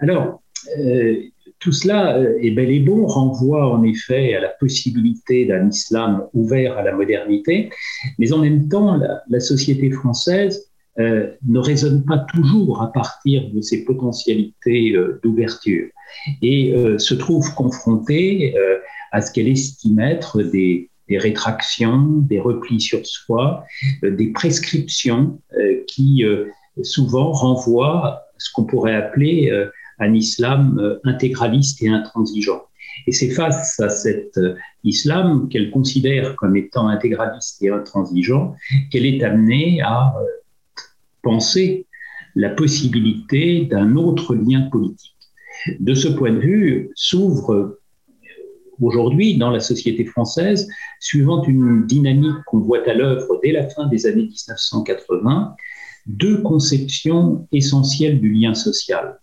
Alors, 0.00 0.42
euh, 0.78 1.22
tout 1.58 1.72
cela 1.72 2.16
euh, 2.16 2.38
est 2.40 2.50
bel 2.50 2.70
et 2.70 2.80
bon, 2.80 3.06
renvoie 3.06 3.70
en 3.72 3.82
effet 3.82 4.34
à 4.34 4.40
la 4.40 4.48
possibilité 4.48 5.46
d'un 5.46 5.68
islam 5.68 6.26
ouvert 6.34 6.76
à 6.76 6.82
la 6.82 6.92
modernité, 6.92 7.70
mais 8.18 8.32
en 8.32 8.38
même 8.38 8.68
temps, 8.68 8.98
la, 9.28 9.40
société 9.40 9.90
française 9.90 10.70
euh, 10.98 11.30
ne 11.46 11.58
raisonne 11.58 12.04
pas 12.04 12.18
toujours 12.34 12.82
à 12.82 12.92
partir 12.92 13.50
de 13.50 13.60
ses 13.60 13.84
potentialités 13.84 14.92
euh, 14.92 15.20
d'ouverture. 15.22 15.88
Et 16.40 16.72
se 16.98 17.14
trouve 17.14 17.52
confrontée 17.54 18.54
à 19.10 19.20
ce 19.20 19.32
qu'elle 19.32 19.48
estime 19.48 19.98
être 19.98 20.40
des, 20.40 20.88
des, 21.08 21.18
rétractions, 21.18 22.06
des 22.20 22.38
replis 22.38 22.80
sur 22.80 23.04
soi, 23.04 23.64
des 24.02 24.28
prescriptions 24.28 25.40
qui 25.88 26.24
souvent 26.82 27.32
renvoient 27.32 28.06
à 28.06 28.22
ce 28.38 28.50
qu'on 28.52 28.64
pourrait 28.64 28.94
appeler 28.94 29.50
un 29.98 30.14
islam 30.14 30.78
euh, 30.78 30.98
intégraliste 31.04 31.82
et 31.82 31.88
intransigeant. 31.88 32.62
Et 33.06 33.12
c'est 33.12 33.30
face 33.30 33.78
à 33.80 33.88
cet 33.88 34.36
euh, 34.38 34.54
islam 34.84 35.48
qu'elle 35.48 35.70
considère 35.70 36.36
comme 36.36 36.56
étant 36.56 36.88
intégraliste 36.88 37.62
et 37.62 37.70
intransigeant 37.70 38.54
qu'elle 38.90 39.06
est 39.06 39.22
amenée 39.22 39.80
à 39.82 40.14
euh, 40.16 40.24
penser 41.22 41.86
la 42.34 42.50
possibilité 42.50 43.64
d'un 43.64 43.96
autre 43.96 44.34
lien 44.34 44.62
politique. 44.62 45.14
De 45.80 45.94
ce 45.94 46.08
point 46.08 46.32
de 46.32 46.38
vue, 46.38 46.90
s'ouvre 46.94 47.78
aujourd'hui 48.80 49.38
dans 49.38 49.50
la 49.50 49.60
société 49.60 50.04
française, 50.04 50.68
suivant 51.00 51.42
une 51.44 51.86
dynamique 51.86 52.36
qu'on 52.46 52.58
voit 52.58 52.86
à 52.86 52.92
l'œuvre 52.92 53.40
dès 53.42 53.52
la 53.52 53.66
fin 53.70 53.86
des 53.86 54.04
années 54.04 54.24
1980, 54.26 55.56
deux 56.06 56.42
conceptions 56.42 57.48
essentielles 57.52 58.20
du 58.20 58.32
lien 58.32 58.54
social 58.54 59.18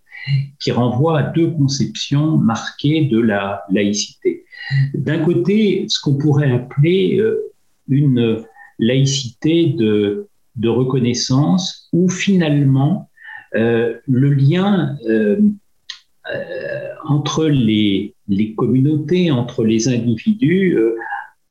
qui 0.60 0.72
renvoie 0.72 1.20
à 1.20 1.24
deux 1.24 1.52
conceptions 1.52 2.38
marquées 2.38 3.06
de 3.06 3.20
la 3.20 3.64
laïcité. 3.70 4.46
D'un 4.94 5.20
côté, 5.20 5.86
ce 5.88 6.00
qu'on 6.00 6.18
pourrait 6.18 6.52
appeler 6.52 7.20
euh, 7.20 7.52
une 7.90 8.44
laïcité 8.80 9.68
de, 9.68 10.28
reconnaissance, 10.64 11.90
où 11.92 12.10
finalement 12.10 13.10
euh, 13.56 13.98
le 14.08 14.34
lien 14.34 14.98
euh, 15.08 15.40
entre 17.06 17.46
les, 17.48 18.16
les, 18.28 18.54
communautés, 18.56 19.30
entre 19.32 19.66
les 19.66 19.90
individus, 19.90 20.78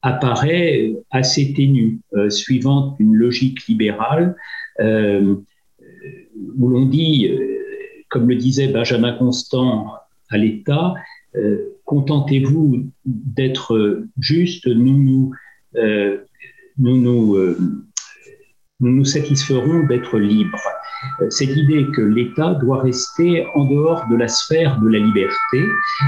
apparaît 0.00 0.94
assez 1.10 1.52
ténu, 1.52 2.00
suivant 2.30 2.96
une 2.98 3.14
logique 3.14 3.66
libérale, 3.66 4.34
où 4.80 6.68
l'on 6.68 6.86
dit 6.86 7.30
comme 8.12 8.28
le 8.28 8.36
disait 8.36 8.68
Benjamin 8.68 9.12
Constant 9.14 9.94
à 10.28 10.36
l'État, 10.36 10.94
euh, 11.34 11.78
contentez-vous 11.86 12.86
d'être 13.06 14.04
juste, 14.18 14.66
nous 14.66 14.98
nous, 15.02 15.34
euh, 15.76 16.18
nous, 16.76 17.34
euh, 17.36 17.56
nous, 18.80 18.90
nous 18.90 19.04
satisferons 19.06 19.86
d'être 19.86 20.18
libres. 20.18 20.60
Euh, 21.20 21.26
c'est 21.30 21.46
l'idée 21.46 21.86
que 21.94 22.00
l'État 22.00 22.54
doit 22.54 22.82
rester 22.82 23.46
en 23.54 23.64
dehors 23.64 24.04
de 24.10 24.16
la 24.16 24.28
sphère 24.28 24.80
de 24.80 24.88
la 24.88 24.98
liberté 24.98 25.62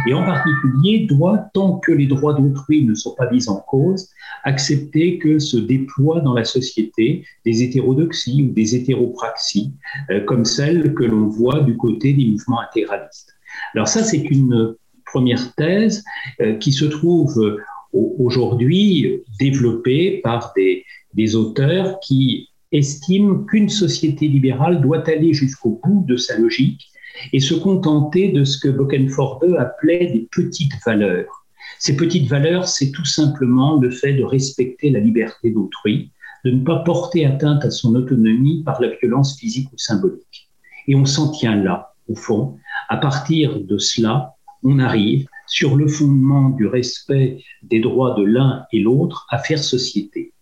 et 0.06 0.14
en 0.14 0.24
particulier 0.24 1.06
doit, 1.08 1.38
tant 1.52 1.78
que 1.78 1.92
les 1.92 2.06
droits 2.06 2.34
d'autrui 2.34 2.84
ne 2.84 2.94
sont 2.94 3.14
pas 3.14 3.30
mis 3.30 3.48
en 3.48 3.56
cause, 3.56 4.08
accepter 4.44 5.18
que 5.18 5.38
se 5.38 5.56
déploient 5.56 6.20
dans 6.20 6.34
la 6.34 6.44
société 6.44 7.24
des 7.44 7.62
hétérodoxies 7.62 8.42
ou 8.42 8.52
des 8.52 8.74
hétéropraxies, 8.76 9.72
euh, 10.10 10.20
comme 10.20 10.44
celles 10.44 10.94
que 10.94 11.04
l'on 11.04 11.26
voit 11.28 11.60
du 11.60 11.76
côté 11.76 12.12
des 12.12 12.26
mouvements 12.26 12.60
intégralistes. 12.60 13.34
Alors 13.74 13.88
ça, 13.88 14.02
c'est 14.02 14.18
une 14.30 14.74
première 15.06 15.54
thèse 15.54 16.04
euh, 16.40 16.54
qui 16.54 16.72
se 16.72 16.84
trouve 16.84 17.60
aujourd'hui 17.92 19.22
développée 19.38 20.20
par 20.24 20.52
des, 20.56 20.84
des 21.14 21.36
auteurs 21.36 22.00
qui 22.00 22.50
estime 22.74 23.46
qu'une 23.46 23.68
société 23.68 24.28
libérale 24.28 24.80
doit 24.80 25.08
aller 25.08 25.32
jusqu'au 25.32 25.80
bout 25.82 26.04
de 26.06 26.16
sa 26.16 26.38
logique 26.38 26.90
et 27.32 27.40
se 27.40 27.54
contenter 27.54 28.32
de 28.32 28.44
ce 28.44 28.58
que 28.58 28.68
Bokenforde 28.68 29.56
appelait 29.58 30.06
des 30.12 30.28
petites 30.30 30.72
valeurs. 30.84 31.46
Ces 31.78 31.96
petites 31.96 32.28
valeurs, 32.28 32.66
c'est 32.66 32.90
tout 32.90 33.04
simplement 33.04 33.76
le 33.80 33.90
fait 33.90 34.14
de 34.14 34.24
respecter 34.24 34.90
la 34.90 35.00
liberté 35.00 35.50
d'autrui, 35.50 36.10
de 36.44 36.50
ne 36.50 36.64
pas 36.64 36.80
porter 36.80 37.24
atteinte 37.24 37.64
à 37.64 37.70
son 37.70 37.94
autonomie 37.94 38.62
par 38.64 38.80
la 38.80 38.88
violence 38.88 39.38
physique 39.38 39.68
ou 39.72 39.78
symbolique. 39.78 40.50
Et 40.88 40.94
on 40.94 41.04
s'en 41.04 41.30
tient 41.30 41.56
là, 41.56 41.94
au 42.08 42.14
fond. 42.14 42.58
À 42.88 42.96
partir 42.96 43.60
de 43.60 43.78
cela, 43.78 44.34
on 44.62 44.78
arrive, 44.78 45.26
sur 45.46 45.76
le 45.76 45.86
fondement 45.86 46.50
du 46.50 46.66
respect 46.66 47.42
des 47.62 47.80
droits 47.80 48.14
de 48.14 48.24
l'un 48.24 48.64
et 48.72 48.80
l'autre, 48.80 49.26
à 49.30 49.38
faire 49.38 49.62
société. 49.62 50.32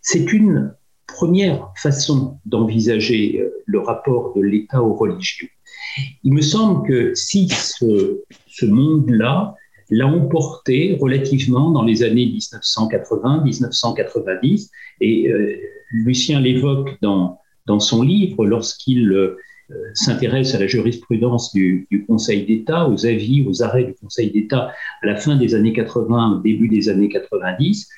C'est 0.00 0.32
une 0.32 0.74
première 1.12 1.68
façon 1.76 2.38
d'envisager 2.46 3.40
euh, 3.40 3.50
le 3.66 3.80
rapport 3.80 4.32
de 4.34 4.40
l'État 4.42 4.82
aux 4.82 4.94
religions. 4.94 5.48
Il 6.24 6.32
me 6.32 6.42
semble 6.42 6.88
que 6.88 7.14
si 7.14 7.48
ce, 7.48 8.64
monde-là 8.64 9.54
l'a 9.90 10.06
emporté 10.06 10.96
relativement 11.00 11.70
dans 11.70 11.82
les 11.82 12.02
années 12.02 12.26
1980-1990, 12.26 14.70
et 15.00 15.30
euh, 15.30 15.56
Lucien 15.90 16.40
l'évoque 16.40 16.96
dans, 17.02 17.38
dans 17.66 17.80
son 17.80 18.02
livre 18.02 18.46
lorsqu'il 18.46 19.12
euh, 19.12 19.36
s'intéresse 19.94 20.54
à 20.54 20.58
la 20.58 20.66
jurisprudence 20.66 21.52
du, 21.52 21.86
Conseil 22.06 22.46
d'État, 22.46 22.88
aux 22.88 23.04
avis, 23.06 23.46
aux 23.46 23.62
arrêts 23.62 23.84
du 23.84 23.94
Conseil 23.94 24.30
d'État 24.30 24.72
à 25.02 25.06
la 25.06 25.16
fin 25.16 25.36
des 25.36 25.54
années 25.54 25.72
80, 25.72 26.38
au 26.38 26.40
début 26.40 26.68
des 26.68 26.88
années 26.88 27.08
90, 27.08 27.88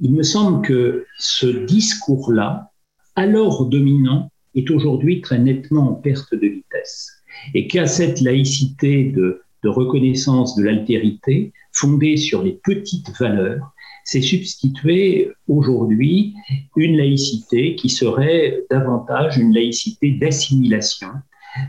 il 0.00 0.12
me 0.12 0.22
semble 0.22 0.66
que 0.66 1.06
ce 1.18 1.46
discours-là, 1.46 2.70
alors 3.14 3.66
dominant, 3.66 4.30
est 4.54 4.70
aujourd'hui 4.70 5.20
très 5.20 5.38
nettement 5.38 5.90
en 5.90 5.94
perte 5.94 6.34
de 6.34 6.46
vitesse. 6.46 7.10
Et 7.54 7.66
qu'à 7.66 7.86
cette 7.86 8.20
laïcité 8.20 9.04
de, 9.04 9.42
reconnaissance 9.64 10.54
de 10.54 10.62
l'altérité, 10.62 11.52
fondée 11.72 12.16
sur 12.16 12.44
les 12.44 12.52
petites 12.62 13.10
valeurs, 13.18 13.72
s'est 14.04 14.22
substituée 14.22 15.32
aujourd'hui 15.48 16.34
une 16.76 16.96
laïcité 16.96 17.74
qui 17.74 17.88
serait 17.88 18.62
davantage 18.70 19.38
une 19.38 19.52
laïcité 19.52 20.12
d'assimilation, 20.12 21.08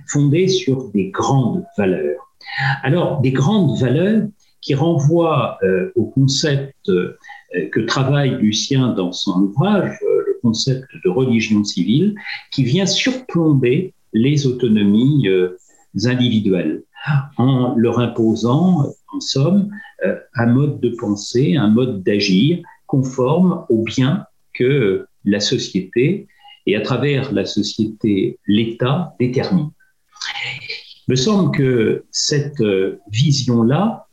fondée 0.05 0.47
sur 0.47 0.91
des 0.91 1.09
grandes 1.09 1.65
valeurs. 1.75 2.35
Alors, 2.83 3.19
des 3.21 3.31
grandes 3.31 3.79
valeurs 3.79 4.27
qui 4.67 4.75
renvoient 4.75 5.57
euh, 5.63 5.93
au 5.95 6.07
concept 6.07 6.89
euh, 6.89 7.15
que 7.71 7.79
travaille 7.79 8.31
Lucien 8.31 8.89
dans 8.89 9.13
son 9.13 9.43
ouvrage, 9.43 9.97
euh, 10.03 10.23
le 10.27 10.37
concept 10.41 10.89
de 11.05 11.09
religion 11.09 11.63
civile, 11.63 12.15
qui 12.51 12.65
vient 12.65 12.85
surplomber 12.85 13.93
les 14.11 14.45
autonomies 14.45 15.25
individuelles 16.03 16.83
en 17.37 17.75
leur 17.77 17.99
imposant, 17.99 18.93
en 19.13 19.19
somme, 19.21 19.69
un 20.35 20.45
mode 20.47 20.81
de 20.81 20.89
pensée, 20.89 21.55
un 21.55 21.69
mode 21.69 22.03
d'agir 22.03 22.59
conforme 22.87 23.65
au 23.69 23.83
bien 23.83 24.25
que 24.53 25.05
la 25.23 25.39
société 25.39 26.27
et 26.65 26.75
à 26.75 26.81
travers 26.81 27.31
la 27.31 27.45
société 27.45 28.39
l'État 28.47 29.15
détermine. 29.19 29.69
Il 31.07 31.11
me 31.11 31.15
semble 31.15 31.55
que 31.55 32.05
cette 32.11 32.63
vision-là 33.11 34.07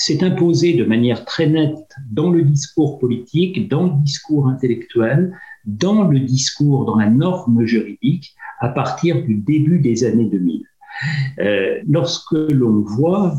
s'est 0.00 0.24
imposé 0.24 0.72
de 0.72 0.84
manière 0.84 1.26
très 1.26 1.46
nette 1.46 1.94
dans 2.10 2.30
le 2.30 2.42
discours 2.42 2.98
politique, 2.98 3.68
dans 3.68 3.84
le 3.84 4.02
discours 4.02 4.48
intellectuel, 4.48 5.36
dans 5.66 6.08
le 6.08 6.20
discours, 6.20 6.86
dans 6.86 6.96
la 6.96 7.10
norme 7.10 7.66
juridique, 7.66 8.34
à 8.60 8.70
partir 8.70 9.22
du 9.22 9.34
début 9.34 9.78
des 9.78 10.04
années 10.04 10.24
2000. 10.24 10.64
lorsque 11.86 12.32
l'on 12.32 12.80
voit 12.80 13.38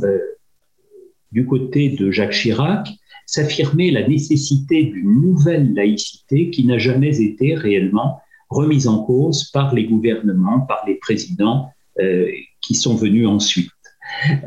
du 1.31 1.47
côté 1.47 1.89
de 1.89 2.11
Jacques 2.11 2.33
Chirac 2.33 2.87
s'affirmer 3.25 3.89
la 3.89 4.07
nécessité 4.07 4.83
d'une 4.83 5.19
nouvelle 5.19 5.73
laïcité 5.73 6.51
qui 6.51 6.63
n'a 6.65 6.77
jamais 6.77 7.21
été 7.21 7.55
réellement 7.55 8.19
remise 8.49 8.87
en 8.87 9.03
cause 9.03 9.49
par 9.51 9.73
les 9.73 9.85
gouvernements, 9.85 10.61
par 10.61 10.83
les 10.85 10.95
présidents 10.95 11.69
euh, 11.99 12.27
qui 12.61 12.75
sont 12.75 12.95
venus 12.95 13.27
ensuite. 13.27 13.70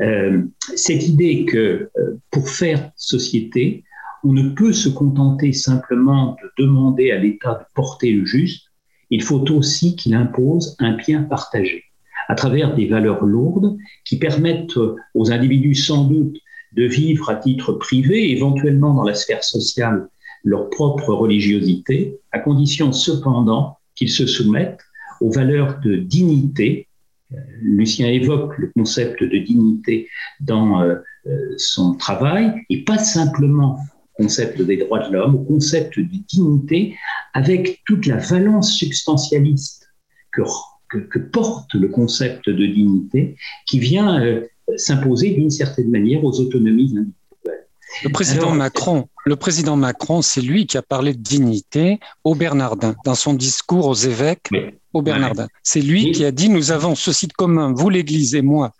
Euh, 0.01 0.43
cette 0.75 1.07
idée 1.07 1.45
que 1.45 1.89
euh, 1.97 2.19
pour 2.31 2.49
faire 2.49 2.91
société, 2.95 3.83
on 4.23 4.33
ne 4.33 4.49
peut 4.49 4.73
se 4.73 4.89
contenter 4.89 5.53
simplement 5.53 6.35
de 6.41 6.63
demander 6.63 7.11
à 7.11 7.17
l'État 7.17 7.53
de 7.53 7.65
porter 7.73 8.11
le 8.11 8.25
juste, 8.25 8.71
il 9.09 9.21
faut 9.21 9.51
aussi 9.51 9.95
qu'il 9.95 10.15
impose 10.15 10.75
un 10.79 10.93
bien 10.93 11.23
partagé 11.23 11.83
à 12.27 12.35
travers 12.35 12.75
des 12.75 12.87
valeurs 12.87 13.23
lourdes 13.23 13.77
qui 14.03 14.17
permettent 14.17 14.77
aux 15.13 15.31
individus 15.31 15.75
sans 15.75 16.05
doute 16.05 16.37
de 16.73 16.85
vivre 16.85 17.29
à 17.29 17.35
titre 17.35 17.73
privé, 17.73 18.31
éventuellement 18.31 18.93
dans 18.93 19.03
la 19.03 19.13
sphère 19.13 19.43
sociale, 19.43 20.09
leur 20.43 20.69
propre 20.69 21.13
religiosité, 21.13 22.19
à 22.31 22.39
condition 22.39 22.91
cependant 22.91 23.77
qu'ils 23.95 24.09
se 24.09 24.27
soumettent 24.27 24.81
aux 25.21 25.31
valeurs 25.31 25.79
de 25.83 25.95
dignité. 25.95 26.87
Euh, 27.33 27.37
Lucien 27.61 28.07
évoque 28.07 28.57
le 28.57 28.71
concept 28.75 29.23
de 29.23 29.37
dignité 29.37 30.09
dans 30.39 30.81
euh, 30.81 30.95
euh, 31.27 31.53
son 31.57 31.95
travail, 31.95 32.53
et 32.69 32.83
pas 32.83 32.97
simplement 32.97 33.79
concept 34.13 34.61
des 34.61 34.77
droits 34.77 35.07
de 35.07 35.13
l'homme, 35.13 35.35
au 35.35 35.43
concept 35.43 35.99
de 35.99 36.05
dignité, 36.27 36.95
avec 37.33 37.81
toute 37.85 38.05
la 38.05 38.17
valence 38.17 38.71
substantialiste 38.71 39.89
que, 40.31 40.41
que, 40.87 41.19
porte 41.19 41.73
le 41.73 41.89
concept 41.89 42.49
de 42.49 42.65
dignité, 42.65 43.35
qui 43.65 43.79
vient 43.79 44.41
s'imposer 44.77 45.31
d'une 45.31 45.49
certaine 45.49 45.91
manière 45.91 46.23
aux 46.23 46.39
autonomies 46.39 46.95
individuelles. 46.95 47.67
Le 48.03 48.09
président 48.09 48.51
Macron, 48.51 49.09
le 49.25 49.35
président 49.35 49.75
Macron, 49.75 50.21
c'est 50.21 50.41
lui 50.41 50.67
qui 50.67 50.77
a 50.77 50.83
parlé 50.83 51.13
de 51.13 51.21
dignité 51.21 51.99
au 52.23 52.35
Bernardin 52.35 52.95
dans 53.03 53.15
son 53.15 53.33
discours 53.33 53.87
aux 53.87 53.95
évêques 53.95 54.49
au 54.93 55.01
Bernardin. 55.01 55.47
C'est 55.63 55.81
lui 55.81 56.11
qui 56.11 56.23
a 56.23 56.31
dit 56.31 56.47
nous 56.47 56.71
avons 56.71 56.95
ceci 56.95 57.27
de 57.27 57.33
commun, 57.33 57.73
vous 57.75 57.89
l'Église 57.89 58.35
et 58.35 58.43
moi, 58.43 58.71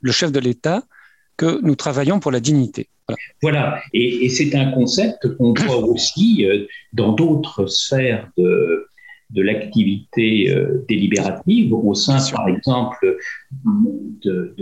le 0.00 0.10
chef 0.10 0.32
de 0.32 0.40
l'État, 0.40 0.82
que 1.36 1.60
nous 1.62 1.76
travaillons 1.76 2.18
pour 2.18 2.32
la 2.32 2.40
dignité. 2.40 2.88
Voilà, 3.42 3.80
et, 3.92 4.24
et 4.24 4.28
c'est 4.28 4.54
un 4.54 4.70
concept 4.70 5.36
qu'on 5.36 5.52
voit 5.52 5.78
aussi 5.78 6.46
euh, 6.46 6.66
dans 6.92 7.12
d'autres 7.12 7.66
sphères 7.66 8.28
de, 8.38 8.86
de 9.32 9.42
l'activité 9.42 10.50
euh, 10.50 10.84
délibérative 10.88 11.72
au 11.72 11.94
sein, 11.94 12.18
par 12.34 12.48
exemple, 12.48 13.16
de, 13.64 14.54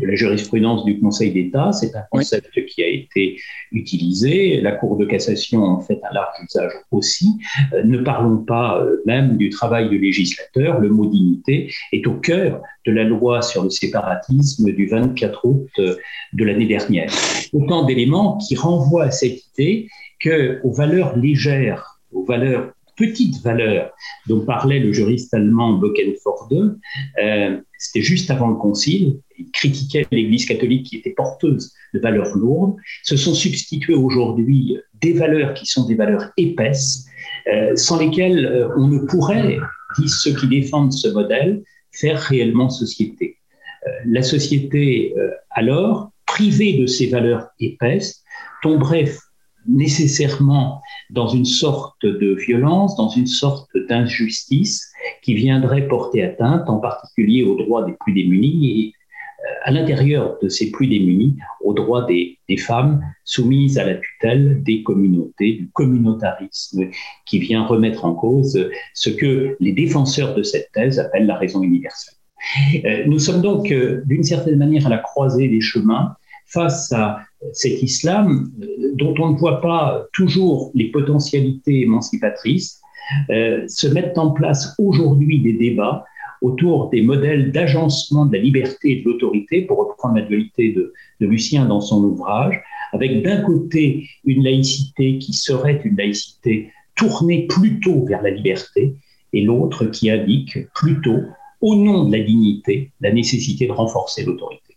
la 0.00 0.14
jurisprudence 0.14 0.84
du 0.84 1.00
Conseil 1.00 1.32
d'État. 1.32 1.72
C'est 1.72 1.94
un 1.96 2.04
concept 2.10 2.64
qui 2.66 2.82
a 2.82 2.86
été 2.86 3.36
utilisé. 3.72 4.60
La 4.60 4.72
Cour 4.72 4.96
de 4.96 5.04
cassation 5.04 5.64
en 5.64 5.80
fait 5.80 6.00
un 6.08 6.14
large 6.14 6.36
usage 6.44 6.72
aussi. 6.90 7.28
Euh, 7.72 7.82
ne 7.84 7.98
parlons 7.98 8.38
pas 8.38 8.80
euh, 8.80 9.02
même 9.06 9.36
du 9.36 9.50
travail 9.50 9.88
du 9.88 9.98
législateur. 9.98 10.80
Le 10.80 10.88
mot 10.88 11.06
dignité 11.06 11.70
est 11.92 12.06
au 12.06 12.14
cœur 12.14 12.62
de 12.86 12.92
la 12.92 13.04
loi 13.04 13.42
sur 13.42 13.64
le 13.64 13.70
séparatisme 13.70 14.72
du 14.72 14.86
24 14.86 15.44
août 15.44 15.68
de 15.78 16.44
l'année 16.44 16.66
dernière. 16.66 17.10
Autant 17.52 17.84
d'éléments 17.84 18.38
qui 18.38 18.54
renvoient 18.54 19.04
à 19.04 19.10
cette 19.10 19.40
idée 19.52 19.88
que 20.20 20.60
aux 20.62 20.72
valeurs 20.72 21.16
légères, 21.16 22.00
aux 22.12 22.24
valeurs 22.24 22.72
petite 22.98 23.40
valeur 23.42 23.92
dont 24.26 24.44
parlait 24.44 24.80
le 24.80 24.92
juriste 24.92 25.32
allemand 25.32 25.74
Bockenforde, 25.74 26.78
euh, 27.22 27.60
c'était 27.78 28.02
juste 28.02 28.30
avant 28.30 28.48
le 28.48 28.56
Concile, 28.56 29.20
il 29.38 29.50
critiquait 29.52 30.06
l'Église 30.10 30.44
catholique 30.44 30.86
qui 30.86 30.96
était 30.96 31.12
porteuse 31.12 31.72
de 31.94 32.00
valeurs 32.00 32.36
lourdes, 32.36 32.76
se 33.04 33.16
sont 33.16 33.34
substituées 33.34 33.94
aujourd'hui 33.94 34.76
des 35.00 35.12
valeurs 35.12 35.54
qui 35.54 35.64
sont 35.64 35.86
des 35.86 35.94
valeurs 35.94 36.30
épaisses, 36.36 37.06
euh, 37.46 37.76
sans 37.76 37.98
lesquelles 37.98 38.44
euh, 38.44 38.68
on 38.76 38.88
ne 38.88 38.98
pourrait, 38.98 39.58
disent 39.98 40.16
ceux 40.16 40.34
qui 40.34 40.48
défendent 40.48 40.92
ce 40.92 41.08
modèle, 41.08 41.62
faire 41.92 42.18
réellement 42.18 42.68
société. 42.68 43.38
la 44.04 44.22
société, 44.22 45.14
alors, 45.50 46.12
privée 46.26 46.78
de 46.78 46.86
ces 46.86 47.06
valeurs 47.08 47.48
épaisses, 47.58 48.22
tomberait 48.62 49.10
nécessairement 49.68 50.80
dans 51.10 51.28
une 51.28 51.44
sorte 51.44 52.04
de 52.04 52.34
violence, 52.34 52.96
dans 52.96 53.10
une 53.10 53.26
sorte 53.26 53.70
d'injustice 53.88 54.90
qui 55.22 55.34
viendrait 55.34 55.86
porter 55.86 56.22
atteinte 56.22 56.68
en 56.68 56.78
particulier 56.78 57.44
aux 57.44 57.56
droits 57.56 57.84
des 57.84 57.94
plus 58.00 58.14
démunis 58.14 58.66
et 58.66 58.92
euh, 59.44 59.52
à 59.64 59.70
l'intérieur 59.70 60.36
de 60.42 60.48
ces 60.48 60.70
plus 60.70 60.88
démunis 60.88 61.36
aux 61.62 61.74
droits 61.74 62.04
des, 62.04 62.38
des, 62.48 62.56
femmes 62.56 63.00
soumises 63.24 63.78
à 63.78 63.84
la 63.84 63.94
tutelle 63.94 64.62
des 64.64 64.82
communautés, 64.82 65.52
du 65.52 65.70
communautarisme 65.70 66.88
qui 67.26 67.38
vient 67.38 67.64
remettre 67.64 68.04
en 68.04 68.14
cause 68.14 68.68
ce 68.94 69.10
que 69.10 69.56
les 69.60 69.72
défenseurs 69.72 70.34
de 70.34 70.42
cette 70.42 70.72
thèse 70.72 70.98
appellent 70.98 71.26
la 71.26 71.36
raison 71.36 71.62
universelle. 71.62 72.14
Euh, 72.84 73.04
nous 73.06 73.18
sommes 73.18 73.42
donc 73.42 73.70
euh, 73.70 74.02
d'une 74.06 74.22
certaine 74.22 74.58
manière 74.58 74.86
à 74.86 74.90
la 74.90 74.98
croisée 74.98 75.48
des 75.48 75.60
chemins 75.60 76.14
face 76.46 76.92
à 76.92 77.20
cet 77.52 77.82
islam 77.82 78.50
euh, 78.62 78.92
dont 78.94 79.14
on 79.18 79.30
ne 79.32 79.36
voit 79.36 79.60
pas 79.60 80.06
toujours 80.12 80.70
les 80.74 80.90
potentialités 80.90 81.82
émancipatrices, 81.82 82.80
euh, 83.30 83.64
se 83.68 83.86
mettent 83.86 84.18
en 84.18 84.30
place 84.30 84.74
aujourd'hui 84.78 85.40
des 85.40 85.54
débats 85.54 86.04
autour 86.42 86.90
des 86.90 87.02
modèles 87.02 87.50
d'agencement 87.50 88.26
de 88.26 88.36
la 88.36 88.42
liberté 88.42 88.92
et 88.92 89.02
de 89.02 89.04
l'autorité, 89.06 89.62
pour 89.62 89.78
reprendre 89.78 90.16
la 90.16 90.22
dualité 90.22 90.72
de, 90.72 90.92
de 91.20 91.26
Lucien 91.26 91.64
dans 91.64 91.80
son 91.80 92.04
ouvrage, 92.04 92.60
avec 92.92 93.22
d'un 93.22 93.42
côté 93.42 94.08
une 94.24 94.44
laïcité 94.44 95.18
qui 95.18 95.32
serait 95.32 95.80
une 95.84 95.96
laïcité 95.96 96.70
tournée 96.94 97.46
plutôt 97.46 98.04
vers 98.04 98.22
la 98.22 98.30
liberté, 98.30 98.94
et 99.32 99.42
l'autre 99.42 99.86
qui 99.86 100.10
indique 100.10 100.70
plutôt, 100.74 101.20
au 101.60 101.74
nom 101.74 102.04
de 102.04 102.16
la 102.16 102.22
dignité, 102.22 102.92
la 103.00 103.12
nécessité 103.12 103.66
de 103.66 103.72
renforcer 103.72 104.24
l'autorité. 104.24 104.67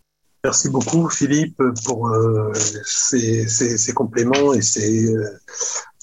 Merci 0.43 0.69
beaucoup 0.69 1.07
Philippe 1.09 1.61
pour 1.85 2.07
euh, 2.07 2.51
ces, 2.83 3.47
ces, 3.47 3.77
ces, 3.77 3.93
compléments 3.93 4.53
et 4.53 4.61
ces, 4.61 5.13
euh, 5.13 5.39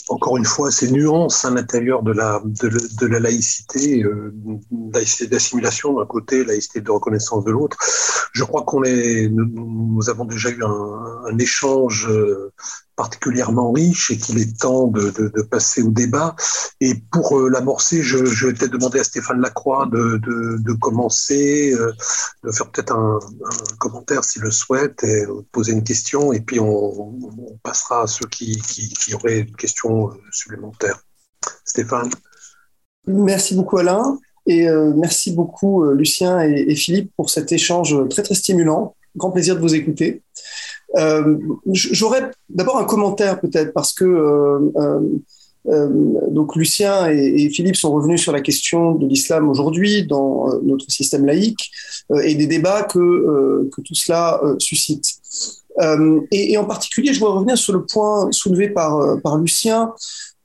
encore 0.08 0.36
une 0.36 0.44
fois 0.44 0.70
ces 0.70 0.90
nuances 0.92 1.44
à 1.44 1.50
l'intérieur 1.50 2.02
de 2.02 2.12
la, 2.12 2.40
de, 2.44 2.68
de 2.68 3.06
la 3.06 3.18
laïcité, 3.18 4.04
euh, 4.04 4.32
laïcité 4.94 5.26
d'assimilation 5.26 5.94
d'un 5.94 6.06
côté, 6.06 6.44
laïcité 6.44 6.80
de 6.80 6.90
reconnaissance 6.90 7.44
de 7.44 7.50
l'autre. 7.50 7.76
Je 8.32 8.44
crois 8.44 8.62
qu'on 8.62 8.84
est, 8.84 9.28
nous, 9.28 10.08
avons 10.08 10.24
déjà 10.24 10.50
eu 10.50 10.62
un, 10.62 11.24
un 11.26 11.38
échange 11.38 12.08
euh, 12.08 12.52
particulièrement 12.98 13.70
riche 13.70 14.10
et 14.10 14.18
qu'il 14.18 14.40
est 14.40 14.58
temps 14.58 14.88
de, 14.88 15.40
passer 15.42 15.82
au 15.82 15.90
débat. 15.90 16.34
Et 16.80 16.94
pour 17.12 17.38
euh, 17.38 17.48
l'amorcer, 17.48 18.02
je, 18.02 18.16
vais 18.46 18.52
peut-être 18.52 18.72
demander 18.72 18.98
à 18.98 19.04
Stéphane 19.04 19.40
Lacroix 19.40 19.86
de, 19.86 20.18
de 20.18 20.72
commencer, 20.72 21.72
euh, 21.74 21.92
de 22.42 22.50
faire 22.50 22.68
peut-être 22.72 22.92
un, 22.92 23.20
commentaire 23.78 24.24
s'il 24.24 24.42
le 24.42 24.50
souhaite, 24.50 25.04
et 25.04 25.24
poser 25.52 25.72
une 25.72 25.84
question, 25.84 26.32
et 26.32 26.40
puis 26.40 26.58
on, 26.58 27.16
passera 27.62 28.02
à 28.02 28.06
ceux 28.08 28.26
qui, 28.26 28.60
qui, 28.60 29.14
auraient 29.14 29.40
une 29.40 29.56
question 29.56 30.10
euh, 30.10 30.14
supplémentaire. 30.32 30.98
Stéphane 31.64 32.10
Merci 33.06 33.54
beaucoup 33.54 33.78
Alain, 33.78 34.18
et 34.44 34.66
merci 34.96 35.30
beaucoup 35.30 35.84
Lucien 35.92 36.42
et, 36.42 36.66
et, 36.68 36.74
Philippe 36.74 37.12
pour 37.16 37.30
cet 37.30 37.52
échange 37.52 37.96
très 38.10 38.22
très 38.22 38.34
stimulant. 38.34 38.96
Grand 39.16 39.30
plaisir 39.30 39.54
de 39.54 39.60
vous 39.60 39.74
écouter. 39.74 40.22
Euh, 40.96 41.36
J'aurais 41.72 42.30
d'abord 42.48 42.78
un 42.78 42.84
commentaire 42.84 43.40
peut-être 43.40 43.72
parce 43.72 43.92
que 43.92 44.04
euh, 44.04 45.00
euh, 45.66 45.88
donc 46.30 46.56
Lucien 46.56 47.10
et, 47.10 47.50
Philippe 47.50 47.76
sont 47.76 47.92
revenus 47.92 48.22
sur 48.22 48.32
la 48.32 48.40
question 48.40 48.94
de 48.94 49.06
l'islam 49.06 49.48
aujourd'hui 49.48 50.06
dans 50.06 50.48
notre 50.62 50.90
système 50.90 51.26
laïque 51.26 51.70
et 52.22 52.34
des 52.34 52.46
débats 52.46 52.84
que, 52.84 53.68
que 53.70 53.80
tout 53.82 53.94
cela 53.94 54.40
suscite. 54.58 55.04
Et, 56.32 56.52
et, 56.52 56.58
en 56.58 56.64
particulier, 56.64 57.12
je 57.12 57.20
voudrais 57.20 57.34
revenir 57.34 57.58
sur 57.58 57.74
le 57.74 57.84
point 57.84 58.32
soulevé 58.32 58.70
par, 58.70 59.20
par 59.20 59.36
Lucien 59.36 59.92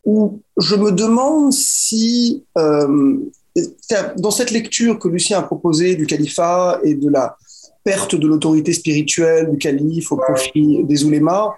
où 0.03 0.41
je 0.57 0.75
me 0.75 0.91
demande 0.91 1.53
si 1.53 2.43
dans 2.65 4.31
cette 4.31 4.51
lecture 4.51 4.99
que 4.99 5.07
Lucien 5.07 5.39
a 5.39 5.43
proposée 5.43 5.95
du 5.95 6.05
califat 6.05 6.81
et 6.83 6.95
de 6.95 7.09
la 7.09 7.37
perte 7.83 8.15
de 8.15 8.27
l'autorité 8.27 8.73
spirituelle 8.73 9.49
du 9.51 9.57
calife 9.57 10.11
au 10.11 10.17
profit 10.17 10.83
des 10.83 11.03
oulémas, 11.03 11.53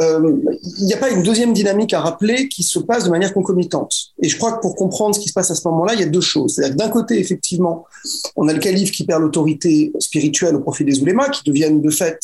euh, 0.00 0.36
il 0.78 0.86
n'y 0.86 0.94
a 0.94 0.96
pas 0.96 1.10
une 1.10 1.22
deuxième 1.22 1.52
dynamique 1.52 1.92
à 1.92 2.00
rappeler 2.00 2.48
qui 2.48 2.62
se 2.62 2.78
passe 2.78 3.04
de 3.04 3.10
manière 3.10 3.34
concomitante. 3.34 3.92
Et 4.22 4.28
je 4.28 4.36
crois 4.36 4.52
que 4.52 4.60
pour 4.60 4.76
comprendre 4.76 5.14
ce 5.14 5.20
qui 5.20 5.28
se 5.28 5.32
passe 5.32 5.50
à 5.50 5.54
ce 5.54 5.66
moment-là, 5.68 5.94
il 5.94 6.00
y 6.00 6.02
a 6.02 6.06
deux 6.06 6.20
choses. 6.20 6.54
C'est-à-dire 6.54 6.76
d'un 6.76 6.88
côté, 6.88 7.18
effectivement, 7.18 7.84
on 8.36 8.48
a 8.48 8.52
le 8.52 8.60
calife 8.60 8.92
qui 8.92 9.04
perd 9.04 9.22
l'autorité 9.22 9.92
spirituelle 9.98 10.54
au 10.54 10.60
profit 10.60 10.84
des 10.84 11.00
oulémas, 11.02 11.28
qui 11.28 11.42
deviennent 11.44 11.82
de 11.82 11.90
fait 11.90 12.18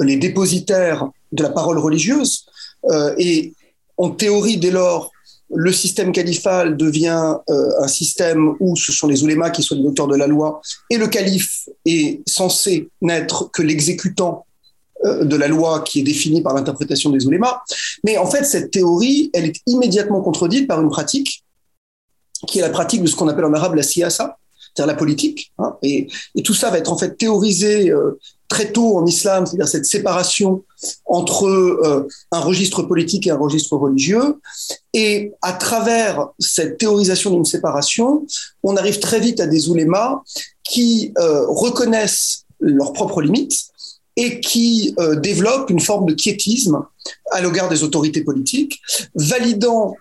les 0.00 0.16
dépositaires 0.16 1.10
de 1.32 1.42
la 1.42 1.50
parole 1.50 1.78
religieuse. 1.78 2.46
Euh, 2.90 3.14
et 3.18 3.54
en 3.96 4.10
théorie, 4.10 4.56
dès 4.56 4.70
lors, 4.70 5.12
le 5.54 5.72
système 5.72 6.12
califal 6.12 6.76
devient 6.76 7.36
euh, 7.48 7.82
un 7.82 7.88
système 7.88 8.54
où 8.60 8.76
ce 8.76 8.92
sont 8.92 9.08
les 9.08 9.24
oulémas 9.24 9.50
qui 9.50 9.62
sont 9.62 9.74
les 9.74 9.84
auteurs 9.84 10.06
de 10.06 10.16
la 10.16 10.26
loi 10.26 10.60
et 10.90 10.96
le 10.96 11.08
calife 11.08 11.68
est 11.84 12.20
censé 12.28 12.88
n'être 13.00 13.50
que 13.50 13.62
l'exécutant 13.62 14.46
euh, 15.04 15.24
de 15.24 15.36
la 15.36 15.48
loi 15.48 15.80
qui 15.80 16.00
est 16.00 16.02
définie 16.02 16.42
par 16.42 16.54
l'interprétation 16.54 17.10
des 17.10 17.26
oulémas. 17.26 17.62
Mais 18.04 18.18
en 18.18 18.26
fait, 18.26 18.44
cette 18.44 18.70
théorie, 18.70 19.30
elle 19.32 19.46
est 19.46 19.60
immédiatement 19.66 20.20
contredite 20.20 20.68
par 20.68 20.80
une 20.80 20.90
pratique 20.90 21.42
qui 22.46 22.58
est 22.58 22.62
la 22.62 22.70
pratique 22.70 23.02
de 23.02 23.06
ce 23.06 23.16
qu'on 23.16 23.28
appelle 23.28 23.44
en 23.44 23.54
arabe 23.54 23.74
la 23.74 23.82
siyasa, 23.82 24.38
c'est-à-dire 24.74 24.92
la 24.92 24.98
politique. 24.98 25.52
Hein, 25.58 25.76
et, 25.82 26.08
tout 26.44 26.54
ça 26.54 26.70
va 26.70 26.78
être 26.78 26.92
en 26.92 26.98
fait 26.98 27.16
théorisé 27.16 27.90
euh, 27.90 28.18
très 28.48 28.72
tôt 28.72 28.96
en 28.96 29.06
islam, 29.06 29.46
c'est-à-dire 29.46 29.68
cette 29.68 29.86
séparation 29.86 30.64
entre 31.06 31.46
euh, 31.46 32.08
un 32.32 32.40
registre 32.40 32.82
politique 32.82 33.26
et 33.26 33.30
un 33.30 33.36
registre 33.36 33.76
religieux. 33.76 34.40
Et 34.94 35.32
à 35.42 35.52
travers 35.52 36.28
cette 36.38 36.78
théorisation 36.78 37.30
d'une 37.30 37.44
séparation, 37.44 38.26
on 38.62 38.76
arrive 38.76 38.98
très 38.98 39.20
vite 39.20 39.40
à 39.40 39.46
des 39.46 39.68
oulémas 39.68 40.22
qui 40.64 41.12
euh, 41.18 41.46
reconnaissent 41.48 42.44
leurs 42.60 42.92
propres 42.92 43.22
limites 43.22 43.66
et 44.16 44.40
qui 44.40 44.94
développent 45.22 45.70
une 45.70 45.80
forme 45.80 46.04
de 46.04 46.12
quiétisme 46.12 46.84
à 47.30 47.40
l'égard 47.40 47.70
des 47.70 47.84
autorités 47.84 48.22
politiques, 48.22 48.82
validant 49.14 49.94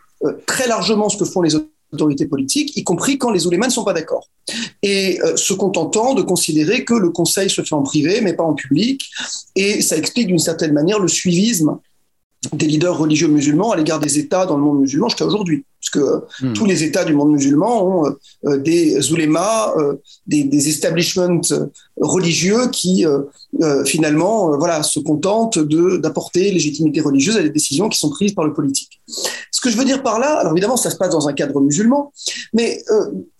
très 0.45 0.67
largement 0.67 1.07
ce 1.07 1.15
que 1.15 1.23
font 1.23 1.41
les 1.41 1.55
autorités 1.55 1.78
autorités 1.91 2.25
politiques, 2.25 2.75
y 2.77 2.83
compris 2.83 3.17
quand 3.17 3.31
les 3.31 3.47
oulémas 3.47 3.67
ne 3.67 3.71
sont 3.71 3.83
pas 3.83 3.93
d'accord. 3.93 4.29
Et 4.83 5.19
euh, 5.21 5.35
se 5.35 5.53
contentant 5.53 6.13
de 6.13 6.21
considérer 6.21 6.85
que 6.85 6.93
le 6.93 7.09
conseil 7.09 7.49
se 7.49 7.61
fait 7.61 7.75
en 7.75 7.83
privé, 7.83 8.21
mais 8.21 8.33
pas 8.33 8.43
en 8.43 8.53
public. 8.53 9.09
Et 9.55 9.81
ça 9.81 9.97
explique 9.97 10.27
d'une 10.27 10.39
certaine 10.39 10.73
manière 10.73 10.99
le 10.99 11.07
suivisme 11.07 11.77
des 12.53 12.67
leaders 12.67 12.97
religieux 12.97 13.27
musulmans 13.27 13.71
à 13.71 13.75
l'égard 13.75 13.99
des 13.99 14.17
États 14.17 14.45
dans 14.45 14.55
le 14.55 14.63
monde 14.63 14.79
musulman 14.79 15.09
jusqu'à 15.09 15.25
aujourd'hui. 15.25 15.65
Parce 15.79 15.91
que 15.91 16.45
hmm. 16.45 16.53
tous 16.53 16.65
les 16.65 16.83
États 16.83 17.05
du 17.05 17.13
monde 17.13 17.31
musulman 17.31 17.87
ont 17.87 18.15
euh, 18.45 18.57
des 18.57 19.11
oulémas, 19.11 19.73
euh, 19.77 19.95
des, 20.27 20.43
des, 20.43 20.67
establishments 20.67 21.41
religieux 22.01 22.67
qui 22.71 23.05
euh, 23.05 23.85
finalement 23.85 24.57
voilà, 24.57 24.83
se 24.83 24.99
contentent 24.99 25.57
d'apporter 25.57 26.51
légitimité 26.51 26.99
religieuse 26.99 27.37
à 27.37 27.41
des 27.41 27.49
décisions 27.49 27.87
qui 27.87 27.97
sont 27.97 28.09
prises 28.09 28.33
par 28.33 28.45
le 28.45 28.53
politique. 28.53 29.01
Ce 29.51 29.61
que 29.61 29.69
je 29.69 29.77
veux 29.77 29.85
dire 29.85 30.03
par 30.03 30.19
là, 30.19 30.39
alors 30.39 30.51
évidemment 30.51 30.77
ça 30.77 30.89
se 30.89 30.97
passe 30.97 31.11
dans 31.11 31.27
un 31.27 31.33
cadre 31.33 31.61
musulman, 31.61 32.11
mais 32.53 32.83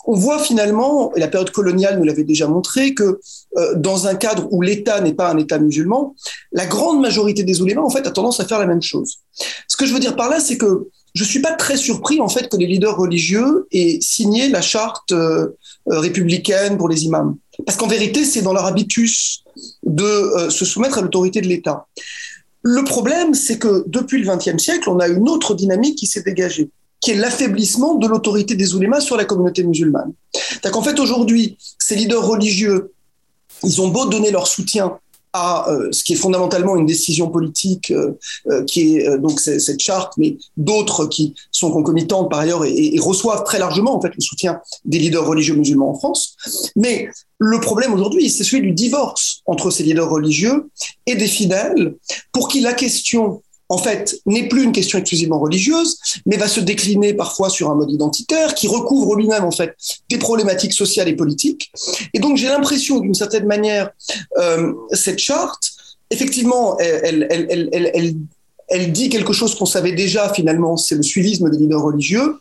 on 0.05 0.13
voit 0.13 0.39
finalement, 0.39 1.13
et 1.15 1.19
la 1.19 1.27
période 1.27 1.51
coloniale 1.51 1.99
nous 1.99 2.05
l'avait 2.05 2.23
déjà 2.23 2.47
montré, 2.47 2.93
que 2.93 3.19
dans 3.75 4.07
un 4.07 4.15
cadre 4.15 4.47
où 4.51 4.61
l'État 4.61 5.01
n'est 5.01 5.13
pas 5.13 5.29
un 5.29 5.37
État 5.37 5.59
musulman, 5.59 6.15
la 6.51 6.65
grande 6.65 7.01
majorité 7.01 7.43
des 7.43 7.61
oulémas, 7.61 7.81
en 7.81 7.89
fait, 7.89 8.07
a 8.07 8.11
tendance 8.11 8.39
à 8.39 8.45
faire 8.45 8.59
la 8.59 8.65
même 8.65 8.81
chose. 8.81 9.19
Ce 9.67 9.77
que 9.77 9.85
je 9.85 9.93
veux 9.93 9.99
dire 9.99 10.15
par 10.15 10.29
là, 10.29 10.39
c'est 10.39 10.57
que 10.57 10.87
je 11.13 11.23
suis 11.23 11.39
pas 11.39 11.53
très 11.53 11.77
surpris, 11.77 12.19
en 12.21 12.29
fait, 12.29 12.49
que 12.49 12.57
les 12.57 12.67
leaders 12.67 12.97
religieux 12.97 13.67
aient 13.71 13.99
signé 14.01 14.49
la 14.49 14.61
charte 14.61 15.11
euh, 15.11 15.47
euh, 15.89 15.99
républicaine 15.99 16.77
pour 16.77 16.89
les 16.89 17.05
imams. 17.05 17.35
Parce 17.65 17.77
qu'en 17.77 17.87
vérité, 17.87 18.25
c'est 18.25 18.41
dans 18.41 18.53
leur 18.53 18.65
habitus 18.65 19.43
de 19.83 20.47
se 20.49 20.63
soumettre 20.63 20.99
à 20.99 21.01
l'autorité 21.01 21.41
de 21.41 21.47
l'État. 21.47 21.87
Le 22.61 22.83
problème, 22.85 23.33
c'est 23.33 23.57
que 23.57 23.83
depuis 23.87 24.21
le 24.21 24.33
XXe 24.33 24.61
siècle, 24.61 24.89
on 24.89 24.99
a 24.99 25.07
une 25.07 25.27
autre 25.27 25.53
dynamique 25.55 25.97
qui 25.97 26.07
s'est 26.07 26.23
dégagée 26.23 26.69
qui 27.01 27.11
est 27.11 27.15
l'affaiblissement 27.15 27.95
de 27.95 28.07
l'autorité 28.07 28.55
des 28.55 28.75
oulémas 28.75 29.01
sur 29.01 29.15
la 29.15 29.25
communauté 29.25 29.63
musulmane. 29.63 30.13
cest 30.33 30.71
qu'en 30.71 30.81
fait, 30.81 30.99
aujourd'hui, 30.99 31.57
ces 31.77 31.95
leaders 31.95 32.25
religieux, 32.25 32.91
ils 33.63 33.81
ont 33.81 33.87
beau 33.87 34.05
donner 34.05 34.31
leur 34.31 34.47
soutien 34.47 34.99
à 35.33 35.69
euh, 35.69 35.91
ce 35.91 36.03
qui 36.03 36.13
est 36.13 36.15
fondamentalement 36.15 36.75
une 36.75 36.85
décision 36.85 37.29
politique, 37.29 37.91
euh, 37.91 38.17
euh, 38.49 38.63
qui 38.63 38.97
est 38.97 39.17
donc 39.19 39.39
cette 39.39 39.79
charte, 39.79 40.13
mais 40.17 40.37
d'autres 40.57 41.05
qui 41.05 41.35
sont 41.51 41.71
concomitantes 41.71 42.29
par 42.29 42.39
ailleurs 42.39 42.65
et, 42.65 42.95
et, 42.95 42.99
reçoivent 42.99 43.43
très 43.43 43.59
largement 43.59 43.95
en 43.95 44.01
fait 44.01 44.13
le 44.15 44.21
soutien 44.21 44.59
des 44.85 44.99
leaders 44.99 45.25
religieux 45.25 45.55
musulmans 45.55 45.91
en 45.91 45.95
France. 45.95 46.35
Mais 46.75 47.07
le 47.37 47.59
problème 47.59 47.93
aujourd'hui, 47.93 48.29
c'est 48.29 48.43
celui 48.43 48.61
du 48.61 48.71
divorce 48.71 49.41
entre 49.45 49.71
ces 49.71 49.83
leaders 49.83 50.09
religieux 50.09 50.69
et 51.05 51.15
des 51.15 51.27
fidèles, 51.27 51.95
pour 52.31 52.47
qui 52.47 52.61
la 52.61 52.73
question 52.73 53.41
en 53.69 53.77
fait, 53.77 54.19
n'est 54.25 54.47
plus 54.47 54.63
une 54.63 54.71
question 54.71 54.97
exclusivement 54.97 55.39
religieuse, 55.39 55.99
mais 56.25 56.37
va 56.37 56.47
se 56.47 56.59
décliner 56.59 57.13
parfois 57.13 57.49
sur 57.49 57.69
un 57.69 57.75
mode 57.75 57.91
identitaire 57.91 58.55
qui 58.55 58.67
recouvre 58.67 59.15
lui-même, 59.15 59.43
en 59.43 59.51
fait, 59.51 59.75
des 60.09 60.17
problématiques 60.17 60.73
sociales 60.73 61.07
et 61.07 61.15
politiques. 61.15 61.71
Et 62.13 62.19
donc, 62.19 62.37
j'ai 62.37 62.47
l'impression, 62.47 62.99
d'une 62.99 63.13
certaine 63.13 63.45
manière, 63.45 63.91
euh, 64.37 64.73
cette 64.91 65.19
charte, 65.19 65.71
effectivement, 66.09 66.77
elle, 66.79 67.27
elle, 67.29 67.69
elle, 67.71 68.15
elle 68.69 68.91
dit 68.91 69.09
quelque 69.09 69.33
chose 69.33 69.55
qu'on 69.55 69.65
savait 69.65 69.91
déjà 69.91 70.31
finalement, 70.33 70.77
c'est 70.77 70.95
le 70.95 71.03
suivisme 71.03 71.49
des 71.49 71.57
leaders 71.57 71.81
religieux. 71.81 72.35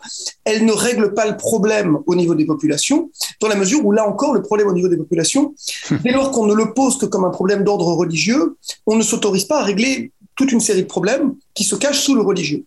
Elle 0.45 0.65
ne 0.65 0.73
règle 0.73 1.15
pas 1.15 1.27
le 1.27 1.37
problème 1.37 1.99
au 2.07 2.15
niveau 2.15 2.35
des 2.35 2.45
populations, 2.45 3.11
dans 3.41 3.49
la 3.49 3.57
mesure 3.57 3.85
où 3.85 3.93
là 3.93 4.07
encore, 4.07 4.35
le 4.35 4.43
problème 4.43 4.69
au 4.69 4.73
niveau 4.73 4.89
des 4.89 4.97
populations, 4.97 5.55
dès 6.05 6.13
lors 6.13 6.31
qu'on 6.31 6.47
ne 6.47 6.55
le 6.55 6.75
pose 6.75 6.99
que 6.99 7.07
comme 7.07 7.25
un 7.25 7.31
problème 7.31 7.65
d'ordre 7.65 7.93
religieux, 7.95 8.57
on 8.87 8.97
ne 8.97 9.03
s'autorise 9.03 9.45
pas 9.45 9.61
à 9.61 9.65
régler 9.65 10.13
toute 10.39 10.53
une 10.53 10.61
série 10.61 10.83
de 10.83 10.89
problèmes 10.89 11.35
qui 11.53 11.65
se 11.65 11.75
cachent 11.75 12.01
sous 12.01 12.15
le 12.15 12.23
religieux. 12.23 12.65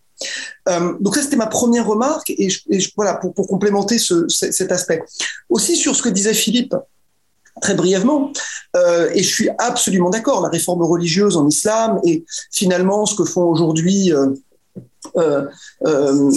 Euh, 0.68 0.92
donc 1.00 1.16
ça, 1.16 1.22
c'était 1.22 1.36
ma 1.36 1.46
première 1.46 1.86
remarque, 1.86 2.30
et, 2.30 2.48
voilà, 2.94 3.14
pour, 3.14 3.34
complémenter 3.48 3.98
ce, 3.98 4.28
cet 4.28 4.70
aspect. 4.70 5.02
Aussi 5.48 5.74
sur 5.74 5.96
ce 5.96 6.02
que 6.02 6.10
disait 6.10 6.34
Philippe, 6.34 6.76
très 7.60 7.74
brièvement, 7.74 8.32
euh, 8.76 9.10
et 9.14 9.22
je 9.22 9.28
suis 9.28 9.48
absolument 9.58 10.10
d'accord, 10.10 10.42
la 10.42 10.48
réforme 10.48 10.82
religieuse 10.82 11.36
en 11.36 11.48
islam, 11.48 11.98
et 12.04 12.24
finalement 12.52 13.06
ce 13.06 13.16
que 13.16 13.24
font 13.24 13.44
aujourd'hui... 13.44 14.12
Euh, 14.12 14.30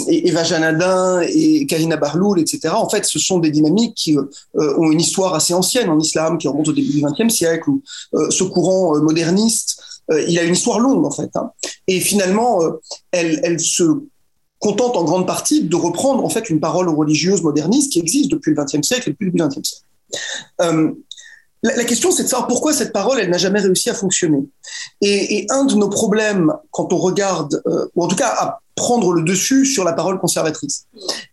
Eva 0.08 0.44
Janadin 0.44 1.20
et 1.20 1.64
Karina 1.66 1.96
Barloul, 1.96 2.40
etc. 2.40 2.74
En 2.74 2.88
fait, 2.88 3.06
ce 3.06 3.18
sont 3.18 3.38
des 3.38 3.50
dynamiques 3.50 3.94
qui 3.94 4.18
ont 4.54 4.90
une 4.90 5.00
histoire 5.00 5.34
assez 5.34 5.54
ancienne 5.54 5.88
en 5.88 5.98
islam, 5.98 6.36
qui 6.36 6.46
remonte 6.46 6.68
au 6.68 6.72
début 6.72 6.90
du 6.90 7.02
XXe 7.02 7.32
siècle, 7.32 7.70
où 7.70 7.82
ce 8.28 8.42
courant 8.42 8.98
moderniste 8.98 9.95
il 10.10 10.38
a 10.38 10.42
une 10.42 10.54
histoire 10.54 10.78
longue 10.78 11.04
en 11.04 11.10
fait. 11.10 11.30
Hein. 11.34 11.50
Et 11.88 12.00
finalement, 12.00 12.62
euh, 12.62 12.80
elle, 13.12 13.60
se 13.60 13.84
contente 14.58 14.96
en 14.96 15.04
grande 15.04 15.26
partie 15.26 15.62
de 15.62 15.76
reprendre 15.76 16.24
en 16.24 16.28
fait 16.28 16.48
une 16.50 16.60
parole 16.60 16.88
religieuse 16.88 17.42
moderniste 17.42 17.92
qui 17.92 18.00
existe 18.00 18.30
depuis 18.30 18.54
le 18.54 18.62
XXe 18.62 18.86
siècle 18.86 19.10
et 19.10 19.12
depuis 19.12 19.30
le 19.30 19.32
XXe 19.32 19.68
siècle. 19.68 19.84
Euh, 20.62 20.92
la, 21.62 21.84
question, 21.84 22.12
c'est 22.12 22.24
de 22.24 22.28
savoir 22.28 22.46
pourquoi 22.46 22.72
cette 22.72 22.92
parole, 22.92 23.18
elle 23.18 23.30
n'a 23.30 23.38
jamais 23.38 23.60
réussi 23.60 23.90
à 23.90 23.94
fonctionner. 23.94 24.44
Et, 25.00 25.46
un 25.50 25.64
de 25.64 25.74
nos 25.74 25.88
problèmes, 25.88 26.52
quand 26.70 26.92
on 26.92 26.98
regarde, 26.98 27.60
euh, 27.66 27.86
ou 27.94 28.04
en 28.04 28.08
tout 28.08 28.16
cas 28.16 28.28
à 28.28 28.60
prendre 28.76 29.12
le 29.12 29.22
dessus 29.22 29.66
sur 29.66 29.82
la 29.84 29.92
parole 29.92 30.20
conservatrice, 30.20 30.86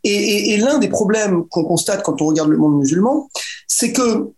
et 0.04 0.58
l'un 0.58 0.80
des 0.80 0.88
problèmes 0.88 1.46
qu'on 1.50 1.66
constate 1.66 2.02
quand 2.02 2.22
on 2.22 2.28
regarde 2.28 2.50
le 2.50 2.58
monde 2.58 2.80
musulman, 2.80 3.30
c'est 3.68 3.92
que 3.92 4.32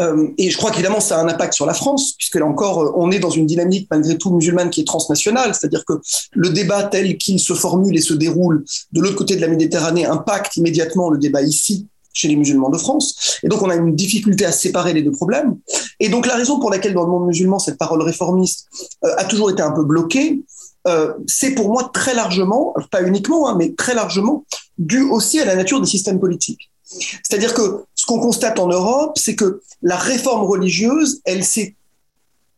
euh, 0.00 0.28
et 0.38 0.50
je 0.50 0.56
crois 0.56 0.70
qu'évidemment, 0.70 1.00
ça 1.00 1.18
a 1.18 1.22
un 1.22 1.28
impact 1.28 1.54
sur 1.54 1.66
la 1.66 1.74
France, 1.74 2.14
puisque 2.18 2.36
là 2.36 2.46
encore, 2.46 2.82
euh, 2.82 2.92
on 2.96 3.10
est 3.10 3.18
dans 3.18 3.30
une 3.30 3.46
dynamique 3.46 3.88
malgré 3.90 4.18
tout 4.18 4.30
musulmane 4.30 4.70
qui 4.70 4.82
est 4.82 4.84
transnationale, 4.84 5.54
c'est-à-dire 5.54 5.84
que 5.84 5.94
le 6.32 6.50
débat 6.50 6.84
tel 6.84 7.16
qu'il 7.16 7.40
se 7.40 7.54
formule 7.54 7.96
et 7.96 8.00
se 8.00 8.14
déroule 8.14 8.64
de 8.92 9.00
l'autre 9.00 9.16
côté 9.16 9.36
de 9.36 9.40
la 9.40 9.48
Méditerranée 9.48 10.06
impacte 10.06 10.56
immédiatement 10.56 11.10
le 11.10 11.18
débat 11.18 11.42
ici 11.42 11.86
chez 12.12 12.28
les 12.28 12.36
musulmans 12.36 12.70
de 12.70 12.78
France. 12.78 13.38
Et 13.42 13.48
donc, 13.48 13.62
on 13.62 13.68
a 13.68 13.74
une 13.74 13.94
difficulté 13.94 14.46
à 14.46 14.52
séparer 14.52 14.94
les 14.94 15.02
deux 15.02 15.12
problèmes. 15.12 15.58
Et 16.00 16.08
donc, 16.08 16.26
la 16.26 16.34
raison 16.34 16.58
pour 16.58 16.70
laquelle 16.70 16.94
dans 16.94 17.04
le 17.04 17.10
monde 17.10 17.26
musulman, 17.26 17.58
cette 17.58 17.76
parole 17.76 18.00
réformiste 18.02 18.68
euh, 19.04 19.14
a 19.18 19.24
toujours 19.24 19.50
été 19.50 19.62
un 19.62 19.72
peu 19.72 19.84
bloquée, 19.84 20.42
euh, 20.86 21.12
c'est 21.26 21.54
pour 21.54 21.68
moi 21.68 21.90
très 21.92 22.14
largement, 22.14 22.74
pas 22.90 23.02
uniquement, 23.02 23.48
hein, 23.48 23.56
mais 23.58 23.74
très 23.74 23.94
largement, 23.94 24.44
dû 24.78 25.02
aussi 25.02 25.40
à 25.40 25.44
la 25.44 25.56
nature 25.56 25.80
des 25.80 25.86
systèmes 25.86 26.20
politiques. 26.20 26.70
C'est-à-dire 26.84 27.52
que 27.52 27.84
ce 28.06 28.12
qu'on 28.12 28.20
constate 28.20 28.60
en 28.60 28.68
Europe, 28.68 29.18
c'est 29.18 29.34
que 29.34 29.60
la 29.82 29.96
réforme 29.96 30.46
religieuse, 30.46 31.20
elle 31.24 31.42
s'est 31.42 31.74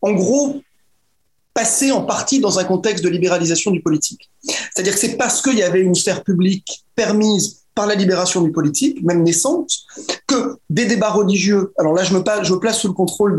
en 0.03 0.13
gros 0.13 0.61
passée 1.55 1.91
en 1.91 2.03
partie 2.03 2.39
dans 2.39 2.59
un 2.59 2.65
contexte 2.65 3.03
de 3.03 3.09
libéralisation 3.09 3.71
du 3.71 3.81
politique. 3.81 4.31
C'est-à-dire 4.43 4.93
que 4.93 4.99
c'est 4.99 5.17
parce 5.17 5.41
qu'il 5.41 5.57
y 5.57 5.63
avait 5.63 5.81
une 5.81 5.95
sphère 5.95 6.23
publique 6.23 6.85
permise 6.95 7.63
par 7.75 7.87
la 7.87 7.95
libération 7.95 8.43
du 8.43 8.53
politique, 8.53 9.03
même 9.03 9.23
naissante, 9.23 9.71
que 10.27 10.59
des 10.69 10.85
débats 10.85 11.11
religieux, 11.11 11.73
alors 11.79 11.95
là 11.95 12.05
je 12.05 12.13
me, 12.13 12.21
place, 12.23 12.79
sous 12.79 12.89
le 12.89 12.93
contrôle 12.93 13.37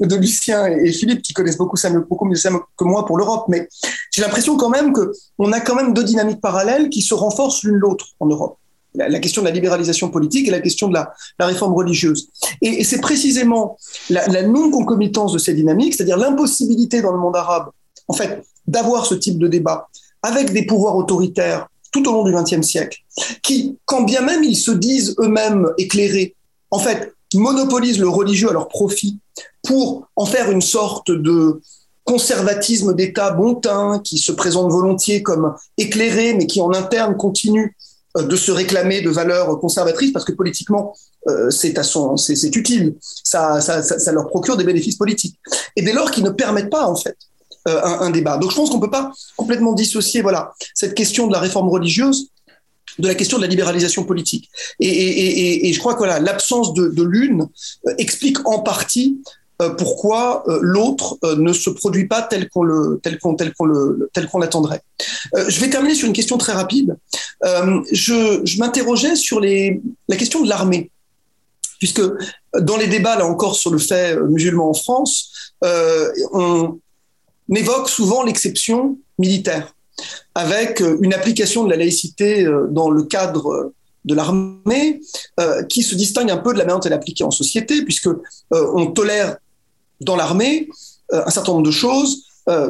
de, 0.00 0.16
Lucien 0.16 0.66
et 0.66 0.90
Philippe 0.90 1.20
qui 1.20 1.34
connaissent 1.34 1.58
beaucoup 1.58 1.76
mieux 2.24 2.36
que 2.36 2.84
moi 2.84 3.04
pour 3.04 3.18
l'Europe, 3.18 3.44
mais 3.48 3.68
j'ai 4.10 4.22
l'impression 4.22 4.56
quand 4.56 4.70
même 4.70 4.92
qu'on 4.94 5.52
a 5.52 5.60
quand 5.60 5.74
même 5.74 5.92
deux 5.92 6.04
dynamiques 6.04 6.40
parallèles 6.40 6.88
qui 6.88 7.02
se 7.02 7.12
renforcent 7.12 7.62
l'une 7.62 7.76
l'autre 7.76 8.06
en 8.20 8.26
Europe 8.26 8.56
la, 8.94 9.18
question 9.18 9.42
de 9.42 9.46
la 9.46 9.52
libéralisation 9.52 10.10
politique 10.10 10.48
et 10.48 10.50
la 10.50 10.60
question 10.60 10.88
de 10.88 10.94
la, 10.94 11.12
réforme 11.40 11.74
religieuse. 11.74 12.28
Et, 12.60 12.84
c'est 12.84 13.00
précisément 13.00 13.76
la, 14.10 14.26
la 14.28 14.42
non-concomitance 14.42 15.32
de 15.32 15.38
ces 15.38 15.54
dynamiques, 15.54 15.94
c'est-à-dire 15.94 16.18
l'impossibilité 16.18 17.02
dans 17.02 17.12
le 17.12 17.18
monde 17.18 17.36
arabe, 17.36 17.70
en 18.08 18.12
fait, 18.12 18.42
d'avoir 18.66 19.06
ce 19.06 19.14
type 19.14 19.38
de 19.38 19.48
débat 19.48 19.88
avec 20.22 20.52
des 20.52 20.66
pouvoirs 20.66 20.96
autoritaires 20.96 21.66
tout 21.90 22.08
au 22.08 22.12
long 22.12 22.24
du 22.24 22.32
XXe 22.32 22.66
siècle, 22.66 22.98
qui, 23.42 23.76
quand 23.84 24.02
bien 24.02 24.22
même 24.22 24.42
ils 24.42 24.56
se 24.56 24.70
disent 24.70 25.14
eux-mêmes 25.18 25.68
éclairés, 25.78 26.34
en 26.70 26.78
fait, 26.78 27.12
monopolisent 27.34 27.98
le 27.98 28.08
religieux 28.08 28.50
à 28.50 28.52
leur 28.52 28.68
profit 28.68 29.18
pour 29.62 30.08
en 30.16 30.26
faire 30.26 30.50
une 30.50 30.62
sorte 30.62 31.10
de 31.10 31.60
conservatisme 32.04 32.94
d'État 32.94 33.30
bon 33.30 33.54
teint 33.54 34.00
qui 34.00 34.18
se 34.18 34.32
présente 34.32 34.70
volontiers 34.70 35.22
comme 35.22 35.54
éclairé, 35.78 36.34
mais 36.34 36.46
qui 36.46 36.60
en 36.60 36.72
interne 36.72 37.16
continue 37.16 37.76
de 38.16 38.36
se 38.36 38.52
réclamer 38.52 39.00
de 39.00 39.10
valeurs 39.10 39.58
conservatrices 39.58 40.12
parce 40.12 40.24
que 40.24 40.32
politiquement 40.32 40.94
euh, 41.28 41.50
c'est 41.50 41.78
à 41.78 41.82
son 41.82 42.16
utile. 42.16 42.96
Ça, 43.24 43.60
leur 44.12 44.28
procure 44.28 44.56
des 44.56 44.64
bénéfices 44.64 44.96
politiques. 44.96 45.38
Et 45.76 45.82
dès 45.82 45.92
lors 45.92 46.10
qu'ils 46.10 46.24
ne 46.24 46.30
permettent 46.30 46.70
pas 46.70 46.86
en 46.86 46.96
fait 46.96 47.16
euh, 47.68 47.80
un, 47.82 48.10
débat. 48.10 48.38
Donc 48.38 48.50
je 48.50 48.56
pense 48.56 48.70
qu'on 48.70 48.80
peut 48.80 48.90
pas 48.90 49.12
complètement 49.36 49.72
dissocier 49.72 50.20
voilà 50.20 50.52
cette 50.74 50.94
question 50.94 51.26
de 51.26 51.32
la 51.32 51.38
réforme 51.38 51.68
religieuse 51.68 52.28
de 52.98 53.08
la 53.08 53.14
question 53.14 53.38
de 53.38 53.42
la 53.42 53.48
libéralisation 53.48 54.04
politique. 54.04 54.50
Et, 54.78 55.72
je 55.72 55.78
crois 55.78 55.94
que 55.94 55.98
voilà 55.98 56.20
l'absence 56.20 56.74
de, 56.74 57.02
l'une 57.02 57.46
explique 57.98 58.46
en 58.46 58.58
partie 58.58 59.22
euh, 59.22 59.41
pourquoi 59.70 60.44
euh, 60.48 60.58
l'autre 60.60 61.16
euh, 61.24 61.36
ne 61.36 61.52
se 61.52 61.70
produit 61.70 62.06
pas 62.06 62.22
tel 62.22 62.48
qu'on 62.48 62.62
le 62.62 63.00
tel 63.02 63.18
qu'on 63.18 63.34
tel 63.34 63.52
qu'on 63.54 63.64
le 63.64 64.10
tel 64.12 64.26
qu'on 64.26 64.38
l'attendrait? 64.38 64.82
je 65.34 65.60
vais 65.60 65.70
terminer 65.70 65.94
sur 65.94 66.06
une 66.06 66.12
question 66.12 66.38
très 66.38 66.52
rapide. 66.52 66.96
je, 67.42 68.58
m'interrogeais 68.58 69.16
sur 69.16 69.40
la 69.40 70.16
question 70.16 70.42
de 70.42 70.48
l'armée, 70.48 70.90
puisque 71.78 72.02
dans 72.58 72.76
les 72.76 72.86
débats 72.86 73.16
là 73.16 73.26
encore 73.26 73.56
sur 73.56 73.70
le 73.70 73.78
fait 73.78 74.16
musulman 74.16 74.70
en 74.70 74.74
France, 74.74 75.52
on 75.62 76.78
évoque 77.54 77.88
souvent 77.88 78.22
l'exception 78.22 78.98
militaire, 79.18 79.74
avec 80.34 80.82
une 81.00 81.14
application 81.14 81.64
de 81.64 81.70
la 81.70 81.76
laïcité 81.76 82.46
dans 82.70 82.90
le 82.90 83.02
cadre 83.04 83.72
de 84.04 84.14
l'armée 84.14 85.00
euh, 85.40 85.62
qui 85.64 85.82
se 85.82 85.94
distingue 85.94 86.30
un 86.30 86.38
peu 86.38 86.52
de 86.52 86.58
la 86.58 86.64
manière 86.64 86.80
dont 86.80 86.86
elle 86.86 86.92
est 86.92 86.96
appliquée 86.96 87.24
en 87.24 87.30
société, 87.30 87.82
puisque 87.82 88.08
euh, 88.08 88.18
on 88.50 88.86
tolère 88.86 89.36
dans 90.04 90.16
l'armée 90.16 90.68
euh, 91.12 91.22
un 91.26 91.30
certain 91.30 91.52
nombre 91.52 91.66
de 91.66 91.70
choses 91.70 92.24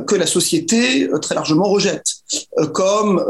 que 0.07 0.15
la 0.17 0.27
société 0.27 1.09
très 1.23 1.35
largement 1.35 1.65
rejette, 1.65 2.05
comme 2.75 3.25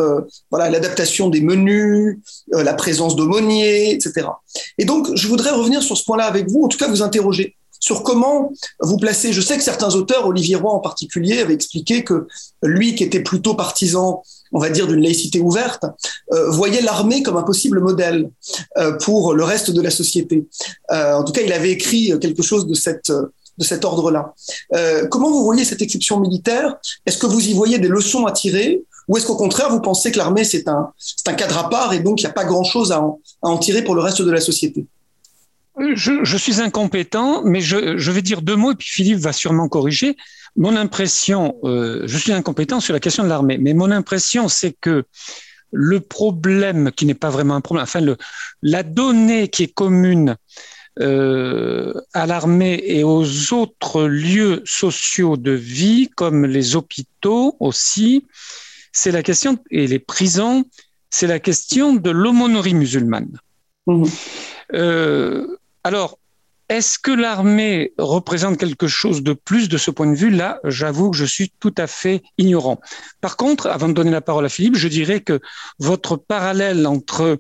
voilà 0.51 0.71
l'adaptation 0.71 1.29
des 1.29 1.41
menus, 1.41 2.19
la 2.51 2.75
présence 2.75 3.15
d'aumôniers, 3.15 3.93
etc. 3.93 4.27
Et 4.77 4.85
donc, 4.85 5.15
je 5.15 5.29
voudrais 5.29 5.53
revenir 5.53 5.85
sur 5.85 5.97
ce 5.97 6.03
point-là 6.03 6.25
avec 6.25 6.51
vous, 6.51 6.65
en 6.65 6.67
tout 6.67 6.79
cas 6.79 6.89
vous 6.89 7.01
interroger 7.01 7.55
sur 7.79 8.03
comment 8.03 8.53
vous 8.81 8.97
placez. 8.97 9.33
Je 9.33 9.41
sais 9.41 9.57
que 9.57 9.63
certains 9.63 9.95
auteurs, 9.95 10.27
Olivier 10.27 10.57
Roy 10.57 10.73
en 10.73 10.81
particulier, 10.81 11.39
avait 11.39 11.55
expliqué 11.55 12.03
que 12.03 12.27
lui, 12.65 12.97
qui 12.97 13.05
était 13.05 13.23
plutôt 13.23 13.55
partisan 13.55 14.25
on 14.53 14.59
va 14.59 14.71
dire, 14.71 14.87
d'une 14.87 15.01
laïcité 15.01 15.41
ouverte, 15.41 15.85
euh, 16.33 16.51
voyait 16.51 16.83
l'armée 16.83 17.23
comme 17.23 17.37
un 17.37 17.43
possible 17.43 17.81
modèle 17.81 18.31
euh, 18.77 18.93
pour 18.99 19.35
le 19.35 19.45
reste 19.45 19.71
de 19.71 19.81
la 19.81 19.91
société. 19.91 20.47
Euh, 20.93 21.15
en 21.15 21.25
tout 21.25 21.33
cas, 21.33 21.41
il 21.41 21.53
avait 21.53 21.71
écrit 21.71 22.13
quelque 22.21 22.43
chose 22.43 22.67
de 22.67 22.75
cette 22.75 23.13
de 23.63 23.67
cet 23.67 23.85
ordre-là. 23.85 24.35
comment 25.11 25.31
vous 25.31 25.45
voyez 25.45 25.65
cette 25.65 25.83
exception 25.83 26.21
militaire? 26.21 26.77
Est-ce 27.07 27.19
que 27.19 27.27
vous 27.27 27.49
y 27.49 27.53
voyez 27.53 27.79
des 27.79 27.89
leçons 27.89 28.27
à 28.27 28.33
tirer? 28.33 28.83
Ou 29.09 29.17
est-ce 29.17 29.27
qu'au 29.27 29.37
contraire, 29.37 29.71
vous 29.71 29.81
pensez 29.81 30.13
que 30.13 30.19
l'armée, 30.19 30.45
c'est 30.45 30.69
un, 30.69 30.93
c'est 30.99 31.29
un 31.29 31.35
cadre 31.35 31.59
à 31.59 31.71
part 31.71 31.93
et 31.93 32.01
donc 32.01 32.21
il 32.21 32.25
n'y 32.25 32.31
a 32.31 32.33
pas 32.33 32.45
grand-chose 32.45 32.93
à 32.93 33.03
en, 33.43 33.59
tirer 33.59 33.83
pour 33.83 33.95
le 33.95 34.01
reste 34.01 34.23
de 34.23 34.31
la 34.31 34.41
société? 34.41 34.87
Je, 35.95 36.23
je, 36.23 36.37
suis 36.37 36.61
incompétent, 36.61 37.43
mais 37.45 37.61
je, 37.61 37.97
je, 37.97 38.11
vais 38.11 38.23
dire 38.23 38.43
deux 38.43 38.57
mots 38.57 38.73
et 38.73 38.75
puis 38.75 38.89
Philippe 38.91 39.19
va 39.19 39.33
sûrement 39.33 39.69
corriger. 39.69 40.17
Mon 40.55 40.77
impression, 40.77 41.57
euh, 41.65 42.03
je 42.05 42.19
suis 42.19 42.33
incompétent 42.33 42.81
sur 42.81 42.93
la 42.93 43.01
question 43.01 43.25
de 43.25 43.29
l'armée, 43.29 43.57
mais 43.57 43.73
mon 43.73 43.91
impression, 43.91 44.49
c'est 44.49 44.77
que 44.79 45.05
le 45.73 46.01
problème, 46.01 46.93
qui 46.93 47.07
n'est 47.07 47.15
pas 47.15 47.31
vraiment 47.31 47.55
un 47.55 47.63
problème, 47.63 47.85
enfin, 47.85 48.01
le, 48.01 48.19
la 48.61 48.83
donnée 48.83 49.49
qui 49.49 49.63
est 49.63 49.73
commune 49.73 50.37
euh, 51.01 51.95
à 52.13 52.27
l'armée 52.27 52.83
et 52.85 53.03
aux 53.05 53.53
autres 53.53 54.03
lieux 54.03 54.63
sociaux 54.67 55.37
de 55.37 55.53
vie, 55.53 56.11
comme 56.15 56.45
les 56.45 56.77
hôpitaux 56.77 57.57
aussi, 57.61 58.27
c'est 58.93 59.11
la 59.11 59.23
question, 59.23 59.59
et 59.71 59.87
les 59.87 59.99
prisons, 59.99 60.65
c'est 61.09 61.27
la 61.27 61.41
question 61.41 61.95
de 61.95 62.11
l'aumônerie 62.11 62.75
musulmane. 62.75 63.39
Mmh. 63.87 64.05
Euh, 64.75 65.47
alors, 65.83 66.19
est-ce 66.73 66.99
que 66.99 67.11
l'armée 67.11 67.93
représente 67.99 68.57
quelque 68.57 68.89
chose 68.89 69.23
de 69.23 69.35
plus 69.35 69.69
de 69.69 69.77
ce 69.77 69.91
point 69.91 70.07
de 70.07 70.17
vue 70.17 70.31
Là, 70.31 70.59
j'avoue 70.65 71.11
que 71.11 71.17
je 71.19 71.27
suis 71.27 71.53
tout 71.61 71.75
à 71.77 71.87
fait 71.87 72.23
ignorant. 72.39 72.81
Par 73.21 73.37
contre, 73.37 73.67
avant 73.67 73.89
de 73.89 73.93
donner 73.93 74.11
la 74.11 74.23
parole 74.23 74.47
à 74.47 74.49
Philippe, 74.49 74.77
je 74.77 74.89
dirais 74.89 75.21
que 75.21 75.41
votre 75.79 76.17
parallèle 76.17 76.87
entre 76.87 77.39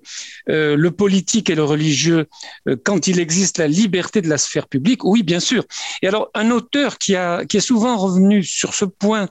euh, 0.50 0.76
le 0.76 0.90
politique 0.90 1.48
et 1.48 1.54
le 1.54 1.64
religieux, 1.64 2.26
euh, 2.68 2.76
quand 2.84 3.09
il 3.09 3.20
existe 3.20 3.56
la 3.56 3.68
liberté 3.68 4.20
de 4.20 4.28
la 4.28 4.36
sphère 4.36 4.68
publique, 4.68 5.02
oui, 5.02 5.22
bien 5.22 5.40
sûr. 5.40 5.64
Et 6.02 6.09
alors, 6.09 6.30
un 6.34 6.50
auteur 6.50 6.98
qui, 6.98 7.16
a, 7.16 7.46
qui 7.46 7.56
est 7.56 7.60
souvent 7.60 7.96
revenu 7.96 8.42
sur 8.42 8.74
ce 8.74 8.84
point 8.84 9.28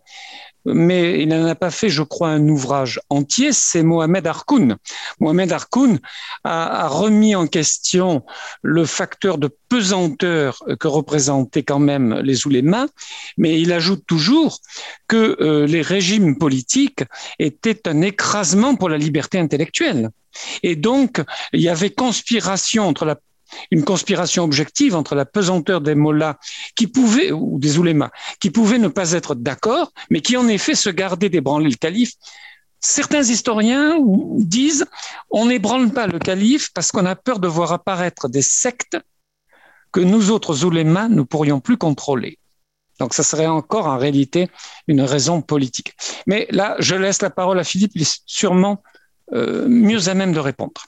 mais 0.65 1.21
il 1.21 1.29
n'en 1.29 1.45
a 1.45 1.55
pas 1.55 1.71
fait, 1.71 1.89
je 1.89 2.03
crois, 2.03 2.29
un 2.29 2.47
ouvrage 2.47 2.99
entier, 3.09 3.51
c'est 3.51 3.83
Mohamed 3.83 4.27
Harkoun. 4.27 4.77
Mohamed 5.19 5.51
Harkoun 5.51 5.99
a, 6.43 6.87
remis 6.87 7.35
en 7.35 7.47
question 7.47 8.23
le 8.61 8.85
facteur 8.85 9.37
de 9.37 9.49
pesanteur 9.69 10.63
que 10.79 10.87
représentaient 10.87 11.63
quand 11.63 11.79
même 11.79 12.19
les 12.23 12.45
oulémas, 12.45 12.87
mais 13.37 13.59
il 13.59 13.71
ajoute 13.71 14.03
toujours 14.05 14.59
que 15.07 15.37
euh, 15.41 15.65
les 15.65 15.81
régimes 15.81 16.37
politiques 16.37 17.03
étaient 17.39 17.87
un 17.87 18.01
écrasement 18.01 18.75
pour 18.75 18.89
la 18.89 18.97
liberté 18.97 19.39
intellectuelle. 19.39 20.09
Et 20.63 20.75
donc, 20.75 21.21
il 21.53 21.61
y 21.61 21.69
avait 21.69 21.89
conspiration 21.89 22.87
entre 22.87 23.05
la 23.05 23.17
une 23.71 23.83
conspiration 23.83 24.43
objective 24.43 24.95
entre 24.95 25.15
la 25.15 25.25
pesanteur 25.25 25.81
des 25.81 25.95
mollahs 25.95 26.37
qui 26.75 26.87
pouvaient, 26.87 27.31
ou 27.31 27.59
des 27.59 27.77
oulémas, 27.77 28.11
qui 28.39 28.49
pouvaient 28.49 28.79
ne 28.79 28.87
pas 28.87 29.11
être 29.11 29.35
d'accord, 29.35 29.91
mais 30.09 30.21
qui 30.21 30.37
en 30.37 30.47
effet 30.47 30.75
se 30.75 30.89
gardaient 30.89 31.29
d'ébranler 31.29 31.69
le 31.69 31.75
calife. 31.75 32.13
Certains 32.79 33.23
historiens 33.23 33.99
disent 34.37 34.85
on 35.29 35.45
n'ébranle 35.45 35.91
pas 35.91 36.07
le 36.07 36.17
calife 36.17 36.71
parce 36.73 36.91
qu'on 36.91 37.05
a 37.05 37.15
peur 37.15 37.39
de 37.39 37.47
voir 37.47 37.71
apparaître 37.71 38.27
des 38.27 38.41
sectes 38.41 38.97
que 39.91 39.99
nous 39.99 40.31
autres 40.31 40.65
oulémas 40.65 41.07
ne 41.09 41.21
pourrions 41.21 41.59
plus 41.59 41.77
contrôler. 41.77 42.39
Donc, 42.99 43.13
ça 43.13 43.23
serait 43.23 43.47
encore 43.47 43.87
en 43.87 43.97
réalité 43.97 44.49
une 44.87 45.01
raison 45.01 45.41
politique. 45.41 45.95
Mais 46.27 46.47
là, 46.51 46.75
je 46.79 46.95
laisse 46.95 47.21
la 47.21 47.31
parole 47.31 47.59
à 47.59 47.63
Philippe, 47.63 47.91
il 47.95 48.03
est 48.03 48.21
sûrement 48.25 48.83
euh, 49.33 49.67
mieux 49.67 50.07
à 50.07 50.13
même 50.13 50.33
de 50.33 50.39
répondre. 50.39 50.85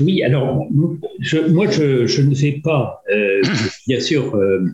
Oui, 0.00 0.22
alors 0.22 0.66
moi 0.70 0.96
je, 1.18 2.22
ne 2.22 2.34
vais 2.34 2.60
pas, 2.62 3.02
euh, 3.10 3.42
bien 3.86 4.00
sûr, 4.00 4.34
euh, 4.36 4.64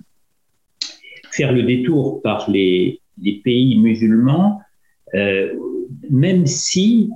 faire 1.31 1.53
le 1.53 1.63
détour 1.63 2.21
par 2.23 2.51
les, 2.51 3.01
pays 3.45 3.79
musulmans, 3.79 4.61
euh, 5.15 5.53
même 6.11 6.47
si, 6.47 7.11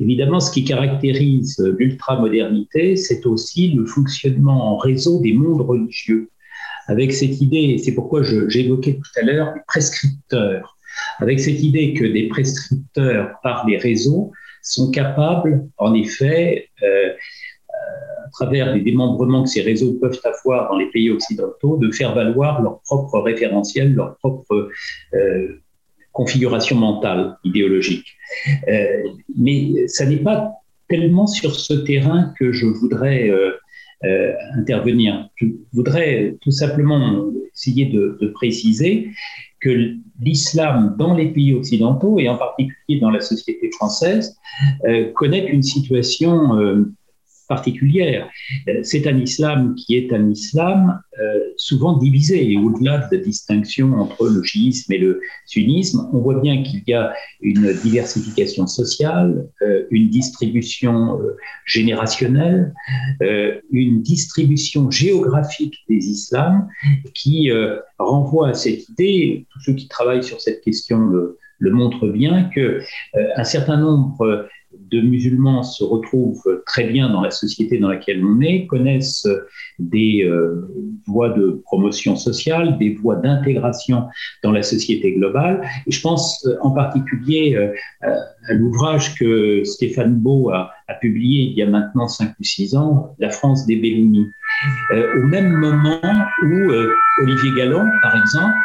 évidemment, 0.00 0.40
ce 0.40 0.50
qui 0.50 0.64
caractérise 0.64 1.58
l'ultramodernité, 1.78 2.96
c'est 2.96 3.26
aussi 3.26 3.68
le 3.72 3.84
fonctionnement 3.84 4.72
en 4.72 4.76
réseau 4.78 5.20
des 5.20 5.34
mondes 5.34 5.60
religieux. 5.60 6.30
Avec 6.86 7.12
cette 7.12 7.40
idée, 7.42 7.76
c'est 7.76 7.94
pourquoi 7.94 8.22
j'évoquais 8.22 8.94
tout 8.94 9.20
à 9.20 9.24
l'heure 9.24 9.52
les 9.54 9.60
prescripteurs, 9.66 10.78
avec 11.18 11.38
cette 11.38 11.62
idée 11.62 11.92
que 11.92 12.06
des 12.06 12.28
prescripteurs 12.28 13.34
par 13.42 13.66
les 13.68 13.76
réseaux 13.76 14.32
sont 14.68 14.90
capables, 14.90 15.66
en 15.78 15.94
effet, 15.94 16.68
euh, 16.82 16.86
euh, 16.86 18.26
à 18.26 18.30
travers 18.32 18.74
les 18.74 18.82
démembrements 18.82 19.42
que 19.42 19.48
ces 19.48 19.62
réseaux 19.62 19.94
peuvent 19.94 20.20
avoir 20.24 20.70
dans 20.70 20.76
les 20.76 20.90
pays 20.90 21.10
occidentaux, 21.10 21.76
de 21.78 21.90
faire 21.90 22.14
valoir 22.14 22.62
leur 22.62 22.80
propre 22.80 23.18
référentiel, 23.20 23.94
leur 23.94 24.16
propre 24.18 24.70
euh, 25.14 25.62
configuration 26.12 26.76
mentale, 26.76 27.36
idéologique. 27.44 28.16
mais 29.38 29.86
ça 29.86 30.04
n'est 30.04 30.16
pas 30.16 30.52
tellement 30.88 31.26
sur 31.26 31.54
ce 31.54 31.74
terrain 31.74 32.34
que 32.38 32.50
je 32.50 32.66
voudrais 32.66 33.30
intervenir. 34.56 35.28
Je 35.36 35.46
voudrais 35.72 36.36
tout 36.40 36.50
simplement 36.50 37.30
essayer 37.54 37.86
de, 37.86 38.18
de 38.20 38.28
préciser 38.28 39.10
que 39.60 39.96
l'islam 40.20 40.96
dans 40.98 41.14
les 41.14 41.30
pays 41.30 41.54
occidentaux, 41.54 42.18
et 42.18 42.28
en 42.28 42.36
particulier 42.36 43.00
dans 43.00 43.10
la 43.10 43.20
société 43.20 43.70
française, 43.72 44.36
euh, 44.86 45.12
connaît 45.12 45.46
une 45.46 45.62
situation 45.62 46.58
euh, 46.58 46.92
particulière. 47.48 48.28
Euh, 48.68 48.80
c'est 48.82 49.06
un 49.06 49.18
islam 49.18 49.74
qui 49.74 49.96
est 49.96 50.12
un 50.12 50.30
islam 50.30 51.00
euh, 51.18 51.40
souvent 51.56 51.96
divisé, 51.96 52.52
et 52.52 52.56
au-delà 52.56 52.98
de 52.98 53.16
la 53.16 53.22
distinction 53.22 53.94
entre 53.94 54.28
le 54.28 54.42
chiisme 54.44 54.92
et 54.92 54.98
le 54.98 55.20
sunnisme, 55.46 56.08
on 56.12 56.18
voit 56.18 56.40
bien 56.40 56.62
qu'il 56.62 56.82
y 56.86 56.92
a 56.92 57.12
une 57.40 57.72
diversification 57.82 58.66
sociale, 58.66 59.48
euh, 59.62 59.84
une 59.90 60.10
distribution 60.10 61.18
générationnelle, 61.64 62.74
une 63.70 64.02
distribution 64.02 64.90
géographique 64.90 65.76
des 65.88 66.08
islams 66.08 66.68
qui 67.14 67.50
renvoie 67.98 68.50
à 68.50 68.54
cette 68.54 68.88
idée, 68.90 69.46
tous 69.50 69.60
ceux 69.60 69.72
qui 69.72 69.88
travaillent 69.88 70.22
sur 70.22 70.40
cette 70.40 70.60
question 70.60 70.98
le, 70.98 71.38
le 71.58 71.70
montrent 71.70 72.08
bien, 72.08 72.44
que 72.54 72.82
un 73.36 73.44
certain 73.44 73.78
nombre 73.78 74.48
de 74.90 75.00
musulmans 75.00 75.62
se 75.62 75.84
retrouvent 75.84 76.62
très 76.66 76.84
bien 76.84 77.10
dans 77.10 77.20
la 77.20 77.30
société 77.30 77.78
dans 77.78 77.88
laquelle 77.88 78.24
on 78.24 78.40
est, 78.40 78.66
connaissent 78.66 79.28
des 79.78 80.24
euh, 80.24 80.68
voies 81.06 81.30
de 81.30 81.60
promotion 81.64 82.16
sociale, 82.16 82.78
des 82.78 82.94
voies 82.94 83.16
d'intégration 83.16 84.06
dans 84.42 84.52
la 84.52 84.62
société 84.62 85.14
globale. 85.14 85.62
Et 85.86 85.90
je 85.90 86.00
pense 86.00 86.46
euh, 86.46 86.56
en 86.62 86.70
particulier 86.70 87.56
à 88.02 88.54
l'ouvrage 88.54 89.14
que 89.16 89.62
Stéphane 89.64 90.14
Beau 90.14 90.50
a, 90.50 90.70
publié 91.00 91.42
il 91.42 91.52
y 91.52 91.62
a 91.62 91.66
maintenant 91.66 92.08
5 92.08 92.34
ou 92.40 92.44
6 92.44 92.74
ans, 92.74 93.14
La 93.18 93.30
France 93.30 93.66
des 93.66 93.76
Bellini. 93.76 94.26
au 94.92 95.26
même 95.26 95.52
moment 95.52 96.00
où 96.42 96.72
Olivier 97.22 97.50
Gallon, 97.56 97.84
par 98.02 98.16
exemple, 98.16 98.56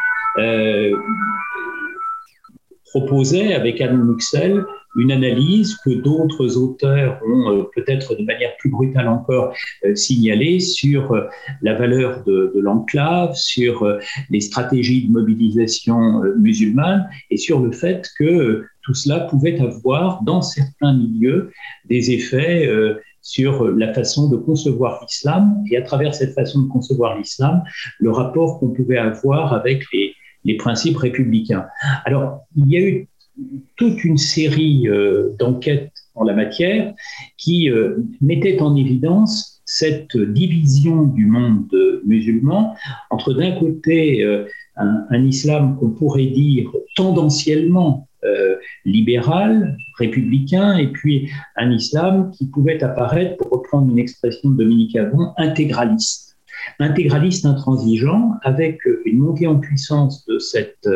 proposait 2.93 3.55
avec 3.55 3.81
Anne 3.81 4.03
Muxel 4.03 4.63
une 4.95 5.11
analyse 5.11 5.75
que 5.83 5.89
d'autres 5.89 6.57
auteurs 6.57 7.19
ont 7.27 7.51
euh, 7.51 7.63
peut-être 7.73 8.15
de 8.15 8.23
manière 8.23 8.55
plus 8.57 8.69
brutale 8.69 9.07
encore 9.07 9.51
euh, 9.83 9.95
signalée 9.95 10.59
sur 10.59 11.11
euh, 11.11 11.23
la 11.63 11.73
valeur 11.73 12.23
de 12.23 12.53
l'enclave, 12.55 13.33
sur 13.33 13.87
les 14.29 14.41
stratégies 14.41 15.07
de 15.07 15.11
mobilisation 15.11 16.21
musulmane 16.37 17.09
et 17.31 17.37
sur 17.37 17.59
le 17.59 17.71
fait 17.71 18.07
que 18.17 18.63
tout 18.83 18.93
cela 18.93 19.21
pouvait 19.21 19.59
avoir 19.59 20.21
dans 20.21 20.43
certains 20.43 20.93
milieux 20.93 21.51
des 21.89 22.11
effets 22.11 22.69
sur 23.21 23.69
la 23.69 23.93
façon 23.93 24.29
de 24.29 24.37
concevoir 24.37 24.99
l'islam. 25.01 25.63
Et 25.71 25.77
à 25.77 25.81
travers 25.81 26.13
cette 26.13 26.33
façon 26.33 26.63
de 26.63 26.67
concevoir 26.69 27.17
l'islam, 27.17 27.63
le 27.99 28.11
rapport 28.11 28.59
qu'on 28.59 28.69
pouvait 28.69 28.97
avoir 28.97 29.53
avec 29.53 29.83
les, 29.93 30.12
les 30.45 30.57
principes 30.57 30.97
républicains. 30.97 31.65
Alors, 32.05 32.41
il 32.55 32.69
y 32.69 32.77
a 32.77 32.81
eu 32.81 33.07
toute 33.75 34.03
une 34.03 34.17
série 34.17 34.87
euh, 34.87 35.35
d'enquêtes 35.39 35.91
en 36.15 36.23
la 36.23 36.33
matière 36.33 36.93
qui 37.37 37.69
euh, 37.69 37.97
mettaient 38.21 38.61
en 38.61 38.75
évidence 38.75 39.61
cette 39.65 40.15
division 40.17 41.03
du 41.03 41.25
monde 41.25 41.71
musulman 42.05 42.75
entre 43.09 43.33
d'un 43.33 43.53
côté 43.53 44.23
euh, 44.23 44.45
un, 44.75 45.23
islam 45.23 45.77
qu'on 45.79 45.89
pourrait 45.89 46.27
dire 46.27 46.69
tendanciellement 46.95 48.07
libéral, 48.85 49.75
républicain, 49.99 50.77
et 50.77 50.87
puis 50.87 51.29
un 51.57 51.71
islam 51.71 52.31
qui 52.31 52.47
pouvait 52.47 52.81
apparaître, 52.81 53.35
pour 53.35 53.51
reprendre 53.51 53.91
une 53.91 53.99
expression 53.99 54.51
de 54.51 54.63
Dominique 54.63 54.95
Avon, 54.95 55.33
intégraliste. 55.35 56.22
Intégraliste 56.79 57.45
intransigeant, 57.45 58.31
avec 58.43 58.79
une 59.05 59.19
montée 59.19 59.47
en 59.47 59.59
puissance 59.59 60.25
de 60.25 60.39
cet 60.39 60.87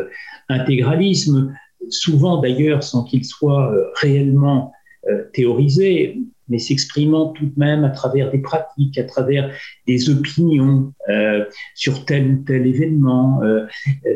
intégralisme 0.49 1.53
souvent 1.89 2.41
d'ailleurs 2.41 2.83
sans 2.83 3.03
qu'il 3.03 3.25
soit 3.25 3.71
euh, 3.71 3.85
réellement 3.95 4.71
euh, 5.09 5.23
théorisé, 5.33 6.19
mais 6.49 6.59
s'exprimant 6.59 7.29
tout 7.33 7.45
de 7.45 7.53
même 7.57 7.83
à 7.83 7.89
travers 7.89 8.31
des 8.31 8.39
pratiques, 8.39 8.97
à 8.97 9.03
travers 9.03 9.51
des 9.85 10.09
opinions 10.09 10.93
euh, 11.09 11.43
sur 11.75 12.05
tel 12.05 12.31
ou 12.31 12.43
tel 12.45 12.65
événement, 12.65 13.41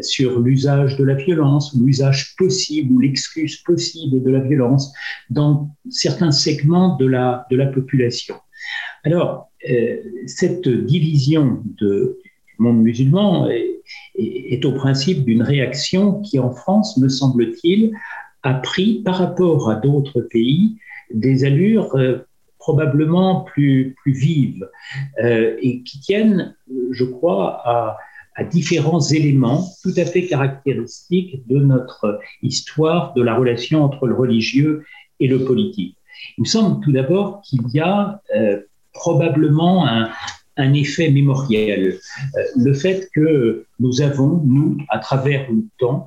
sur 0.02 0.40
l'usage 0.40 0.96
de 0.96 1.04
la 1.04 1.16
violence, 1.16 1.76
l'usage 1.78 2.36
possible 2.38 2.94
ou 2.94 3.00
l'excuse 3.00 3.58
possible 3.58 4.24
de 4.24 4.32
la 4.32 4.40
violence 4.40 4.94
dans 5.30 5.76
certains 5.90 6.32
segments 6.32 6.96
de 6.96 7.06
la 7.06 7.66
population. 7.74 8.36
Alors, 9.04 9.50
cette 10.28 10.68
division 10.68 11.64
de, 11.80 12.20
du 12.48 12.56
monde 12.60 12.82
musulman 12.82 13.50
est, 14.16 14.66
au 14.66 14.74
principe 14.74 15.26
d'une 15.26 15.42
réaction 15.42 16.22
qui, 16.22 16.40
en 16.40 16.52
France, 16.52 16.98
me 16.98 17.10
semble-t-il, 17.10 17.94
a 18.44 18.54
pris 18.56 19.02
par 19.04 19.18
rapport 19.18 19.70
à 19.70 19.76
d'autres 19.76 20.22
pays 20.22 20.78
des 21.14 21.44
allures 21.44 21.96
euh, 21.96 22.20
probablement 22.58 23.42
plus, 23.42 23.96
plus 24.02 24.14
vives 24.14 24.70
euh, 25.24 25.58
et 25.62 25.82
qui 25.84 26.00
tiennent, 26.00 26.56
je 26.92 27.04
crois, 27.04 27.62
à, 27.68 27.98
différents 28.50 29.02
éléments 29.02 29.68
tout 29.84 29.94
à 29.98 30.06
fait 30.06 30.26
caractéristiques 30.26 31.46
de 31.48 31.60
notre 31.60 32.20
histoire 32.42 33.14
de 33.14 33.22
la 33.22 33.36
relation 33.36 33.84
entre 33.84 34.08
le 34.08 34.16
religieux 34.16 34.84
et 35.20 35.28
le 35.28 35.46
politique. 35.46 35.96
Il 36.40 36.42
me 36.42 36.48
semble 36.48 36.84
tout 36.84 36.92
d'abord 36.92 37.42
qu'il 37.44 37.62
y 37.72 37.80
a 37.80 38.20
euh, 38.36 38.60
probablement 38.94 39.88
un, 39.88 40.10
effet 40.74 41.10
mémoriel. 41.10 41.98
Euh, 42.38 42.42
le 42.56 42.74
fait 42.74 43.10
que 43.16 43.66
nous 43.80 44.02
avons, 44.02 44.44
nous, 44.46 44.78
à 44.90 45.00
travers 45.00 45.50
le 45.50 45.64
temps, 45.80 46.06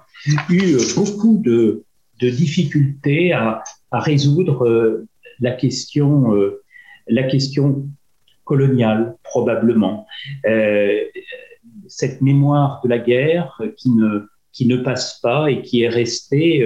eu 0.48 0.76
beaucoup 0.94 1.38
de, 1.38 1.84
difficultés 2.20 3.32
à, 3.32 3.64
résoudre 3.92 4.66
euh, 4.66 5.06
la 5.40 5.50
question, 5.50 6.34
euh, 6.34 6.62
la 7.08 7.24
question 7.24 7.86
coloniale, 8.44 9.16
probablement. 9.24 10.06
cette 11.88 12.20
mémoire 12.22 12.80
de 12.82 12.88
la 12.88 12.98
guerre 12.98 13.60
qui 13.76 13.90
ne, 14.66 14.76
passe 14.76 15.20
pas 15.20 15.50
et 15.50 15.60
qui 15.62 15.82
est 15.82 15.88
restée 15.88 16.64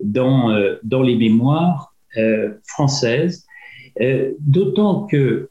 dans 0.00 1.02
les 1.02 1.16
mémoires 1.16 1.94
françaises, 2.66 3.43
d'autant 4.40 5.06
que 5.06 5.50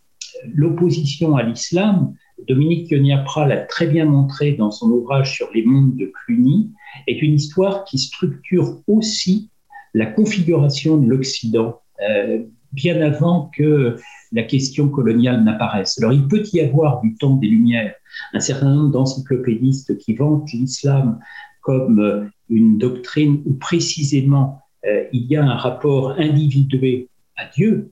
l'opposition 0.53 1.35
à 1.35 1.43
l'islam, 1.43 2.13
Dominique 2.47 2.91
Yoniapra 2.91 3.47
l'a 3.47 3.57
très 3.57 3.87
bien 3.87 4.05
montré 4.05 4.53
dans 4.53 4.71
son 4.71 4.89
ouvrage 4.89 5.33
sur 5.33 5.49
les 5.53 5.63
mondes 5.63 5.95
de 5.95 6.11
Cluny, 6.13 6.71
est 7.07 7.21
une 7.21 7.33
histoire 7.33 7.85
qui 7.85 7.97
structure 7.97 8.81
aussi 8.87 9.49
la 9.93 10.05
configuration 10.07 10.97
de 10.97 11.07
l'Occident 11.07 11.79
euh, 12.01 12.43
bien 12.71 12.99
avant 13.01 13.51
que 13.55 13.97
la 14.31 14.43
question 14.43 14.89
coloniale 14.89 15.43
n'apparaisse. 15.43 15.99
Alors 15.99 16.11
il 16.11 16.27
peut 16.27 16.43
y 16.51 16.59
avoir 16.59 17.01
du 17.01 17.15
temps 17.15 17.35
des 17.35 17.47
Lumières 17.47 17.93
un 18.33 18.39
certain 18.39 18.73
nombre 18.73 18.91
d'encyclopédistes 18.91 19.97
qui 19.99 20.15
vantent 20.15 20.51
l'islam 20.51 21.19
comme 21.61 21.99
euh, 21.99 22.25
une 22.49 22.77
doctrine 22.77 23.41
où 23.45 23.53
précisément 23.53 24.59
euh, 24.85 25.03
il 25.13 25.25
y 25.27 25.35
a 25.35 25.43
un 25.43 25.55
rapport 25.55 26.11
individué 26.17 27.09
à 27.37 27.45
Dieu, 27.45 27.91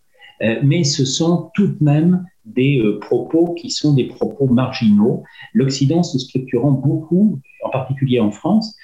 mais 0.63 0.84
ce 0.84 1.05
sont 1.05 1.51
tout 1.55 1.68
de 1.68 1.77
même 1.80 2.26
des 2.45 2.80
euh, 2.80 2.99
propos 2.99 3.53
qui 3.53 3.69
sont 3.69 3.93
des 3.93 4.05
propos 4.05 4.47
marginaux. 4.47 5.23
L'Occident 5.53 6.03
se 6.03 6.18
structurant 6.18 6.72
beaucoup, 6.72 7.39
en 7.63 7.69
particulier 7.69 8.19
en 8.19 8.31
France, 8.31 8.76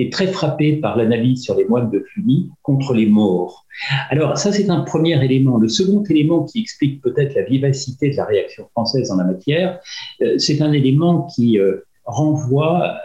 est 0.00 0.12
très 0.12 0.26
frappé 0.26 0.76
par 0.76 0.96
l'analyse 0.96 1.42
sur 1.42 1.56
les 1.56 1.64
moines 1.66 1.90
de 1.90 2.00
Cluny 2.00 2.50
contre 2.62 2.94
les 2.94 3.06
morts. 3.06 3.64
Alors 4.10 4.36
ça, 4.36 4.52
c'est 4.52 4.68
un 4.68 4.80
premier 4.80 5.22
élément. 5.24 5.56
Le 5.56 5.68
second 5.68 6.02
élément 6.02 6.44
qui 6.44 6.60
explique 6.60 7.00
peut-être 7.00 7.34
la 7.34 7.42
vivacité 7.42 8.10
de 8.10 8.16
la 8.16 8.24
réaction 8.24 8.68
française 8.72 9.10
en 9.10 9.16
la 9.16 9.24
matière, 9.24 9.78
euh, 10.22 10.36
c'est 10.38 10.60
un 10.60 10.72
élément 10.72 11.28
qui 11.34 11.58
euh, 11.58 11.86
renvoie 12.04 12.98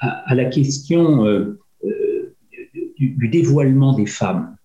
à, 0.00 0.34
la 0.34 0.44
question 0.46 1.24
du, 2.98 3.28
dévoilement 3.28 3.94
des 3.94 4.06
femmes 4.06 4.56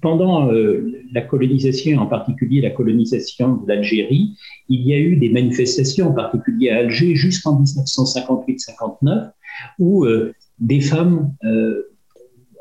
pendant 0.00 0.52
euh, 0.52 0.90
la 1.12 1.22
colonisation, 1.22 1.98
en 1.98 2.06
particulier 2.06 2.60
la 2.60 2.70
colonisation 2.70 3.56
de 3.56 3.68
l'Algérie, 3.68 4.36
il 4.68 4.82
y 4.82 4.94
a 4.94 4.98
eu 4.98 5.16
des 5.16 5.28
manifestations, 5.28 6.08
en 6.08 6.12
particulier 6.12 6.70
à 6.70 6.78
Alger, 6.78 7.14
jusqu'en 7.14 7.62
1958-59, 7.62 9.30
où 9.78 10.04
euh, 10.04 10.34
des 10.58 10.80
femmes 10.80 11.34
euh, 11.44 11.88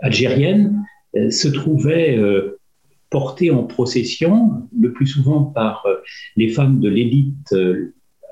algériennes 0.02 0.84
se 1.30 1.49
trouvaient 1.49 2.18
portées 3.10 3.52
en 3.52 3.64
procession, 3.64 4.69
le 4.80 4.93
plus 4.93 5.07
souvent 5.07 5.43
par 5.43 5.85
les 6.38 6.48
femmes 6.48 6.80
de 6.80 6.88
l'élite 6.88 7.53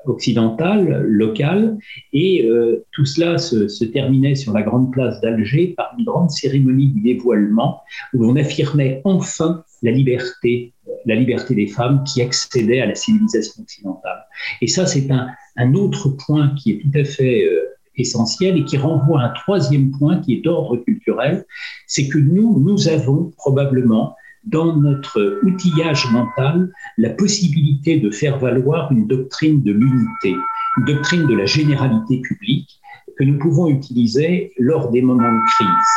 occidentale, 0.06 1.02
locale, 1.02 1.78
et 2.12 2.46
euh, 2.46 2.84
tout 2.92 3.04
cela 3.04 3.38
se, 3.38 3.84
terminait 3.84 4.34
sur 4.34 4.52
la 4.52 4.62
grande 4.62 4.92
place 4.92 5.20
d'Alger 5.20 5.74
par 5.76 5.94
une 5.98 6.04
grande 6.04 6.30
cérémonie 6.30 6.88
du 6.88 7.00
dévoilement 7.00 7.80
où 8.14 8.22
l'on 8.22 8.36
affirmait 8.36 9.00
enfin 9.04 9.64
la 9.82 9.90
liberté, 9.90 10.72
la 11.06 11.14
liberté 11.14 11.54
des 11.54 11.66
femmes 11.66 12.04
qui 12.04 12.22
accédaient 12.22 12.80
à 12.80 12.86
la 12.86 12.94
civilisation 12.94 13.62
occidentale. 13.62 14.24
Et 14.60 14.66
ça, 14.66 14.86
c'est 14.86 15.08
un, 15.10 15.28
autre 15.74 16.08
point 16.08 16.54
qui 16.56 16.72
est 16.72 16.78
tout 16.78 16.98
à 16.98 17.04
fait 17.04 17.44
euh, 17.44 17.68
essentiel 17.96 18.56
et 18.56 18.64
qui 18.64 18.76
renvoie 18.76 19.20
à 19.20 19.26
un 19.26 19.28
troisième 19.30 19.90
point 19.90 20.20
qui 20.20 20.34
est 20.34 20.40
d'ordre 20.40 20.76
culturel, 20.78 21.44
c'est 21.86 22.08
que 22.08 22.18
nous, 22.18 22.58
nous 22.60 22.88
avons 22.88 23.30
probablement 23.36 24.14
dans 24.44 24.76
notre 24.76 25.40
outillage 25.42 26.10
mental 26.10 26.72
la 26.98 27.10
possibilité 27.10 27.98
de 27.98 28.10
faire 28.10 28.38
valoir 28.38 28.90
une 28.92 29.06
doctrine 29.06 29.62
de 29.62 29.72
l'unité, 29.72 30.34
une 30.78 30.84
doctrine 30.84 31.26
de 31.26 31.34
la 31.34 31.46
généralité 31.46 32.20
publique 32.20 32.80
que 33.18 33.24
nous 33.24 33.38
pouvons 33.38 33.68
utiliser 33.68 34.52
lors 34.58 34.90
des 34.90 35.02
moments 35.02 35.32
de 35.32 35.46
crise. 35.54 35.90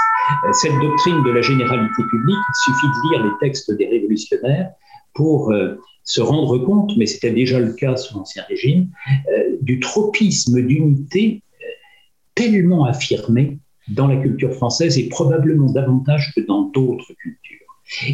Euh, 0.45 0.53
cette 0.53 0.79
doctrine 0.79 1.23
de 1.23 1.31
la 1.31 1.41
généralité 1.41 2.03
publique, 2.09 2.37
il 2.49 2.73
suffit 2.73 2.87
de 2.87 3.09
lire 3.09 3.23
les 3.23 3.47
textes 3.47 3.71
des 3.71 3.87
révolutionnaires 3.87 4.71
pour 5.13 5.51
euh, 5.51 5.75
se 6.03 6.21
rendre 6.21 6.57
compte, 6.59 6.91
mais 6.97 7.05
c'était 7.05 7.31
déjà 7.31 7.59
le 7.59 7.73
cas 7.73 7.95
sous 7.95 8.17
l'Ancien 8.17 8.43
Régime, 8.49 8.89
euh, 9.09 9.57
du 9.61 9.79
tropisme 9.79 10.61
d'unité 10.61 11.41
tellement 12.35 12.85
affirmé 12.85 13.59
dans 13.89 14.07
la 14.07 14.17
culture 14.17 14.53
française 14.53 14.97
et 14.97 15.07
probablement 15.07 15.71
davantage 15.71 16.33
que 16.35 16.41
dans 16.41 16.63
d'autres 16.73 17.13
cultures. 17.13 17.62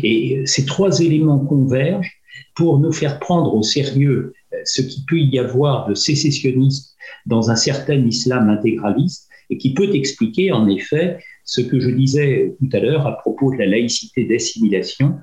Et 0.03 0.41
ces 0.45 0.65
trois 0.65 0.99
éléments 0.99 1.39
convergent 1.39 2.11
pour 2.55 2.79
nous 2.79 2.91
faire 2.91 3.19
prendre 3.19 3.53
au 3.53 3.63
sérieux 3.63 4.33
ce 4.65 4.81
qui 4.81 5.03
peut 5.07 5.19
y 5.19 5.39
avoir 5.39 5.87
de 5.87 5.93
sécessionniste 5.93 6.95
dans 7.25 7.51
un 7.51 7.55
certain 7.55 8.05
islam 8.05 8.49
intégraliste 8.49 9.29
et 9.49 9.57
qui 9.57 9.73
peut 9.73 9.95
expliquer 9.95 10.51
en 10.51 10.67
effet 10.67 11.19
ce 11.43 11.61
que 11.61 11.79
je 11.79 11.89
disais 11.89 12.55
tout 12.59 12.69
à 12.73 12.79
l'heure 12.79 13.07
à 13.07 13.17
propos 13.17 13.51
de 13.51 13.57
la 13.57 13.65
laïcité 13.65 14.25
d'assimilation 14.25 15.17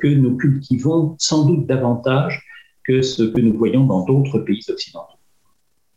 que 0.00 0.08
nous 0.08 0.36
cultivons 0.36 1.16
sans 1.18 1.46
doute 1.46 1.66
davantage 1.66 2.42
que 2.84 3.02
ce 3.02 3.24
que 3.24 3.40
nous 3.40 3.56
voyons 3.56 3.84
dans 3.84 4.04
d'autres 4.04 4.38
pays 4.40 4.64
occidentaux. 4.68 5.21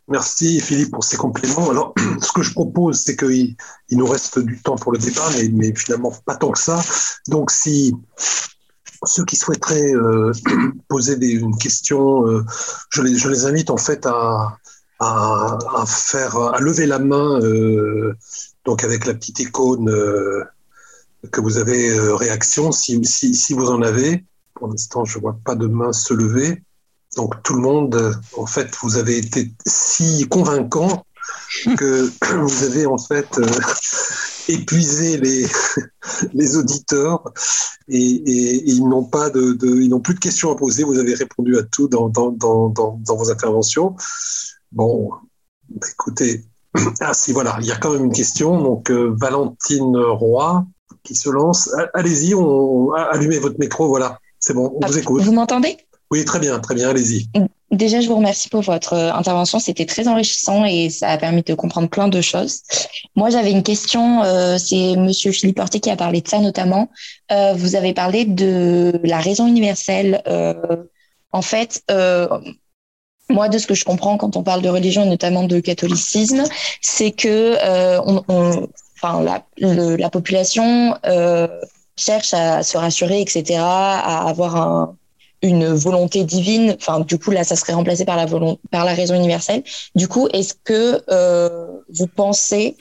Merci 0.07 0.59
Philippe 0.59 0.91
pour 0.91 1.03
ces 1.03 1.17
compléments. 1.17 1.69
Alors, 1.69 1.93
ce 2.21 2.31
que 2.31 2.43
je 2.43 2.51
propose, 2.51 2.99
c'est 2.99 3.15
qu'il 3.15 3.55
il 3.89 3.97
nous 3.97 4.05
reste 4.05 4.39
du 4.39 4.61
temps 4.61 4.75
pour 4.75 4.91
le 4.91 4.99
débat, 4.99 5.27
mais, 5.51 5.73
finalement 5.75 6.13
pas 6.25 6.35
tant 6.35 6.51
que 6.51 6.59
ça. 6.59 6.79
Donc, 7.27 7.49
si 7.49 7.95
ceux 9.03 9.25
qui 9.25 9.35
souhaiteraient 9.35 9.93
euh, 9.93 10.31
poser 10.87 11.15
une 11.25 11.57
question, 11.57 12.27
euh, 12.27 12.45
je, 12.89 13.01
les, 13.01 13.45
invite 13.45 13.69
en 13.71 13.77
fait 13.77 14.05
à, 14.05 14.57
faire, 15.87 16.37
à 16.37 16.59
lever 16.59 16.85
la 16.85 16.99
main, 16.99 17.39
euh, 17.41 18.13
donc 18.63 18.83
avec 18.83 19.05
la 19.05 19.13
petite 19.13 19.39
icône 19.39 19.91
que 21.31 21.41
vous 21.41 21.57
avez 21.57 21.99
réaction, 21.99 22.71
si, 22.71 23.03
si, 23.03 23.53
vous 23.53 23.71
en 23.71 23.81
avez. 23.81 24.23
Pour 24.53 24.67
l'instant, 24.67 25.03
je 25.03 25.17
vois 25.19 25.37
pas 25.43 25.55
de 25.55 25.65
main 25.65 25.91
se 25.91 26.13
lever. 26.13 26.61
Donc 27.15 27.41
tout 27.43 27.53
le 27.53 27.61
monde, 27.61 28.19
en 28.37 28.45
fait, 28.45 28.75
vous 28.81 28.97
avez 28.97 29.17
été 29.17 29.51
si 29.65 30.27
convaincant 30.29 31.05
que 31.77 32.11
vous 32.35 32.63
avez 32.63 32.85
en 32.85 32.97
fait 32.97 33.27
euh, 33.37 33.47
épuisé 34.47 35.17
les, 35.17 35.45
les 36.33 36.57
auditeurs 36.57 37.23
et, 37.87 37.97
et, 37.97 38.55
et 38.55 38.69
ils 38.69 38.87
n'ont 38.87 39.03
pas 39.03 39.29
de, 39.29 39.53
de, 39.53 39.67
ils 39.81 39.89
n'ont 39.89 40.01
plus 40.01 40.15
de 40.15 40.19
questions 40.19 40.51
à 40.51 40.55
poser. 40.55 40.83
Vous 40.83 40.99
avez 40.99 41.13
répondu 41.13 41.57
à 41.57 41.63
tout 41.63 41.87
dans, 41.87 42.09
dans, 42.09 42.31
dans, 42.31 42.69
dans, 42.69 43.15
vos 43.15 43.31
interventions. 43.31 43.95
Bon, 44.71 45.11
écoutez, 45.91 46.43
ah 46.99 47.13
si 47.13 47.31
voilà, 47.31 47.57
il 47.61 47.67
y 47.67 47.71
a 47.71 47.77
quand 47.77 47.93
même 47.93 48.05
une 48.05 48.13
question. 48.13 48.61
Donc 48.61 48.91
euh, 48.91 49.15
Valentine 49.17 49.97
Roy 49.97 50.65
qui 51.03 51.15
se 51.15 51.29
lance. 51.29 51.69
Allez-y, 51.93 52.33
allumez 53.11 53.39
votre 53.39 53.59
micro. 53.59 53.87
Voilà, 53.87 54.19
c'est 54.39 54.53
bon, 54.53 54.77
on 54.81 54.85
vous 54.85 54.97
écoute. 54.97 55.23
Vous 55.23 55.31
m'entendez? 55.31 55.77
Oui, 56.11 56.23
très 56.25 56.39
bien, 56.39 56.59
très 56.59 56.75
bien, 56.75 56.89
allez-y. 56.89 57.27
Déjà, 57.71 57.99
je 57.99 58.07
vous 58.07 58.15
remercie 58.15 58.47
pour 58.47 58.61
votre 58.61 58.93
euh, 58.93 59.11
intervention. 59.11 59.59
C'était 59.59 59.85
très 59.85 60.07
enrichissant 60.07 60.65
et 60.65 60.89
ça 60.89 61.09
a 61.09 61.17
permis 61.17 61.41
de 61.41 61.53
comprendre 61.55 61.89
plein 61.89 62.07
de 62.07 62.21
choses. 62.21 62.61
Moi, 63.15 63.31
j'avais 63.31 63.51
une 63.51 63.63
question. 63.63 64.23
Euh, 64.23 64.57
c'est 64.57 64.95
Monsieur 64.95 65.31
Philippe 65.31 65.57
Portier 65.57 65.79
qui 65.79 65.89
a 65.89 65.95
parlé 65.95 66.21
de 66.21 66.27
ça 66.27 66.39
notamment. 66.39 66.89
Euh, 67.31 67.53
vous 67.53 67.75
avez 67.75 67.93
parlé 67.93 68.25
de 68.25 68.99
la 69.03 69.19
raison 69.19 69.47
universelle. 69.47 70.21
En 71.31 71.41
fait, 71.41 71.83
moi, 73.29 73.49
de 73.49 73.57
ce 73.57 73.67
que 73.67 73.73
je 73.73 73.83
comprends 73.83 74.17
quand 74.17 74.37
on 74.37 74.43
parle 74.43 74.61
de 74.61 74.69
religion 74.69 75.03
et 75.03 75.09
notamment 75.09 75.43
de 75.43 75.59
catholicisme, 75.59 76.43
c'est 76.81 77.11
que 77.11 77.57
enfin, 78.95 79.41
la 79.57 80.09
population 80.09 80.95
cherche 81.97 82.33
à 82.33 82.63
se 82.63 82.77
rassurer, 82.77 83.19
etc., 83.21 83.59
à 83.59 84.29
avoir 84.29 84.55
un 84.55 84.95
une 85.45 85.67
volonté 85.73 86.23
divine. 86.23 86.75
Enfin, 86.79 86.99
du 87.01 87.17
coup, 87.17 87.31
là, 87.31 87.43
ça 87.43 87.55
serait 87.55 87.73
remplacé 87.73 88.05
par 88.05 88.17
la, 88.17 88.25
par 88.71 88.85
la 88.85 88.93
raison 88.93 89.15
universelle. 89.15 89.63
Du 89.95 90.07
coup, 90.07 90.27
est-ce 90.33 90.53
que 90.63 91.03
euh, 91.09 91.67
vous 91.93 92.07
pensez 92.07 92.75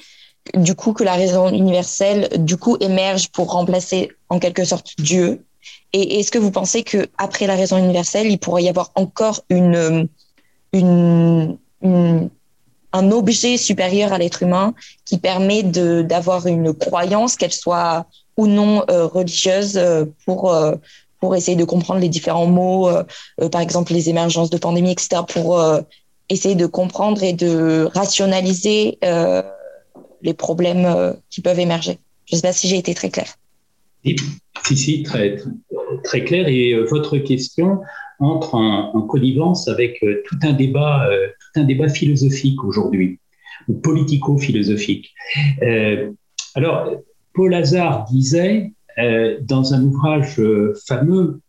du 0.54 0.74
coup 0.74 0.92
que 0.92 1.04
la 1.04 1.14
raison 1.14 1.48
universelle 1.48 2.28
du 2.38 2.56
coup 2.56 2.76
émerge 2.80 3.28
pour 3.28 3.52
remplacer 3.52 4.10
en 4.28 4.38
quelque 4.38 4.64
sorte 4.64 4.92
Dieu? 4.98 5.44
Et 5.92 6.18
est-ce 6.18 6.30
que 6.30 6.38
vous 6.38 6.50
pensez 6.50 6.82
que 6.82 7.08
après 7.18 7.46
la 7.46 7.54
raison 7.54 7.78
universelle, 7.78 8.26
il 8.26 8.38
pourrait 8.38 8.64
y 8.64 8.68
avoir 8.68 8.90
encore 8.96 9.42
une, 9.48 10.08
une, 10.72 11.56
une 11.82 12.30
un 12.94 13.10
objet 13.10 13.56
supérieur 13.56 14.12
à 14.12 14.18
l'être 14.18 14.44
humain 14.44 14.72
qui 15.04 15.18
permet 15.18 15.64
d'avoir 15.64 16.46
une 16.46 16.72
croyance, 16.72 17.36
qu'elle 17.36 17.52
soit 17.52 18.06
ou 18.36 18.46
non 18.46 18.84
euh, 18.88 19.06
religieuse, 19.06 19.76
euh, 19.76 20.04
pour 20.24 20.52
euh, 20.52 20.76
pour 21.24 21.34
essayer 21.34 21.56
de 21.56 21.64
comprendre 21.64 22.00
les 22.00 22.10
différents 22.10 22.44
mots, 22.44 22.86
euh, 22.86 23.02
euh, 23.40 23.48
par 23.48 23.62
exemple 23.62 23.94
les 23.94 24.10
émergences 24.10 24.50
de 24.50 24.58
pandémie, 24.58 24.92
etc., 24.92 25.22
pour 25.26 25.58
euh, 25.58 25.80
essayer 26.28 26.54
de 26.54 26.66
comprendre 26.66 27.22
et 27.22 27.32
de 27.32 27.88
rationaliser 27.94 28.98
les 30.20 30.34
problèmes 30.34 30.86
qui 31.30 31.40
peuvent 31.40 31.60
émerger. 31.60 31.98
Je 32.26 32.34
ne 32.34 32.40
sais 32.40 32.46
pas 32.46 32.52
si 32.52 32.68
j'ai 32.68 32.76
été 32.76 32.92
très 32.94 33.08
clair. 33.08 33.28
Si, 34.04 34.76
si, 34.76 35.02
très, 35.02 35.36
très 36.02 36.24
clair. 36.24 36.46
Et 36.48 36.74
votre 36.90 37.16
question 37.16 37.80
entre 38.20 38.54
en, 38.54 38.94
en 38.94 39.02
connivence 39.02 39.66
avec 39.68 40.04
tout 40.26 40.38
un 40.42 40.52
débat, 40.52 41.08
un 41.54 41.64
débat 41.64 41.88
philosophique 41.88 42.62
aujourd'hui, 42.64 43.18
ou 43.68 43.74
politico-philosophique. 43.74 45.14
Alors, 46.54 46.90
Paul 47.34 47.54
Hazard 47.54 48.04
disait 48.10 48.72
euh, 48.98 49.38
dans 49.42 49.74
un 49.74 49.82
ouvrage 49.82 50.38
euh, 50.38 50.72
fameux, 50.86 51.40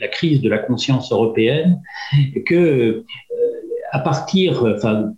La 0.00 0.08
crise 0.08 0.40
de 0.42 0.48
la 0.48 0.58
conscience 0.58 1.12
européenne, 1.12 1.80
que 2.46 2.54
euh, 2.54 3.04
à 3.90 3.98
partir, 3.98 4.64
enfin, 4.64 5.12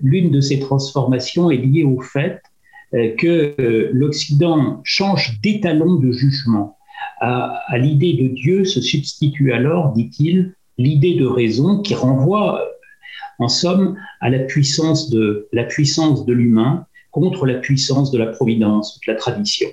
l'une 0.00 0.30
de 0.30 0.40
ces 0.40 0.60
transformations 0.60 1.50
est 1.50 1.58
liée 1.58 1.84
au 1.84 2.00
fait 2.00 2.40
que 2.92 3.90
l'Occident 3.92 4.80
change 4.84 5.40
d'étalon 5.42 5.96
de 5.96 6.12
jugement 6.12 6.78
à, 7.20 7.78
l'idée 7.78 8.14
de 8.14 8.28
Dieu 8.28 8.64
se 8.64 8.80
substitue 8.80 9.52
alors, 9.52 9.92
dit-il, 9.92 10.54
l'idée 10.78 11.14
de 11.14 11.26
raison 11.26 11.80
qui 11.80 11.94
renvoie, 11.94 12.60
en 13.38 13.48
somme, 13.48 13.96
à 14.20 14.30
la 14.30 14.40
puissance 14.40 15.10
de 15.10 15.48
la 15.52 15.64
puissance 15.64 16.26
de 16.26 16.32
l'humain 16.32 16.86
contre 17.10 17.46
la 17.46 17.54
puissance 17.54 18.10
de 18.10 18.18
la 18.18 18.26
providence, 18.26 18.98
de 19.06 19.12
la 19.12 19.18
tradition. 19.18 19.68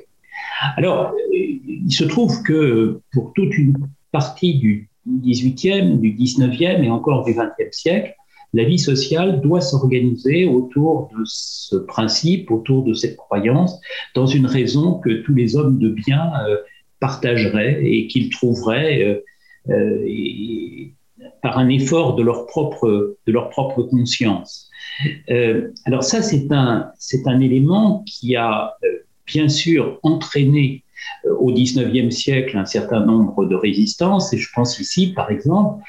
Alors, 0.76 1.14
il 1.32 1.92
se 1.92 2.04
trouve 2.04 2.44
que 2.44 3.00
pour 3.14 3.34
toute 3.34 3.58
une 3.58 3.76
partie 4.12 4.56
du 4.56 4.90
18e, 5.08 6.00
du 6.00 6.14
19e 6.14 6.84
et 6.84 6.90
encore 6.90 7.24
du 7.24 7.34
20e 7.34 7.72
siècle, 7.72 8.14
la 8.54 8.64
vie 8.64 8.80
sociale 8.80 9.42
doit 9.42 9.62
s'organiser 9.62 10.46
autour 10.46 11.10
de 11.16 11.22
ce 11.26 11.76
principe, 11.76 12.50
autour 12.52 12.84
de 12.84 12.94
cette 12.94 13.16
croyance, 13.16 13.80
dans 14.16 14.26
une 14.26 14.48
raison 14.48 14.96
que 14.96 15.22
tous 15.22 15.36
les 15.36 15.56
hommes 15.56 15.78
de 15.78 15.90
bien 15.90 16.32
euh, 16.48 16.58
partageraient 17.00 17.80
et 17.84 18.08
qu'ils 18.08 18.30
trouveraient 18.30 19.04
euh, 19.04 19.24
euh, 19.70 20.86
par 21.42 21.58
un 21.58 21.70
effort 21.70 22.16
de 22.16 22.24
leur 22.24 22.46
propre, 22.46 23.18
de 23.26 23.32
leur 23.32 23.50
propre 23.50 23.84
conscience. 23.84 24.70
Euh, 25.30 25.72
alors 25.86 26.04
ça, 26.04 26.22
c'est 26.22 26.52
un, 26.52 26.92
un 27.26 27.40
élément 27.40 28.04
qui 28.06 28.36
a 28.36 28.76
bien 29.26 29.48
sûr 29.48 30.00
entraîné 30.04 30.84
au 31.26 31.52
19e 31.52 32.12
siècle 32.12 32.58
un 32.58 32.66
certain 32.66 33.06
nombre 33.06 33.46
de 33.46 33.56
résistances, 33.56 34.34
et 34.34 34.38
je 34.38 34.50
pense 34.54 34.80
ici, 34.80 35.14
par 35.14 35.32
exemple, 35.32 35.84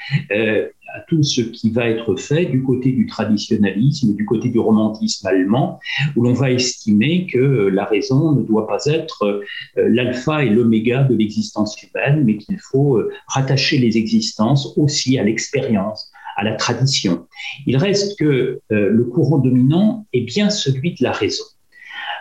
à 0.93 1.01
tout 1.01 1.23
ce 1.23 1.41
qui 1.41 1.69
va 1.69 1.87
être 1.87 2.15
fait 2.15 2.45
du 2.45 2.63
côté 2.63 2.91
du 2.91 3.05
traditionnalisme, 3.05 4.15
du 4.15 4.25
côté 4.25 4.49
du 4.49 4.59
romantisme 4.59 5.25
allemand, 5.27 5.79
où 6.15 6.23
l'on 6.23 6.33
va 6.33 6.51
estimer 6.51 7.27
que 7.27 7.37
la 7.37 7.85
raison 7.85 8.33
ne 8.33 8.43
doit 8.43 8.67
pas 8.67 8.85
être 8.85 9.23
euh, 9.23 9.43
l'alpha 9.75 10.43
et 10.43 10.49
l'oméga 10.49 11.03
de 11.03 11.15
l'existence 11.15 11.81
humaine, 11.81 12.23
mais 12.25 12.37
qu'il 12.37 12.59
faut 12.59 12.97
euh, 12.97 13.11
rattacher 13.27 13.77
les 13.77 13.97
existences 13.97 14.77
aussi 14.77 15.17
à 15.17 15.23
l'expérience, 15.23 16.11
à 16.37 16.43
la 16.43 16.55
tradition. 16.55 17.27
Il 17.67 17.77
reste 17.77 18.17
que 18.19 18.25
euh, 18.71 18.89
le 18.89 19.03
courant 19.05 19.37
dominant 19.37 20.05
est 20.13 20.21
bien 20.21 20.49
celui 20.49 20.91
de 20.95 21.03
la 21.03 21.11
raison. 21.11 21.43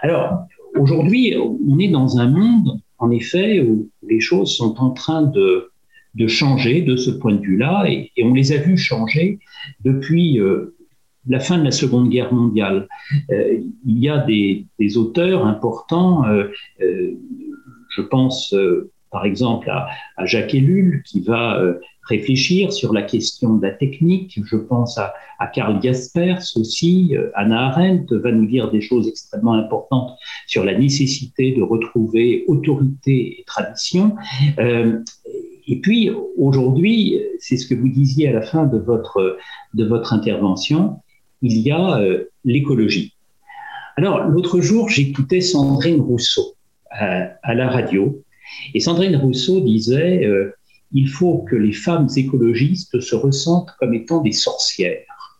Alors, 0.02 0.44
aujourd'hui, 0.78 1.36
on 1.36 1.78
est 1.78 1.88
dans 1.88 2.18
un 2.18 2.28
monde, 2.28 2.80
en 2.98 3.10
effet, 3.10 3.60
où 3.60 3.90
les 4.02 4.20
choses 4.20 4.56
sont 4.56 4.76
en 4.78 4.90
train 4.90 5.22
de 5.22 5.69
de 6.14 6.26
changer 6.26 6.82
de 6.82 6.96
ce 6.96 7.10
point 7.10 7.34
de 7.34 7.40
vue-là, 7.40 7.84
et, 7.88 8.10
on 8.22 8.34
les 8.34 8.52
a 8.52 8.56
vus 8.56 8.76
changer 8.76 9.38
depuis 9.84 10.40
euh, 10.40 10.76
la 11.28 11.40
fin 11.40 11.58
de 11.58 11.64
la 11.64 11.70
Seconde 11.70 12.08
Guerre 12.08 12.32
mondiale. 12.32 12.88
Euh, 13.30 13.58
il 13.86 13.98
y 13.98 14.08
a 14.08 14.18
des, 14.18 14.66
auteurs 14.96 15.46
importants, 15.46 16.26
euh, 16.26 16.50
je 16.80 18.02
pense 18.02 18.54
par 19.10 19.24
exemple 19.24 19.68
à, 19.70 19.88
Jacques 20.24 20.54
Ellul, 20.54 21.02
qui 21.04 21.20
va 21.20 21.60
réfléchir 22.08 22.72
sur 22.72 22.92
la 22.92 23.02
question 23.02 23.54
de 23.54 23.66
la 23.66 23.72
technique. 23.72 24.38
Je 24.44 24.56
pense 24.56 24.98
à, 24.98 25.12
Karl 25.52 25.82
Jaspers 25.82 26.42
aussi. 26.56 27.14
Anna 27.34 27.68
Arendt 27.68 28.14
va 28.14 28.30
nous 28.30 28.46
dire 28.46 28.70
des 28.70 28.80
choses 28.80 29.08
extrêmement 29.08 29.54
importantes 29.54 30.12
sur 30.46 30.64
la 30.64 30.78
nécessité 30.78 31.52
de 31.52 31.62
retrouver 31.62 32.44
autorité 32.46 33.40
et 33.40 33.44
tradition. 33.44 34.14
Et 35.70 35.76
puis 35.76 36.10
aujourd'hui, 36.36 37.20
c'est 37.38 37.56
ce 37.56 37.64
que 37.64 37.76
vous 37.76 37.88
disiez 37.88 38.26
à 38.26 38.32
la 38.32 38.42
fin 38.42 38.66
de 38.66 38.76
votre, 38.76 39.38
intervention, 40.12 40.98
il 41.42 41.58
y 41.60 41.70
a 41.70 42.00
l'écologie. 42.44 43.14
Alors 43.96 44.24
l'autre 44.24 44.60
jour, 44.60 44.88
j'écoutais 44.88 45.40
Sandrine 45.40 46.00
Rousseau 46.00 46.56
à, 46.90 47.54
la 47.54 47.70
radio, 47.70 48.20
et 48.74 48.80
Sandrine 48.80 49.14
Rousseau 49.14 49.60
disait 49.60 50.28
il 50.90 51.08
faut 51.08 51.38
que 51.48 51.54
les 51.54 51.72
femmes 51.72 52.08
écologistes 52.16 52.98
se 52.98 53.14
ressentent 53.14 53.70
comme 53.78 53.94
étant 53.94 54.22
des 54.22 54.32
sorcières. 54.32 55.38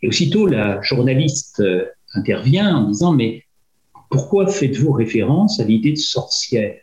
Et 0.00 0.08
aussitôt, 0.08 0.46
la 0.46 0.80
journaliste 0.80 1.62
intervient 2.14 2.76
en 2.76 2.88
disant 2.88 3.12
mais 3.12 3.44
pourquoi 4.08 4.46
faites-vous 4.46 4.92
référence 4.92 5.60
à 5.60 5.64
l'idée 5.64 5.92
de 5.92 5.98
sorcière? 5.98 6.80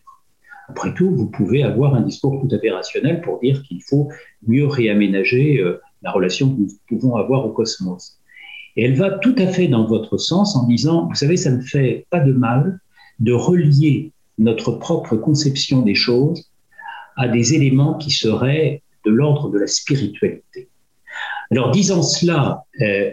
Après 0.70 0.94
tout, 0.94 1.10
vous 1.16 1.28
pouvez 1.28 1.64
avoir 1.64 1.96
un 1.96 2.02
discours 2.02 2.42
tout 2.42 2.54
à 2.54 2.60
fait 2.60 2.72
rationnel 2.72 3.22
pour 3.22 3.40
dire 3.40 3.64
qu'il 3.64 3.82
faut 3.84 4.10
mieux 4.46 4.68
réaménager 4.68 5.60
euh, 5.60 5.82
la 6.02 6.12
relation 6.12 6.50
que 6.50 6.60
nous 6.60 6.68
pouvons 6.88 7.16
avoir 7.16 7.46
au 7.46 7.50
cosmos. 7.50 8.20
Et 8.76 8.84
elle 8.84 8.96
va 8.96 9.12
tout 9.12 9.36
à 9.38 9.48
fait 9.48 9.68
dans 9.68 9.88
votre 9.88 10.18
sens 10.18 10.56
en 10.56 10.68
disant, 10.68 11.08
vous 11.08 11.16
savez, 11.16 11.38
ça 11.38 11.52
ne 11.52 11.62
fait 11.62 12.06
pas 12.10 12.20
de 12.20 12.34
mal 12.34 12.80
de 13.20 13.34
relier 13.34 14.12
notre 14.38 14.72
propre 14.72 15.16
conception 15.16 15.82
des 15.82 15.96
choses 15.96 16.52
à 17.16 17.28
des 17.28 17.56
éléments 17.56 17.96
qui 17.96 18.12
seraient 18.12 18.84
de 19.06 19.12
l'ordre 19.12 19.50
de 19.50 19.58
la 19.58 19.68
spiritualité. 19.68 20.68
Alors, 21.50 21.72
disant 21.72 22.04
cela, 22.04 22.66
euh, 22.82 23.12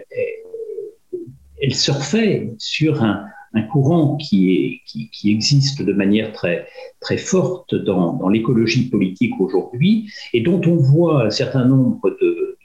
elle 1.61 1.73
surfait 1.73 2.53
sur 2.59 3.01
un, 3.01 3.25
un 3.55 3.63
courant 3.63 4.17
qui, 4.17 4.81
existe 5.23 5.81
de 5.81 5.93
manière 5.93 6.31
très, 6.33 6.67
forte 7.17 7.73
dans, 7.73 8.29
l'écologie 8.29 8.89
politique 8.89 9.39
aujourd'hui 9.39 10.11
et 10.33 10.41
dont 10.41 10.61
on 10.65 10.75
voit 10.75 11.25
un 11.25 11.29
certain 11.29 11.65
nombre 11.65 12.09
de, 12.21 12.57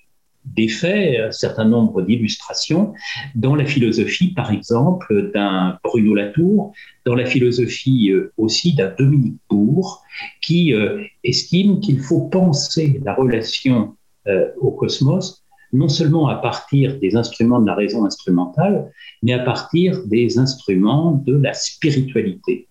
d'effets, 0.44 1.18
un 1.18 1.30
certain 1.30 1.64
nombre 1.64 2.02
d'illustrations 2.02 2.92
dans 3.36 3.54
la 3.54 3.64
philosophie, 3.64 4.32
par 4.34 4.50
exemple, 4.50 5.30
d'un 5.32 5.78
Bruno 5.84 6.14
Latour, 6.14 6.72
dans 7.06 7.14
la 7.14 7.26
philosophie 7.26 8.10
euh, 8.10 8.32
aussi 8.36 8.74
d'un 8.74 8.92
Dominique 8.98 9.38
Bourg, 9.48 10.02
qui 10.40 10.74
euh, 10.74 11.04
estime 11.22 11.80
qu'il 11.80 12.00
faut 12.00 12.22
penser 12.22 13.00
la 13.04 13.14
relation 13.14 13.94
euh, 14.26 14.48
au 14.60 14.72
cosmos 14.72 15.44
non 15.72 15.88
seulement 15.88 16.28
à 16.28 16.36
partir 16.36 16.98
des 16.98 17.16
instruments 17.16 17.60
de 17.60 17.66
la 17.66 17.74
raison 17.74 18.04
instrumentale, 18.04 18.90
mais 19.22 19.32
à 19.32 19.38
partir 19.40 20.04
des 20.06 20.38
instruments 20.38 21.12
de 21.26 21.36
la 21.36 21.52
spiritualité. 21.52 22.68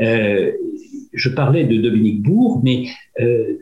Euh, 0.00 0.52
je 1.12 1.28
parlais 1.28 1.64
de 1.64 1.76
Dominique 1.80 2.22
Bourg, 2.22 2.60
mais 2.62 2.86
euh, 3.20 3.56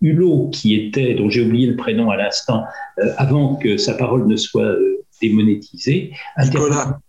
Hulot, 0.00 0.50
qui 0.52 0.74
était, 0.74 1.14
dont 1.14 1.28
j'ai 1.28 1.42
oublié 1.42 1.66
le 1.66 1.76
prénom 1.76 2.10
à 2.10 2.16
l'instant, 2.16 2.64
euh, 2.98 3.12
avant 3.16 3.56
que 3.56 3.76
sa 3.76 3.94
parole 3.94 4.26
ne 4.26 4.36
soit 4.36 4.74
démonétisée. 5.20 6.12
Nicolas. 6.38 7.00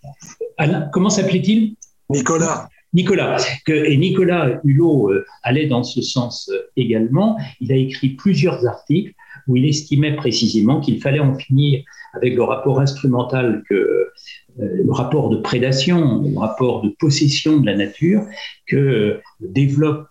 comment 0.91 1.09
s'appelait-il? 1.09 1.75
Nicolas. 2.09 2.67
Nicolas. 2.93 3.37
Que, 3.65 3.71
et 3.71 3.95
Nicolas 3.95 4.59
Hulot 4.65 5.11
allait 5.43 5.67
dans 5.67 5.83
ce 5.83 6.01
sens 6.01 6.51
également. 6.75 7.37
Il 7.61 7.71
a 7.71 7.75
écrit 7.75 8.09
plusieurs 8.09 8.67
articles 8.67 9.13
où 9.47 9.55
il 9.55 9.65
estimait 9.65 10.15
précisément 10.15 10.79
qu'il 10.79 11.01
fallait 11.01 11.19
en 11.19 11.35
finir 11.35 11.83
avec 12.13 12.35
le 12.35 12.43
rapport 12.43 12.79
instrumental 12.79 13.63
que 13.69 13.73
euh, 14.59 14.83
le 14.83 14.91
rapport 14.91 15.29
de 15.29 15.37
prédation, 15.37 16.21
le 16.21 16.37
rapport 16.37 16.81
de 16.81 16.89
possession 16.99 17.59
de 17.59 17.65
la 17.65 17.75
nature 17.75 18.25
que 18.67 19.19
développe 19.39 20.09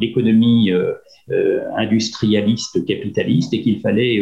l'économie 0.00 0.70
euh, 0.70 0.92
euh, 1.30 1.60
industrialiste 1.76 2.84
capitaliste 2.86 3.52
et 3.52 3.62
qu'il 3.62 3.80
fallait 3.80 4.20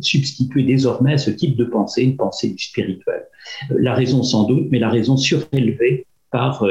substituer 0.00 0.62
désormais 0.64 1.14
à 1.14 1.18
ce 1.18 1.30
type 1.30 1.56
de 1.56 1.64
pensée 1.64 2.02
une 2.02 2.16
pensée 2.16 2.50
du 2.50 2.62
spirituel. 2.62 3.24
La 3.70 3.94
raison 3.94 4.22
sans 4.22 4.44
doute, 4.44 4.68
mais 4.70 4.78
la 4.78 4.90
raison 4.90 5.16
surélevée 5.16 6.06
par 6.30 6.64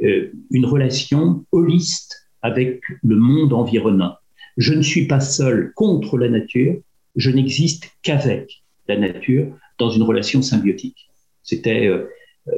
une 0.00 0.66
relation 0.66 1.44
holiste 1.52 2.26
avec 2.40 2.80
le 3.02 3.16
monde 3.16 3.52
environnant 3.52 4.14
je 4.56 4.74
ne 4.74 4.82
suis 4.82 5.06
pas 5.06 5.20
seul 5.20 5.72
contre 5.74 6.18
la 6.18 6.28
nature, 6.28 6.76
je 7.16 7.30
n'existe 7.30 7.90
qu'avec 8.02 8.62
la 8.88 8.96
nature 8.96 9.46
dans 9.78 9.90
une 9.90 10.02
relation 10.02 10.42
symbiotique. 10.42 11.10
C'était 11.42 11.86
euh, 11.86 12.08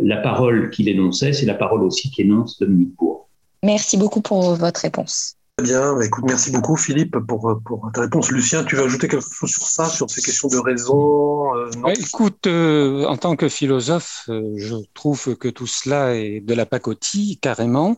la 0.01 0.19
parole 0.19 0.71
qu'il 0.71 0.89
énonçait, 0.89 1.33
c'est 1.33 1.47
la 1.47 1.55
parole 1.55 1.83
aussi 1.83 2.11
qu'énonce 2.11 2.59
Dominique 2.59 2.95
Bourg. 2.97 3.29
Merci 3.63 3.97
beaucoup 3.97 4.21
pour 4.21 4.55
votre 4.55 4.81
réponse. 4.81 5.37
Très 5.57 5.69
bien, 5.69 5.95
bah, 5.95 6.05
écoute, 6.05 6.25
merci 6.27 6.51
beaucoup 6.51 6.77
Philippe 6.77 7.17
pour, 7.27 7.59
pour 7.65 7.91
ta 7.95 8.03
réponse. 8.03 8.31
Lucien, 8.31 8.63
tu 8.65 8.77
veux 8.77 8.85
ajouter 8.85 9.09
quelque 9.09 9.25
chose 9.25 9.51
sur 9.51 9.67
ça, 9.67 9.87
sur 9.87 10.11
ces 10.11 10.21
questions 10.21 10.49
de 10.49 10.59
raison 10.59 11.55
euh, 11.57 11.71
Écoute, 11.99 12.47
euh, 12.47 13.07
en 13.07 13.17
tant 13.17 13.37
que 13.37 13.49
philosophe, 13.49 14.29
je 14.29 14.75
trouve 14.93 15.35
que 15.37 15.49
tout 15.49 15.67
cela 15.67 16.15
est 16.15 16.41
de 16.41 16.53
la 16.53 16.67
pacotille, 16.67 17.39
carrément, 17.39 17.97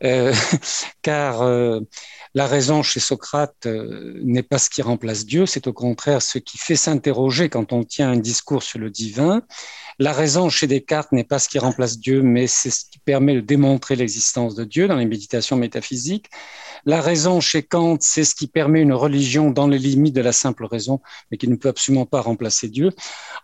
car 1.02 1.42
la 2.36 2.46
raison 2.46 2.82
chez 2.82 3.00
Socrate 3.00 3.64
euh, 3.64 4.20
n'est 4.22 4.42
pas 4.42 4.58
ce 4.58 4.68
qui 4.68 4.82
remplace 4.82 5.24
Dieu, 5.24 5.46
c'est 5.46 5.66
au 5.68 5.72
contraire 5.72 6.20
ce 6.20 6.36
qui 6.36 6.58
fait 6.58 6.76
s'interroger 6.76 7.48
quand 7.48 7.72
on 7.72 7.82
tient 7.82 8.10
un 8.10 8.18
discours 8.18 8.62
sur 8.62 8.78
le 8.78 8.90
divin. 8.90 9.40
La 9.98 10.12
raison 10.12 10.50
chez 10.50 10.66
Descartes 10.66 11.12
n'est 11.12 11.24
pas 11.24 11.38
ce 11.38 11.48
qui 11.48 11.58
remplace 11.58 11.98
Dieu, 11.98 12.20
mais 12.20 12.46
c'est 12.46 12.68
ce 12.68 12.84
qui 12.84 12.98
permet 12.98 13.36
de 13.36 13.40
démontrer 13.40 13.96
l'existence 13.96 14.54
de 14.54 14.64
Dieu 14.64 14.86
dans 14.86 14.96
les 14.96 15.06
méditations 15.06 15.56
métaphysiques. 15.56 16.26
La 16.84 17.00
raison 17.00 17.40
chez 17.40 17.62
Kant, 17.62 17.96
c'est 18.00 18.24
ce 18.24 18.34
qui 18.34 18.46
permet 18.46 18.82
une 18.82 18.92
religion 18.92 19.50
dans 19.50 19.66
les 19.66 19.78
limites 19.78 20.14
de 20.14 20.20
la 20.20 20.32
simple 20.32 20.66
raison, 20.66 21.00
mais 21.30 21.38
qui 21.38 21.48
ne 21.48 21.56
peut 21.56 21.70
absolument 21.70 22.04
pas 22.04 22.20
remplacer 22.20 22.68
Dieu. 22.68 22.90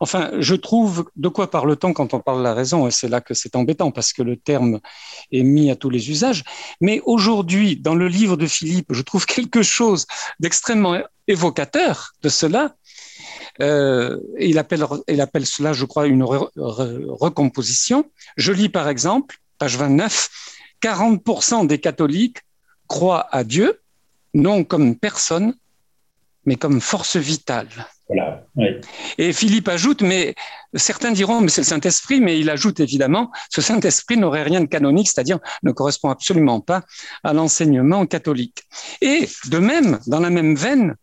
Enfin, 0.00 0.30
je 0.38 0.54
trouve 0.54 1.10
de 1.16 1.28
quoi 1.28 1.50
parle-t-on 1.50 1.94
quand 1.94 2.12
on 2.12 2.20
parle 2.20 2.38
de 2.38 2.44
la 2.44 2.54
raison, 2.54 2.86
et 2.86 2.90
c'est 2.90 3.08
là 3.08 3.22
que 3.22 3.32
c'est 3.32 3.56
embêtant 3.56 3.90
parce 3.90 4.12
que 4.12 4.22
le 4.22 4.36
terme 4.36 4.80
est 5.32 5.42
mis 5.42 5.70
à 5.70 5.76
tous 5.76 5.88
les 5.88 6.10
usages. 6.10 6.41
Mais 6.81 7.01
aujourd'hui, 7.05 7.77
dans 7.77 7.94
le 7.94 8.09
livre 8.09 8.36
de 8.36 8.47
Philippe, 8.47 8.86
je 8.90 9.02
trouve 9.02 9.27
quelque 9.27 9.62
chose 9.62 10.06
d'extrêmement 10.40 11.01
évocateur 11.28 12.12
de 12.23 12.28
cela, 12.28 12.74
euh, 13.60 14.19
il, 14.39 14.59
appelle, 14.59 14.85
il 15.09 15.20
appelle 15.20 15.47
cela, 15.47 15.73
je 15.73 15.85
crois, 15.85 16.06
une 16.06 16.24
recomposition. 16.24 18.10
Je 18.36 18.52
lis 18.52 18.69
par 18.69 18.89
exemple, 18.89 19.39
page 19.59 19.77
29, 19.77 20.31
40% 20.82 21.66
des 21.66 21.78
catholiques 21.78 22.39
croient 22.89 23.28
à 23.31 23.44
Dieu, 23.44 23.81
non 24.35 24.64
comme 24.64 24.97
personne, 24.97 25.55
mais 26.44 26.56
comme 26.56 26.81
force 26.81 27.16
vitale. 27.16 27.69
Voilà, 28.12 28.44
Et 29.16 29.32
Philippe 29.32 29.68
ajoute, 29.68 30.02
mais 30.02 30.34
certains 30.74 31.12
diront, 31.12 31.40
mais 31.40 31.48
c'est 31.48 31.62
le 31.62 31.66
Saint-Esprit, 31.66 32.20
mais 32.20 32.39
il 32.39 32.51
ajoute 32.51 32.80
évidemment, 32.80 33.30
ce 33.48 33.62
Saint-Esprit 33.62 34.18
n'aurait 34.18 34.43
rien 34.43 34.60
de 34.60 34.66
canonique, 34.66 35.09
c'est-à-dire 35.09 35.39
ne 35.62 35.72
correspond 35.72 36.10
absolument 36.10 36.60
pas 36.60 36.82
à 37.24 37.32
l'enseignement 37.32 38.05
catholique. 38.06 38.64
Et 39.01 39.28
de 39.47 39.59
même, 39.59 39.98
dans 40.06 40.20
la 40.20 40.28
même 40.28 40.55
veine, 40.56 40.97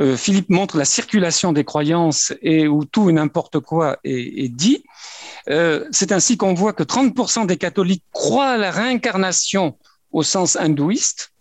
euh, 0.00 0.16
Philippe 0.16 0.50
montre 0.50 0.76
la 0.76 0.84
circulation 0.84 1.52
des 1.52 1.64
croyances 1.64 2.32
et 2.42 2.66
où 2.66 2.84
tout 2.84 3.08
et 3.08 3.12
n'importe 3.12 3.60
quoi 3.60 3.98
est, 4.02 4.48
dit. 4.48 4.82
Euh, 5.48 5.86
c'est 5.92 6.10
ainsi 6.10 6.36
qu'on 6.36 6.54
voit 6.54 6.72
que 6.72 6.82
30% 6.82 7.46
des 7.46 7.56
catholiques 7.56 8.04
croient 8.12 8.50
à 8.50 8.56
la 8.56 8.70
réincarnation 8.70 9.78
au 10.10 10.22
sens 10.22 10.56
hindouiste, 10.56 11.32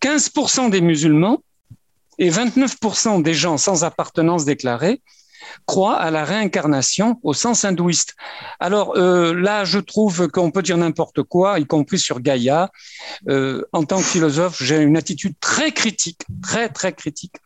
15% 0.00 0.70
des 0.70 0.80
musulmans 0.80 1.42
et 2.18 2.30
29% 2.30 3.22
des 3.22 3.34
gens 3.34 3.58
sans 3.58 3.84
appartenance 3.84 4.44
déclarée 4.44 5.00
croient 5.66 5.96
à 5.96 6.10
la 6.10 6.24
réincarnation 6.24 7.18
au 7.22 7.34
sens 7.34 7.64
hindouiste. 7.64 8.14
Alors 8.60 8.96
euh, 8.96 9.34
là, 9.34 9.64
je 9.64 9.78
trouve 9.78 10.28
qu'on 10.28 10.50
peut 10.50 10.62
dire 10.62 10.76
n'importe 10.76 11.22
quoi, 11.22 11.58
y 11.58 11.66
compris 11.66 11.98
sur 11.98 12.20
Gaïa. 12.20 12.70
Euh, 13.28 13.62
en 13.72 13.84
tant 13.84 13.98
que 13.98 14.04
philosophe, 14.04 14.62
j'ai 14.62 14.80
une 14.80 14.96
attitude 14.96 15.34
très 15.40 15.72
critique, 15.72 16.22
très 16.42 16.68
très 16.68 16.92
critique 16.92 17.36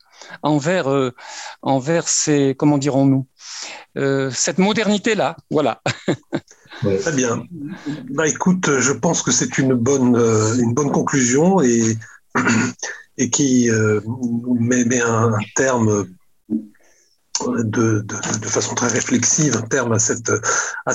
envers 0.43 0.91
euh, 0.91 1.15
envers 1.63 2.09
ces 2.09 2.55
comment 2.59 2.79
dirons-nous 2.79 3.27
cette 4.33 4.59
modernité 4.59 5.15
là. 5.17 5.37
Voilà. 5.51 5.83
Très 7.01 7.13
bien. 7.13 7.43
Bah 8.11 8.29
écoute, 8.29 8.79
je 8.79 8.93
pense 8.93 9.23
que 9.23 9.33
c'est 9.33 9.59
une 9.59 9.75
bonne 9.75 10.15
une 10.61 10.75
bonne 10.75 10.93
conclusion 10.93 11.61
et 11.61 11.97
et 13.19 13.31
qui 13.31 13.71
met, 14.61 14.85
met 14.85 15.01
un 15.01 15.33
terme 15.57 16.07
de, 17.47 18.05
façon 18.43 18.75
très 18.75 18.89
réflexive 18.89 19.57
un 19.57 19.67
terme 19.67 19.93
à, 19.93 19.99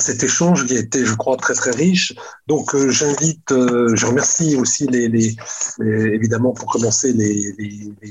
cet 0.00 0.22
échange 0.22 0.66
qui 0.66 0.76
a 0.76 0.80
été, 0.80 1.04
je 1.04 1.14
crois, 1.14 1.36
très 1.36 1.54
très 1.54 1.70
riche. 1.70 2.14
Donc 2.46 2.74
euh, 2.74 2.90
j'invite, 2.90 3.52
euh, 3.52 3.94
je 3.94 4.06
remercie 4.06 4.56
aussi 4.56 4.86
les, 4.86 5.36
évidemment 5.80 6.52
pour 6.52 6.70
commencer 6.70 7.12
les, 7.12 7.52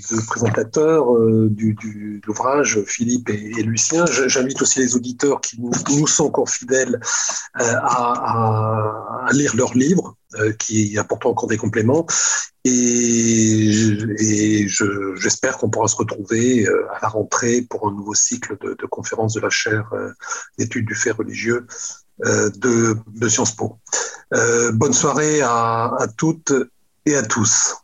deux 0.10 0.22
présentateurs 0.28 1.16
euh, 1.16 1.50
du, 1.50 1.74
du, 1.76 2.20
de 2.22 2.28
l'ouvrage, 2.28 2.82
Philippe 2.86 3.30
et, 3.30 3.64
Lucien. 3.64 4.06
J'invite 4.06 4.62
aussi 4.62 4.80
les 4.80 4.96
auditeurs 4.96 5.42
qui 5.42 5.60
nous, 5.62 6.08
sont 6.08 6.26
encore 6.26 6.50
fidèles 6.50 7.00
à, 7.54 9.28
lire 9.32 9.56
leurs 9.56 9.74
livres. 9.74 10.16
Qui 10.60 10.98
apporteront 10.98 11.32
encore 11.32 11.50
des 11.50 11.58
compléments. 11.58 12.06
Et, 12.66 14.68
j'espère 15.16 15.58
qu'on 15.58 15.70
pourra 15.70 15.88
se 15.88 15.96
retrouver 15.96 16.68
à 16.68 17.00
la 17.02 17.08
rentrée 17.08 17.62
pour 17.62 17.88
un 17.88 17.92
nouveau 17.92 18.14
cycle 18.14 18.58
de, 18.62 18.86
conférences 18.86 19.34
de 19.34 19.42
la 19.42 19.50
chaire 19.50 19.92
d'études 20.58 20.86
du 20.86 20.96
fait 20.96 21.12
religieux 21.12 21.66
de, 22.24 22.96
Sciences 23.28 23.56
Po. 23.56 23.80
bonne 24.74 24.94
soirée 24.94 25.42
à 25.42 26.08
toutes 26.18 26.54
et 27.06 27.16
à 27.16 27.24
tous. 27.24 27.76